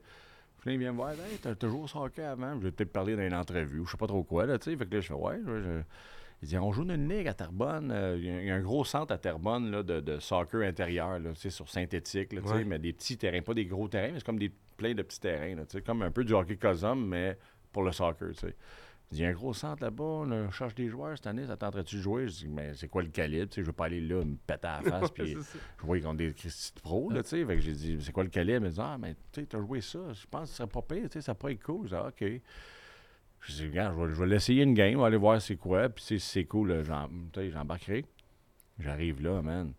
Puis 0.60 0.70
là, 0.70 0.74
il 0.74 0.78
vient 0.80 0.92
me 0.92 0.98
voir, 0.98 1.10
hey, 1.14 1.40
t'as 1.42 1.68
joué 1.68 1.80
au 1.80 1.88
soccer 1.88 2.30
avant? 2.30 2.54
Je 2.60 2.66
vais 2.66 2.72
peut-être 2.72 2.94
parler 2.94 3.16
dans 3.16 3.24
une 3.24 3.34
entrevue, 3.34 3.80
ou 3.80 3.86
je 3.88 3.92
sais 3.92 3.98
pas 3.98 4.06
trop 4.08 4.22
quoi, 4.24 4.46
là, 4.46 4.60
tu 4.60 4.70
sais. 4.70 4.78
Fait 4.78 4.86
que 4.86 4.94
là, 4.94 5.02
je 5.02 5.08
fais, 5.08 5.14
ouais, 5.16 5.40
je- 5.44 5.62
je- 5.64 5.82
Il 6.44 6.48
dit, 6.50 6.58
on 6.58 6.74
joue 6.74 6.84
dans 6.84 6.94
une 6.96 7.08
ligue 7.08 7.28
à 7.30 7.34
Terrebonne. 7.34 7.90
euh, 7.92 8.18
Il 8.20 8.26
y 8.46 8.50
a- 8.52 8.56
un 8.56 8.60
gros 8.62 8.84
centre 8.84 9.14
à 9.14 9.18
Terrebonne 9.18 9.72
là, 9.72 9.82
de, 9.82 10.02
de 10.02 10.20
soccer 10.20 10.62
intérieur, 10.68 11.18
là, 11.18 11.32
sur 11.36 11.70
synthétique, 11.70 12.34
là, 12.34 12.42
Ouais. 12.42 12.66
mais 12.66 12.80
des 12.80 12.92
petits 12.92 13.18
terrains, 13.18 13.42
pas 13.42 13.54
des 13.54 13.66
gros 13.66 13.88
terrains, 13.88 14.12
mais 14.12 14.20
c'est 14.20 14.26
comme 14.26 14.40
des, 14.40 14.52
plein 14.76 14.94
de 14.94 15.02
petits 15.04 15.22
terrains, 15.22 15.56
là, 15.56 15.64
comme 15.86 16.02
un 16.02 16.12
peu 16.12 16.26
du 16.26 16.34
hockey 16.34 16.58
cosum, 16.58 17.08
mais 17.08 17.38
pour 17.72 17.84
le 17.84 17.94
soccer, 17.94 18.32
tu 18.34 18.48
sais. 18.48 18.56
Il 19.14 19.20
y 19.20 19.26
a 19.26 19.30
un 19.30 19.34
gros 19.34 19.54
centre 19.54 19.84
là-bas, 19.84 20.04
on 20.04 20.50
cherche 20.52 20.74
des 20.76 20.90
joueurs 20.90 21.16
cette 21.16 21.28
année, 21.28 21.46
ça 21.46 21.56
tenterait-tu 21.56 21.98
de 21.98 22.02
jouer? 22.02 22.28
Je 22.28 22.34
dis, 22.34 22.48
mais 22.50 22.74
c'est 22.74 22.88
quoi 22.90 23.04
le 23.04 23.10
calibre? 23.10 23.48
Tu 23.48 23.56
sais, 23.56 23.62
je 23.62 23.68
veux 23.68 23.72
pas 23.74 23.86
aller 23.86 24.02
là 24.02 24.26
me 24.26 24.36
péter 24.36 24.68
à 24.68 24.82
la 24.82 24.90
face 25.02 25.12
puis 25.12 25.38
ça. 25.40 25.60
jouer 25.86 26.02
contre 26.02 26.18
des 26.18 26.34
Christy 26.34 26.74
de 26.76 26.82
pros, 26.82 27.10
là, 27.12 27.22
tu 27.24 27.30
sais. 27.30 27.46
Fait 27.46 27.56
que 27.56 27.62
j'ai 27.62 27.74
dit, 27.74 27.98
c'est 28.02 28.12
quoi 28.12 28.24
le 28.24 28.30
calibre? 28.32 28.66
Il 28.66 28.72
dit, 28.74 28.80
ah, 28.82 28.98
mais 29.00 29.14
tu 29.32 29.42
sais, 29.42 29.46
t'as 29.46 29.60
joué 29.60 29.80
ça, 29.82 30.00
je 30.14 30.26
pense 30.30 30.42
que 30.44 30.48
ce 30.50 30.56
serait 30.56 30.68
pas 30.68 30.82
pire, 30.82 31.04
tu 31.04 31.10
sais, 31.14 31.22
ça 31.22 31.36
pourrait 31.36 31.54
être 31.54 31.64
cool. 31.64 31.84
Je 31.88 31.96
dis, 31.96 32.02
Ah, 32.04 32.08
OK. 32.08 32.42
Je 33.46 33.54
dis, 33.54 33.68
regarde, 33.68 33.96
je 33.98 34.02
vais, 34.06 34.10
je 34.14 34.20
vais 34.20 34.28
l'essayer 34.28 34.64
une 34.64 34.74
game, 34.74 34.98
on 34.98 35.02
va 35.02 35.08
aller 35.08 35.18
voir 35.18 35.42
c'est 35.42 35.58
quoi, 35.58 35.90
puis 35.90 36.04
si 36.04 36.20
c'est 36.20 36.46
cool, 36.46 36.84
j'embarquerai. 37.36 38.06
J'arrive 38.80 39.22
là, 39.22 39.42
man. 39.42 39.74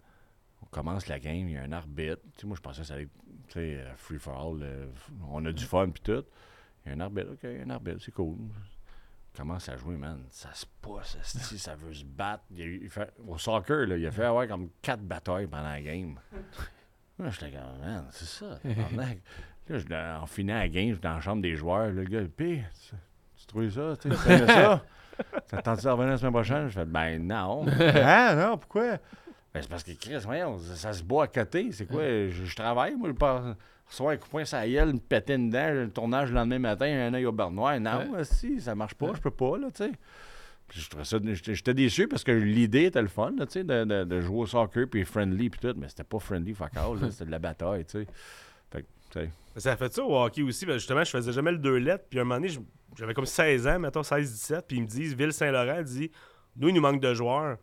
On 0.63 0.67
commence 0.67 1.07
la 1.09 1.19
game, 1.19 1.49
il 1.49 1.53
y 1.53 1.57
a 1.57 1.63
un 1.63 1.73
arbitre. 1.73 2.21
Moi, 2.45 2.57
je 2.57 2.61
pensais 2.61 2.83
que 2.83 2.87
ça 2.87 2.95
allait 2.95 3.05
être, 3.05 3.57
euh, 3.57 3.95
free 3.97 4.19
for 4.19 4.35
all. 4.39 4.63
euh, 4.63 4.87
on 5.31 5.45
a 5.47 5.53
du 5.53 5.65
fun, 5.65 5.89
puis 5.91 6.03
tout. 6.03 6.25
Il 6.85 6.91
y 6.91 6.93
a 6.93 6.97
un 6.97 7.01
arbitre, 7.01 7.33
OK, 7.33 7.45
un 7.45 7.71
arbitre, 7.71 7.99
c'est 8.03 8.13
cool. 8.13 8.37
On 8.37 9.37
commence 9.37 9.69
à 9.69 9.77
jouer, 9.77 9.97
man. 9.97 10.23
Ça 10.31 10.53
se 10.53 10.67
esti, 11.19 11.59
ça 11.59 11.75
veut 11.75 11.93
se 11.95 12.05
battre. 12.05 12.45
Il 12.55 12.89
fait- 12.91 13.13
au 13.27 13.37
soccer, 13.39 13.87
là, 13.87 13.97
il 13.97 14.07
a 14.07 14.11
fait 14.11 14.25
avoir 14.25 14.47
comme 14.47 14.69
quatre 14.83 15.03
batailles 15.03 15.47
pendant 15.47 15.65
la 15.71 15.81
game. 15.83 16.19
Là, 17.19 17.31
j'étais 17.31 17.51
comme, 17.53 17.79
man, 17.81 18.07
c'est 18.11 18.25
ça. 18.27 18.59
Là, 19.89 20.21
en 20.21 20.27
finant 20.27 20.55
la 20.55 20.69
game, 20.69 20.89
j'étais 20.91 21.09
dans 21.09 21.15
la 21.15 21.21
chambre 21.21 21.43
des 21.43 21.55
joueurs. 21.57 21.91
le 21.93 22.05
gars, 22.05 22.23
pis, 22.37 22.61
tu, 23.47 23.53
trouves 23.53 23.71
ça? 23.71 23.95
Tu 24.01 24.11
sais, 24.11 24.47
ça? 24.47 24.85
Ça 25.47 25.59
te 25.59 25.63
tente 25.63 25.85
de 25.85 25.89
revenir 25.89 26.11
la 26.11 26.19
semaine 26.19 26.33
prochaine? 26.33 26.69
Je 26.69 26.73
fais, 26.73 26.85
ben 26.85 27.25
non. 27.25 27.67
ah, 28.03 28.35
non, 28.49 28.59
pourquoi? 28.59 28.99
Ben, 29.53 29.63
c'est 29.63 29.69
parce 29.69 29.85
que 29.85 29.93
Chris, 29.93 30.19
voyons, 30.25 30.59
ça, 30.59 30.75
ça 30.75 30.93
se 30.93 31.05
boit 31.05 31.25
à 31.25 31.27
côté. 31.29 31.71
C'est 31.71 31.87
quoi? 31.87 32.03
Je, 32.03 32.45
je 32.45 32.57
travaille, 32.57 32.97
moi, 32.97 33.11
je 33.11 33.15
pars 33.15 33.55
recevoir 33.89 34.15
un 34.15 34.17
coup 34.17 34.27
de 34.27 34.31
poing 34.31 34.45
sur 34.45 34.59
la 34.59 34.69
gueule, 34.69 34.93
me 34.95 34.99
péter 34.99 35.35
une 35.35 35.51
dent, 35.51 35.73
le 35.73 35.91
tournage 35.91 36.31
le 36.31 36.37
lendemain 36.37 36.59
matin, 36.59 36.87
un 36.87 37.15
œil 37.15 37.27
au 37.27 37.33
beurre 37.33 37.51
noir. 37.51 37.79
Non, 37.81 38.01
si, 38.23 38.61
ça 38.61 38.75
marche 38.75 38.95
pas, 38.95 39.13
je 39.15 39.21
peux 39.21 39.31
pas, 39.31 39.57
là, 39.59 39.71
tu 39.71 39.85
sais. 39.85 39.93
Puis 40.67 40.81
je 40.81 40.89
trouvais 40.89 41.05
ça, 41.05 41.19
j'étais 41.23 41.75
déçu 41.75 42.09
parce 42.09 42.25
que 42.25 42.33
l'idée 42.33 42.85
était 42.85 43.03
le 43.03 43.09
fun, 43.09 43.33
là, 43.37 43.45
tu 43.47 43.53
sais, 43.53 43.65
de, 43.65 43.85
de, 43.85 44.05
de 44.05 44.21
jouer 44.21 44.41
au 44.41 44.47
soccer, 44.47 44.89
puis 44.89 45.05
friendly, 45.05 45.51
puis 45.51 45.61
tout, 45.61 45.75
mais 45.79 45.89
c'était 45.89 46.05
pas 46.05 46.19
friendly, 46.19 46.55
fuck 46.55 46.77
all, 46.77 46.99
c'était 47.13 47.27
de 47.27 47.31
la 47.31 47.39
bataille, 47.39 47.85
tu 47.85 48.01
sais. 48.01 48.07
Fait 48.71 48.83
que, 48.83 48.87
tu 49.11 49.21
sais. 49.21 49.31
Ça 49.57 49.73
a 49.73 49.77
fait 49.77 49.93
ça 49.93 50.03
au 50.05 50.17
hockey 50.17 50.43
aussi. 50.43 50.67
justement, 50.67 51.05
je 51.05 51.11
faisais 51.11 51.33
jamais 51.33 51.53
le 51.53 51.59
deux 51.59 51.77
lettres. 51.77 52.05
Puis 52.11 52.19
à 52.19 52.23
un 52.23 52.25
moment 52.25 52.37
donné, 52.37 52.49
je- 52.49 52.61
j'avais 52.97 53.15
comme 53.15 53.27
16 53.27 53.67
ans, 53.69 53.79
mettons 53.79 54.03
16-17. 54.03 54.67
Puis 54.67 54.77
ils 54.79 54.83
me 54.83 54.87
disent, 54.87 55.15
Ville-Saint-Laurent 55.15 55.83
dit 55.83 56.11
Nous, 56.57 56.69
il 56.69 56.75
nous 56.75 56.81
manque 56.81 57.01
de 57.01 57.13
joueurs. 57.15 57.57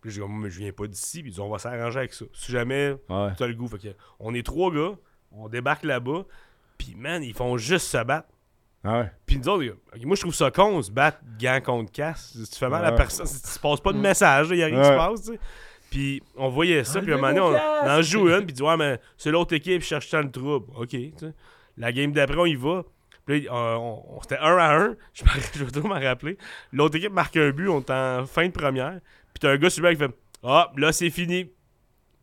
Puis 0.00 0.12
dit, 0.12 0.20
moi, 0.20 0.28
mais 0.30 0.50
je 0.50 0.58
viens 0.60 0.72
pas 0.72 0.86
d'ici. 0.86 1.20
Puis 1.22 1.30
ils 1.30 1.32
disent, 1.32 1.40
on 1.40 1.48
va 1.50 1.58
s'arranger 1.58 1.98
avec 1.98 2.12
ça. 2.14 2.24
Si 2.32 2.52
jamais 2.52 2.96
Ouais. 3.08 3.34
tu 3.36 3.42
as 3.42 3.46
le 3.48 3.54
goût. 3.54 3.66
Fait 3.68 3.78
que 3.78 3.88
on 4.20 4.32
est 4.34 4.44
trois 4.46 4.72
gars, 4.72 4.96
on 5.32 5.48
débarque 5.48 5.84
là-bas. 5.84 6.24
Puis 6.76 6.94
man, 6.96 7.22
ils 7.22 7.34
font 7.34 7.56
juste 7.56 7.86
se 7.88 8.02
battre. 8.04 8.28
Ah 8.84 9.00
ouais. 9.00 9.10
Puis 9.26 9.38
nous 9.38 9.48
autres, 9.48 9.64
moi 10.04 10.14
je 10.14 10.20
trouve 10.20 10.34
ça 10.34 10.52
con, 10.52 10.80
se 10.82 10.90
battre 10.92 11.18
gant 11.40 11.60
contre 11.64 11.90
casse. 11.90 12.38
Tu 12.50 12.56
fais 12.58 12.68
mal 12.68 12.80
à 12.84 12.84
la 12.86 12.90
Ouais. 12.92 12.96
personne, 12.96 13.26
tu 13.26 13.58
passes 13.58 13.80
pas 13.80 13.92
de 13.92 13.98
message, 13.98 14.48
il 14.50 14.58
y 14.58 14.62
a 14.62 14.66
rien 14.66 14.78
qui 14.80 14.84
se 14.88 14.90
passe, 14.96 15.22
tu 15.24 15.32
sais. 15.32 15.40
Puis 15.90 16.22
on 16.36 16.48
voyait 16.48 16.84
ça, 16.84 17.00
puis 17.00 17.12
à 17.12 17.14
un 17.14 17.18
moment 17.18 17.32
donné, 17.48 17.58
on, 17.84 17.88
en 17.88 18.02
joue 18.02 18.28
une, 18.34 18.44
puis 18.44 18.52
dit 18.54 18.62
Ouais, 18.62 18.76
mais 18.76 19.00
c'est 19.16 19.30
l'autre 19.30 19.54
équipe, 19.54 19.82
cherche 19.82 20.10
tant 20.10 20.20
le 20.22 20.30
trouble. 20.30 20.66
Ok, 20.76 20.88
tu 20.90 21.12
sais. 21.18 21.32
La 21.76 21.92
game 21.92 22.12
d'après, 22.12 22.36
on 22.38 22.46
y 22.46 22.56
va. 22.56 22.84
Puis 23.24 23.42
là, 23.42 23.52
on, 23.54 24.02
on- 24.16 24.20
c'était 24.22 24.38
un 24.38 24.56
à 24.56 24.74
un. 24.76 24.96
Je, 25.14 25.24
me- 25.24 25.28
je 25.54 25.64
vais 25.64 25.70
toujours 25.70 25.88
m'en 25.88 26.00
rappeler. 26.00 26.36
L'autre 26.72 26.96
équipe 26.96 27.12
marque 27.12 27.36
un 27.36 27.50
but, 27.50 27.68
on 27.68 27.80
est 27.80 27.90
en 27.90 28.26
fin 28.26 28.46
de 28.46 28.52
première. 28.52 29.00
Puis 29.32 29.40
t'as 29.40 29.50
un 29.52 29.56
gars 29.56 29.70
sur 29.70 29.82
le 29.84 29.90
qui 29.92 29.96
fait 29.96 30.10
Ah, 30.42 30.70
là, 30.76 30.92
c'est 30.92 31.10
fini. 31.10 31.44
Puis 31.44 31.52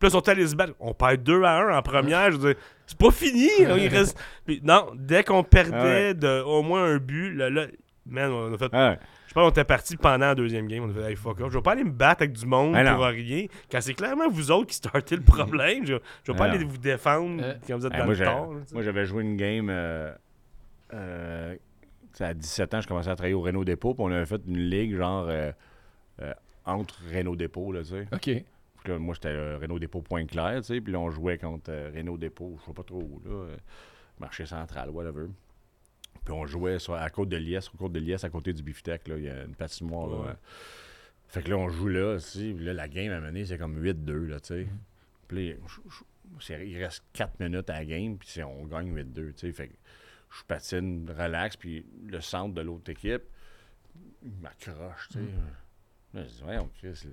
là, 0.08 0.10
sont 0.10 0.28
allés 0.28 0.46
se 0.46 0.54
battre. 0.54 0.74
On 0.78 0.92
perd 0.94 1.22
2 1.22 1.42
à 1.42 1.58
1 1.58 1.78
en 1.78 1.82
première. 1.82 2.30
Je 2.32 2.36
veux 2.36 2.52
dire, 2.54 2.62
c'est 2.86 2.98
pas 2.98 3.10
fini. 3.10 3.48
hein, 3.64 3.76
il 3.78 3.88
reste... 3.88 4.18
Puis 4.44 4.60
non, 4.62 4.90
dès 4.94 5.24
qu'on 5.24 5.42
perdait 5.42 5.74
Ah 5.74 5.82
ouais. 5.84 6.14
de 6.14 6.42
au 6.42 6.62
moins 6.62 6.84
un 6.84 6.98
but, 6.98 7.32
là, 7.34 7.48
là, 7.50 7.66
man, 8.04 8.30
on 8.30 8.52
a 8.54 8.58
fait. 8.58 8.68
Ah 8.72 8.90
ouais. 8.90 8.98
Qu'on 9.42 9.50
était 9.50 9.64
parti 9.64 9.96
pendant 9.96 10.26
la 10.26 10.34
deuxième 10.34 10.66
game. 10.66 10.84
On 10.84 10.90
a 10.90 10.92
fait, 10.94 11.10
hey, 11.10 11.16
fuck 11.16 11.40
off. 11.40 11.50
Je 11.52 11.58
vais 11.58 11.62
pas 11.62 11.72
aller 11.72 11.84
me 11.84 11.90
battre 11.90 12.22
avec 12.22 12.32
du 12.32 12.46
monde 12.46 12.74
pour 12.94 13.04
rien. 13.04 13.46
Quand 13.70 13.80
c'est 13.80 13.94
clairement 13.94 14.28
vous 14.28 14.50
autres 14.50 14.66
qui 14.68 14.76
startez 14.76 15.14
le 15.16 15.22
problème, 15.22 15.84
je, 15.86 15.94
je 16.24 16.32
vais 16.32 16.38
pas 16.38 16.44
aller 16.54 16.64
vous 16.64 16.78
défendre 16.78 17.42
Euh, 17.42 17.54
quand 17.66 17.76
vous 17.78 17.86
êtes 17.86 17.92
dans 17.92 18.04
moi, 18.04 18.14
le 18.14 18.24
tort. 18.24 18.54
Moi, 18.72 18.82
j'avais 18.82 19.04
joué 19.04 19.22
une 19.22 19.36
game. 19.36 19.68
euh, 19.70 20.12
euh, 20.94 21.56
à 22.20 22.32
17 22.34 22.74
ans, 22.74 22.80
je 22.80 22.88
commençais 22.88 23.10
à 23.10 23.14
travailler 23.16 23.34
au 23.34 23.42
Renault 23.42 23.64
Dépôt. 23.64 23.92
Puis 23.94 24.02
on 24.04 24.10
avait 24.10 24.24
fait 24.26 24.40
une 24.46 24.58
ligue, 24.58 24.96
genre, 24.96 25.26
euh, 25.28 25.52
euh, 26.22 26.32
entre 26.64 26.98
Renault 27.14 27.36
Dépôt, 27.36 27.72
là, 27.72 27.80
tu 27.82 27.90
sais. 27.90 28.06
OK. 28.12 28.20
Puis 28.22 28.92
là, 28.92 28.98
moi, 28.98 29.14
j'étais 29.14 29.28
euh, 29.28 29.58
Renault 29.60 29.78
Dépôt 29.78 30.00
Pointe-Claire, 30.00 30.56
tu 30.62 30.74
sais. 30.74 30.80
Puis 30.80 30.92
là, 30.94 30.98
on 31.00 31.10
jouait 31.10 31.36
contre 31.38 31.70
euh, 31.70 31.90
Renault 31.94 32.16
Dépôt, 32.16 32.56
je 32.60 32.64
sais 32.66 32.72
pas 32.72 32.82
trop 32.84 33.02
où, 33.02 33.20
là. 33.26 33.30
euh, 33.34 33.56
marché 34.18 34.46
central, 34.46 34.88
whatever. 34.90 35.26
Puis 36.26 36.34
on 36.34 36.44
jouait 36.44 36.78
sur, 36.78 36.92
à 36.94 37.08
Côte 37.08 37.28
de 37.30 37.36
Liesse, 37.38 37.64
sur 37.64 37.74
Côte 37.78 37.92
de 37.92 38.00
Liesse, 38.00 38.24
à 38.24 38.28
côté 38.30 38.52
du 38.52 38.62
Biftec, 38.62 39.08
là. 39.08 39.16
Il 39.16 39.24
y 39.24 39.30
a 39.30 39.44
une 39.44 39.54
patinoire. 39.54 40.20
Ouais. 40.20 40.28
euh. 40.28 40.34
Fait 41.28 41.42
que 41.42 41.48
là, 41.50 41.56
on 41.56 41.68
joue 41.70 41.88
là 41.88 42.14
aussi. 42.16 42.52
Puis 42.54 42.64
là, 42.64 42.72
la 42.74 42.88
game 42.88 43.10
à 43.12 43.20
mener, 43.20 43.46
c'est 43.46 43.56
comme 43.58 43.78
8-2, 43.82 44.26
là, 44.26 44.40
tu 44.40 44.48
sais. 44.48 44.66
Puis 45.28 45.50
là, 45.50 45.56
je- 45.66 45.90
je- 45.90 46.44
c'est- 46.44 46.68
il 46.68 46.76
reste 46.82 47.02
4 47.14 47.40
minutes 47.40 47.70
à 47.70 47.74
la 47.78 47.84
game, 47.84 48.18
puis 48.18 48.42
on 48.42 48.66
gagne 48.66 48.92
8-2, 48.92 49.32
tu 49.32 49.46
sais. 49.46 49.52
Fait 49.52 49.68
que 49.68 49.74
je 50.36 50.42
patine, 50.44 51.08
relax, 51.16 51.56
puis 51.56 51.86
le 52.08 52.20
centre 52.20 52.54
de 52.54 52.60
l'autre 52.60 52.90
équipe, 52.90 53.22
il 54.22 54.32
m'accroche, 54.42 55.08
tu 55.10 55.18
sais. 55.18 55.24
Là, 56.14 56.24
je 56.24 56.28
dis, 56.28 56.42
ouais, 56.44 56.58
on 56.58 56.68
Chris, 56.68 57.02
là, 57.04 57.10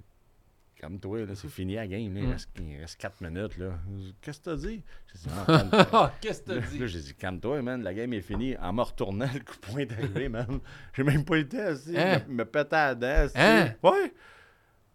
calme-toi, 0.84 1.26
là, 1.26 1.36
c'est 1.36 1.48
fini 1.48 1.76
la 1.76 1.88
game, 1.88 2.14
là, 2.14 2.20
il, 2.20 2.28
Mm. 2.28 2.32
reste, 2.32 2.50
il 2.60 2.78
reste 2.80 3.00
4 3.00 3.22
minutes, 3.24 3.58
là. 3.58 3.80
Qu'est-ce 4.22 4.40
que 4.40 4.44
t'as 4.46 4.56
dit? 4.58 4.84
J'ai 5.14 5.20
dit, 5.20 5.28
non, 5.36 6.10
Qu'est-ce 6.22 6.42
que 6.42 6.46
t'as 6.48 6.56
Là, 6.56 6.62
dit? 6.62 6.88
j'ai 6.88 7.00
dit, 7.00 7.14
calme-toi, 7.16 7.62
man, 7.62 7.82
la 7.84 7.94
game 7.94 8.12
est 8.14 8.22
finie. 8.22 8.58
En 8.58 8.74
me 8.74 8.82
retournant, 8.82 9.30
le 9.34 9.40
coup 9.40 9.56
de 9.56 9.60
poing 9.62 9.80
est 9.80 9.92
arrivé, 9.94 10.28
man. 10.30 10.60
J'ai 10.94 11.04
même 11.04 11.24
pas 11.24 11.38
été 11.38 11.62
assis. 11.62 11.98
Hein? 11.98 12.22
Me, 12.28 12.34
me 12.34 12.46
péter 12.46 12.76
à 12.76 12.88
la 12.88 12.96
dent. 12.96 13.32
Hein? 13.36 13.74
Ouais. 13.82 14.14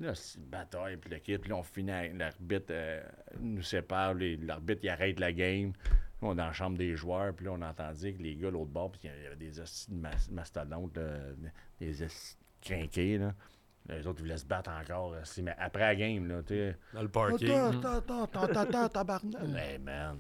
Là, 0.01 0.15
c'est 0.15 0.39
une 0.39 0.45
bataille, 0.45 0.97
puis 0.99 1.11
le 1.11 1.19
kit. 1.19 1.39
Puis 1.39 1.49
là, 1.51 1.57
on 1.57 1.63
finit, 1.63 1.91
l'arbitre 2.17 2.67
euh, 2.71 3.03
nous 3.41 3.63
sépare. 3.63 4.15
L'arbitre, 4.15 4.81
il 4.85 4.89
arrête 4.91 5.19
la 5.19 5.33
game. 5.33 5.73
Là, 6.21 6.29
on 6.29 6.33
est 6.33 6.37
dans 6.37 6.47
la 6.47 6.53
chambre 6.53 6.77
des 6.77 6.95
joueurs, 6.97 7.35
puis 7.35 7.47
là, 7.47 7.53
on 7.53 7.63
entendait 7.63 8.13
que 8.13 8.23
les 8.23 8.37
gars, 8.37 8.51
l'autre 8.51 8.71
bord, 8.71 8.93
puis 8.93 9.01
il 9.05 9.23
y 9.23 9.27
avait 9.27 9.37
des 9.37 9.53
mastodontes, 10.31 10.97
là, 10.97 11.19
des 11.81 11.95
crinqués, 12.61 13.19
là. 13.19 13.35
Les 13.89 14.07
autres, 14.07 14.19
ils 14.21 14.25
voulaient 14.25 14.37
se 14.37 14.45
battre 14.45 14.71
encore. 14.71 15.15
Mais 15.43 15.55
après 15.59 15.81
la 15.81 15.97
game, 15.97 16.27
là, 16.29 16.43
tu 16.47 16.55
sais. 16.55 16.77
Dans 16.93 17.03
le 17.03 17.09
parking. 17.09 17.51
Attends, 17.51 17.99
attends, 17.99 18.25
attends, 18.25 18.61
attends, 18.61 18.89
tabarnak. 18.89 19.43
Hey, 19.57 19.79
man. 19.79 20.19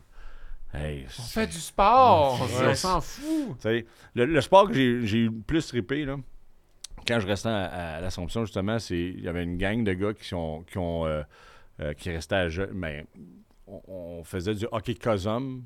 Hey, 0.72 1.06
On 1.18 1.22
fait 1.22 1.46
du 1.46 1.58
sport. 1.58 2.40
Ouais. 2.42 2.68
On 2.70 2.74
s'en 2.74 3.00
fout. 3.00 3.56
Tu 3.56 3.62
sais, 3.62 3.86
le, 4.14 4.26
le 4.26 4.40
sport 4.40 4.68
que 4.68 4.74
j'ai 4.74 5.06
j'ai 5.06 5.18
eu 5.18 5.26
le 5.30 5.40
plus 5.40 5.66
trippé, 5.66 6.04
là, 6.04 6.16
quand 7.06 7.20
je 7.20 7.26
restais 7.26 7.48
à, 7.48 7.96
à 7.96 8.00
l'Assomption, 8.00 8.44
justement, 8.44 8.78
c'est 8.78 8.98
il 8.98 9.20
y 9.20 9.28
avait 9.28 9.44
une 9.44 9.56
gang 9.56 9.82
de 9.82 9.92
gars 9.94 10.12
qui, 10.12 10.26
sont, 10.28 10.64
qui, 10.70 10.76
ont, 10.78 11.06
euh, 11.06 11.22
euh, 11.80 11.94
qui 11.94 12.10
restaient 12.10 12.34
à 12.34 12.48
Je- 12.50 12.62
mais 12.72 13.06
on, 13.66 13.80
on 13.88 14.24
faisait 14.24 14.54
du 14.54 14.66
hockey 14.70 14.94
cosum 14.94 15.62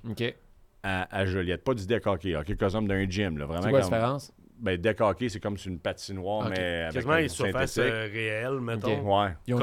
à, 0.84 1.16
à 1.16 1.26
Joliette. 1.26 1.64
Pas 1.64 1.74
du 1.74 1.84
deck 1.86 2.06
hockey, 2.06 2.36
hockey 2.36 2.56
cosum 2.56 2.86
d'un 2.86 3.08
gym. 3.08 3.38
Là, 3.38 3.46
vraiment 3.46 3.62
C'est 3.62 3.70
quoi 3.70 3.78
la 3.80 3.84
comme- 3.84 3.94
différence? 3.94 4.32
Ben, 4.62 4.80
deck 4.80 5.00
hockey, 5.00 5.28
c'est 5.28 5.40
comme 5.40 5.58
sur 5.58 5.70
une 5.70 5.78
patinoire, 5.80 6.46
Ok. 6.46 6.54
mais 6.56 6.80
avec 6.82 6.94
Quasiment 6.94 7.12
un 7.14 7.20
les 7.20 7.28
surfaces 7.28 7.72
synthétique. 7.72 7.94
euh, 7.94 8.08
réelles, 8.12 8.60
mettons. 8.60 9.20
Ouais. 9.22 9.32
Ils 9.46 9.54
ont 9.54 9.58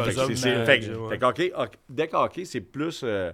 deck 1.90 2.14
hockey, 2.14 2.46
c'est 2.46 2.62
plus. 2.62 3.02
euh, 3.04 3.32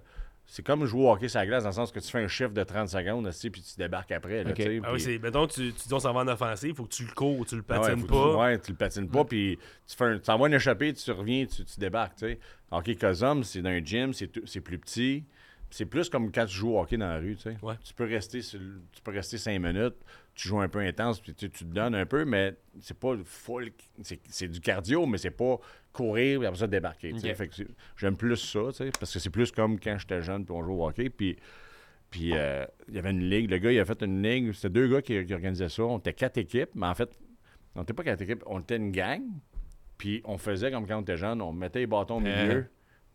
c'est 0.47 0.63
comme 0.63 0.86
jouer 0.86 1.01
au 1.05 1.11
hockey 1.11 1.28
sur 1.28 1.39
la 1.39 1.47
glace, 1.47 1.63
dans 1.63 1.70
le 1.70 1.74
sens 1.76 1.91
que 1.91 1.99
tu 1.99 2.07
fais 2.07 2.20
un 2.24 2.28
chiffre 2.28 2.51
de 2.51 2.63
30 2.63 2.88
secondes, 2.88 3.26
aussi, 3.26 3.49
puis 3.49 3.63
tu 3.63 3.78
débarques 3.78 4.11
après. 4.11 4.43
Là, 4.43 4.53
tu 4.53 4.80
Ah 4.86 4.93
oui, 4.93 5.01
c'est, 5.01 5.18
mettons, 5.18 5.47
tu, 5.47 5.74
tu 5.74 5.88
dis 5.88 5.93
on 5.93 5.99
s'en 5.99 6.13
va 6.13 6.20
en 6.20 6.28
offensive, 6.28 6.70
il 6.70 6.76
faut 6.76 6.84
que 6.84 6.93
tu 6.93 7.03
le 7.03 7.11
cours, 7.13 7.43
tu 7.47 7.55
le 7.55 7.63
Ah 7.68 7.82
ouais, 7.82 7.88
patines 7.89 8.05
pas. 8.05 8.30
Tu, 8.32 8.36
ouais, 8.38 8.59
tu 8.59 8.72
le 8.72 8.78
patines 8.78 9.09
pas, 9.09 9.26
puis 9.26 9.57
tu 9.88 9.95
fais 9.95 10.03
un, 10.05 10.20
tu 10.20 10.30
envoies 10.30 10.47
une 10.49 10.53
échappée, 10.53 10.93
tu 10.93 11.11
reviens, 11.11 11.47
tu, 11.47 11.66
tu 11.66 11.80
débarques, 11.80 12.18
tu 12.18 12.28
sais. 12.28 12.39
Hockey 12.70 12.95
Cosum, 12.95 13.43
c'est 13.43 13.63
dans 13.63 13.70
un 13.72 13.84
gym, 13.84 14.13
c'est, 14.13 14.28
plus 14.61 14.78
petit. 14.78 15.24
C'est 15.72 15.86
plus 15.88 16.09
comme 16.09 16.32
quand 16.32 16.45
tu 16.45 16.53
joues 16.55 16.76
au 16.76 16.80
hockey 16.80 16.95
dans 16.97 17.07
la 17.07 17.18
rue, 17.18 17.36
tu 17.36 17.41
sais. 17.41 17.57
Ouais. 17.63 17.74
Tu 17.84 17.93
peux 17.95 18.05
rester 18.05 18.43
sur 18.43 18.59
tu 18.93 19.01
peux 19.03 19.11
rester 19.11 19.39
cinq 19.39 19.59
minutes, 19.59 19.95
tu 20.36 20.50
joues 20.50 20.60
un 20.60 20.68
peu 20.68 20.80
intense, 20.80 21.20
puis 21.20 21.34
tu, 21.34 21.50
tu 21.50 21.66
te 21.66 21.74
donnes 21.74 21.96
un 21.96 22.06
peu, 22.06 22.26
mais 22.26 22.56
c'est 22.82 22.98
pas 22.98 23.16
full, 23.24 23.72
c'est, 24.02 24.48
du 24.48 24.60
cardio, 24.60 25.06
mais 25.06 25.18
c'est 25.18 25.32
pas 25.32 25.58
courir 25.94 26.44
et 26.44 26.46
après 26.46 26.60
ça 26.60 26.68
débarquer, 26.68 27.14
j'aime 27.96 28.18
plus 28.18 28.36
ça, 28.36 28.60
parce 29.00 29.14
que 29.14 29.20
c'est 29.20 29.30
plus 29.30 29.52
comme 29.52 29.80
quand 29.80 29.98
j'étais 29.98 30.22
jeune 30.22 30.46
puis 30.46 30.54
on 30.54 30.62
jouait 30.62 30.74
au 30.74 30.88
hockey, 30.88 31.10
puis 31.10 31.38
puis 32.16 32.32
euh, 32.34 32.66
il 32.88 32.96
y 32.96 32.98
avait 32.98 33.12
une 33.12 33.30
ligue. 33.30 33.50
Le 33.50 33.58
gars, 33.58 33.74
il 33.74 33.80
a 33.80 33.84
fait 33.84 34.02
une 34.02 34.24
ligue. 34.24 34.54
C'était 34.54 34.70
deux 34.70 34.88
gars 34.88 35.02
qui, 35.02 35.26
qui 35.26 35.34
organisaient 35.34 35.68
ça. 35.68 35.84
On 35.84 35.98
était 35.98 36.14
quatre 36.14 36.38
équipes, 36.38 36.70
mais 36.74 36.88
en 36.88 36.96
fait, 36.96 37.10
on 37.76 37.82
n'était 37.82 37.92
pas 37.92 38.04
quatre 38.04 38.22
équipes. 38.22 38.42
On 38.46 38.62
était 38.62 38.78
une 38.78 38.92
gang. 38.92 39.22
Puis 39.98 40.22
on 40.24 40.38
faisait 40.38 40.72
comme 40.72 40.88
quand 40.88 40.98
on 40.98 41.02
était 41.02 41.18
jeune. 41.18 41.42
On 41.42 41.52
mettait 41.52 41.80
les 41.80 41.88
bâtons 41.88 42.18
au 42.18 42.20
milieu. 42.22 42.56
Euh. 42.56 42.64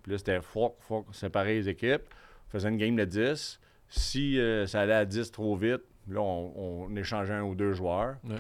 Puis 0.03 0.13
là, 0.13 0.19
c'était 0.19 0.43
faut, 0.43 0.77
faut 0.81 1.07
séparer 1.13 1.55
les 1.55 1.71
équipes. 1.71 2.03
On 2.49 2.51
faisait 2.51 2.69
une 2.69 2.77
game 2.77 2.95
de 2.95 3.07
10. 3.07 3.59
Si 3.89 4.39
euh, 4.39 4.67
ça 4.67 4.83
allait 4.83 4.93
à 4.93 5.07
10 5.07 5.31
trop 5.33 5.57
vite, 5.57 5.83
là, 6.15 6.21
on, 6.21 6.89
on 6.91 6.97
échangeait 6.97 7.35
un 7.35 7.43
ou 7.43 7.55
deux 7.55 7.73
joueurs. 7.73 8.17
Ouais. 8.25 8.37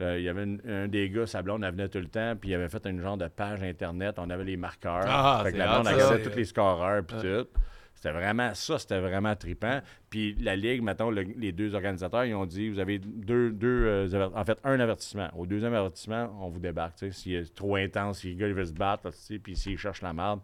Euh, 0.00 0.18
Il 0.18 0.24
y 0.24 0.28
avait 0.28 0.44
une- 0.44 0.60
un 0.68 0.86
des 0.88 1.10
gars, 1.10 1.26
sa 1.26 1.42
blonde, 1.42 1.64
elle 1.64 1.72
venait 1.72 1.88
tout 1.88 1.98
le 1.98 2.06
temps, 2.06 2.34
puis 2.40 2.50
il 2.50 2.54
avait 2.54 2.68
fait 2.68 2.86
une 2.86 3.00
genre 3.00 3.16
de 3.16 3.26
page 3.28 3.62
Internet. 3.62 4.14
On 4.18 4.30
avait 4.30 4.44
les 4.44 4.56
marqueurs. 4.56 5.04
Ah, 5.08 5.40
fait 5.44 5.50
que 5.52 5.58
c'est 5.58 5.64
la 5.64 5.72
blonde 5.74 5.86
accédait 5.88 6.22
tous 6.30 6.36
les 6.36 6.44
scoreurs, 6.44 7.02
puis 7.04 7.16
tout. 7.20 7.48
C'était 7.94 8.12
vraiment 8.12 8.54
ça, 8.54 8.78
c'était 8.78 9.00
vraiment 9.00 9.34
trippant. 9.34 9.80
Puis 10.08 10.36
la 10.40 10.54
ligue, 10.54 10.82
mettons, 10.82 11.10
le- 11.10 11.22
les 11.22 11.50
deux 11.50 11.74
organisateurs, 11.74 12.24
ils 12.26 12.34
ont 12.36 12.46
dit 12.46 12.68
vous 12.68 12.78
avez 12.78 13.00
deux, 13.00 13.50
deux 13.50 13.86
euh, 14.12 14.28
en 14.36 14.44
fait, 14.44 14.56
un 14.62 14.78
avertissement. 14.78 15.30
Au 15.36 15.46
deuxième 15.46 15.74
avertissement, 15.74 16.30
on 16.40 16.48
vous 16.48 16.60
débarque. 16.60 16.94
S'il 17.10 17.34
est 17.34 17.52
trop 17.52 17.74
intense, 17.74 18.20
si 18.20 18.30
le 18.34 18.38
gars 18.38 18.46
il 18.46 18.54
veut 18.54 18.66
se 18.66 18.72
battre, 18.72 19.10
puis 19.42 19.56
s'il 19.56 19.76
cherche 19.78 20.00
la 20.02 20.12
merde. 20.12 20.38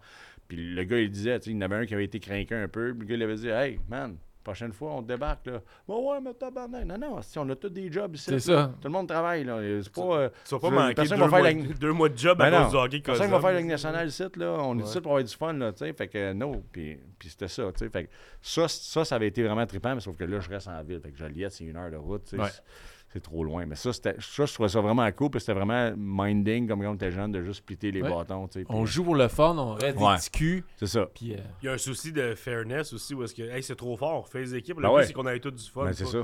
Puis 0.49 0.57
le 0.75 0.83
gars, 0.83 0.99
il 0.99 1.09
disait, 1.13 1.37
il 1.47 1.53
y 1.53 1.57
en 1.57 1.61
avait 1.61 1.77
un 1.77 1.87
qui 1.87 1.95
avait 1.95 2.05
été 2.07 2.19
craqué 2.19 2.57
un 2.57 2.67
peu, 2.67 2.93
puis 2.93 3.03
le 3.03 3.07
gars, 3.07 3.15
il 3.15 3.23
avait 3.23 3.37
dit 3.37 3.49
Hey, 3.49 3.79
man, 3.89 4.17
prochaine 4.45 4.73
fois, 4.73 4.93
on 4.93 5.03
débarque. 5.03 5.47
Là. 5.47 5.61
Bon, 5.89 6.13
ouais, 6.13 6.21
mais 6.21 6.35
tabarnak. 6.35 6.85
Non, 6.85 6.97
non, 6.99 7.23
si 7.23 7.39
on 7.39 7.49
a 7.49 7.57
tous 7.57 7.69
des 7.71 7.91
jobs 7.91 8.15
ici. 8.15 8.27
C'est 8.39 8.53
là. 8.53 8.65
ça. 8.67 8.73
Tout 8.81 8.87
le 8.89 8.91
monde 8.93 9.09
travaille. 9.09 9.43
Là. 9.45 9.59
C'est 9.83 9.93
pas. 9.93 10.03
euh, 10.03 10.29
Tu 10.47 10.55
vas 10.55 10.61
pas 10.61 10.71
manquer 10.71 10.95
deux 10.95 11.09
va 11.09 11.17
faire 11.17 11.29
mois, 11.29 11.41
la- 11.43 11.55
deux 11.55 11.93
mois 11.93 12.09
de 12.09 12.19
job 12.19 12.41
à 12.41 12.51
ben 12.51 12.57
cause 12.65 12.73
non. 12.75 12.81
du 12.81 12.87
hockey 12.87 13.01
Personne 13.01 13.31
va 13.31 13.41
faire 13.41 13.53
la 13.53 13.59
Ligue 13.59 13.69
nationale 13.71 14.07
ici, 14.09 14.23
là. 14.37 14.53
On 14.61 14.79
est 14.79 14.83
Ouais. 14.83 14.89
ici 14.89 15.01
pour 15.01 15.13
avoir 15.13 15.25
du 15.25 15.35
fun, 15.35 15.53
là, 15.55 15.73
tu 15.73 15.79
sais. 15.79 15.93
Fait 15.93 16.09
que, 16.09 16.33
non. 16.33 16.63
Puis, 16.71 16.99
puis 17.19 17.29
c'était 17.31 17.49
ça, 17.49 17.65
tu 17.73 17.79
sais. 17.79 17.89
Fait 17.91 18.05
que 18.05 18.11
ça, 18.43 18.69
ça, 18.69 19.05
ça 19.05 19.17
avait 19.17 19.29
été 19.29 19.43
vraiment 19.43 19.67
trippant, 19.67 19.95
mais 19.95 20.01
sauf 20.01 20.17
que 20.17 20.25
là, 20.25 20.39
je 20.41 20.49
reste 20.49 20.69
en 20.69 20.83
ville. 20.83 21.01
Fait 21.01 21.11
que 21.11 21.17
Joliette, 21.19 21.53
c'est 21.53 21.65
une 21.65 21.77
heure 21.77 21.91
de 21.91 21.97
route, 21.97 22.25
tu 22.25 22.37
sais. 22.37 22.43
Ouais. 22.43 22.49
C'est- 23.15 23.21
trop 23.21 23.45
loin. 23.45 23.65
Mais 23.67 23.77
ça, 23.77 23.93
c'était, 23.93 24.17
ça, 24.19 24.45
je 24.45 24.53
trouvais 24.53 24.69
ça 24.69 24.81
vraiment 24.81 25.11
cool, 25.13 25.31
puis 25.31 25.41
c'était 25.41 25.55
vraiment 25.55 25.93
minding, 25.97 26.67
comme 26.69 26.83
quand 26.83 26.91
on 26.91 26.95
était 26.95 27.11
jeune, 27.13 27.31
de 27.33 27.43
juste 27.43 27.59
splitter 27.59 27.91
les 27.93 28.03
Ouais. 28.03 28.11
bâtons. 28.11 28.49
On 28.69 28.85
joue 28.85 29.05
pour 29.05 29.15
le 29.17 29.29
fun, 29.29 29.57
on 29.57 29.75
reste 29.75 29.99
Ouais. 29.99 30.13
des 30.15 30.17
petits 30.19 30.31
culs. 30.31 30.65
C'est 30.77 30.87
ça. 30.89 31.07
Puis, 31.15 31.33
euh, 31.35 31.39
Il 31.63 31.67
y 31.67 31.69
a 31.69 31.73
un 31.73 31.79
souci 31.79 32.13
de 32.13 32.35
fairness 32.35 32.93
aussi 32.93 33.15
où 33.15 33.23
est-ce 33.23 33.35
que 33.35 33.43
hey, 33.43 33.63
c'est 33.63 33.77
trop 33.77 33.97
fort, 33.97 34.21
on 34.21 34.23
fait 34.25 34.41
les 34.41 34.55
équipes. 34.57 34.77
Le 34.79 34.83
Ben 34.83 34.89
but, 34.91 34.95
ouais. 34.97 35.07
c'est 35.07 35.13
qu'on 35.13 35.27
ait 35.29 35.39
tout 35.41 35.51
du 35.53 35.63
fun. 35.65 35.85
Ben, 35.85 35.93
c'est 35.93 36.05
pas, 36.05 36.11
ça. 36.11 36.19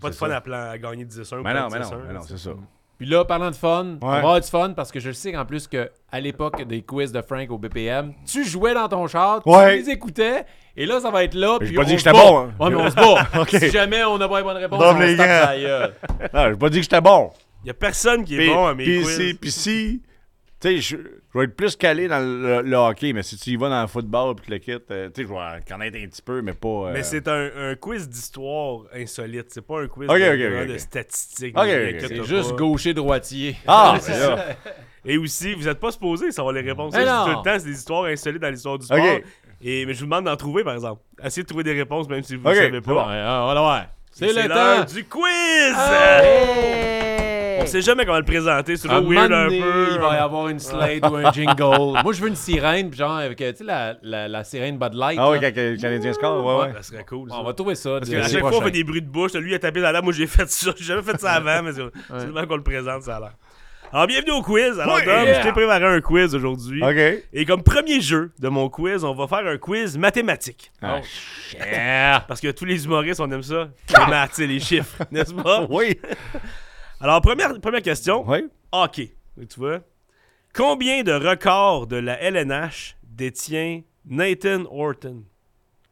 Pas 0.00 0.10
de 0.10 0.14
fun 0.14 0.30
à, 0.30 0.40
plan, 0.40 0.70
à 0.70 0.78
gagner 0.78 1.04
10-1 1.04 1.40
ou 1.40 1.42
non, 1.42 1.44
mais 1.44 1.78
10-1, 1.80 1.90
non, 1.98 2.04
mais 2.08 2.14
non, 2.14 2.20
c'est 2.22 2.38
ça. 2.38 2.52
Puis 3.00 3.08
là, 3.08 3.24
parlant 3.24 3.50
de 3.50 3.56
fun, 3.56 3.96
on 4.02 4.06
va 4.06 4.16
avoir 4.18 4.38
du 4.38 4.46
fun 4.46 4.74
parce 4.76 4.92
que 4.92 5.00
je 5.00 5.10
sais 5.10 5.32
qu'en 5.32 5.46
plus 5.46 5.66
que 5.66 5.90
à 6.12 6.20
l'époque 6.20 6.62
des 6.64 6.82
quiz 6.82 7.12
de 7.12 7.22
Frank 7.22 7.50
au 7.50 7.56
BPM, 7.56 8.12
tu 8.26 8.44
jouais 8.44 8.74
dans 8.74 8.88
ton 8.88 9.06
char, 9.06 9.42
tu 9.42 9.48
Ouais. 9.48 9.76
les 9.78 9.88
écoutais, 9.88 10.44
et 10.76 10.84
là, 10.84 11.00
ça 11.00 11.10
va 11.10 11.24
être 11.24 11.32
là. 11.32 11.56
Mais 11.58 11.66
puis 11.66 11.68
j'ai 11.68 11.74
pas 11.76 11.80
on 11.80 11.84
dit 11.86 11.94
que 11.94 11.98
se 12.02 12.04
j'étais 12.04 12.18
bat. 12.18 12.24
bon, 12.30 12.38
hein. 12.40 12.52
Ouais, 12.60 12.68
mais 12.68 12.76
on 12.76 12.90
se 12.90 12.94
bat. 12.96 13.26
Ok. 13.40 13.48
Si 13.58 13.70
jamais 13.70 14.04
on 14.04 14.18
n'a 14.18 14.28
pas 14.28 14.36
les 14.40 14.44
bonnes 14.44 14.56
réponses, 14.58 14.78
Bravo, 14.78 14.98
on 14.98 15.00
les 15.00 15.12
se 15.12 15.16
tape 15.16 15.26
gars. 15.28 15.46
sa 15.46 15.58
gueule. 15.58 15.94
Non, 16.34 16.48
j'ai 16.50 16.56
pas 16.56 16.68
dit 16.68 16.76
que 16.76 16.82
j'étais 16.82 17.00
bon. 17.00 17.30
Il 17.64 17.68
y 17.68 17.70
a 17.70 17.74
personne 17.74 18.22
qui 18.22 18.34
est 18.34 18.38
Puis, 18.38 18.48
bon 18.50 18.66
à 18.66 18.74
mes 18.74 18.84
puis 18.84 19.02
quiz. 19.02 19.16
si, 19.16 19.34
puis 19.34 19.50
si 19.50 20.02
Tu 20.60 20.68
sais, 20.68 20.76
je 20.78 20.96
je 21.32 21.38
vais 21.38 21.44
être 21.46 21.56
plus 21.56 21.74
calé 21.76 22.06
dans 22.08 22.18
le, 22.18 22.60
le 22.62 22.76
hockey, 22.76 23.12
mais 23.14 23.22
si 23.22 23.38
tu 23.38 23.50
y 23.50 23.56
vas 23.56 23.68
dans 23.70 23.80
le 23.80 23.86
football 23.88 24.34
puis 24.34 24.46
que 24.46 24.50
le 24.52 24.58
kit, 24.58 24.72
euh, 24.90 25.08
tu 25.08 25.22
sais, 25.22 25.28
je 25.28 25.32
vais 25.32 25.38
en 25.40 25.58
connaître 25.66 25.96
un 25.96 26.06
petit 26.06 26.20
peu, 26.22 26.42
mais 26.42 26.52
pas. 26.52 26.68
euh, 26.68 26.92
Mais 26.92 27.02
c'est 27.02 27.26
un, 27.28 27.48
un 27.56 27.74
quiz 27.76 28.08
d'histoire 28.08 28.80
insolite. 28.94 29.46
C'est 29.48 29.66
pas 29.66 29.80
un 29.80 29.86
quiz 29.88 30.06
de, 30.08 30.12
ok, 30.12 30.18
vraiment 30.18 30.60
ok, 30.62 30.66
de 30.68 30.72
ok. 30.74 30.78
statistiques. 30.80 31.56
C'est 31.56 32.16
pas. 32.18 32.22
juste 32.24 32.52
gaucher-droitier. 32.56 33.56
Ah, 33.66 33.96
c'est 34.00 34.18
là. 34.18 34.44
Et 35.06 35.16
aussi, 35.16 35.54
vous 35.54 35.66
êtes 35.66 35.80
pas 35.80 35.92
supposé 35.92 36.30
savoir 36.30 36.52
les 36.52 36.60
réponses. 36.60 36.92
Ça, 36.92 37.24
tout 37.24 37.30
le 37.30 37.36
temps, 37.36 37.58
c'est 37.58 37.64
des 37.64 37.78
histoires 37.78 38.04
insolites 38.04 38.42
dans 38.42 38.50
l'histoire 38.50 38.78
du 38.78 38.84
sport. 38.84 38.98
Ok. 38.98 39.24
Et, 39.62 39.86
mais 39.86 39.94
je 39.94 40.00
vous 40.00 40.06
demande 40.06 40.24
d'en 40.26 40.36
trouver, 40.36 40.62
par 40.64 40.74
exemple. 40.74 41.00
Essayez 41.24 41.42
de 41.44 41.48
trouver 41.48 41.64
des 41.64 41.72
réponses, 41.74 42.06
même 42.08 42.22
si 42.22 42.36
vous 42.36 42.46
ne 42.48 42.54
savez 42.54 42.80
pas. 42.82 42.92
bon. 42.92 43.00
Ouais, 43.00 43.04
on 43.06 43.46
va 43.46 43.54
le 43.54 43.60
voir. 43.60 43.86
C'est 44.12 44.32
le 44.32 44.48
l'heure 44.48 44.84
temps. 44.86 44.92
du 44.92 45.04
quiz! 45.04 45.74
Hey! 45.78 47.29
On 47.60 47.66
sait 47.66 47.82
jamais 47.82 48.04
comment 48.04 48.18
le 48.18 48.24
présenter. 48.24 48.76
C'est 48.76 48.88
Un 48.90 48.98
toujours 49.00 49.12
weird 49.12 49.32
un 49.32 49.48
peu. 49.48 49.88
il 49.92 49.98
va 50.00 50.14
y 50.14 50.18
avoir 50.18 50.48
une 50.48 50.58
slate 50.58 51.06
ou 51.08 51.16
un 51.16 51.30
jingle. 51.32 52.00
Moi, 52.02 52.12
je 52.12 52.20
veux 52.22 52.28
une 52.28 52.36
sirène, 52.36 52.92
genre, 52.92 53.16
avec, 53.16 53.40
euh, 53.42 53.52
tu 53.52 53.58
sais, 53.58 53.64
la, 53.64 53.96
la, 54.02 54.28
la 54.28 54.44
sirène 54.44 54.78
Bud 54.78 54.94
Light. 54.94 55.18
Ah 55.20 55.30
oui, 55.30 55.38
quand 55.40 55.52
le 55.54 55.76
Canadien 55.76 56.12
score, 56.12 56.44
ouais, 56.44 56.66
ouais. 56.68 56.72
Ça 56.74 56.82
serait 56.82 57.04
cool. 57.04 57.30
ça. 57.30 57.36
On 57.38 57.44
va 57.44 57.52
trouver 57.52 57.74
ça. 57.74 57.98
Parce 57.98 58.08
qu'à 58.10 58.28
chaque 58.28 58.40
fois, 58.40 58.56
on 58.58 58.62
fait 58.62 58.70
des 58.70 58.84
bruits 58.84 59.02
de 59.02 59.08
bouche. 59.08 59.32
Lui, 59.34 59.52
il 59.52 59.54
a 59.54 59.58
tapé 59.58 59.80
dans 59.80 59.92
la 59.92 60.00
moi, 60.02 60.12
j'ai 60.12 60.26
fait 60.26 60.48
ça. 60.50 60.70
J'ai 60.76 60.84
jamais 60.84 61.02
fait 61.02 61.20
ça 61.20 61.32
avant, 61.32 61.62
mais 61.62 61.72
c'est 61.72 61.80
le 62.26 62.32
moment 62.32 62.46
qu'on 62.46 62.56
le 62.56 62.62
présente, 62.62 63.02
ça 63.02 63.16
a 63.16 63.20
l'air. 63.20 63.32
Alors, 63.92 64.06
bienvenue 64.06 64.30
au 64.30 64.42
quiz. 64.42 64.78
Alors, 64.78 64.94
Oui, 64.96 65.04
Dom, 65.04 65.24
yeah. 65.24 65.40
je 65.40 65.42
t'ai 65.46 65.52
préparé 65.52 65.84
un 65.84 66.00
quiz 66.00 66.32
aujourd'hui. 66.34 66.80
OK. 66.82 67.24
Et 67.32 67.44
comme 67.44 67.62
premier 67.64 68.00
jeu 68.00 68.30
de 68.38 68.48
mon 68.48 68.68
quiz, 68.68 69.02
on 69.04 69.14
va 69.14 69.26
faire 69.26 69.44
un 69.46 69.58
quiz 69.58 69.98
mathématique. 69.98 70.70
Ah, 70.80 71.00
Yeah. 71.54 72.24
Parce 72.28 72.40
que 72.40 72.52
tous 72.52 72.64
les 72.64 72.84
humoristes, 72.84 73.18
on 73.20 73.30
aime 73.32 73.42
ça. 73.42 73.68
Les 73.98 74.06
maths, 74.06 74.30
c'est 74.34 74.46
les 74.46 74.60
chiffres, 74.60 75.02
n'est-ce 75.10 75.34
pas? 75.34 75.66
Oui. 75.68 75.98
Alors, 77.00 77.20
première, 77.20 77.58
première 77.60 77.82
question. 77.82 78.24
Oui. 78.28 78.48
Hockey. 78.72 79.14
Tu 79.48 79.58
vois? 79.58 79.80
Combien 80.54 81.02
de 81.02 81.12
records 81.12 81.86
de 81.86 81.96
la 81.96 82.20
LNH 82.20 82.96
détient 83.04 83.82
Nathan 84.06 84.64
Horton? 84.70 85.22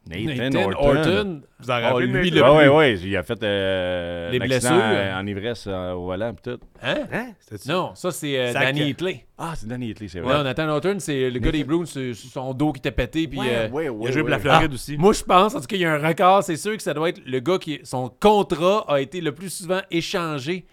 Nathan, 0.07 0.35
Nathan 0.35 0.71
Horton. 0.71 0.87
Orton. 0.97 1.41
Vous 1.59 1.69
en 1.71 1.77
Oh, 1.77 1.81
rappelez, 1.83 2.07
lui, 2.07 2.31
Nathan? 2.31 2.35
le- 2.35 2.43
Ah 2.43 2.53
oui, 2.53 2.63
plus. 2.95 3.03
oui, 3.03 3.09
il 3.11 3.17
a 3.17 3.23
fait 3.23 3.43
euh, 3.43 4.29
Les 4.31 4.39
blessures. 4.39 4.71
euh, 4.73 5.19
en 5.19 5.25
ivresse 5.27 5.65
euh, 5.67 5.91
au 5.93 6.05
volant 6.05 6.33
pis 6.33 6.41
tout. 6.43 6.59
Hein? 6.81 6.95
Hein? 7.11 7.27
C'était-tu- 7.39 7.69
Non, 7.69 7.91
ça, 7.95 8.11
c'est 8.11 8.37
euh, 8.39 8.53
Danny 8.53 8.89
Hitley. 8.89 9.25
Ah, 9.37 9.53
c'est 9.55 9.67
Danny 9.67 9.89
Hitley, 9.89 10.07
c'est 10.07 10.19
Ouais. 10.21 10.25
vrai. 10.33 10.43
Nathan 10.43 10.67
Horton, 10.69 10.95
c'est 10.99 11.29
le 11.29 11.39
gars 11.39 11.51
des 11.51 11.63
Bruins, 11.63 11.85
son 11.85 12.53
dos 12.53 12.71
qui 12.73 12.79
était 12.79 12.91
pété. 12.91 13.27
Puis, 13.27 13.39
euh, 13.43 13.69
ouais, 13.69 13.85
Il 14.01 14.07
a 14.07 14.11
joué 14.11 14.21
pour 14.21 14.29
la 14.29 14.39
Floride 14.39 14.73
aussi. 14.73 14.97
Moi, 14.97 15.13
je 15.13 15.23
pense, 15.23 15.53
en 15.55 15.59
tout 15.59 15.67
cas, 15.67 15.75
il 15.75 15.81
y 15.81 15.85
a 15.85 15.93
un 15.93 16.07
record. 16.07 16.43
C'est 16.43 16.57
sûr 16.57 16.75
que 16.75 16.81
ça 16.83 16.93
doit 16.93 17.09
être 17.09 17.21
le 17.25 17.39
gars 17.39 17.57
qui. 17.59 17.79
Son 17.83 18.09
contrat 18.09 18.85
a 18.87 18.99
été 19.01 19.21
le 19.21 19.31
plus 19.33 19.49
souvent 19.49 19.81
échangé. 19.91 20.65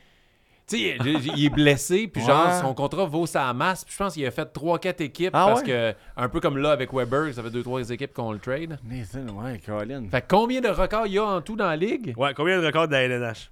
Tu 0.68 0.78
sais, 0.78 0.96
il 1.36 1.44
est 1.46 1.50
blessé, 1.50 2.08
puis 2.08 2.20
genre, 2.22 2.46
Ouais. 2.48 2.60
son 2.60 2.74
contrat 2.74 3.04
vaut 3.06 3.24
sa 3.26 3.52
masse. 3.52 3.84
Puis 3.84 3.94
je 3.96 3.98
pense 4.02 4.14
qu'il 4.14 4.26
a 4.26 4.30
fait 4.32 4.52
3-4 4.52 5.00
équipes 5.00 5.30
Ah 5.32 5.46
parce 5.46 5.60
ouais? 5.60 5.66
que, 5.66 5.94
un 6.16 6.28
peu 6.28 6.40
comme 6.40 6.58
là 6.58 6.72
avec 6.72 6.92
Weber, 6.92 7.32
ça 7.32 7.42
fait 7.42 7.50
2-3 7.50 7.92
équipes 7.92 8.12
qu'on 8.12 8.32
le 8.32 8.40
trade. 8.40 8.76
Nathan, 8.84 9.32
ouais, 9.42 9.60
Colin. 9.64 10.08
Fait 10.10 10.22
que 10.22 10.26
combien 10.28 10.60
de 10.60 10.68
records 10.68 11.06
il 11.06 11.12
y 11.12 11.18
a 11.18 11.24
en 11.24 11.40
tout 11.40 11.54
dans 11.54 11.66
la 11.68 11.76
ligue? 11.76 12.14
Ouais, 12.16 12.34
combien 12.34 12.60
de 12.60 12.66
records 12.66 12.88
de 12.88 12.92
la 12.92 13.02
LNH? 13.04 13.50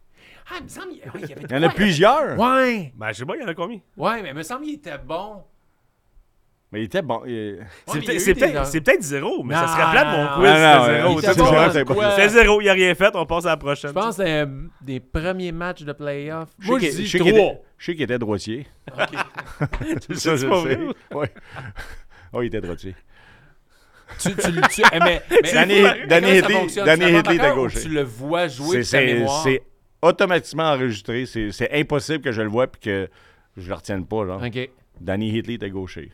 Ah, 0.51 0.55
il 0.59 0.65
me 0.65 0.69
semble 0.69 0.89
ouais, 0.89 1.01
il 1.15 1.29
y 1.29 1.33
avait 1.33 1.43
Il 1.49 1.53
y 1.53 1.59
en 1.59 1.63
a 1.63 1.69
plusieurs. 1.71 2.39
Ouais! 2.39 2.93
Ben, 2.97 3.09
je 3.13 3.19
sais 3.19 3.25
pas, 3.25 3.37
il 3.37 3.43
y 3.43 3.45
en 3.45 3.49
a 3.49 3.55
combien? 3.55 3.79
Ouais, 3.97 4.21
mais 4.21 4.31
il 4.31 4.35
me 4.35 4.43
semble 4.43 4.65
qu'il 4.65 4.75
était 4.75 4.99
bon. 4.99 5.43
Mais 6.75 6.81
il 6.81 6.85
était 6.87 7.03
bon. 7.03 7.23
il- 7.25 7.59
C'est 7.87 8.01
peut-être 8.35 8.71
des- 8.73 8.81
peut-être 8.81 9.03
zéro, 9.03 9.45
mais 9.45 9.55
ça 9.55 9.69
serait 9.69 9.91
plate 9.93 10.07
mon 10.09 10.25
non, 10.25 11.15
quiz. 11.15 11.21
C'était 11.21 11.35
zéro. 11.35 11.71
C'est 11.71 11.85
bon, 11.85 11.95
bon. 11.95 12.29
zéro, 12.29 12.61
il 12.61 12.69
a 12.69 12.73
rien 12.73 12.95
fait, 12.97 13.15
on 13.15 13.25
passe 13.27 13.47
à 13.47 13.51
la 13.51 13.57
prochaine. 13.57 13.91
Je 13.91 13.95
pense 13.95 14.17
que 14.17 14.23
euh, 14.23 14.47
des 14.81 14.99
premiers 14.99 15.53
matchs 15.53 15.83
de 15.85 15.93
playoff. 15.93 16.49
Je 16.59 16.67
Moi, 16.67 16.81
sais 16.81 16.87
je 16.87 16.91
qu'il- 16.91 16.99
dis 16.99 17.07
je 17.07 17.11
sais 17.13 17.19
qu'il 17.25 17.33
3. 17.33 17.47
était- 17.53 17.61
Je 17.79 17.85
sais 17.87 17.93
qu'il 17.95 18.03
était 18.03 18.19
droitier. 18.19 18.67
Tu 20.09 20.15
Ça, 20.17 20.31
je 20.37 20.37
sais. 20.37 21.15
Ouais. 21.15 21.33
Oh, 22.33 22.43
il 22.43 22.47
était 22.47 22.61
droitier. 22.61 22.97
Tu, 24.19 24.35
tu, 24.35 24.51
le- 24.51 24.61
tu- 24.69 24.83
eh, 24.93 24.99
mais, 24.99 25.23
mais 25.31 25.53
Danny- 25.53 25.83
Danny 26.09 26.39
Hitley-? 26.39 26.85
Danny 26.85 27.19
Hitley. 27.19 27.81
Tu 27.83 27.89
le 27.89 28.03
vois 28.03 28.49
jouer 28.49 28.83
C'est- 28.83 29.21
de 29.23 29.61
automatiquement 30.03 30.65
enregistré. 30.73 31.25
C'est 31.27 31.71
impossible 31.73 32.21
que 32.23 32.33
je 32.33 32.43
le 32.43 32.49
vois 32.49 32.67
puis 32.67 32.81
que 32.81 33.09
je 33.57 33.69
le 33.69 33.75
retienne 33.75 34.05
pas. 34.05 34.27
Genre. 34.27 34.43
OK. 34.45 34.69
Danny 35.01 35.31
Hitley 35.31 35.55
était 35.55 35.71
gaucher. 35.71 36.11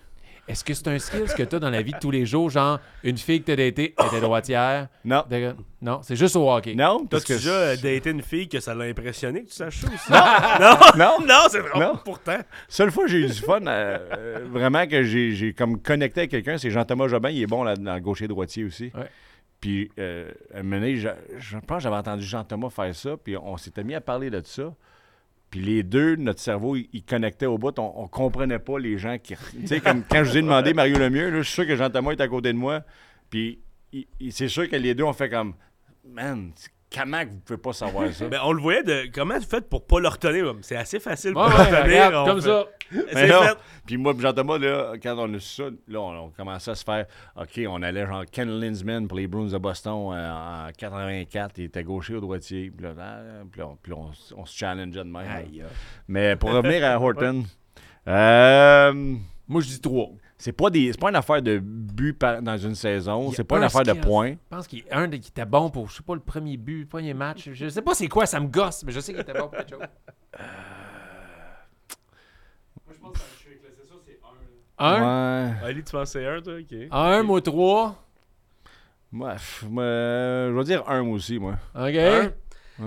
Est-ce 0.51 0.65
que 0.65 0.75
c'est 0.75 0.89
un 0.89 0.99
skill 0.99 1.25
que 1.37 1.43
tu 1.45 1.57
as 1.57 1.59
dans 1.59 1.71
la 1.71 1.81
vie 1.83 1.93
de 1.93 1.99
tous 1.99 2.11
les 2.11 2.27
jours? 2.27 2.51
Genre, 2.51 2.81
une 3.05 3.17
fille 3.17 3.41
que 3.41 3.47
tu 3.47 3.53
as 3.53 3.57
datée 3.57 3.95
était 4.07 4.21
droitière? 4.21 4.89
Non. 5.05 5.25
De- 5.31 5.55
Non, 5.81 6.01
c'est 6.03 6.17
juste 6.17 6.35
au 6.37 6.51
hockey. 6.51 6.75
Non, 6.75 7.07
parce 7.07 7.25
T'as-tu 7.25 7.33
que. 7.35 7.39
déjà 7.39 7.55
euh, 7.57 7.77
daté 7.77 8.11
une 8.11 8.23
fille 8.23 8.49
que 8.49 8.59
ça 8.61 8.75
l'a 8.75 8.85
impressionné 8.85 9.45
que 9.45 9.49
tu 9.49 9.55
saches 9.55 9.81
ça 9.81 9.87
aussi? 9.87 10.13
Non! 10.13 10.77
Non. 10.99 11.27
Non, 11.27 11.47
c'est 11.51 11.61
vrai. 11.61 11.79
Non. 11.79 11.97
Pourtant. 12.05 12.39
Seule 12.69 12.91
fois 12.91 13.05
que 13.05 13.11
j'ai 13.11 13.19
eu 13.21 13.27
du 13.27 13.33
fun, 13.35 13.61
euh, 13.67 13.99
euh, 14.17 14.47
vraiment 14.51 14.87
que 14.87 15.03
j'ai 15.05 15.55
comme 15.57 15.81
connecté 15.81 16.21
avec 16.23 16.31
quelqu'un, 16.33 16.59
c'est 16.59 16.71
Jean-Thomas 16.71 17.09
Jobin. 17.09 17.31
Il 17.31 17.43
est 17.43 17.47
bon 17.47 17.63
là, 17.63 17.77
dans 17.77 17.95
le 17.95 18.01
gaucher-droitier 18.01 18.65
aussi. 18.65 18.91
Ouais. 18.95 19.09
Puis, 19.61 19.91
euh, 19.99 20.31
à 20.55 20.59
un 20.59 20.63
moment 20.63 20.77
donné, 20.81 20.97
je, 20.97 21.09
je 21.39 21.59
pense 21.59 21.79
que 21.79 21.83
j'avais 21.85 21.97
entendu 21.97 22.25
Jean-Thomas 22.25 22.71
faire 22.71 22.95
ça, 22.95 23.17
puis 23.23 23.37
on 23.37 23.57
s'était 23.57 23.85
mis 23.85 23.95
à 23.95 24.01
parler 24.01 24.31
de 24.31 24.41
ça. 24.45 24.73
Puis 25.51 25.61
les 25.61 25.83
deux, 25.83 26.17
notre 26.17 26.41
cerveau, 26.41 26.77
il, 26.77 27.03
connectait 27.03 27.47
au 27.47 27.59
bout. 27.59 27.77
On, 27.79 27.93
on 27.97 28.09
comprenait 28.09 28.61
pas 28.61 28.79
les 28.79 28.99
gens 28.99 29.19
qui. 29.19 29.35
Tu 29.35 29.67
sais, 29.67 29.81
comme 29.81 30.05
quand 30.09 30.23
je 30.23 30.31
vous 30.31 30.39
ai 30.39 30.43
demandé 30.43 30.75
Mario 30.75 30.97
Lemieux, 30.97 31.31
là, 31.31 31.39
je 31.39 31.43
suis 31.43 31.55
sûr 31.55 31.67
que 31.67 31.75
Jean-Thomas 31.75 32.13
est 32.13 32.21
à 32.21 32.29
côté 32.29 32.53
de 32.53 32.59
moi. 32.59 32.83
Puis 33.31 33.59
c'est 34.31 34.49
sûr 34.49 34.69
que 34.69 34.77
les 34.77 34.95
deux 34.95 35.05
ont 35.05 35.13
fait 35.13 35.29
comme. 35.29 35.55
Man, 36.05 36.53
comment 36.95 37.23
vous 37.25 37.39
pouvez 37.45 37.59
pas 37.59 37.73
savoir 37.73 38.13
ça? 38.13 38.29
Ben, 38.29 38.41
on 38.45 38.53
le 38.53 38.61
voyait 38.61 38.83
de 38.83 39.05
comment 39.15 39.39
tu 39.39 39.47
fais 39.47 39.61
pour 39.61 39.87
pas 39.87 40.01
le 40.01 40.09
retenir. 40.09 40.55
C'est 40.63 40.77
assez 40.77 40.99
facile 41.01 41.33
pour 41.33 41.43
Ouais, 41.43 41.49
le 41.51 41.55
ouais, 41.55 41.65
retenir. 41.81 41.83
regarde, 42.07 42.15
on 42.15 42.25
comme 42.27 42.41
fait- 42.43 42.49
ça. 42.49 42.65
Mais 42.93 43.03
C'est 43.13 43.29
non. 43.29 43.43
fait. 43.43 43.57
Puis 43.87 43.97
moi, 43.99 44.15
Jean-Thomas, 44.19 44.59
là, 44.59 44.95
quand 45.01 45.15
on 45.17 45.33
a 45.35 45.39
su 45.39 45.63
ça, 45.63 45.69
là, 45.87 46.01
on, 46.01 46.25
on 46.25 46.31
commençait 46.31 46.73
à 46.73 46.75
se 46.75 46.83
faire 46.83 47.07
OK, 47.37 47.61
on 47.69 47.83
allait 47.83 48.05
genre 48.05 48.25
Ken 48.31 48.49
Linsman 48.61 49.07
pour 49.07 49.17
les 49.17 49.29
Bruins 49.29 49.47
de 49.47 49.59
Boston 49.59 50.13
euh, 50.13 50.67
en 50.69 50.69
84. 50.77 51.53
Il 51.59 51.65
était 51.67 51.85
gaucher 51.85 52.17
ou 52.17 52.21
droitier. 52.21 52.73
Puis 52.77 52.85
là, 52.85 52.95
ah, 53.01 53.19
puis 53.51 53.61
là, 53.61 53.69
on, 53.69 53.77
puis 53.77 53.93
là, 53.93 53.99
on 53.99 54.11
s- 54.11 54.35
on 54.37 54.45
se 54.45 54.59
challengeait 54.59 55.05
de 55.05 55.05
même. 55.05 55.31
Aïe. 55.31 55.63
Mais 56.09 56.35
pour 56.35 56.51
revenir 56.51 56.85
à 56.85 56.97
Horton, 57.01 57.45
euh, 58.09 58.93
Moi, 59.49 59.61
je 59.61 59.69
dis 59.69 59.81
3. 59.81 60.09
C'est 60.41 60.53
pas 60.53 60.71
des 60.71 60.91
c'est 60.93 60.99
pas 60.99 61.11
une 61.11 61.17
affaire 61.17 61.43
de 61.43 61.59
but 61.59 62.15
par- 62.15 62.41
dans 62.41 62.57
une 62.57 62.75
saison. 62.75 63.25
Il 63.25 63.27
y 63.27 63.33
a 63.33 63.37
C'est 63.37 63.45
pas 63.45 63.57
une 63.59 63.63
un 63.63 63.67
affaire 63.67 63.83
de 63.83 63.93
points. 63.93 64.31
Je 64.31 64.37
pense 64.57 64.67
qu'il 64.67 64.79
y 64.79 64.91
a 64.91 64.99
un 64.99 65.09
qui 65.11 65.29
était 65.29 65.45
bon 65.45 65.69
pour, 65.69 65.89
je 65.91 65.97
sais 65.97 66.03
pas, 66.03 66.15
le 66.15 66.21
premier 66.21 66.57
but, 66.57 66.81
le 66.81 66.87
premier 66.87 67.13
match. 67.13 67.51
Je 67.53 67.69
sais 67.69 67.83
pas 67.83 67.95
c'est 67.95 68.09
quoi, 68.09 68.25
ça 68.25 68.41
me 68.41 68.47
gosse, 68.49 68.83
mais 68.85 68.93
je 68.93 69.01
sais 69.01 69.13
qu'il 69.13 69.21
était 69.21 69.35
bon 69.35 69.49
pour 69.49 69.51
quelque 69.59 69.71
chose. 69.71 69.79
Moi, 72.87 72.95
je 72.95 72.99
pense 73.01 73.13
que 73.13 73.19
c'est 73.45 73.89
ça, 73.89 73.95
c'est 74.07 74.19
un. 74.79 75.49
Ouais. 75.51 75.55
Ali, 75.67 75.85
tu 75.85 75.93
penses 75.93 76.13
que 76.13 76.19
c'est 76.21 76.27
un, 76.27 76.41
toi? 76.41 76.55
Ok. 76.55 76.89
Un, 76.91 77.23
moi, 77.23 77.41
3. 77.43 78.07
Moi, 79.13 79.35
je 79.37 80.53
vais 80.57 80.65
dire 80.65 80.89
un 80.89 81.03
moi 81.03 81.17
aussi, 81.17 81.39
moi. 81.39 81.57
OK. 81.75 81.95
Un? 81.97 82.33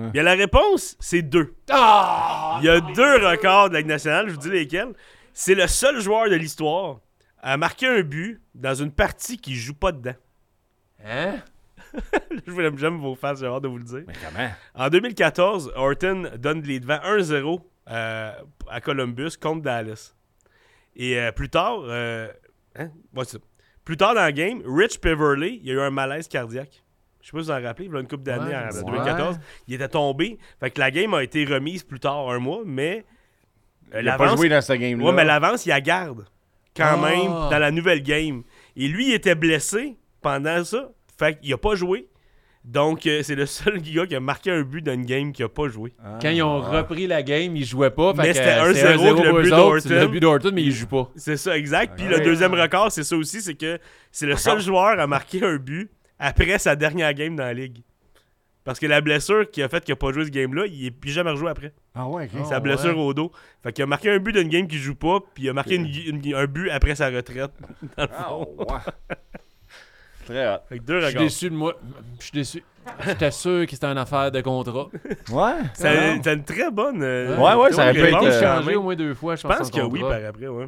Bien, 0.09 0.23
la 0.23 0.33
réponse, 0.33 0.97
c'est 0.99 1.21
deux. 1.21 1.53
Ah! 1.69 2.57
Il 2.61 2.65
y 2.65 2.69
a 2.69 2.81
deux 2.81 3.27
records 3.27 3.69
de 3.69 3.73
la 3.75 3.79
Ligue 3.81 3.89
nationale, 3.89 4.27
je 4.27 4.33
vous 4.33 4.39
dis 4.39 4.49
lesquels. 4.49 4.93
C'est 5.33 5.53
le 5.53 5.67
seul 5.67 5.99
joueur 5.99 6.29
de 6.29 6.35
l'histoire 6.35 6.99
à 7.43 7.57
marquer 7.57 7.87
un 7.87 8.01
but 8.01 8.41
dans 8.55 8.73
une 8.73 8.91
partie 8.91 9.37
qui 9.37 9.55
joue 9.55 9.73
pas 9.75 9.91
dedans. 9.91 10.15
Hein? 11.05 11.35
Je 12.47 12.51
vous- 12.51 12.77
J'aime 12.77 12.97
vos 12.97 13.13
faces, 13.15 13.39
j'ai 13.41 13.45
hâte 13.45 13.61
de 13.63 13.67
vous 13.67 13.77
le 13.77 13.83
dire. 13.83 14.03
Mais 14.07 14.13
comment? 14.13 14.49
En 14.73 14.89
2014, 14.89 15.73
Horton 15.75 16.31
donne 16.39 16.61
les 16.63 16.79
devants 16.79 16.99
1-0 17.03 17.61
euh, 17.91 18.31
à 18.69 18.81
Columbus 18.81 19.31
contre 19.39 19.61
Dallas. 19.61 20.13
Et 20.95 21.19
euh, 21.19 21.31
plus 21.31 21.49
tard, 21.49 21.79
euh, 21.83 22.31
hein? 22.77 22.89
Ça. 23.25 23.37
plus 23.85 23.97
tard 23.97 24.15
dans 24.15 24.25
le 24.25 24.31
game, 24.31 24.61
Rich 24.65 24.99
Peverley, 24.99 25.59
il 25.61 25.67
y 25.67 25.71
a 25.71 25.73
eu 25.75 25.79
un 25.81 25.91
malaise 25.91 26.27
cardiaque. 26.27 26.83
Je 27.21 27.27
sais 27.27 27.31
pas 27.31 27.39
si 27.39 27.45
vous 27.45 27.51
en 27.51 27.61
rappelez, 27.61 27.85
il 27.87 27.93
y 27.93 27.95
a 27.95 27.99
une 27.99 28.07
couple 28.07 28.23
d'années, 28.23 28.47
Ouais, 28.55 28.55
en 28.55 28.69
ouais. 28.75 28.83
2014. 28.83 29.39
Il 29.67 29.73
était 29.75 29.87
tombé. 29.89 30.39
Fait 30.59 30.71
que 30.71 30.79
la 30.79 30.91
game 30.91 31.13
a 31.13 31.23
été 31.23 31.45
remise 31.45 31.83
plus 31.83 31.99
tard, 31.99 32.29
un 32.29 32.39
mois, 32.39 32.61
mais 32.65 33.05
Il 33.97 34.07
a 34.09 34.17
pas 34.17 34.35
joué 34.35 34.49
dans 34.49 34.61
ce 34.61 34.73
game-là. 34.73 35.05
Ouais, 35.05 35.13
mais 35.13 35.23
l'avance, 35.25 35.65
il 35.65 35.69
la 35.69 35.81
garde 35.81 36.25
quand 36.75 36.97
Ah. 37.03 37.09
même 37.09 37.27
dans 37.49 37.59
la 37.59 37.71
nouvelle 37.71 38.01
game. 38.03 38.43
Et 38.75 38.87
lui, 38.87 39.09
il 39.09 39.13
était 39.13 39.35
blessé 39.35 39.95
pendant 40.21 40.63
ça. 40.63 40.89
Fait 41.17 41.39
qu'il 41.39 41.53
a 41.53 41.57
pas 41.57 41.75
joué. 41.75 42.07
Donc, 42.63 43.05
euh, 43.07 43.21
c'est 43.23 43.35
le 43.35 43.45
seul 43.45 43.81
gars 43.93 44.07
qui 44.07 44.15
a 44.15 44.19
marqué 44.21 44.49
un 44.49 44.61
but 44.61 44.81
dans 44.81 44.93
une 44.93 45.05
game 45.05 45.33
qui 45.33 45.43
a 45.43 45.49
pas 45.49 45.67
joué. 45.67 45.93
Ah, 46.03 46.17
Quand 46.21 46.29
ils 46.29 46.41
ont 46.41 46.61
ouais. 46.61 46.77
repris 46.77 47.07
la 47.07 47.21
game, 47.21 47.55
ils 47.57 47.65
jouaient 47.65 47.89
pas. 47.91 48.13
Mais 48.13 48.33
c'était 48.33 48.47
euh, 48.57 48.71
1-0 48.71 48.73
c'est 48.73 48.83
que 48.83 49.21
le 49.23 49.29
pour 49.31 49.41
but 49.41 49.49
d'Horton. 49.49 49.89
Le 49.89 50.07
but 50.07 50.19
d'Horton, 50.21 50.51
mais 50.53 50.63
ils 50.63 50.71
jouent 50.71 50.87
pas. 50.87 51.11
C'est 51.17 51.35
ça, 51.37 51.57
exact. 51.57 51.97
Puis 51.97 52.07
le 52.07 52.21
deuxième 52.21 52.53
record, 52.53 52.89
c'est 52.91 53.03
ça 53.03 53.17
aussi, 53.17 53.41
c'est 53.41 53.55
que 53.55 53.77
c'est 54.11 54.25
le 54.27 54.37
seul 54.37 54.61
joueur 54.61 54.97
à 54.99 55.07
marquer 55.07 55.43
un 55.43 55.57
but 55.57 55.91
après 56.17 56.57
sa 56.57 56.75
dernière 56.77 57.13
game 57.13 57.35
dans 57.35 57.43
la 57.43 57.53
ligue. 57.53 57.83
Parce 58.65 58.79
que 58.79 58.85
la 58.85 59.01
blessure 59.01 59.49
qui 59.51 59.61
a 59.61 59.67
fait 59.67 59.83
qu'il 59.83 59.91
a 59.91 59.95
pas 59.97 60.11
joué 60.13 60.23
ce 60.25 60.29
game-là, 60.29 60.65
il 60.67 60.85
est 60.85 60.91
plus 60.91 61.11
jamais 61.11 61.31
rejoué 61.31 61.49
après. 61.49 61.73
Ah 61.93 62.07
ouais, 62.07 62.29
ok. 62.33 62.39
Oh, 62.41 62.45
sa 62.49 62.59
blessure 62.61 62.97
ouais. 62.97 63.03
au 63.03 63.13
dos. 63.13 63.31
Fait 63.61 63.73
qu'il 63.73 63.83
a 63.83 63.87
marqué 63.87 64.09
un 64.09 64.19
but 64.19 64.31
d'une 64.33 64.47
game 64.47 64.67
qu'il 64.67 64.79
joue 64.79 64.95
pas, 64.95 65.19
puis 65.33 65.43
il 65.43 65.49
a 65.49 65.53
marqué 65.53 65.75
une- 65.75 65.85
une- 65.87 66.33
un 66.35 66.45
but 66.45 66.69
après 66.69 66.95
sa 66.95 67.09
retraite. 67.09 67.51
Dans 67.97 68.03
le 68.03 68.09
Ah, 68.17 68.23
fond. 68.29 68.47
ouais. 68.59 69.15
Très 70.25 70.47
hot. 70.47 70.59
Fait 70.69 70.77
que 70.79 70.83
deux 70.83 71.01
Je 71.01 71.07
suis 71.07 71.19
déçu 71.19 71.49
de 71.49 71.55
moi. 71.55 71.73
Je 72.19 72.23
suis 72.23 72.31
déçu. 72.31 72.63
J'étais 73.05 73.31
sûr 73.31 73.65
que 73.65 73.71
c'était 73.71 73.87
une 73.87 73.97
affaire 73.97 74.31
de 74.31 74.39
contrat. 74.41 74.87
Ouais. 75.31 75.53
C'est 75.73 76.21
c'est 76.23 76.33
une 76.33 76.43
très 76.45 76.71
bonne. 76.71 77.01
euh, 77.03 77.37
Ouais, 77.37 77.55
ouais, 77.55 77.71
ça 77.73 77.83
aurait 77.83 77.93
pu 77.93 78.01
réponse, 78.03 78.25
être, 78.27 78.33
euh, 78.43 78.57
changé 78.61 78.75
au 78.75 78.83
moins 78.83 78.95
deux 78.95 79.13
fois, 79.13 79.35
je 79.35 79.41
Je 79.41 79.47
pense. 79.47 79.57
pense 79.57 79.67
son 79.71 79.77
que 79.77 79.81
oui, 79.83 79.99
par 80.01 80.13
après, 80.25 80.47
ouais. 80.47 80.65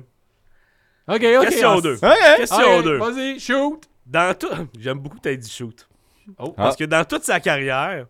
OK, 1.08 1.24
OK. 1.40 1.46
Question 1.46 1.70
ah, 1.78 1.82
2. 1.82 1.94
OK. 1.96 2.02
Question 2.38 2.78
OK, 2.80 2.84
2. 2.84 2.98
Vas-y, 2.98 3.40
shoot. 3.40 3.84
Dans 4.06 4.38
tout... 4.38 4.48
J'aime 4.80 5.00
beaucoup 5.00 5.18
que 5.20 5.30
tu 5.30 5.38
dit 5.38 5.50
shoot. 5.50 5.88
Oh. 6.40 6.54
Parce 6.56 6.76
que 6.76 6.84
dans 6.84 7.04
toute 7.06 7.24
sa 7.24 7.40
carrière, 7.40 8.06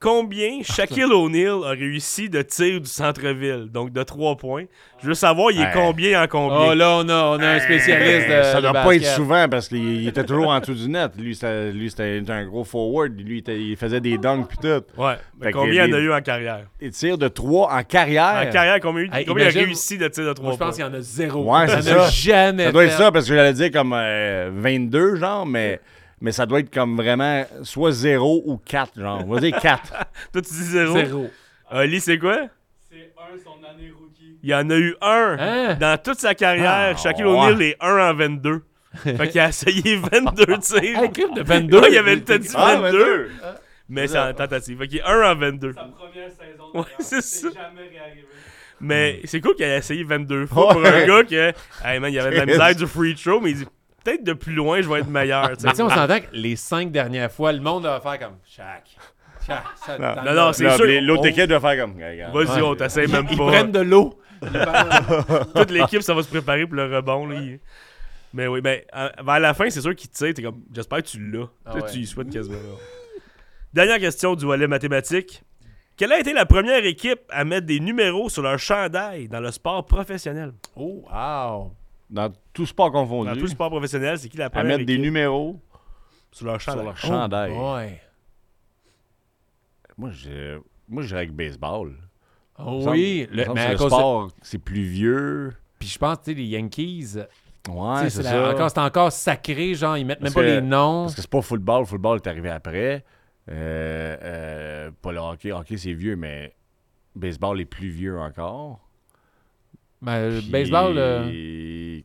combien 0.00 0.62
Shaquille 0.62 1.04
O'Neal 1.12 1.64
a 1.64 1.70
réussi 1.70 2.28
de 2.28 2.40
tir 2.42 2.80
du 2.80 2.88
centre-ville, 2.88 3.66
donc 3.68 3.92
de 3.92 4.02
3 4.02 4.36
points? 4.36 4.64
Je 5.02 5.08
veux 5.08 5.14
savoir, 5.14 5.50
il 5.50 5.60
est 5.60 5.72
combien 5.72 6.22
en 6.22 6.26
combien? 6.28 6.70
Oh, 6.70 6.74
là, 6.74 6.98
on 6.98 7.08
a, 7.08 7.24
on 7.36 7.40
a 7.40 7.48
un 7.48 7.58
spécialiste 7.60 8.28
de 8.28 8.42
ça 8.44 8.60
doit 8.60 8.72
pas 8.72 8.84
basket. 8.84 9.02
être 9.02 9.14
souvent 9.16 9.48
parce 9.48 9.68
qu'il 9.68 10.02
il 10.02 10.08
était 10.08 10.24
toujours 10.24 10.48
en 10.48 10.60
dessous 10.60 10.74
du 10.74 10.88
net. 10.88 11.12
Lui, 11.18 11.34
c'était 11.34 11.72
lui, 11.72 11.90
c'était 11.90 12.22
un 12.28 12.44
gros 12.46 12.62
forward. 12.64 13.12
Lui, 13.18 13.42
il, 13.46 13.76
faisait 13.76 14.00
des 14.00 14.18
dunks 14.18 14.46
puis 14.48 14.58
tout. 14.58 15.00
Ouais. 15.00 15.14
Mais 15.40 15.50
combien 15.52 15.84
il 15.86 15.94
en 15.94 15.96
a 15.96 16.00
eu 16.00 16.12
en 16.12 16.20
carrière? 16.20 16.66
Il 16.80 16.90
tire 16.90 17.18
de 17.18 17.28
3 17.28 17.72
en 17.72 17.82
carrière. 17.82 18.44
En 18.48 18.50
carrière, 18.52 18.78
combien, 18.80 19.04
Hey, 19.12 19.24
combien 19.24 19.48
il 19.48 19.56
a 19.58 19.60
réussi 19.62 19.98
de 19.98 20.06
tir 20.08 20.24
de 20.26 20.32
3 20.32 20.44
Moi, 20.44 20.52
je 20.52 20.58
points? 20.58 20.66
pense 20.68 20.76
qu'il 20.76 20.84
y 20.84 20.88
en 20.88 20.94
a 20.94 21.00
zéro. 21.00 21.42
Ouais, 21.42 21.64
Il 21.66 21.70
y 21.70 21.74
en 21.74 21.82
c'est 21.82 21.90
a 21.92 22.04
ça. 22.04 22.10
jamais 22.10 22.64
Ça 22.66 22.72
doit 22.72 22.84
être 22.84 22.96
ça 22.96 23.10
parce 23.12 23.28
que 23.28 23.34
j'allais 23.34 23.52
dire 23.52 23.70
comme 23.72 23.92
euh, 23.94 24.50
22, 24.52 25.16
genre, 25.16 25.44
mais, 25.46 25.80
mais 26.20 26.32
ça 26.32 26.46
doit 26.46 26.60
être 26.60 26.72
comme 26.72 26.96
vraiment 26.96 27.44
soit 27.62 27.92
0 27.92 28.42
ou 28.46 28.56
4, 28.58 29.00
genre. 29.00 29.22
On 29.26 29.32
va 29.34 29.40
dire 29.40 29.58
4. 29.58 29.82
Toi, 30.32 30.42
tu 30.42 30.48
dis 30.52 30.62
0. 30.64 30.92
Zéro. 30.94 31.30
Ali, 31.70 32.00
c'est 32.00 32.18
quoi? 32.18 32.46
C'est 32.90 33.12
un 33.18 33.36
son 33.44 33.62
année 33.64 33.90
rookie. 33.90 34.38
Il 34.42 34.48
y 34.50 34.54
en 34.54 34.68
a 34.70 34.76
eu 34.76 34.96
un. 35.00 35.36
Hein? 35.38 35.74
Dans 35.74 35.98
toute 36.02 36.18
sa 36.18 36.34
carrière, 36.34 36.94
Ah, 36.94 36.96
Shaquille 36.96 37.24
ouais. 37.24 37.30
O'Neal 37.30 37.62
est 37.62 37.76
1 37.80 38.10
en 38.10 38.14
22. 38.14 38.62
fait 39.04 39.28
qu'il 39.28 39.40
a 39.40 39.48
essayé 39.48 39.96
22 40.12 40.58
tirs. 40.58 40.82
Hey, 40.82 41.10
de 41.34 41.42
22. 41.42 41.78
Ouais, 41.80 41.88
il 41.92 41.98
avait 41.98 42.16
peut-être 42.16 42.42
dit 42.42 42.48
Ah, 42.54 42.76
22, 42.76 43.30
mais 43.90 44.06
c'est 44.06 44.18
en 44.18 44.32
tentative. 44.34 44.78
Fait 44.78 44.88
qu'il 44.88 44.98
est 44.98 45.02
1 45.02 45.32
en 45.32 45.34
22. 45.36 45.72
Sa 45.74 45.80
première 45.84 46.30
saison. 46.30 46.64
Ouais, 46.74 46.82
d'ailleurs. 46.82 46.86
c'est 47.00 47.20
ça. 47.22 47.48
jamais 47.52 47.88
réarrivé. 47.88 48.24
Mais 48.80 49.20
c'est 49.24 49.40
cool 49.40 49.56
qu'il 49.56 49.64
ait 49.64 49.76
essayé 49.78 50.04
22 50.04 50.46
fois 50.46 50.72
pour 50.72 50.80
un 50.86 50.90
Ouais. 50.92 51.06
gars 51.06 51.24
que, 51.24 51.52
hey 51.84 51.98
man, 51.98 52.12
il 52.12 52.18
avait 52.20 52.30
de 52.30 52.36
la 52.36 52.46
misère 52.66 52.74
du 52.76 52.86
free 52.86 53.14
throw, 53.16 53.40
mais 53.40 53.50
il 53.50 53.56
dit 53.58 53.66
peut-être 54.08 54.24
de 54.24 54.32
plus 54.32 54.54
loin, 54.54 54.80
je 54.80 54.88
vais 54.88 55.00
être 55.00 55.08
meilleur. 55.08 55.50
Mais 55.62 55.72
tu 55.72 55.82
on 55.82 55.88
s'entend 55.88 56.20
que 56.20 56.26
les 56.32 56.56
cinq 56.56 56.90
dernières 56.90 57.30
fois, 57.32 57.52
le 57.52 57.60
monde 57.60 57.84
va 57.84 58.00
faire 58.00 58.18
comme 58.18 58.36
Shaq. 58.46 58.84
Shaq. 59.46 59.62
ça- 59.76 59.98
Non. 59.98 60.34
Non, 60.34 60.52
c'est 60.52 60.70
sûr, 60.70 60.86
L'autre 61.02 61.22
on- 61.22 61.26
équipe 61.26 61.46
doit 61.46 61.60
faire 61.60 61.84
comme. 61.84 61.98
Vas-y, 61.98 62.62
on 62.62 62.74
t'essaye 62.74 63.06
même 63.08 63.26
Ils 63.30 63.36
pas. 63.36 63.46
prennent 63.46 63.72
de 63.72 63.80
l'eau. 63.80 64.18
Toute 65.54 65.70
l'équipe, 65.70 66.02
ça 66.02 66.14
va 66.14 66.22
se 66.22 66.28
préparer 66.28 66.66
pour 66.66 66.76
le 66.76 66.94
rebond. 66.96 67.26
Là. 67.26 67.40
Mais 68.34 68.46
oui, 68.46 68.60
ben, 68.60 68.80
à- 68.92 69.10
vers 69.22 69.40
la 69.40 69.54
fin, 69.54 69.68
c'est 69.70 69.80
sûr 69.80 69.94
qu'il 69.94 70.08
te 70.10 70.16
tire. 70.16 70.34
T'es 70.34 70.42
comme, 70.42 70.62
j'espère 70.74 70.98
que 71.02 71.08
tu 71.08 71.18
l'as. 71.30 71.46
Ah 71.66 71.74
ouais. 71.74 71.82
Tu 71.90 71.98
y 71.98 72.06
souhaites 72.06 72.30
quasiment. 72.30 72.56
là. 72.56 72.76
Dernière 73.72 73.98
question 73.98 74.34
du 74.34 74.44
volet 74.44 74.66
mathématique. 74.66 75.42
Quelle 75.96 76.12
a 76.12 76.20
été 76.20 76.32
la 76.32 76.46
première 76.46 76.84
équipe 76.84 77.20
à 77.30 77.44
mettre 77.44 77.66
des 77.66 77.80
numéros 77.80 78.28
sur 78.28 78.42
leur 78.42 78.58
chandail 78.58 79.28
dans 79.28 79.40
le 79.40 79.50
sport 79.50 79.84
professionnel? 79.84 80.52
Oh, 80.76 81.04
wow. 81.12 81.72
Dans 82.10 82.32
tout 82.52 82.64
sport 82.66 82.90
Dans 82.90 83.02
confondu, 83.02 83.32
tout 83.34 83.44
le 83.44 83.48
sport 83.50 83.68
professionnel, 83.70 84.18
c'est 84.18 84.28
qui 84.28 84.36
la 84.38 84.46
à 84.46 84.50
première 84.50 84.78
mettre 84.78 84.80
équipe? 84.80 84.96
des 84.96 84.98
numéros 84.98 85.60
sur 86.30 86.46
leur 86.46 86.60
sur 86.60 86.72
chandail? 86.72 86.84
leur 86.86 86.96
chandail. 86.96 87.52
Oh, 87.54 87.58
boy. 87.60 88.00
Moi, 89.96 90.10
je, 90.12 90.58
moi, 90.88 91.02
que 91.26 91.32
baseball. 91.32 91.94
Oh, 92.58 92.80
me 92.86 92.90
oui. 92.90 93.24
semble- 93.26 93.36
Le- 93.36 93.54
mais 93.54 93.60
à 93.60 93.72
le 93.72 93.78
cause 93.78 93.86
sport, 93.92 94.30
c'est 94.42 94.58
plus 94.58 94.82
vieux. 94.82 95.52
Puis 95.78 95.88
je 95.88 95.98
pense, 95.98 96.18
tu 96.22 96.24
sais, 96.32 96.34
les 96.34 96.44
Yankees, 96.44 97.14
Ouais, 97.68 98.08
c'est 98.10 98.22
ça. 98.22 98.50
encore, 98.52 98.70
c'est 98.70 98.78
encore 98.80 99.12
sacré, 99.12 99.74
genre, 99.74 99.96
ils 99.96 100.04
mettent 100.06 100.20
Parce 100.20 100.34
même 100.34 100.42
pas 100.44 100.48
que- 100.48 100.54
les 100.56 100.60
noms. 100.62 101.02
Parce 101.02 101.14
que 101.14 101.20
c'est 101.22 101.30
pas 101.30 101.42
football. 101.42 101.84
Football 101.86 102.16
est 102.16 102.26
arrivé 102.26 102.48
après. 102.50 103.04
Euh, 103.50 104.16
euh, 104.22 104.90
pas 105.02 105.12
le 105.12 105.18
hockey. 105.18 105.52
Hockey, 105.52 105.76
c'est 105.76 105.92
vieux, 105.92 106.16
mais 106.16 106.54
baseball 107.14 107.60
est 107.60 107.64
plus 107.64 107.88
vieux 107.88 108.18
encore. 108.18 108.87
Ben, 110.00 110.38
Puis- 110.40 110.50
baseball, 110.50 110.94
euh, 110.96 112.00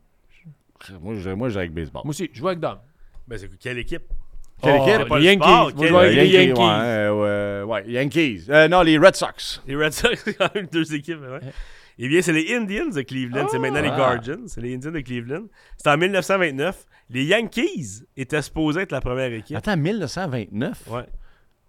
Moi, 1.01 1.15
je 1.15 1.29
moi, 1.29 1.49
que 1.49 1.73
baseball. 1.73 2.01
moi 2.03 2.09
aussi, 2.09 2.29
je 2.33 2.39
joue 2.39 2.47
avec 2.47 2.59
Dom. 2.59 2.77
Ben, 3.27 3.37
c'est 3.37 3.49
quelle 3.57 3.77
équipe? 3.77 4.03
Quelle 4.61 4.79
Oh, 4.79 4.87
équipe? 4.87 5.07
Pas 5.07 5.19
les 5.19 5.25
le 5.25 5.31
Yankees. 5.31 5.43
sport, 5.43 5.71
quel- 5.77 5.95
avec 5.95 6.17
Euh, 6.17 6.21
les 6.21 6.27
Yankees. 6.29 6.59
Ouais, 6.61 6.67
euh, 6.69 7.63
ouais, 7.65 7.71
ouais, 7.83 7.91
Yankees. 7.91 8.45
Euh, 8.49 8.67
non, 8.67 8.81
les 8.81 8.97
Red 8.97 9.15
Sox. 9.15 9.61
Les 9.67 9.75
Red 9.75 9.93
Sox, 9.93 10.15
c'est 10.25 10.33
quand 10.33 10.53
même 10.55 10.67
deux 10.71 10.93
équipes. 10.93 11.19
Ouais. 11.21 11.39
Eh 11.99 12.07
bien, 12.07 12.21
c'est 12.21 12.33
les 12.33 12.53
Indians 12.55 12.89
de 12.89 13.01
Cleveland. 13.01 13.47
c'est 13.49 13.59
maintenant 13.59 13.81
les 13.81 13.89
Ah. 13.89 13.95
Guardians. 13.97 14.43
C'est 14.47 14.61
les 14.61 14.73
Indians 14.75 14.91
de 14.91 14.99
Cleveland. 15.01 15.43
C'est 15.77 15.89
en 15.89 15.97
1929. 15.97 16.85
Les 17.09 17.25
Yankees 17.25 18.03
étaient 18.17 18.41
supposés 18.41 18.81
être 18.81 18.91
la 18.91 19.01
première 19.01 19.31
équipe. 19.31 19.55
Attends, 19.57 19.77
1929? 19.77 20.81
Ouais. 20.89 21.03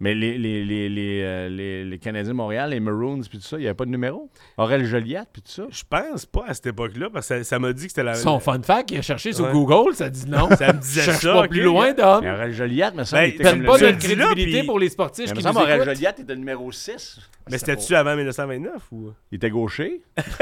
Mais 0.05 0.15
les, 0.15 0.37
les, 0.37 0.63
les, 0.67 0.91
les, 0.91 1.23
euh, 1.25 1.49
les, 1.49 1.83
les 1.83 1.99
Canadiens 1.99 2.33
de 2.33 2.37
Montréal, 2.37 2.69
les 2.71 2.79
Maroons, 2.81 3.21
puis 3.23 3.39
tout 3.39 3.45
ça, 3.45 3.57
il 3.57 3.61
n'y 3.61 3.67
avait 3.67 3.75
pas 3.75 3.87
de 3.87 3.91
numéro? 3.91 4.29
Aurel 4.59 4.85
Joliette, 4.85 5.29
puis 5.33 5.41
tout 5.41 5.51
ça? 5.51 5.63
Je 5.71 5.83
pense 5.89 6.27
pas 6.27 6.45
à 6.47 6.53
cette 6.53 6.67
époque-là, 6.67 7.09
parce 7.11 7.27
que 7.27 7.39
ça- 7.39 7.45
ça 7.45 7.59
m'a 7.59 7.73
dit 7.73 7.85
que 7.85 7.89
c'était 7.89 8.03
la. 8.03 8.13
Son 8.15 8.39
fun 8.39 8.61
fact, 8.63 8.91
il 8.91 8.99
a 8.99 9.03
cherché 9.03 9.33
sur 9.33 9.47
Ouais. 9.47 9.53
Google, 9.53 9.95
ça 9.95 10.11
dit 10.11 10.29
non. 10.29 10.51
Ça 10.59 10.75
me 10.75 10.79
disait 10.79 11.01
Cherche 11.05 11.23
ça. 11.23 11.33
pas 11.33 11.49
plus 11.49 11.63
loin. 11.63 11.95
Dom. 11.95 12.21
Mais 12.23 12.31
Aurel 12.33 12.53
Joliette, 12.53 12.95
me 12.95 13.05
semble, 13.05 13.23
Ben, 13.23 13.29
il 13.31 13.35
était 13.37 13.45
comme 13.45 13.65
pas 13.65 13.79
de 13.79 13.91
crédibilité 13.93 14.59
puis- 14.59 14.67
pour 14.67 14.79
les 14.79 14.91
sportifs 14.91 15.31
Mais 15.31 15.41
qui 15.41 15.47
nous 15.47 15.57
Aurel. 15.57 15.83
Joliette 15.85 16.21
était 16.21 16.37
numéro 16.37 16.71
6. 16.71 17.21
Mais 17.51 17.57
c'était-tu 17.59 17.95
avant 17.95 18.15
1929 18.15 18.73
ou? 18.93 19.11
Il 19.33 19.37
était 19.37 19.49
gaucher. 19.51 20.03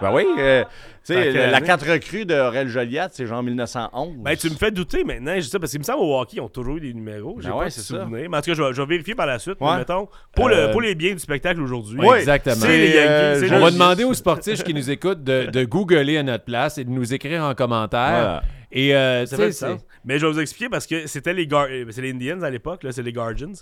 ben 0.00 0.12
oui. 0.12 0.24
euh, 0.38 0.64
sais, 1.04 1.14
quelle 1.32 1.50
la 1.50 1.56
année? 1.58 1.66
4 1.66 1.90
recrues 1.92 2.24
d'Aurel 2.26 2.68
Joliette, 2.68 3.10
c'est 3.12 3.26
genre 3.26 3.42
1911. 3.42 4.16
Ben, 4.18 4.36
tu 4.36 4.50
me 4.50 4.54
fais 4.56 4.70
douter 4.70 5.04
maintenant, 5.04 5.34
je 5.36 5.40
sais, 5.42 5.58
parce 5.58 5.70
qu'il 5.72 5.80
me 5.80 5.84
semble 5.84 6.02
au 6.02 6.18
hockey, 6.20 6.36
ils 6.36 6.40
ont 6.40 6.48
toujours 6.48 6.76
eu 6.76 6.80
des 6.80 6.92
numéros. 6.94 7.36
J'ai 7.40 7.48
Ben 7.48 7.54
pas 7.54 7.58
ouais, 7.60 7.68
de. 7.68 8.28
Mais 8.28 8.36
en 8.36 8.40
tout 8.40 8.50
cas, 8.50 8.54
je 8.54 8.62
vais, 8.62 8.72
je 8.72 8.82
vais 8.82 8.88
vérifier 8.88 9.14
par 9.14 9.26
la 9.26 9.38
suite. 9.38 9.56
Ouais. 9.60 9.70
mais 9.72 9.78
mettons, 9.78 10.08
pour, 10.34 10.48
Euh, 10.48 10.66
le, 10.66 10.72
pour 10.72 10.80
les 10.82 10.94
biens 10.94 11.12
du 11.12 11.18
spectacle 11.18 11.60
aujourd'hui. 11.60 11.98
Oui. 12.00 12.18
Exactement. 12.18 12.56
C'est 12.56 12.78
les 12.78 12.88
Yankees. 12.94 13.52
euh, 13.52 13.56
On 13.56 13.60
va 13.60 13.70
demander 13.70 14.04
aux 14.04 14.14
sportifs 14.14 14.62
qui 14.62 14.74
nous 14.74 14.90
écoutent 14.90 15.24
de, 15.24 15.46
de 15.46 15.64
googler 15.64 16.18
à 16.18 16.22
notre 16.22 16.44
place 16.44 16.78
et 16.78 16.84
de 16.84 16.90
nous 16.90 17.12
écrire 17.14 17.42
en 17.44 17.54
commentaire. 17.54 18.10
Voilà. 18.10 18.42
Et 18.72 18.94
euh, 18.94 19.26
Ça 19.26 19.36
fait 19.36 19.50
sens. 19.50 19.80
Mais 20.04 20.18
je 20.18 20.26
vais 20.26 20.32
vous 20.32 20.38
expliquer 20.40 20.68
parce 20.70 20.86
que 20.86 21.06
c'était 21.08 21.34
les, 21.34 21.46
Gar- 21.46 21.66
c'est 21.90 22.00
les 22.02 22.12
Indians 22.12 22.40
à 22.42 22.50
l'époque, 22.50 22.84
là, 22.84 22.92
c'est 22.92 23.02
les 23.02 23.12
Guardians. 23.12 23.52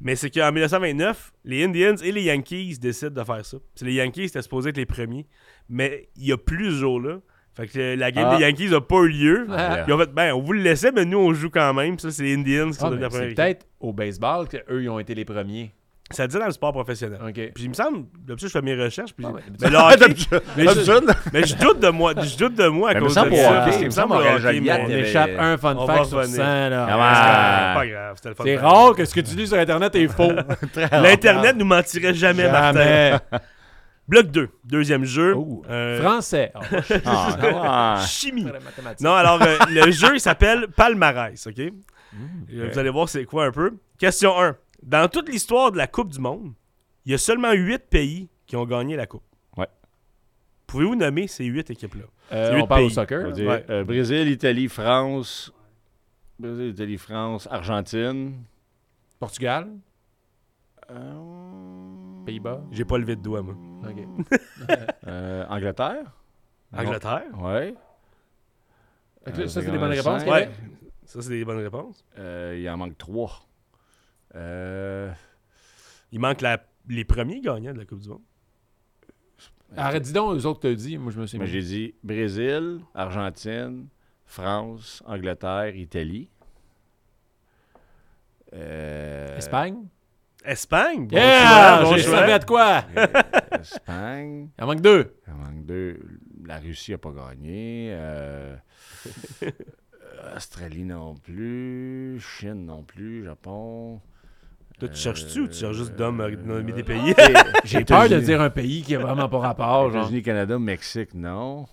Mais 0.00 0.14
c'est 0.14 0.28
qu'en 0.30 0.52
1929, 0.52 1.32
les 1.46 1.64
Indians 1.64 1.96
et 2.04 2.12
les 2.12 2.22
Yankees 2.24 2.76
décident 2.78 3.10
de 3.10 3.24
faire 3.24 3.44
ça. 3.46 3.56
C'est 3.74 3.86
les 3.86 3.94
Yankees 3.94 4.20
qui 4.20 4.26
étaient 4.26 4.42
supposés 4.42 4.68
être 4.70 4.76
les 4.76 4.84
premiers. 4.86 5.26
Mais 5.68 6.08
il 6.16 6.26
y 6.26 6.32
a 6.32 6.36
plus 6.38 6.72
ce 6.72 6.80
jour-là. 6.80 7.16
Fait 7.56 7.66
que 7.66 7.96
la 7.98 8.12
game 8.12 8.28
Ah. 8.30 8.36
des 8.36 8.42
Yankees 8.44 8.68
n'a 8.70 8.80
pas 8.80 9.00
eu 9.02 9.08
lieu. 9.08 9.46
Ah. 9.50 9.78
Ils 9.86 9.92
ont 9.92 9.98
fait, 9.98 10.12
ben, 10.12 10.32
on 10.32 10.40
vous 10.40 10.52
le 10.52 10.60
laissait, 10.60 10.92
mais 10.92 11.04
nous, 11.04 11.18
on 11.18 11.34
joue 11.34 11.50
quand 11.50 11.74
même. 11.74 11.98
Ça, 11.98 12.10
c'est 12.12 12.22
les 12.22 12.34
Indians 12.34 12.68
qui 12.68 12.74
sont 12.74 12.86
Ah, 12.86 12.90
devenus 12.90 13.02
la 13.02 13.08
première 13.08 13.28
c'est 13.30 13.34
peut-être 13.34 13.66
au 13.80 13.92
baseball 13.92 14.46
qu'eux, 14.48 14.82
ils 14.82 14.88
ont 14.88 14.98
été 15.00 15.14
les 15.14 15.24
premiers. 15.24 15.72
Ça 16.10 16.26
dit 16.26 16.38
dans 16.38 16.46
le 16.46 16.52
sport 16.52 16.72
professionnel. 16.72 17.18
Puis 17.34 17.64
il 17.64 17.68
me 17.68 17.74
semble, 17.74 18.04
d'habitude, 18.26 18.48
je 18.48 18.52
fais 18.54 18.62
mes 18.62 18.74
recherches. 18.74 19.12
Puis 19.12 19.26
Ah, 19.28 19.32
ouais, 19.32 19.42
mais 19.60 19.68
D'habitude- 19.98 20.40
mais, 20.56 20.64
je, 20.64 21.30
mais 21.34 21.42
je 21.46 21.54
doute 21.56 21.80
de 21.80 21.88
moi. 21.90 22.14
Je 22.16 22.36
doute 22.38 22.54
de 22.54 22.66
moi 22.68 22.90
à 22.90 22.94
Mais 22.94 23.00
cause 23.00 23.10
de 23.10 23.14
ça. 23.14 23.26
Il 23.78 23.84
me 23.86 23.90
semble 23.90 24.14
mais- 24.62 24.70
On 24.84 24.88
échappe 24.88 25.30
un 25.38 25.56
fun 25.58 25.86
fact 25.86 26.04
sur 26.06 26.16
revenir. 26.18 26.36
100. 26.36 26.68
là. 26.70 26.86
Ah, 26.88 27.74
C'est 27.74 27.80
pas 27.80 27.86
grave, 27.88 28.12
c'était 28.16 28.28
le 28.30 28.34
fun 28.36 28.44
C'est 28.44 28.56
rare 28.56 28.94
que 28.94 29.04
ce 29.04 29.14
que 29.14 29.20
tu 29.20 29.34
dis 29.34 29.46
sur 29.48 29.58
Internet 29.58 29.94
est 29.96 30.08
faux. 30.08 30.32
L'Internet 30.92 31.56
nous 31.56 31.66
mentirait 31.66 32.14
jamais, 32.14 32.50
Martin. 32.50 33.18
Bloc 34.08 34.28
2, 34.28 34.48
deuxième 34.64 35.04
jeu. 35.04 35.34
Oh, 35.36 35.62
Euh, 35.68 36.00
Français. 36.02 36.50
Ah, 37.04 37.36
Ah, 37.42 37.96
ah. 38.00 38.06
Chimie. 38.06 38.46
Non, 39.00 39.12
alors, 39.12 39.40
euh, 39.42 39.56
le 39.68 39.90
jeu, 39.90 40.14
il 40.14 40.20
s'appelle 40.20 40.68
Palmarès, 40.68 41.46
OK? 41.46 41.58
Euh, 41.60 42.70
Vous 42.72 42.78
allez 42.78 42.88
voir 42.90 43.08
c'est 43.08 43.24
quoi 43.26 43.44
un 43.46 43.52
peu. 43.52 43.76
Question 43.98 44.40
1. 44.40 44.56
Dans 44.82 45.08
toute 45.08 45.28
l'histoire 45.28 45.70
de 45.72 45.76
la 45.76 45.86
Coupe 45.86 46.10
du 46.12 46.20
Monde, 46.20 46.52
il 47.04 47.12
y 47.12 47.14
a 47.14 47.18
seulement 47.18 47.52
8 47.52 47.78
pays 47.90 48.28
qui 48.46 48.56
ont 48.56 48.64
gagné 48.64 48.96
la 48.96 49.06
Coupe. 49.06 49.22
Ouais. 49.58 49.68
Pouvez-vous 50.66 50.94
nommer 50.96 51.28
ces 51.28 51.44
8 51.44 51.70
équipes-là? 51.70 52.04
Euh, 52.32 52.60
on 52.62 52.66
parle 52.66 52.82
au 52.82 52.86
pays. 52.86 52.92
On 52.92 53.00
soccer. 53.00 53.32
dire, 53.32 53.48
Ouais. 53.50 53.64
euh, 53.68 53.84
Brésil, 53.84 54.28
Italie, 54.28 54.68
France. 54.68 55.52
Brésil, 56.38 56.68
Italie, 56.70 56.96
France, 56.98 57.46
Argentine. 57.50 58.36
Portugal. 59.18 59.68
Pays-Bas? 62.28 62.60
J'ai 62.70 62.84
pas 62.84 62.98
levé 62.98 63.16
de 63.16 63.22
doigt, 63.22 63.42
moi. 63.42 63.54
OK. 63.88 63.96
euh, 65.06 65.46
Angleterre? 65.48 66.12
Angleterre? 66.76 67.22
Là, 67.32 67.72
Euh, 69.28 69.48
ça, 69.48 69.62
c'est 69.62 69.70
des 69.70 69.78
bonnes 69.78 69.90
réponses? 69.90 70.24
Ouais. 70.24 70.50
Ça, 71.04 71.22
c'est 71.22 71.30
des 71.30 71.44
bonnes 71.44 71.58
réponses. 71.62 72.04
Euh, 72.18 72.56
il 72.58 72.68
en 72.68 72.76
manque 72.76 72.96
trois. 72.98 73.46
Euh, 74.34 75.10
Il 76.12 76.20
manque 76.20 76.40
la- 76.42 76.62
les 76.88 77.04
premiers 77.04 77.40
gagnants 77.40 77.72
de 77.72 77.78
la 77.78 77.84
Coupe 77.86 78.00
du 78.00 78.08
Monde. 78.08 78.22
Arrête, 79.76 80.02
dis 80.02 80.12
donc, 80.14 80.34
eux 80.36 80.46
autres 80.46 80.60
te 80.60 80.72
dit. 80.72 80.96
Moi, 80.98 81.12
je 81.12 81.20
me 81.20 81.26
suis 81.26 81.38
mais 81.38 81.46
j'ai 81.46 81.60
dit 81.62 81.94
Brésil, 82.02 82.80
Argentine, 82.94 83.88
France, 84.26 85.02
Angleterre, 85.06 85.74
Italie. 85.76 86.28
Euh, 88.54 89.36
Espagne? 89.36 89.86
Espagne? 90.44 91.06
Bon 91.08 91.16
Yeah! 91.16 91.80
choix, 91.82 91.90
bon 91.90 91.98
servi 91.98 92.32
à 92.32 92.38
de 92.38 92.44
quoi? 92.44 92.82
Espagne. 93.60 94.48
Il 94.58 94.64
en 94.64 94.66
manque 94.66 94.80
deux. 94.80 95.14
Il 95.26 95.32
en 95.32 95.36
manque 95.36 95.66
deux. 95.66 96.00
La 96.46 96.58
Russie 96.58 96.92
n'a 96.92 96.98
pas 96.98 97.10
gagné. 97.12 97.90
Euh, 97.92 98.54
euh, 99.42 99.50
Australie 100.36 100.84
non 100.84 101.14
plus. 101.16 102.18
Chine 102.20 102.64
non 102.66 102.82
plus. 102.82 103.24
Japon. 103.24 104.00
Toi, 104.78 104.88
tu 104.88 104.96
cherches-tu 104.96 105.40
ou 105.40 105.48
tu 105.48 105.54
cherches 105.54 105.76
juste 105.76 105.96
d'hommes 105.96 106.20
à 106.20 106.30
nommer 106.30 106.72
des 106.72 106.82
Euh, 106.82 106.84
pays? 106.84 107.14
J'ai 107.64 107.84
peur 107.84 108.08
de 108.08 108.20
dire 108.20 108.40
un 108.40 108.48
pays 108.50 108.82
qui 108.82 108.94
a 108.94 109.00
vraiment 109.00 109.28
pas 109.28 109.38
rapport. 109.38 109.90
États-Unis, 109.90 110.22
Canada, 110.22 110.56
Mexique, 110.58 111.14
non. 111.14 111.66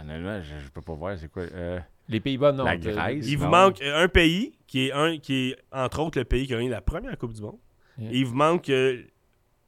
honnêtement, 0.00 0.40
je, 0.42 0.64
je 0.64 0.70
peux 0.70 0.80
pas 0.80 0.94
voir 0.94 1.16
c'est 1.18 1.30
quoi. 1.30 1.42
Euh, 1.42 1.78
Les 2.08 2.18
Pays-Bas, 2.18 2.52
non. 2.52 2.64
La 2.64 2.78
Grèce. 2.78 3.26
Il 3.28 3.36
vous 3.36 3.46
manque 3.48 3.82
euh, 3.82 4.04
un 4.04 4.08
pays? 4.08 4.54
Qui 4.74 4.88
est, 4.88 4.92
un, 4.92 5.18
qui 5.18 5.50
est, 5.50 5.56
entre 5.70 6.00
autres, 6.02 6.18
le 6.18 6.24
pays 6.24 6.48
qui 6.48 6.52
a 6.52 6.56
gagné 6.56 6.68
la 6.68 6.80
première 6.80 7.16
Coupe 7.16 7.32
du 7.32 7.40
Monde. 7.42 7.58
Yeah. 7.96 8.10
Et 8.10 8.16
il 8.18 8.26
vous 8.26 8.34
manque, 8.34 8.68
euh, 8.70 9.02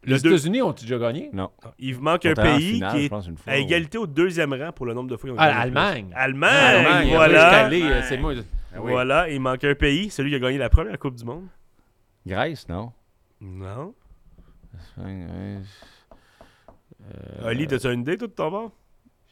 le 0.02 0.14
Les 0.16 0.20
deux- 0.20 0.30
États-Unis 0.32 0.62
ont 0.62 0.72
déjà 0.72 0.98
gagné? 0.98 1.30
non. 1.32 1.48
il 1.78 1.94
vous 1.94 2.02
manque 2.02 2.26
un 2.26 2.34
pays 2.34 2.72
finale, 2.74 2.90
qui 2.98 3.04
est 3.04 3.08
pense, 3.08 3.28
une 3.28 3.36
fois, 3.36 3.52
à 3.52 3.56
égalité 3.56 3.98
au 3.98 4.06
deuxième 4.08 4.52
rang 4.52 4.72
pour 4.72 4.84
le 4.84 4.94
nombre 4.94 5.08
de 5.08 5.16
fois 5.16 5.30
qu'ils 5.30 5.38
ont 5.38 5.40
Ah, 5.40 5.46
gagné. 5.48 5.66
le 5.66 5.70
plus. 5.70 5.78
Allemagne. 5.78 6.12
Allemagne, 6.16 6.50
Allemagne, 6.52 7.08
voilà. 7.10 8.02
c'est 8.02 8.18
moi. 8.18 8.32
Ah 8.74 8.78
oui. 8.80 8.90
Voilà, 8.90 9.30
il 9.30 9.38
manque 9.40 9.62
un 9.62 9.76
pays, 9.76 10.10
celui 10.10 10.30
qui 10.30 10.34
a 10.36 10.38
gagné 10.40 10.58
la 10.58 10.68
première 10.70 10.98
Coupe 10.98 11.14
du 11.14 11.24
Monde. 11.24 11.46
Grèce, 12.26 12.68
non? 12.68 12.90
Non. 13.40 13.94
Espagne, 14.76 15.28
Grèce. 15.28 15.84
Euh, 17.44 17.48
Ali, 17.48 17.68
t'as-tu 17.68 17.92
une 17.92 18.00
idée, 18.00 18.16
tout 18.18 18.26
de 18.26 18.32
ton 18.32 18.50
bord? 18.50 18.72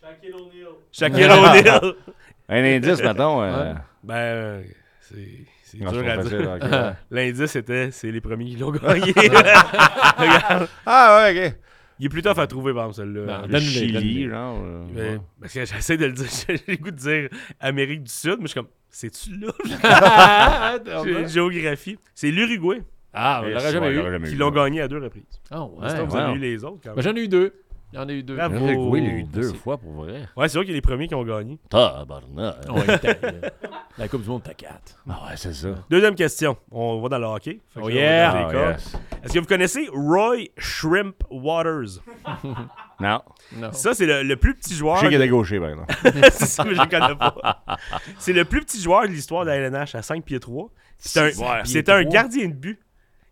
Shaquille 0.00 0.34
O'Neal. 0.34 0.68
Shaquille 0.92 1.24
O'Neal. 1.24 1.94
Un 2.48 2.62
indice, 2.62 3.02
mettons. 3.02 3.42
Euh... 3.42 3.72
Ouais. 3.72 3.78
ben, 4.04 4.14
euh, 4.14 4.62
c'est 5.00 5.44
c'est 5.78 6.28
dur 6.36 6.50
à 6.52 6.58
dire. 6.58 6.96
L'indice 7.10 7.46
c'était 7.50 7.90
c'est 7.90 8.10
les 8.10 8.20
premiers 8.20 8.46
qui 8.46 8.56
l'ont 8.56 8.70
gagné. 8.72 9.12
Regarde. 9.12 10.68
ah, 10.86 11.22
ouais, 11.32 11.46
ok. 11.48 11.54
Il 12.00 12.06
est 12.06 12.08
plus 12.08 12.22
tough 12.22 12.38
à 12.38 12.46
trouver, 12.48 12.74
par 12.74 12.88
exemple, 12.88 13.08
celui-là. 13.08 13.42
Non, 13.42 13.46
Le 13.48 13.60
Chili, 13.60 14.28
genre. 14.28 14.58
euh, 14.64 14.84
Mais- 14.92 15.18
parce 15.40 15.52
que 15.52 15.64
j'essaie 15.64 15.96
de 15.96 16.06
le 16.06 16.12
dire, 16.12 16.26
j'ai 16.48 16.60
le 16.66 16.76
goût 16.76 16.90
de 16.90 16.96
dire 16.96 17.28
Amérique 17.60 18.02
du 18.02 18.10
Sud, 18.12 18.36
mais 18.40 18.46
je 18.46 18.48
suis 18.48 18.54
comme, 18.60 18.68
c'est-tu 18.90 19.36
là? 19.38 19.52
ah, 19.84 20.76
Gé- 21.04 21.28
Géographie. 21.28 21.96
C'est 22.14 22.30
l'Uruguay 22.30 22.82
on 23.16 23.42
l'aurait 23.42 23.70
jamais 23.72 23.86
Ouais, 23.86 23.92
eu. 23.94 24.10
jamais 24.10 24.28
qui 24.28 24.34
l'ont 24.34 24.50
gagné 24.50 24.80
à 24.80 24.88
deux 24.88 24.98
reprises. 24.98 25.22
Ah 25.48 25.62
ouais. 25.64 26.04
vous 26.04 26.16
avez 26.16 26.32
eu 26.34 26.38
les 26.38 26.64
autres 26.64 26.80
quand 26.82 26.90
Ben, 26.90 26.96
même. 26.96 27.04
j'en 27.04 27.14
ai 27.14 27.22
eu 27.24 27.28
deux. 27.28 27.52
J'en 27.94 28.08
ai 28.08 28.14
eu 28.14 28.22
deux. 28.22 28.34
Bravo. 28.36 28.54
L'Uruguay, 28.66 28.98
il 29.00 29.06
l'a 29.06 29.12
eu 29.14 29.22
deux 29.22 29.40
Merci. 29.42 29.56
fois 29.56 29.78
pour 29.78 29.92
vrai. 29.92 30.26
Ouais, 30.36 30.48
c'est 30.48 30.58
vrai 30.58 30.64
qu'il 30.64 30.72
y 30.72 30.74
a 30.74 30.78
les 30.78 30.80
premiers 30.82 31.06
qui 31.08 31.14
ont 31.14 31.22
gagné. 31.24 31.58
Tabarnak. 31.70 32.56
La 33.98 34.08
Coupe 34.08 34.22
du 34.22 34.28
Monde, 34.28 34.42
t'as 34.44 34.54
quatre. 34.54 35.00
Ah 35.08 35.26
ouais, 35.28 35.36
c'est 35.36 35.52
ça. 35.52 35.68
Deuxième 35.88 36.16
question. 36.16 36.56
On 36.72 37.00
va 37.00 37.08
dans 37.08 37.18
le 37.18 37.26
hockey. 37.26 37.60
Fait 37.72 37.80
que 37.80 37.84
Oh 37.84 37.88
là, 37.88 37.94
on 37.94 37.94
va 37.94 37.94
yeah! 37.94 38.32
dans 38.32 38.48
les 38.48 38.54
cordes. 38.54 38.70
yes. 38.80 38.96
Est-ce 39.22 39.32
que 39.34 39.38
vous 39.38 39.46
connaissez 39.46 39.88
Roy 39.92 40.36
Shrimp 40.58 41.22
Waters? 41.30 42.00
Non. 43.00 43.20
Non. 43.56 43.72
Ça, 43.72 43.92
c'est 43.92 44.06
le, 44.06 44.22
le 44.22 44.36
plus 44.36 44.54
petit 44.54 44.72
joueur. 44.74 44.96
Je 44.98 45.06
sais 45.06 45.08
qu'il 45.18 45.28
gaucher, 45.28 45.58
par 45.58 45.68
exemple. 45.70 45.94
c'est 46.30 46.46
ça, 46.46 46.64
mais 46.64 46.76
je 46.76 46.80
le 46.80 46.86
connais 46.86 47.16
pas. 47.16 47.58
C'est 48.18 48.32
le 48.32 48.44
plus 48.44 48.60
petit 48.60 48.80
joueur 48.80 49.02
de 49.02 49.08
l'histoire 49.08 49.44
de 49.44 49.50
la 49.50 49.56
LNH 49.56 49.96
à 49.96 50.02
5 50.02 50.24
pieds 50.24 50.38
3. 50.38 50.70
C'est 50.98 51.20
un, 51.20 51.24
Ouais, 51.42 51.60
c'est 51.64 51.88
un 51.88 52.04
gardien 52.04 52.46
de 52.48 52.54
but. 52.54 52.78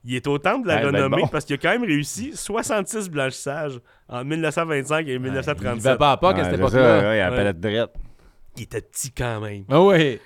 Il 0.05 0.15
est 0.17 0.27
au 0.27 0.37
temple 0.39 0.65
de 0.65 0.69
la 0.69 0.77
Ouais, 0.85 0.91
ben 0.91 1.05
renommée 1.05 1.23
bon. 1.23 1.29
parce 1.29 1.45
qu'il 1.45 1.55
a 1.55 1.59
quand 1.59 1.71
même 1.71 1.85
réussi 1.85 2.33
66 2.37 3.09
blanchissages 3.09 3.81
en 4.09 4.25
1925 4.25 5.07
et 5.07 5.13
Il 5.15 5.21
1937. 5.21 5.83
va 5.83 5.97
pas 5.97 6.13
à 6.13 6.17
pas 6.17 6.31
à 6.31 6.35
Ouais, 6.35 6.45
cette 6.45 6.55
époque-là. 6.55 7.01
ça, 7.01 7.09
ouais, 7.09 7.73
il. 7.73 7.87
Il 8.57 8.63
était 8.65 8.81
petit 8.83 9.13
quand 9.13 9.41
même. 9.41 9.65
Ah 9.71 9.81
ouais. 9.83 10.21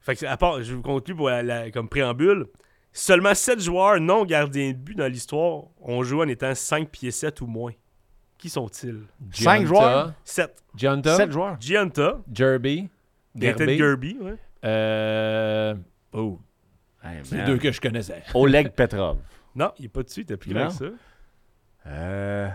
Fait 0.00 0.16
que, 0.16 0.26
à 0.26 0.36
part, 0.36 0.62
je 0.62 0.74
vous 0.74 0.82
conclue 0.82 1.14
pour 1.14 1.28
la- 1.30 1.42
la- 1.42 1.70
comme 1.70 1.88
préambule. 1.88 2.46
Seulement 2.92 3.34
7 3.34 3.60
joueurs 3.60 4.00
non 4.00 4.24
gardiens 4.24 4.72
de 4.72 4.76
but 4.76 4.96
dans 4.96 5.06
l'histoire 5.06 5.62
ont 5.80 6.02
joué 6.02 6.24
en 6.24 6.28
étant 6.28 6.54
5 6.54 6.88
pieds 6.90 7.12
7 7.12 7.40
ou 7.40 7.46
moins. 7.46 7.72
Qui 8.36 8.48
sont-ils? 8.50 9.02
Cinq 9.32 9.60
Gianta, 9.60 9.66
joueurs? 9.66 10.12
7. 10.24 10.62
Gianta, 10.74 11.16
Sept 11.16 11.30
joueurs. 11.30 11.56
Gianta, 11.60 12.18
Derby, 12.26 12.88
Nathan 13.34 13.58
Gerby. 13.66 13.78
Gerby, 13.78 14.16
ouais. 14.20 14.34
Euh... 14.64 15.74
Oh, 16.12 16.40
Hey, 17.02 17.20
c'est 17.24 17.38
les 17.38 17.44
deux 17.44 17.58
que 17.58 17.72
je 17.72 17.80
connaissais. 17.80 18.22
Oleg 18.34 18.70
Petrov. 18.76 19.18
Non, 19.54 19.72
il 19.78 19.86
est 19.86 19.88
pas 19.88 20.02
dessus, 20.02 20.20
il 20.20 20.22
était 20.24 20.36
plus 20.36 20.52
grand 20.52 20.64
Non? 20.64 20.68
que 20.70 20.74
ça. 20.74 20.84
Euh. 21.86 22.48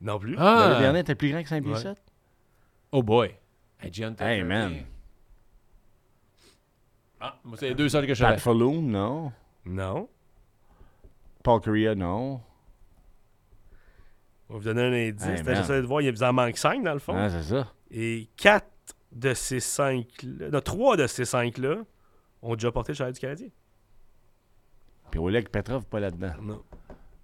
Non 0.00 0.18
plus. 0.18 0.34
Ah! 0.38 0.74
Le 0.74 0.80
Liernay 0.80 1.00
était 1.00 1.14
plus 1.14 1.30
grand 1.30 1.42
que 1.42 1.48
5 1.48 1.62
pieds 1.62 1.72
Ouais. 1.72 1.78
7? 1.78 1.96
Oh 2.92 3.02
boy. 3.02 3.34
Hey, 3.80 4.42
man. 4.42 4.74
Ah, 7.20 7.38
moi, 7.44 7.56
c'est 7.58 7.68
les 7.70 7.74
deux 7.74 7.88
seuls 7.88 8.06
que 8.06 8.14
je 8.14 8.18
savais. 8.18 8.34
Pat 8.34 8.42
Falloon, 8.42 8.82
non. 8.82 9.32
Non. 9.64 10.08
Paul 11.42 11.60
Correa, 11.60 11.94
non. 11.94 12.40
On 14.48 14.54
va 14.54 14.58
vous 14.58 14.64
donner 14.64 14.82
un 14.82 14.92
indice. 15.08 15.24
Hey. 15.26 15.56
J'essaie 15.56 15.80
de 15.82 15.86
voir, 15.86 16.02
il 16.02 16.10
vous 16.12 16.22
en 16.22 16.32
manque 16.32 16.56
5 16.56 16.82
dans 16.82 16.92
le 16.92 16.98
fond. 16.98 17.14
Ah, 17.16 17.30
c'est 17.30 17.42
ça. 17.42 17.72
Et 17.90 18.28
4 18.36 18.66
de 19.12 19.32
ces 19.34 19.58
5-là, 19.58 20.50
non, 20.50 20.60
3 20.60 20.96
de 20.98 21.06
ces 21.06 21.24
5-là 21.24 21.76
ont 22.42 22.54
déjà 22.54 22.70
porté 22.72 22.92
le 22.92 22.96
chandail 22.96 23.12
du 23.12 23.20
Canadien. 23.20 23.48
Puis 25.10 25.20
Oleg 25.20 25.48
Petrov, 25.48 25.84
pas 25.86 26.00
là-dedans. 26.00 26.32
Non. 26.42 26.62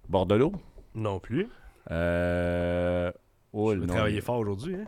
Bordelot? 0.09 0.53
Non 0.95 1.19
plus. 1.19 1.47
Euh. 1.91 3.11
Oh, 3.51 3.73
Je 3.73 3.79
le 3.79 3.87
travailler 3.87 4.21
fort 4.21 4.39
aujourd'hui. 4.39 4.75
Hein? 4.75 4.85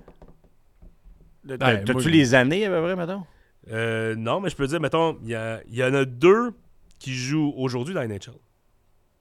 T'as- 1.48 1.54
Ouais, 1.68 1.76
moi, 1.78 1.84
T'as-tu 1.86 2.10
les 2.10 2.34
années, 2.34 2.66
à 2.66 2.70
peu 2.70 2.82
près, 2.82 2.96
mettons? 2.96 3.24
Euh, 3.72 4.16
non, 4.16 4.40
mais 4.40 4.50
je 4.50 4.56
peux 4.56 4.66
dire, 4.68 4.80
mettons, 4.80 5.18
il 5.24 5.30
y, 5.70 5.84
en 5.84 5.94
a 5.94 6.06
deux 6.06 6.54
qui 7.00 7.14
jouent 7.14 7.54
aujourd'hui 7.58 7.94
dans 7.94 8.02
la 8.02 8.08
NHL. 8.08 8.32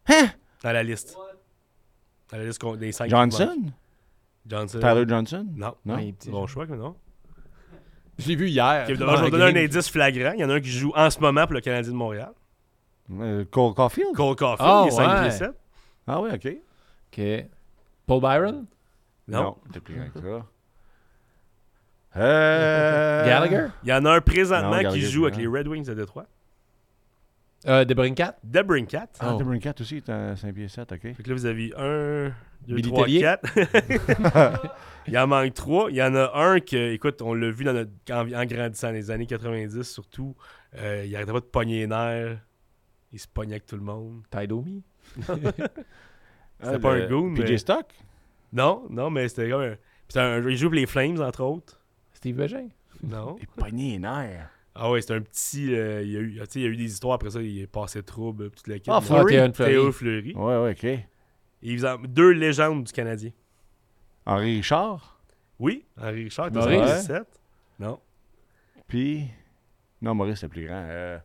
Hein? 0.09 0.29
Dans 0.63 0.73
la 0.73 0.83
liste. 0.83 1.17
Dans 2.31 2.39
la 2.39 2.45
liste 2.45 2.65
des 2.77 2.93
5 2.93 3.11
Johnson? 3.11 3.57
Johnson. 4.47 4.79
Tyler 4.81 5.05
Johnson? 5.09 5.47
Non. 5.55 5.75
Non? 5.85 5.97
Ouais, 5.97 6.15
Bon 6.29 6.47
choix, 6.47 6.67
mais 6.67 6.77
non. 6.77 6.97
Je 8.19 8.29
l'ai 8.29 8.37
vu 8.37 8.49
hier. 8.49 8.85
Ok, 8.89 8.95
je 8.95 9.05
vais 9.05 9.17
vous 9.17 9.31
donner 9.31 9.61
un 9.61 9.65
indice 9.65 9.89
flagrant. 9.91 10.33
Il 10.35 10.41
y 10.41 10.45
en 10.45 10.51
a 10.51 10.55
un 10.55 10.61
qui 10.61 10.71
joue 10.71 10.93
en 10.95 11.11
ce 11.11 11.19
moment 11.21 11.45
pour 11.45 11.55
le 11.55 11.61
Canadien 11.61 11.91
de 11.93 11.97
Montréal. 11.97 12.33
Euh, 13.13 13.45
Cole 13.51 13.75
Caulfield? 13.75 14.15
Cole 14.15 14.37
Caulfield, 14.37 14.71
Ah, 14.71 14.83
il 14.85 14.89
est 14.89 14.91
5 14.93 15.09
ouais. 15.15 15.21
pieds 15.23 15.31
7. 15.39 15.51
Ah 16.07 16.21
oui, 16.21 16.31
OK. 16.33 16.49
OK. 17.13 17.25
Paul 18.07 18.21
Byron? 18.21 18.67
Non. 19.29 19.57
t'es 19.73 19.81
plus 19.81 19.95
grand 19.97 20.09
que 20.11 20.21
ça. 20.21 20.47
Euh... 22.17 23.25
Gallagher? 23.27 23.67
Il 23.83 23.89
y 23.89 23.93
en 23.93 24.05
a 24.05 24.11
un 24.13 24.21
présentement 24.21 24.71
Non, 24.71 24.77
qui 24.79 24.83
Gallagher, 24.85 25.01
joue 25.07 25.25
avec 25.27 25.35
non. 25.37 25.41
les 25.53 25.59
Red 25.59 25.69
Wings 25.69 25.87
de 25.87 25.95
Détroit. 25.95 26.27
Euh, 27.67 27.85
Debrincat? 27.85 28.37
Debrincat. 28.45 29.09
Ah, 29.21 29.35
Oh. 29.35 29.39
Debrin 29.39 29.59
4 29.59 29.81
aussi, 29.81 30.03
t'es 30.03 30.13
à 30.13 30.37
5 30.37 30.53
pieds 30.55 30.69
7, 30.69 30.93
OK. 30.93 31.01
Fait 31.01 31.15
que 31.23 31.29
là, 31.29 31.35
vous 31.35 31.47
avez 31.47 31.73
1, 31.77 32.33
2, 32.69 32.75
Billy 32.77 32.89
3, 32.91 33.05
Tellier. 33.07 33.21
4. 33.21 34.77
Il 35.07 35.19
en 35.19 35.27
manque 35.27 35.55
3. 35.55 35.91
Il 35.91 35.97
y 35.97 36.03
en 36.03 36.15
a 36.15 36.33
un 36.35 36.61
que, 36.61 36.93
écoute, 36.93 37.21
on 37.23 37.35
l'a 37.35 37.51
vu 37.51 37.65
dans 37.65 37.73
notre, 37.73 37.91
en, 38.11 38.31
en 38.33 38.45
grandissant, 38.47 38.89
dans 38.89 38.95
les 38.95 39.11
années 39.11 39.27
90 39.27 39.83
surtout. 39.83 40.35
Euh, 40.77 41.05
il 41.07 41.15
arrêtait 41.17 41.33
pas 41.33 41.41
de 41.41 41.45
pogner 41.45 41.81
les 41.81 41.87
nerfs. 41.87 42.39
Il 43.13 43.19
se 43.21 43.29
pognait 43.29 43.53
avec 43.55 43.67
tout 43.67 43.77
le 43.77 43.83
monde. 43.83 44.23
Ty 44.31 44.47
Domi? 44.47 44.83
C'était 46.63 46.79
pas 46.79 46.95
un 46.95 47.07
goon, 47.09 47.35
PJ 47.35 47.51
mais- 47.51 47.59
Stock? 47.59 47.87
Non, 48.53 48.85
non, 48.89 49.11
mais 49.11 49.29
c'était 49.29 49.51
comme 49.51 49.63
un. 49.63 49.75
c'était 50.09 50.21
un- 50.21 50.49
il 50.49 50.57
joue 50.57 50.69
pour 50.69 50.77
les 50.77 50.87
Flames, 50.87 51.21
entre 51.21 51.43
autres. 51.43 51.81
Steve 52.13 52.37
Bégin? 52.37 52.69
Non. 53.03 53.37
Il 53.41 53.47
pognait 53.49 53.91
les 53.93 53.99
nerfs. 53.99 54.49
Ah 54.75 54.91
ouais, 54.91 55.01
c'est 55.01 55.15
un 55.15 55.21
petit. 55.21 55.75
euh, 55.75 56.03
il, 56.03 56.11
y 56.11 56.17
a 56.17 56.21
eu, 56.21 56.33
tu 56.33 56.39
sais, 56.49 56.59
il 56.61 56.63
y 56.63 56.67
a 56.67 56.69
eu 56.69 56.77
des 56.77 56.85
histoires 56.93 57.15
après 57.15 57.31
ça, 57.31 57.41
il 57.41 57.61
est 57.61 57.67
passé 57.67 58.03
trouble, 58.03 58.51
toute 58.51 58.67
la 58.67 58.77
Ah, 58.89 59.01
Fleury? 59.01 59.35
Théo 59.35 59.53
Fleury. 59.53 59.71
Théo 59.73 59.93
Fleury. 59.93 60.35
Ouais, 60.35 60.57
ouais, 60.59 60.71
OK. 60.73 60.85
Et 60.85 61.03
il 61.63 61.79
faisait 61.79 61.95
deux 62.09 62.31
légendes 62.31 62.85
du 62.85 62.93
Canadien. 62.93 63.31
Henri 64.27 64.57
Richard? 64.57 65.21
Oui, 65.59 65.85
Henri 66.01 66.25
Richard 66.25 66.49
était 66.49 66.59
Maurice? 66.59 66.79
57. 67.07 67.23
Non. 67.79 68.01
Puis... 68.89 69.25
Non, 70.03 70.15
Maurice, 70.15 70.41
c'était 70.41 70.49
plus 70.49 70.67
grand. 70.67 70.85
Euh... 70.89 71.19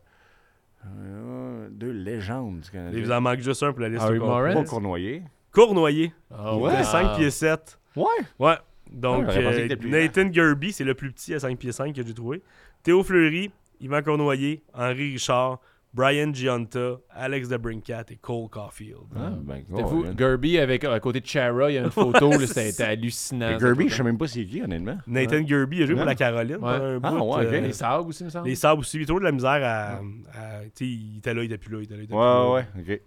euh, 0.86 1.68
deux 1.70 1.90
légendes 1.90 2.60
du 2.60 2.66
Il 2.68 2.70
Canadien. 2.70 3.02
vous 3.02 3.10
en 3.12 3.20
manque 3.20 3.40
juste 3.40 3.62
un 3.62 3.72
pour 3.72 3.80
la 3.82 3.88
liste. 3.88 4.02
Harry 4.02 4.18
au 4.18 4.20
complet. 4.20 4.34
Morris. 4.34 4.54
Pas 4.54 4.64
Cournoyer. 4.64 5.22
Cournoyer. 5.52 6.12
Ah 6.32 6.56
Ouais. 6.56 6.78
de 6.78 6.82
5 6.84 7.16
pieds 7.16 7.30
7. 7.30 7.78
Ouais. 7.96 8.04
Ouais. 8.38 8.54
Donc, 8.90 9.26
Ah, 9.28 9.30
j'aurais 9.32 9.44
pensé 9.44 9.46
euh, 9.46 9.52
qu'il 9.62 9.64
était 9.66 9.76
plus 9.76 9.90
Nathan 9.90 10.32
Gerby, 10.32 10.72
c'est 10.72 10.84
le 10.84 10.94
plus 10.94 11.12
petit 11.12 11.34
à 11.34 11.40
5 11.40 11.58
pieds 11.58 11.72
5 11.72 11.94
que 11.94 12.04
j'ai 12.04 12.14
trouvé. 12.14 12.42
Théo 12.82 13.02
Fleury, 13.02 13.50
Yvan 13.80 14.02
Cournoyer, 14.02 14.62
Henri 14.74 15.12
Richard, 15.12 15.58
Brian 15.92 16.32
Giunta, 16.32 16.98
Alex 17.10 17.48
DeBrincat 17.48 18.04
et 18.10 18.16
Cole 18.16 18.48
Caulfield. 18.48 19.08
Ah, 19.16 19.30
ben, 19.42 19.64
oh, 19.72 19.86
fou. 19.88 20.06
Gerby 20.16 20.56
avec 20.58 20.84
à 20.84 21.00
côté 21.00 21.20
de 21.20 21.26
Chara, 21.26 21.68
il 21.70 21.74
y 21.74 21.78
a 21.78 21.82
une 21.82 21.90
photo, 21.90 22.30
là, 22.30 22.46
c'était 22.46 22.84
hallucinant. 22.84 23.58
Gerby, 23.58 23.88
je 23.88 23.94
sais 23.96 24.02
même 24.04 24.16
pas 24.16 24.28
c'est 24.28 24.44
qui, 24.44 24.62
honnêtement. 24.62 24.98
Nathan 25.08 25.44
Gerby 25.44 25.82
a 25.82 25.86
joué 25.86 25.94
pour 25.96 26.02
Ouais. 26.04 26.06
la 26.10 26.14
Caroline 26.14 26.58
pendant 26.58 26.84
un 26.84 27.00
Ah, 27.02 27.10
bout. 27.10 27.16
ouais, 27.36 27.46
ok. 27.46 27.52
euh, 27.52 27.60
Les 27.60 27.72
Sabres 27.72 28.06
aussi, 28.08 28.22
me 28.24 28.30
semble. 28.30 28.46
les 28.48 28.54
Sabres 28.54 28.80
aussi. 28.80 28.98
Il 28.98 29.02
a 29.02 29.06
toujours 29.06 29.18
de 29.20 29.24
la 29.24 29.32
misère 29.32 29.50
à. 29.50 29.88
à- 29.94 30.00
tu 30.66 30.70
sais, 30.74 30.86
il 30.86 31.18
était 31.18 31.34
là, 31.34 31.42
il 31.42 31.46
était 31.46 31.58
plus 31.58 31.72
là, 31.74 31.78
il 31.80 31.84
était 31.84 31.94
là. 31.96 32.00
il 32.00 32.04
était 32.04 32.12
plus 32.14 32.18
Ouais, 32.18 32.24
là. 32.24 32.50
ouais, 32.52 32.66
OK. 32.78 33.00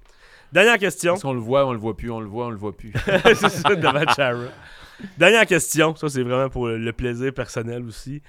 Dernière 0.51 0.77
question. 0.77 1.13
Parce 1.13 1.23
qu'on 1.23 1.33
le 1.33 1.39
voit, 1.39 1.65
on 1.65 1.71
le 1.71 1.79
voit 1.79 1.95
plus, 1.95 2.11
on 2.11 2.19
le 2.19 2.27
voit, 2.27 2.47
on 2.47 2.51
le 2.51 2.57
voit 2.57 2.75
plus. 2.75 2.91
c'est 3.23 3.49
ça, 3.49 3.75
devant 3.75 4.03
Chara. 4.13 4.43
Dernière 5.17 5.45
question. 5.47 5.95
Ça, 5.95 6.09
c'est 6.09 6.21
vraiment 6.21 6.49
pour 6.49 6.67
le 6.67 6.91
plaisir 6.93 7.33
personnel 7.33 7.83
aussi. 7.85 8.21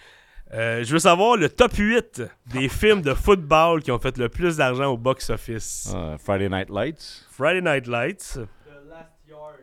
Euh, 0.53 0.85
je 0.85 0.93
veux 0.93 0.99
savoir 0.99 1.37
le 1.37 1.49
top 1.49 1.73
8 1.75 2.23
des 2.47 2.69
films 2.69 3.03
de 3.03 3.15
football 3.15 3.83
qui 3.83 3.91
ont 3.91 3.99
fait 3.99 4.17
le 4.19 4.29
plus 4.29 4.57
d'argent 4.59 4.93
au 4.93 4.97
box-office. 4.97 5.93
Ah, 5.95 6.17
Friday 6.19 6.49
Night 6.49 6.71
Lights. 6.71 7.27
Friday 7.31 7.61
Night 7.63 7.87
Lights, 7.89 8.35
The 8.39 8.89
Last 8.89 9.11
Yard. 9.29 9.59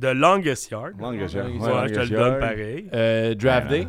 The 0.00 0.14
Longest 0.14 0.70
Yard. 0.70 0.98
Longest 1.00 1.34
Yard. 1.34 1.50
ouais, 1.50 1.58
Ouais, 1.60 1.88
je 1.88 1.94
te 1.94 2.00
le 2.00 2.08
donne 2.08 2.38
pareil. 2.40 2.88
Euh, 2.94 3.34
Draft 3.34 3.70
Ouais, 3.70 3.80
Day. 3.80 3.88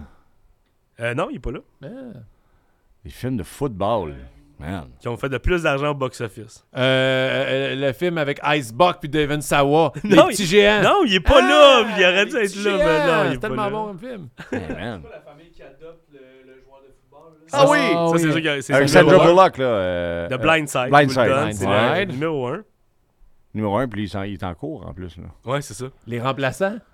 Euh, 1.00 1.14
non, 1.14 1.30
il 1.30 1.38
est 1.38 1.40
pas 1.40 1.52
là. 1.52 1.60
Ah. 1.84 1.88
Des 3.06 3.10
films 3.12 3.38
de 3.38 3.44
football. 3.44 4.16
Man. 4.60 4.86
qui 5.00 5.08
ont 5.08 5.18
fait 5.18 5.28
le 5.30 5.40
plus 5.40 5.64
d'argent 5.64 5.90
au 5.92 5.94
box-office. 5.94 6.66
Euh, 6.76 6.80
euh, 6.80 7.76
le 7.76 7.92
film 7.94 8.18
avec 8.18 8.40
Icebuck 8.46 9.00
puis 9.00 9.10
Devin 9.10 9.42
Sawa. 9.42 9.92
Non, 10.04 10.28
les 10.28 10.34
petits 10.34 10.46
géants. 10.46 10.82
Non, 10.82 11.04
il 11.06 11.16
est 11.16 11.20
pas 11.20 11.40
Ah, 11.42 11.48
là, 11.84 11.86
il 11.98 12.04
aurait 12.06 12.26
dû 12.26 12.36
être 12.38 12.64
là, 12.64 12.78
mais 12.78 13.08
non, 13.08 13.30
il 13.30 13.34
est 13.34 13.40
pas 13.40 13.48
tellement 13.48 13.64
là. 13.64 13.70
bon 13.72 13.86
comme 13.88 14.00
film. 14.00 14.30
Hey, 14.52 14.60
man. 14.76 15.02
C'est 15.04 15.10
pas 15.10 15.16
la 15.16 15.22
famille 15.32 15.52
qui 15.52 15.64
adopte 15.64 16.04
le, 16.14 16.20
le 16.20 16.62
joueur 16.64 16.82
de 16.82 16.94
football. 16.94 17.34
Là? 17.42 17.50
Ah 17.52 17.66
oui! 17.68 17.80
Ça, 17.80 18.18
c'est 18.32 18.34
oui. 18.50 18.62
c'est 18.62 18.74
Avec 18.74 18.90
Sandra 18.90 19.24
un. 19.24 19.28
Bullock, 19.28 19.58
là. 19.58 19.66
euh, 19.66 20.30
The 20.30 20.32
euh, 20.34 20.38
Blind 20.38 20.68
Side. 20.70 20.90
Blind 20.90 21.10
Side. 21.10 21.26
donne, 21.26 21.44
Blind 21.44 21.54
C'est 21.54 21.98
Side. 22.00 22.08
le 22.08 22.14
numéro 22.14 22.48
1. 22.48 22.64
Numéro 23.56 23.78
un, 23.78 23.88
puis 23.88 24.04
il, 24.04 24.10
s'en- 24.10 24.24
il 24.24 24.34
est 24.34 24.44
en 24.44 24.54
cours, 24.56 24.88
en 24.88 24.94
plus. 24.94 25.18
Là. 25.18 25.24
Ouais, 25.52 25.62
c'est 25.62 25.74
ça. 25.74 25.86
Les 26.08 26.22
remplaçants? 26.22 26.78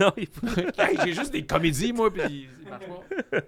Non, 0.00 0.12
il 0.16 0.28
Hey, 0.78 0.96
J'ai 1.04 1.12
juste 1.14 1.32
des 1.32 1.44
comédies, 1.44 1.92
moi, 1.92 2.12
puis 2.12 2.48
ça 2.64 2.70
marche 2.70 2.84
pas. 3.32 3.38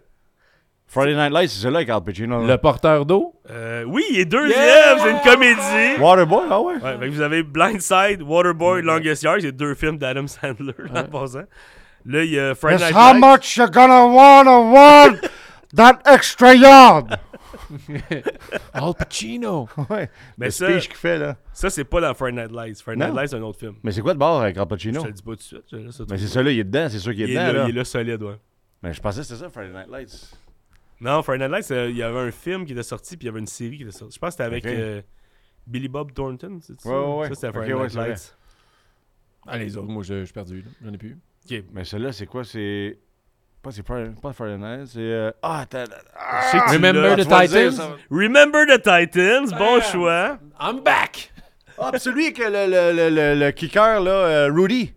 Friday 0.92 1.14
Night 1.14 1.32
Lights, 1.32 1.48
c'est 1.50 1.60
celui-là 1.62 1.78
avec 1.78 1.88
Al 1.88 2.02
Pacino. 2.04 2.40
là. 2.42 2.52
Le 2.54 2.58
porteur 2.58 3.06
d'eau? 3.06 3.34
Euh, 3.50 3.82
oui, 3.86 4.04
il 4.12 4.20
est 4.20 4.24
deuxième, 4.26 4.58
Yeah! 4.60 4.98
c'est 4.98 5.10
une 5.10 5.20
comédie. 5.20 5.98
Waterboy, 6.00 6.44
ah 6.50 6.60
ouais? 6.60 6.74
Ouais, 6.74 6.98
fait 6.98 7.06
que 7.06 7.10
vous 7.14 7.20
avez 7.22 7.42
Blindside, 7.42 8.20
Waterboy, 8.22 8.82
Longest 8.82 9.22
Yard, 9.22 9.40
c'est 9.40 9.52
deux 9.52 9.74
films 9.74 9.96
d'Adam 9.96 10.26
Sandler 10.26 10.74
en 10.94 11.04
passant. 11.04 11.44
Là, 12.04 12.24
il 12.24 12.32
y 12.32 12.38
a 12.38 12.54
Friday 12.54 12.84
Night 12.92 12.94
Lights. 12.94 13.20
much 13.20 13.56
you 13.56 13.66
gonna 13.70 14.04
wanna 14.06 14.60
want 14.60 15.16
that 15.74 15.98
extra 16.04 16.54
yard? 16.54 17.16
Al 18.74 18.92
Pacino. 18.98 19.68
ouais. 19.88 20.10
Mais 20.36 20.46
le 20.46 20.50
ça- 20.50 20.68
speech 20.68 20.88
qu'il 20.88 20.96
fait, 20.98 21.18
là. 21.18 21.36
Ça, 21.54 21.70
c'est 21.70 21.84
pas 21.84 22.00
dans 22.00 22.12
Friday 22.12 22.42
Night 22.42 22.52
Lights. 22.54 22.82
Friday 22.82 23.04
Night. 23.06 23.14
Lights, 23.14 23.30
c'est 23.30 23.36
un 23.36 23.42
autre 23.42 23.58
film. 23.58 23.74
Mais 23.82 23.92
c'est 23.92 24.02
quoi 24.02 24.12
de 24.14 24.18
bord 24.18 24.42
avec 24.42 24.56
Al 24.58 24.64
Je 24.64 24.68
Pacino? 24.68 25.00
te 25.02 25.06
le 25.06 25.12
dis 25.14 25.22
pas 25.22 25.30
tout 25.30 25.36
de 25.36 25.42
suite. 25.42 25.62
je 25.72 25.76
ça 25.76 25.82
Mais 25.82 25.90
c'est 25.90 26.04
trouver. 26.04 26.26
ça, 26.26 26.42
là, 26.42 26.50
il 26.50 26.58
est 26.58 26.64
dedans, 26.64 26.86
c'est 26.90 26.98
sûr 26.98 27.12
qu'il 27.12 27.22
est, 27.22 27.28
il 27.28 27.30
est 27.30 27.34
dedans, 27.40 27.46
là, 27.46 27.52
là. 27.60 27.64
il 27.68 27.70
est 27.70 27.78
là 27.78 27.84
solide, 27.84 28.22
ouais. 28.22 28.36
Mais 28.82 28.92
je 28.92 29.00
pensais 29.00 29.20
que 29.20 29.26
c'était 29.26 29.40
ça, 29.40 29.48
Friday 29.48 29.72
Night 29.72 29.88
Lights. 29.90 30.30
Non, 31.02 31.22
Friday 31.22 31.48
Night 31.48 31.50
Lights, 31.50 31.70
euh, 31.72 31.90
il 31.90 31.96
y 31.96 32.02
avait 32.02 32.20
un 32.20 32.30
film 32.30 32.64
qui 32.64 32.72
était 32.72 32.82
sorti, 32.84 33.16
puis 33.16 33.24
il 33.24 33.26
y 33.26 33.30
avait 33.30 33.40
une 33.40 33.46
série 33.46 33.76
qui 33.76 33.82
était 33.82 33.92
sortie. 33.92 34.14
Je 34.14 34.20
pense 34.20 34.28
que 34.28 34.32
c'était 34.32 34.44
avec 34.44 34.64
euh, 34.66 35.02
Billy 35.66 35.88
Bob 35.88 36.12
Thornton, 36.12 36.58
c'est 36.62 36.80
ça? 36.80 36.88
Ouais, 36.88 36.94
ouais, 36.94 37.16
ouais. 37.22 37.28
Ça, 37.30 37.34
c'était 37.34 37.48
Ok, 37.48 37.54
Friday 37.54 37.72
ouais, 37.74 37.82
Night 37.82 37.92
vrai. 37.94 38.08
Lights. 38.10 38.36
Ah, 39.46 39.58
les 39.58 39.76
autres, 39.76 39.88
moi, 39.88 40.02
je 40.04 40.20
je 40.20 40.24
suis 40.24 40.32
perdu. 40.32 40.64
J'en 40.84 40.92
ai 40.92 40.98
plus. 40.98 41.18
Ok. 41.50 41.64
Mais 41.72 41.82
celui-là, 41.84 42.12
c'est 42.12 42.26
quoi? 42.26 42.44
C'est... 42.44 42.98
Pas, 43.60 43.72
c'est 43.72 43.84
Friday... 43.84 44.12
pas 44.22 44.32
Friday 44.32 44.58
Night, 44.58 44.86
c'est... 44.86 45.00
euh, 45.00 45.30
Ah, 45.42 45.66
que 45.68 45.84
tu 45.84 46.72
Remember 46.76 47.16
the 47.16 47.26
dire, 47.26 47.40
Titans? 47.40 47.72
ça. 47.72 47.96
Remember 48.10 48.64
the 48.66 48.80
Titans, 48.80 49.50
bon 49.58 49.78
Ah. 49.78 49.80
choix. 49.80 50.38
I'm 50.60 50.80
back! 50.84 51.32
Ah, 51.78 51.90
pis 51.92 51.98
celui 51.98 52.32
que 52.32 52.42
le, 52.42 52.70
le, 52.70 52.92
le, 52.96 53.10
le, 53.34 53.40
le 53.46 53.50
kicker, 53.50 54.00
là, 54.00 54.10
euh, 54.10 54.52
Rudy. 54.52 54.92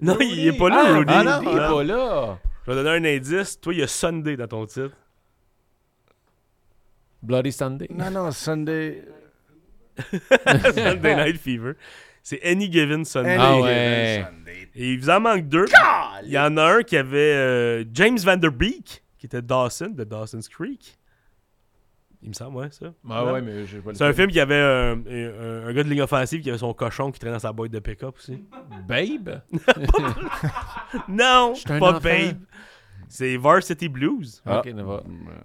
Non, 0.00 0.16
il 0.20 0.48
est 0.48 0.56
pas 0.58 0.68
là, 0.70 0.82
Ah, 0.86 0.92
Rudy. 0.98 1.12
ah, 1.14 1.24
non, 1.24 1.40
Il 1.42 1.48
est 1.58 1.68
pas 1.68 1.84
là. 1.84 2.38
Je 2.66 2.70
vais 2.72 2.82
donner 2.82 2.90
un 3.10 3.16
indice. 3.16 3.60
Toi, 3.60 3.74
il 3.74 3.80
y 3.80 3.82
a 3.82 3.86
Sunday 3.88 4.36
dans 4.36 4.46
ton 4.46 4.64
titre. 4.66 4.96
Bloody 7.22 7.52
Sunday? 7.52 7.86
Non, 7.90 8.10
non, 8.10 8.30
Sunday... 8.32 9.02
Sunday 10.74 11.14
Night 11.16 11.38
Fever. 11.38 11.74
C'est 12.22 12.40
Any 12.44 12.70
Given 12.72 13.04
Sunday. 13.04 13.36
Ah 13.38 13.58
ouais. 13.58 14.24
Et 14.74 14.92
il 14.92 15.00
vous 15.00 15.10
en 15.10 15.20
manque 15.20 15.48
deux. 15.48 15.66
Il 16.24 16.30
y 16.30 16.38
en 16.38 16.56
a 16.56 16.76
un 16.78 16.82
qui 16.82 16.96
avait 16.96 17.18
euh, 17.18 17.84
James 17.92 18.18
Van 18.18 18.36
Der 18.36 18.50
Beek, 18.52 19.02
qui 19.18 19.26
était 19.26 19.42
Dawson, 19.42 19.90
de 19.90 20.04
Dawson's 20.04 20.48
Creek. 20.48 20.96
Il 22.22 22.28
me 22.28 22.34
semble, 22.34 22.56
ouais, 22.58 22.68
ça. 22.70 22.86
Ah 23.10 23.24
Non? 23.24 23.32
ouais, 23.32 23.42
mais 23.42 23.66
j'ai 23.66 23.80
pas 23.80 23.90
le 23.90 23.96
C'est 23.96 24.04
un 24.04 24.12
film 24.12 24.30
qui 24.30 24.38
avait 24.38 24.54
euh, 24.54 24.94
un, 25.64 25.68
un 25.68 25.72
gars 25.72 25.82
de 25.82 25.88
ligne 25.88 26.02
offensive 26.02 26.40
qui 26.40 26.48
avait 26.50 26.58
son 26.58 26.72
cochon 26.72 27.10
qui 27.10 27.18
traînait 27.18 27.34
dans 27.34 27.40
sa 27.40 27.52
boîte 27.52 27.72
de 27.72 27.80
pick-up 27.80 28.14
aussi. 28.16 28.44
Babe? 28.86 29.40
Non, 31.08 31.54
un 31.68 31.78
pas 31.80 31.90
enfant. 31.96 32.00
Babe. 32.00 32.38
C'est 33.14 33.36
Varsity 33.36 33.90
Blues. 33.90 34.42
Ah. 34.46 34.62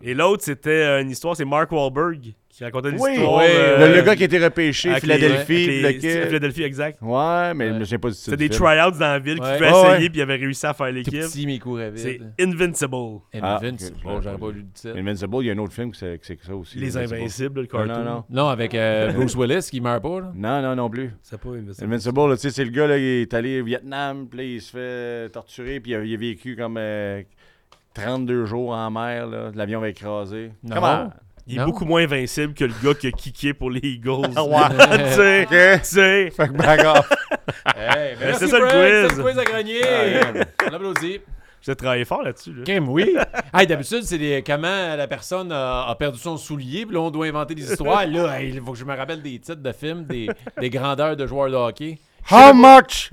Et 0.01 0.13
l'autre, 0.13 0.41
c'était 0.41 0.69
euh, 0.69 1.01
une 1.01 1.09
histoire, 1.09 1.35
c'est 1.35 1.43
Mark 1.43 1.69
Wahlberg 1.69 2.33
qui 2.49 2.63
racontait 2.63 2.89
une 2.91 2.97
Oui, 2.99 3.11
histoire. 3.11 3.39
oui, 3.39 3.43
euh, 3.49 3.87
le, 3.89 3.95
le 3.97 4.01
gars 4.03 4.15
qui 4.15 4.23
a 4.23 4.25
été 4.25 4.39
repêché, 4.43 4.89
les- 4.89 4.99
Philadelphie, 5.01 5.67
les- 5.81 5.99
Philadelphie, 6.27 6.63
exact. 6.63 6.97
Ouais, 7.01 7.53
mais 7.53 7.69
Ouais. 7.69 7.79
souviens 7.79 7.99
pas 7.99 8.07
du 8.07 8.15
titre. 8.15 8.25
C'était 8.31 8.37
des 8.37 8.49
tryouts 8.49 8.91
dans 8.91 8.99
la 8.99 9.19
ville 9.19 9.39
Ouais. 9.39 9.45
qui 9.45 9.53
pouvaient 9.57 9.71
Ouais, 9.71 9.79
essayer 9.79 10.03
ouais. 10.05 10.09
puis 10.09 10.17
il 10.19 10.21
avait 10.21 10.35
réussi 10.37 10.65
à 10.65 10.73
faire 10.73 10.87
Tout 10.87 10.93
l'équipe. 10.93 11.19
petit, 11.21 11.45
mais 11.45 11.59
C'est. 11.95 12.19
Invincible. 12.41 12.95
Ah, 13.41 13.57
Invincible. 13.61 13.97
ok, 13.97 14.03
Bon, 14.03 14.17
je- 14.17 14.23
j'aurais 14.23 14.37
pas 14.37 14.51
lu 14.51 14.59
le 14.61 14.71
titre. 14.73 14.97
Invincible, 14.97 15.35
il 15.41 15.45
y 15.45 15.49
a 15.49 15.53
un 15.53 15.57
autre 15.57 15.73
film 15.73 15.91
que 15.91 15.97
c'est 15.97 16.19
ça 16.41 16.55
aussi. 16.55 16.77
Les 16.79 16.95
Invincible. 16.97 17.19
Invincibles, 17.19 17.55
le 17.61 17.61
Non, 17.63 17.67
cartoon. 17.85 18.03
non, 18.03 18.09
non. 18.11 18.23
Non, 18.29 18.47
avec 18.47 18.73
euh, 18.75 19.11
Bruce 19.13 19.35
Willis 19.35 19.67
qui 19.69 19.81
meurt 19.81 20.01
pas, 20.01 20.21
là. 20.21 20.31
Non, 20.33 20.61
non, 20.61 20.75
non 20.75 20.89
plus. 20.89 21.11
C'est 21.21 21.39
pas 21.39 21.49
Invincible. 21.49 21.85
Invincible, 21.85 22.29
là, 22.29 22.35
tu 22.37 22.41
sais, 22.43 22.49
c'est 22.49 22.65
le 22.65 22.71
gars, 22.71 22.87
là, 22.87 22.97
il 22.97 23.03
est 23.21 23.33
allé 23.33 23.61
au 23.61 23.65
Vietnam, 23.65 24.25
puis 24.29 24.55
il 24.55 24.61
se 24.61 24.71
fait 24.71 25.29
torturer, 25.31 25.79
puis 25.81 25.91
il 25.91 25.95
a, 25.95 26.03
il 26.03 26.13
a 26.13 26.17
vécu 26.17 26.55
comme 26.55 26.77
euh, 26.79 27.21
32 28.01 28.45
jours 28.45 28.71
en 28.71 28.89
mer, 28.91 29.27
là. 29.27 29.51
L'avion 29.53 29.79
va 29.79 29.89
écraser. 29.89 30.51
Non. 30.63 30.75
Comment? 30.75 31.09
Il 31.49 31.55
est 31.55 31.59
Non. 31.59 31.65
beaucoup 31.67 31.85
moins 31.85 32.03
invincible 32.03 32.53
que 32.53 32.65
le 32.65 32.73
gars 32.83 32.93
qui 32.93 33.07
a 33.07 33.11
kické 33.11 33.53
pour 33.53 33.69
les 33.71 33.79
Eagles. 33.81 34.09
Ouais. 34.37 34.97
tu 35.07 35.13
sais, 35.13 35.43
Ok. 35.43 35.81
tu 35.81 35.85
sais. 35.85 36.29
Fait 36.31 36.47
que 36.47 36.53
back 36.53 36.81
off. 36.85 37.09
Hey, 37.77 38.15
Ben, 38.19 38.33
c'est 38.37 38.47
ça 38.47 38.59
le 38.59 38.65
quiz. 38.65 39.09
C'est 39.11 39.17
le 39.17 39.23
quiz 39.23 39.39
à 39.39 39.45
gagner. 39.45 39.81
Ah. 39.83 40.43
On 40.69 40.73
applaudit. 40.75 41.19
J'ai 41.61 41.75
travaillé 41.75 42.03
fort 42.05 42.21
là-dessus. 42.21 42.53
Là. 42.53 42.63
Kim, 42.65 42.89
oui. 42.89 43.15
hey, 43.53 43.65
d'habitude, 43.67 44.03
c'est 44.03 44.17
des, 44.17 44.43
comment 44.45 44.95
la 44.95 45.07
personne 45.07 45.51
a, 45.51 45.87
a 45.87 45.95
perdu 45.95 46.17
son 46.19 46.37
soulier, 46.37 46.85
puis 46.85 46.93
là, 46.95 47.01
on 47.01 47.09
doit 47.11 47.25
inventer 47.27 47.55
des 47.55 47.63
histoires. 47.71 48.05
Là, 48.05 48.39
hey, 48.39 48.51
il 48.53 48.61
faut 48.61 48.73
que 48.73 48.77
je 48.77 48.85
me 48.85 48.95
rappelle 48.95 49.21
des 49.21 49.39
titres 49.39 49.61
de 49.61 49.71
films, 49.71 50.03
des, 50.05 50.29
des 50.59 50.69
grandeurs 50.69 51.15
de 51.15 51.25
joueurs 51.25 51.49
de 51.49 51.55
hockey. 51.55 51.97
How 52.29 52.53
much 52.53 53.09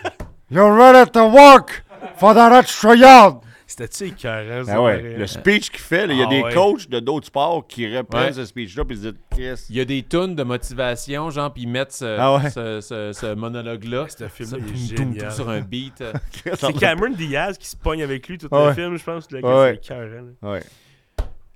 you're 0.50 0.72
ready 0.76 1.08
to 1.12 1.26
work 1.28 1.84
for 2.16 2.34
that 2.34 2.56
extra 2.58 2.96
yard? 2.96 3.36
C'était-tu 3.70 4.04
écœurant, 4.06 4.64
ça? 4.64 4.72
Ah 4.76 4.82
ouais, 4.82 5.16
le 5.18 5.26
speech 5.26 5.68
qu'il 5.70 5.80
fait, 5.80 6.06
il 6.06 6.16
y 6.16 6.22
a 6.22 6.26
Ah 6.26 6.30
des 6.30 6.40
ouais. 6.42 6.54
coachs 6.54 6.88
de 6.88 7.00
d'autres 7.00 7.26
sports 7.26 7.66
qui 7.66 7.86
reprennent 7.94 8.28
Ouais. 8.28 8.32
ce 8.32 8.46
speech-là, 8.46 8.84
puis 8.86 8.96
ils 8.96 9.02
se 9.02 9.08
disent, 9.08 9.20
Chris. 9.30 9.66
Il 9.68 9.76
y 9.76 9.80
a 9.80 9.84
des 9.84 10.02
tunes 10.02 10.34
de 10.34 10.42
motivation, 10.42 11.28
genre, 11.28 11.52
puis 11.52 11.64
ils 11.64 11.68
mettent 11.68 11.92
ce, 11.92 12.16
Ah 12.18 12.36
ouais. 12.36 12.48
ce, 12.48 12.80
ce- 12.80 13.12
ce 13.12 13.34
monologue-là. 13.34 14.06
Ce 14.08 14.26
film-là, 14.26 14.58
Ça, 14.58 14.64
il 14.74 14.84
est 14.92 14.96
toum, 14.96 14.96
toum, 14.96 15.04
toum, 15.06 15.14
génial. 15.14 15.32
sur 15.32 15.48
un 15.50 15.60
beat. 15.60 16.02
C'est 16.58 16.72
Cameron 16.78 17.10
Diaz 17.10 17.58
qui 17.58 17.68
se 17.68 17.76
pogne 17.76 18.02
avec 18.02 18.26
lui 18.26 18.38
tout 18.38 18.48
Ah 18.50 18.68
le 18.68 18.72
film, 18.72 18.96
je 18.96 19.04
pense. 19.04 19.24
Ah 19.34 19.66
c'est 19.68 19.74
écœurant. 19.74 20.24
Ouais. 20.42 20.62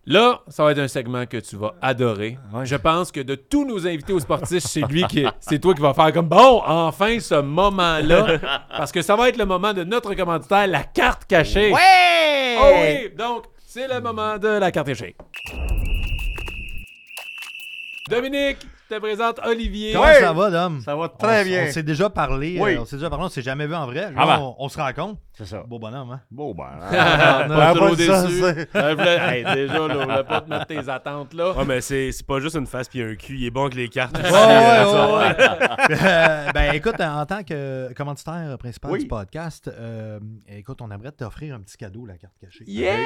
Là, 0.04 0.40
ça 0.48 0.64
va 0.64 0.72
être 0.72 0.80
un 0.80 0.88
segment 0.88 1.26
que 1.26 1.36
tu 1.36 1.54
vas 1.54 1.76
adorer. 1.80 2.36
Ouais. 2.52 2.66
Je 2.66 2.74
pense 2.74 3.12
que 3.12 3.20
de 3.20 3.36
tous 3.36 3.64
nos 3.64 3.86
invités 3.86 4.12
aux 4.12 4.18
sportifs, 4.18 4.64
c'est 4.64 4.80
lui 4.80 5.04
qui, 5.04 5.24
c'est 5.38 5.60
toi 5.60 5.74
qui 5.74 5.80
vas 5.80 5.94
faire 5.94 6.12
comme 6.12 6.26
bon, 6.26 6.60
enfin 6.66 7.20
ce 7.20 7.40
moment-là, 7.40 8.38
parce 8.68 8.90
que 8.90 9.00
ça 9.00 9.14
va 9.14 9.28
être 9.28 9.36
le 9.36 9.46
moment 9.46 9.72
de 9.72 9.84
notre 9.84 10.12
commanditaire, 10.14 10.66
la 10.66 10.82
carte 10.82 11.24
cachée. 11.26 11.72
Ouais! 11.72 12.56
Oh 12.60 12.72
oui, 12.82 13.10
donc 13.16 13.44
c'est 13.64 13.86
le 13.86 14.00
moment 14.00 14.38
de 14.38 14.48
la 14.48 14.72
carte 14.72 14.88
cachée. 14.88 15.14
Dominique, 18.10 18.58
te 18.96 19.00
présente 19.00 19.40
Olivier. 19.46 19.92
Comment 19.92 20.04
Ouais. 20.04 20.20
ça 20.20 20.32
va, 20.32 20.50
Dom? 20.50 20.80
Ça 20.84 20.94
va 20.96 21.08
très 21.08 21.42
on, 21.42 21.44
bien. 21.44 21.64
On 21.68 21.72
s'est 21.72 21.82
déjà 21.82 22.10
parlé. 22.10 22.58
Oui. 22.60 22.74
euh, 22.76 22.80
on 22.80 22.84
s'est 22.84 22.96
déjà 22.96 23.08
parlé, 23.10 23.24
on 23.24 23.28
s'est 23.28 23.42
jamais 23.42 23.66
vu 23.66 23.74
en 23.74 23.86
vrai. 23.86 24.10
Là, 24.10 24.16
Ah 24.16 24.26
ben. 24.26 24.38
on, 24.40 24.56
on 24.58 24.68
se 24.68 24.78
rencontre. 24.78 25.20
C'est 25.32 25.46
ça. 25.46 25.62
Beau 25.66 25.78
bonhomme, 25.78 26.10
hein? 26.10 26.20
Bon, 26.30 26.54
ben. 26.54 26.64
Ah, 26.80 27.46
non, 27.48 27.56
pas 27.56 27.74
trop 27.74 27.96
dit 27.96 28.04
ça, 28.06 28.22
déçu. 28.26 28.40
c'est- 28.40 28.68
Euh, 28.76 29.30
hey, 29.30 29.44
déjà, 29.54 29.88
là, 29.88 29.94
on 29.98 30.02
voulait 30.04 30.24
pas 30.24 30.40
te 30.42 30.50
mettre 30.50 30.66
tes 30.66 30.88
attentes 30.88 31.32
là. 31.32 31.52
Ouais, 31.52 31.64
mais 31.64 31.80
c'est 31.80 32.12
c'est 32.12 32.26
pas 32.26 32.38
juste 32.38 32.56
une 32.56 32.66
face 32.66 32.88
puis 32.88 33.02
un 33.02 33.14
cul. 33.14 33.36
Il 33.38 33.46
est 33.46 33.50
bon 33.50 33.62
avec 33.62 33.74
les 33.74 33.88
cartes. 33.88 34.16
Ouais, 34.16 34.22
ouais, 34.30 34.30
ouais. 34.30 35.36
Euh, 36.02 36.52
ben 36.52 36.72
écoute, 36.74 37.00
en 37.00 37.24
tant 37.26 37.42
que 37.42 37.92
commanditaire 37.94 38.56
principal 38.58 38.90
Oui. 38.92 39.00
du 39.00 39.06
podcast, 39.06 39.68
euh, 39.68 40.18
écoute, 40.48 40.80
on 40.82 40.90
aimerait 40.90 41.12
t'offrir 41.12 41.54
un 41.54 41.60
petit 41.60 41.76
cadeau, 41.76 42.04
la 42.06 42.16
carte 42.18 42.34
cachée. 42.40 42.64
Yeah! 42.66 42.96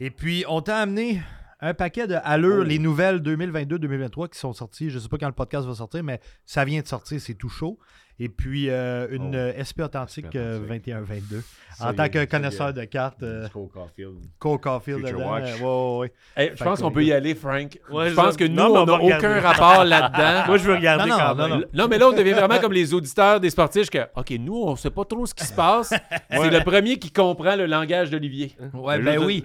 Et 0.00 0.10
puis, 0.10 0.44
on 0.48 0.60
t'a 0.62 0.78
amené 0.78 1.20
un 1.60 1.74
paquet 1.74 2.06
de 2.06 2.16
Allure, 2.22 2.58
Oh. 2.60 2.62
les 2.64 2.78
nouvelles 2.78 3.20
2022-2023 3.20 4.28
qui 4.28 4.38
sont 4.38 4.52
sorties. 4.52 4.90
Je 4.90 4.98
sais 4.98 5.08
pas 5.08 5.18
quand 5.18 5.26
le 5.26 5.32
podcast 5.32 5.66
va 5.66 5.74
sortir, 5.74 6.02
mais 6.04 6.20
ça 6.44 6.64
vient 6.64 6.80
de 6.80 6.86
sortir, 6.86 7.20
c'est 7.20 7.34
tout 7.34 7.48
chaud. 7.48 7.78
Et 8.20 8.28
puis, 8.28 8.68
euh, 8.68 9.06
une 9.12 9.34
Oh. 9.34 9.38
euh, 9.38 9.52
SP 9.62 9.78
authentique 9.82 10.26
SP 10.26 10.36
euh, 10.36 10.58
authentique. 10.64 10.86
21-22. 10.88 11.42
Ça, 11.76 11.88
En 11.90 11.94
tant 11.94 12.08
que 12.08 12.24
connaisseur 12.24 12.72
de 12.74 12.82
cartes, 12.84 13.22
euh, 13.22 13.48
Cole 13.48 13.68
Caulfield. 13.72 14.16
Cole 14.40 14.58
Caulfield 14.58 14.98
Future 15.06 15.18
dedans. 15.18 15.30
Watch. 15.30 15.44
euh, 15.44 15.58
ouais, 15.58 15.62
ouais, 15.62 15.98
ouais. 15.98 16.12
Hey, 16.44 16.50
je 16.56 16.64
pense 16.64 16.80
qu'on 16.80 16.90
peut 16.90 17.04
y 17.04 17.12
aller, 17.12 17.36
Frank. 17.36 17.78
Ouais, 17.92 18.10
je 18.10 18.14
pense 18.14 18.36
que 18.36 18.42
nous, 18.44 18.56
non, 18.56 18.74
on 18.82 18.86
n'a 18.86 18.94
aucun 19.16 19.40
rapport 19.40 19.84
là-dedans. 19.84 20.44
Moi, 20.48 20.56
je 20.58 20.64
veux 20.64 20.74
regarder 20.74 21.08
Non, 21.08 21.16
non, 21.16 21.24
quand 21.24 21.34
non, 21.36 21.48
même. 21.48 21.58
non. 21.60 21.64
Non, 21.74 21.88
mais 21.88 21.98
là, 21.98 22.08
on 22.08 22.12
devient 22.12 22.32
vraiment 22.32 22.58
comme 22.58 22.72
les 22.72 22.92
auditeurs 22.92 23.38
des 23.38 23.50
sportifs 23.50 23.88
que, 23.88 23.98
OK, 24.16 24.30
nous, 24.40 24.62
on 24.64 24.74
sait 24.74 24.90
pas 24.90 25.04
trop 25.04 25.24
ce 25.24 25.34
qui 25.34 25.44
se 25.44 25.54
passe. 25.54 25.90
C'est 26.30 26.50
le 26.50 26.64
premier 26.64 26.98
qui 26.98 27.12
comprend 27.12 27.54
le 27.54 27.66
langage 27.66 28.10
d'Olivier. 28.10 28.56
Ouais, 28.74 28.98
ben 29.00 29.22
oui. 29.24 29.44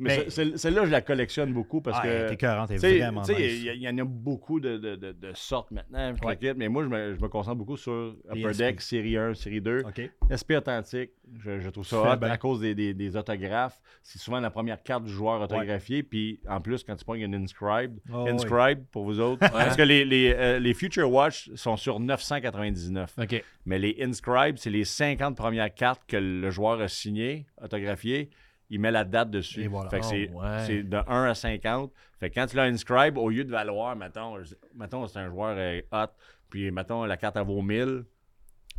Mais 0.00 0.16
Mais- 0.18 0.24
ce- 0.26 0.30
celle- 0.30 0.58
celle-là, 0.58 0.86
je 0.86 0.90
la 0.92 1.00
collectionne 1.00 1.52
beaucoup 1.52 1.80
parce 1.80 1.98
Ah, 2.00 2.06
que. 2.06 2.28
t'es 2.28 2.34
écœurant, 2.34 2.66
t'es 2.66 2.76
vraiment 2.76 3.22
tu 3.22 3.34
sais, 3.34 3.40
nice. 3.40 3.62
il 3.64 3.74
y, 3.74 3.84
y 3.84 3.88
en 3.88 3.98
a 3.98 4.04
beaucoup 4.04 4.60
de, 4.60 4.76
de, 4.76 4.94
de, 4.94 5.10
de 5.12 5.32
sortes 5.34 5.72
maintenant, 5.72 6.14
Ouais. 6.24 6.38
mais 6.56 6.68
moi, 6.68 6.84
je 6.84 6.88
me, 6.88 7.14
je 7.16 7.20
me 7.20 7.28
concentre 7.28 7.56
beaucoup 7.56 7.76
sur 7.76 8.14
Upper. 8.30 8.52
Deck, 8.56 8.80
série 8.80 9.16
1, 9.16 9.34
série 9.34 9.60
2. 9.60 9.82
OK. 9.86 10.10
SP 10.30 10.52
authentique, 10.56 11.10
je, 11.40 11.58
je 11.58 11.68
trouve 11.70 11.84
ça 11.84 12.00
hot 12.14 12.24
à 12.24 12.36
cause 12.38 12.60
des, 12.60 12.74
des, 12.76 12.94
des 12.94 13.16
autographes. 13.16 13.80
C'est 14.02 14.18
souvent 14.20 14.38
la 14.40 14.50
première 14.50 14.82
carte 14.82 15.02
du 15.04 15.10
joueur 15.10 15.40
autographiée, 15.40 16.02
puis 16.04 16.40
en 16.48 16.60
plus, 16.60 16.84
quand 16.84 16.94
tu 16.94 17.04
prends 17.04 17.14
une 17.14 17.34
Inscribed, 17.34 17.98
Oh, 18.12 18.22
oui. 18.24 18.30
Inscribed 18.30 18.84
pour 18.92 19.04
vous 19.04 19.18
autres, 19.20 19.40
parce 19.50 19.76
que 19.76 19.82
les, 19.82 20.04
les, 20.04 20.32
euh, 20.32 20.58
les 20.60 20.74
Future 20.74 21.10
Watch 21.10 21.50
sont 21.56 21.76
sur 21.76 21.98
999. 22.00 23.14
OK. 23.20 23.42
Mais 23.66 23.78
les 23.78 23.96
Inscribed, 24.00 24.58
c'est 24.58 24.70
les 24.70 24.84
50 24.84 25.36
premières 25.36 25.74
cartes 25.74 26.02
que 26.06 26.16
le 26.16 26.50
joueur 26.50 26.80
a 26.80 26.88
signées, 26.88 27.46
autographiées. 27.62 28.30
Il 28.70 28.80
met 28.80 28.90
la 28.90 29.04
date 29.04 29.30
dessus. 29.30 29.62
Et 29.62 29.66
voilà. 29.68 29.88
Fait 29.90 30.00
que 30.00 30.04
Oh, 30.06 30.08
c'est, 30.10 30.30
ouais. 30.30 30.64
c'est 30.66 30.82
de 30.82 30.96
1 31.06 31.24
à 31.30 31.34
50. 31.34 31.92
Fait 32.20 32.30
que 32.30 32.34
quand 32.34 32.46
tu 32.46 32.56
l'as 32.56 32.64
inscribe, 32.64 33.16
au 33.18 33.28
lieu 33.30 33.44
de 33.44 33.50
valoir, 33.50 33.94
mettons, 33.96 34.36
mettons 34.74 35.06
c'est 35.06 35.18
un 35.20 35.28
joueur 35.30 35.54
euh, 35.58 35.80
hot, 35.92 36.10
puis 36.50 36.70
mettons 36.70 37.04
la 37.04 37.16
carte 37.16 37.36
elle 37.36 37.44
vaut 37.46 37.62
1000, 37.62 38.04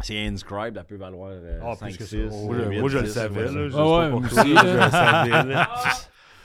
c'est 0.02 0.26
inscribe, 0.28 0.78
elle 0.78 0.84
peut 0.86 0.96
valoir 0.98 1.32
euh, 1.34 1.60
Ah, 1.64 1.76
5, 1.76 1.88
plus 1.88 1.98
que 1.98 2.04
6, 2.06 2.30
ça. 2.30 2.36
Moi, 2.46 2.56
je, 2.72 2.80
moi, 2.80 2.90
je 2.90 2.98
le 3.00 3.06
savais. 3.06 3.46
Là, 3.46 3.70
Ah 3.76 3.88
ouais, 3.88 4.12
aussi, 4.14 4.56
je 4.56 4.86
le 4.86 4.92
savais. 4.92 5.44
là. 5.54 5.70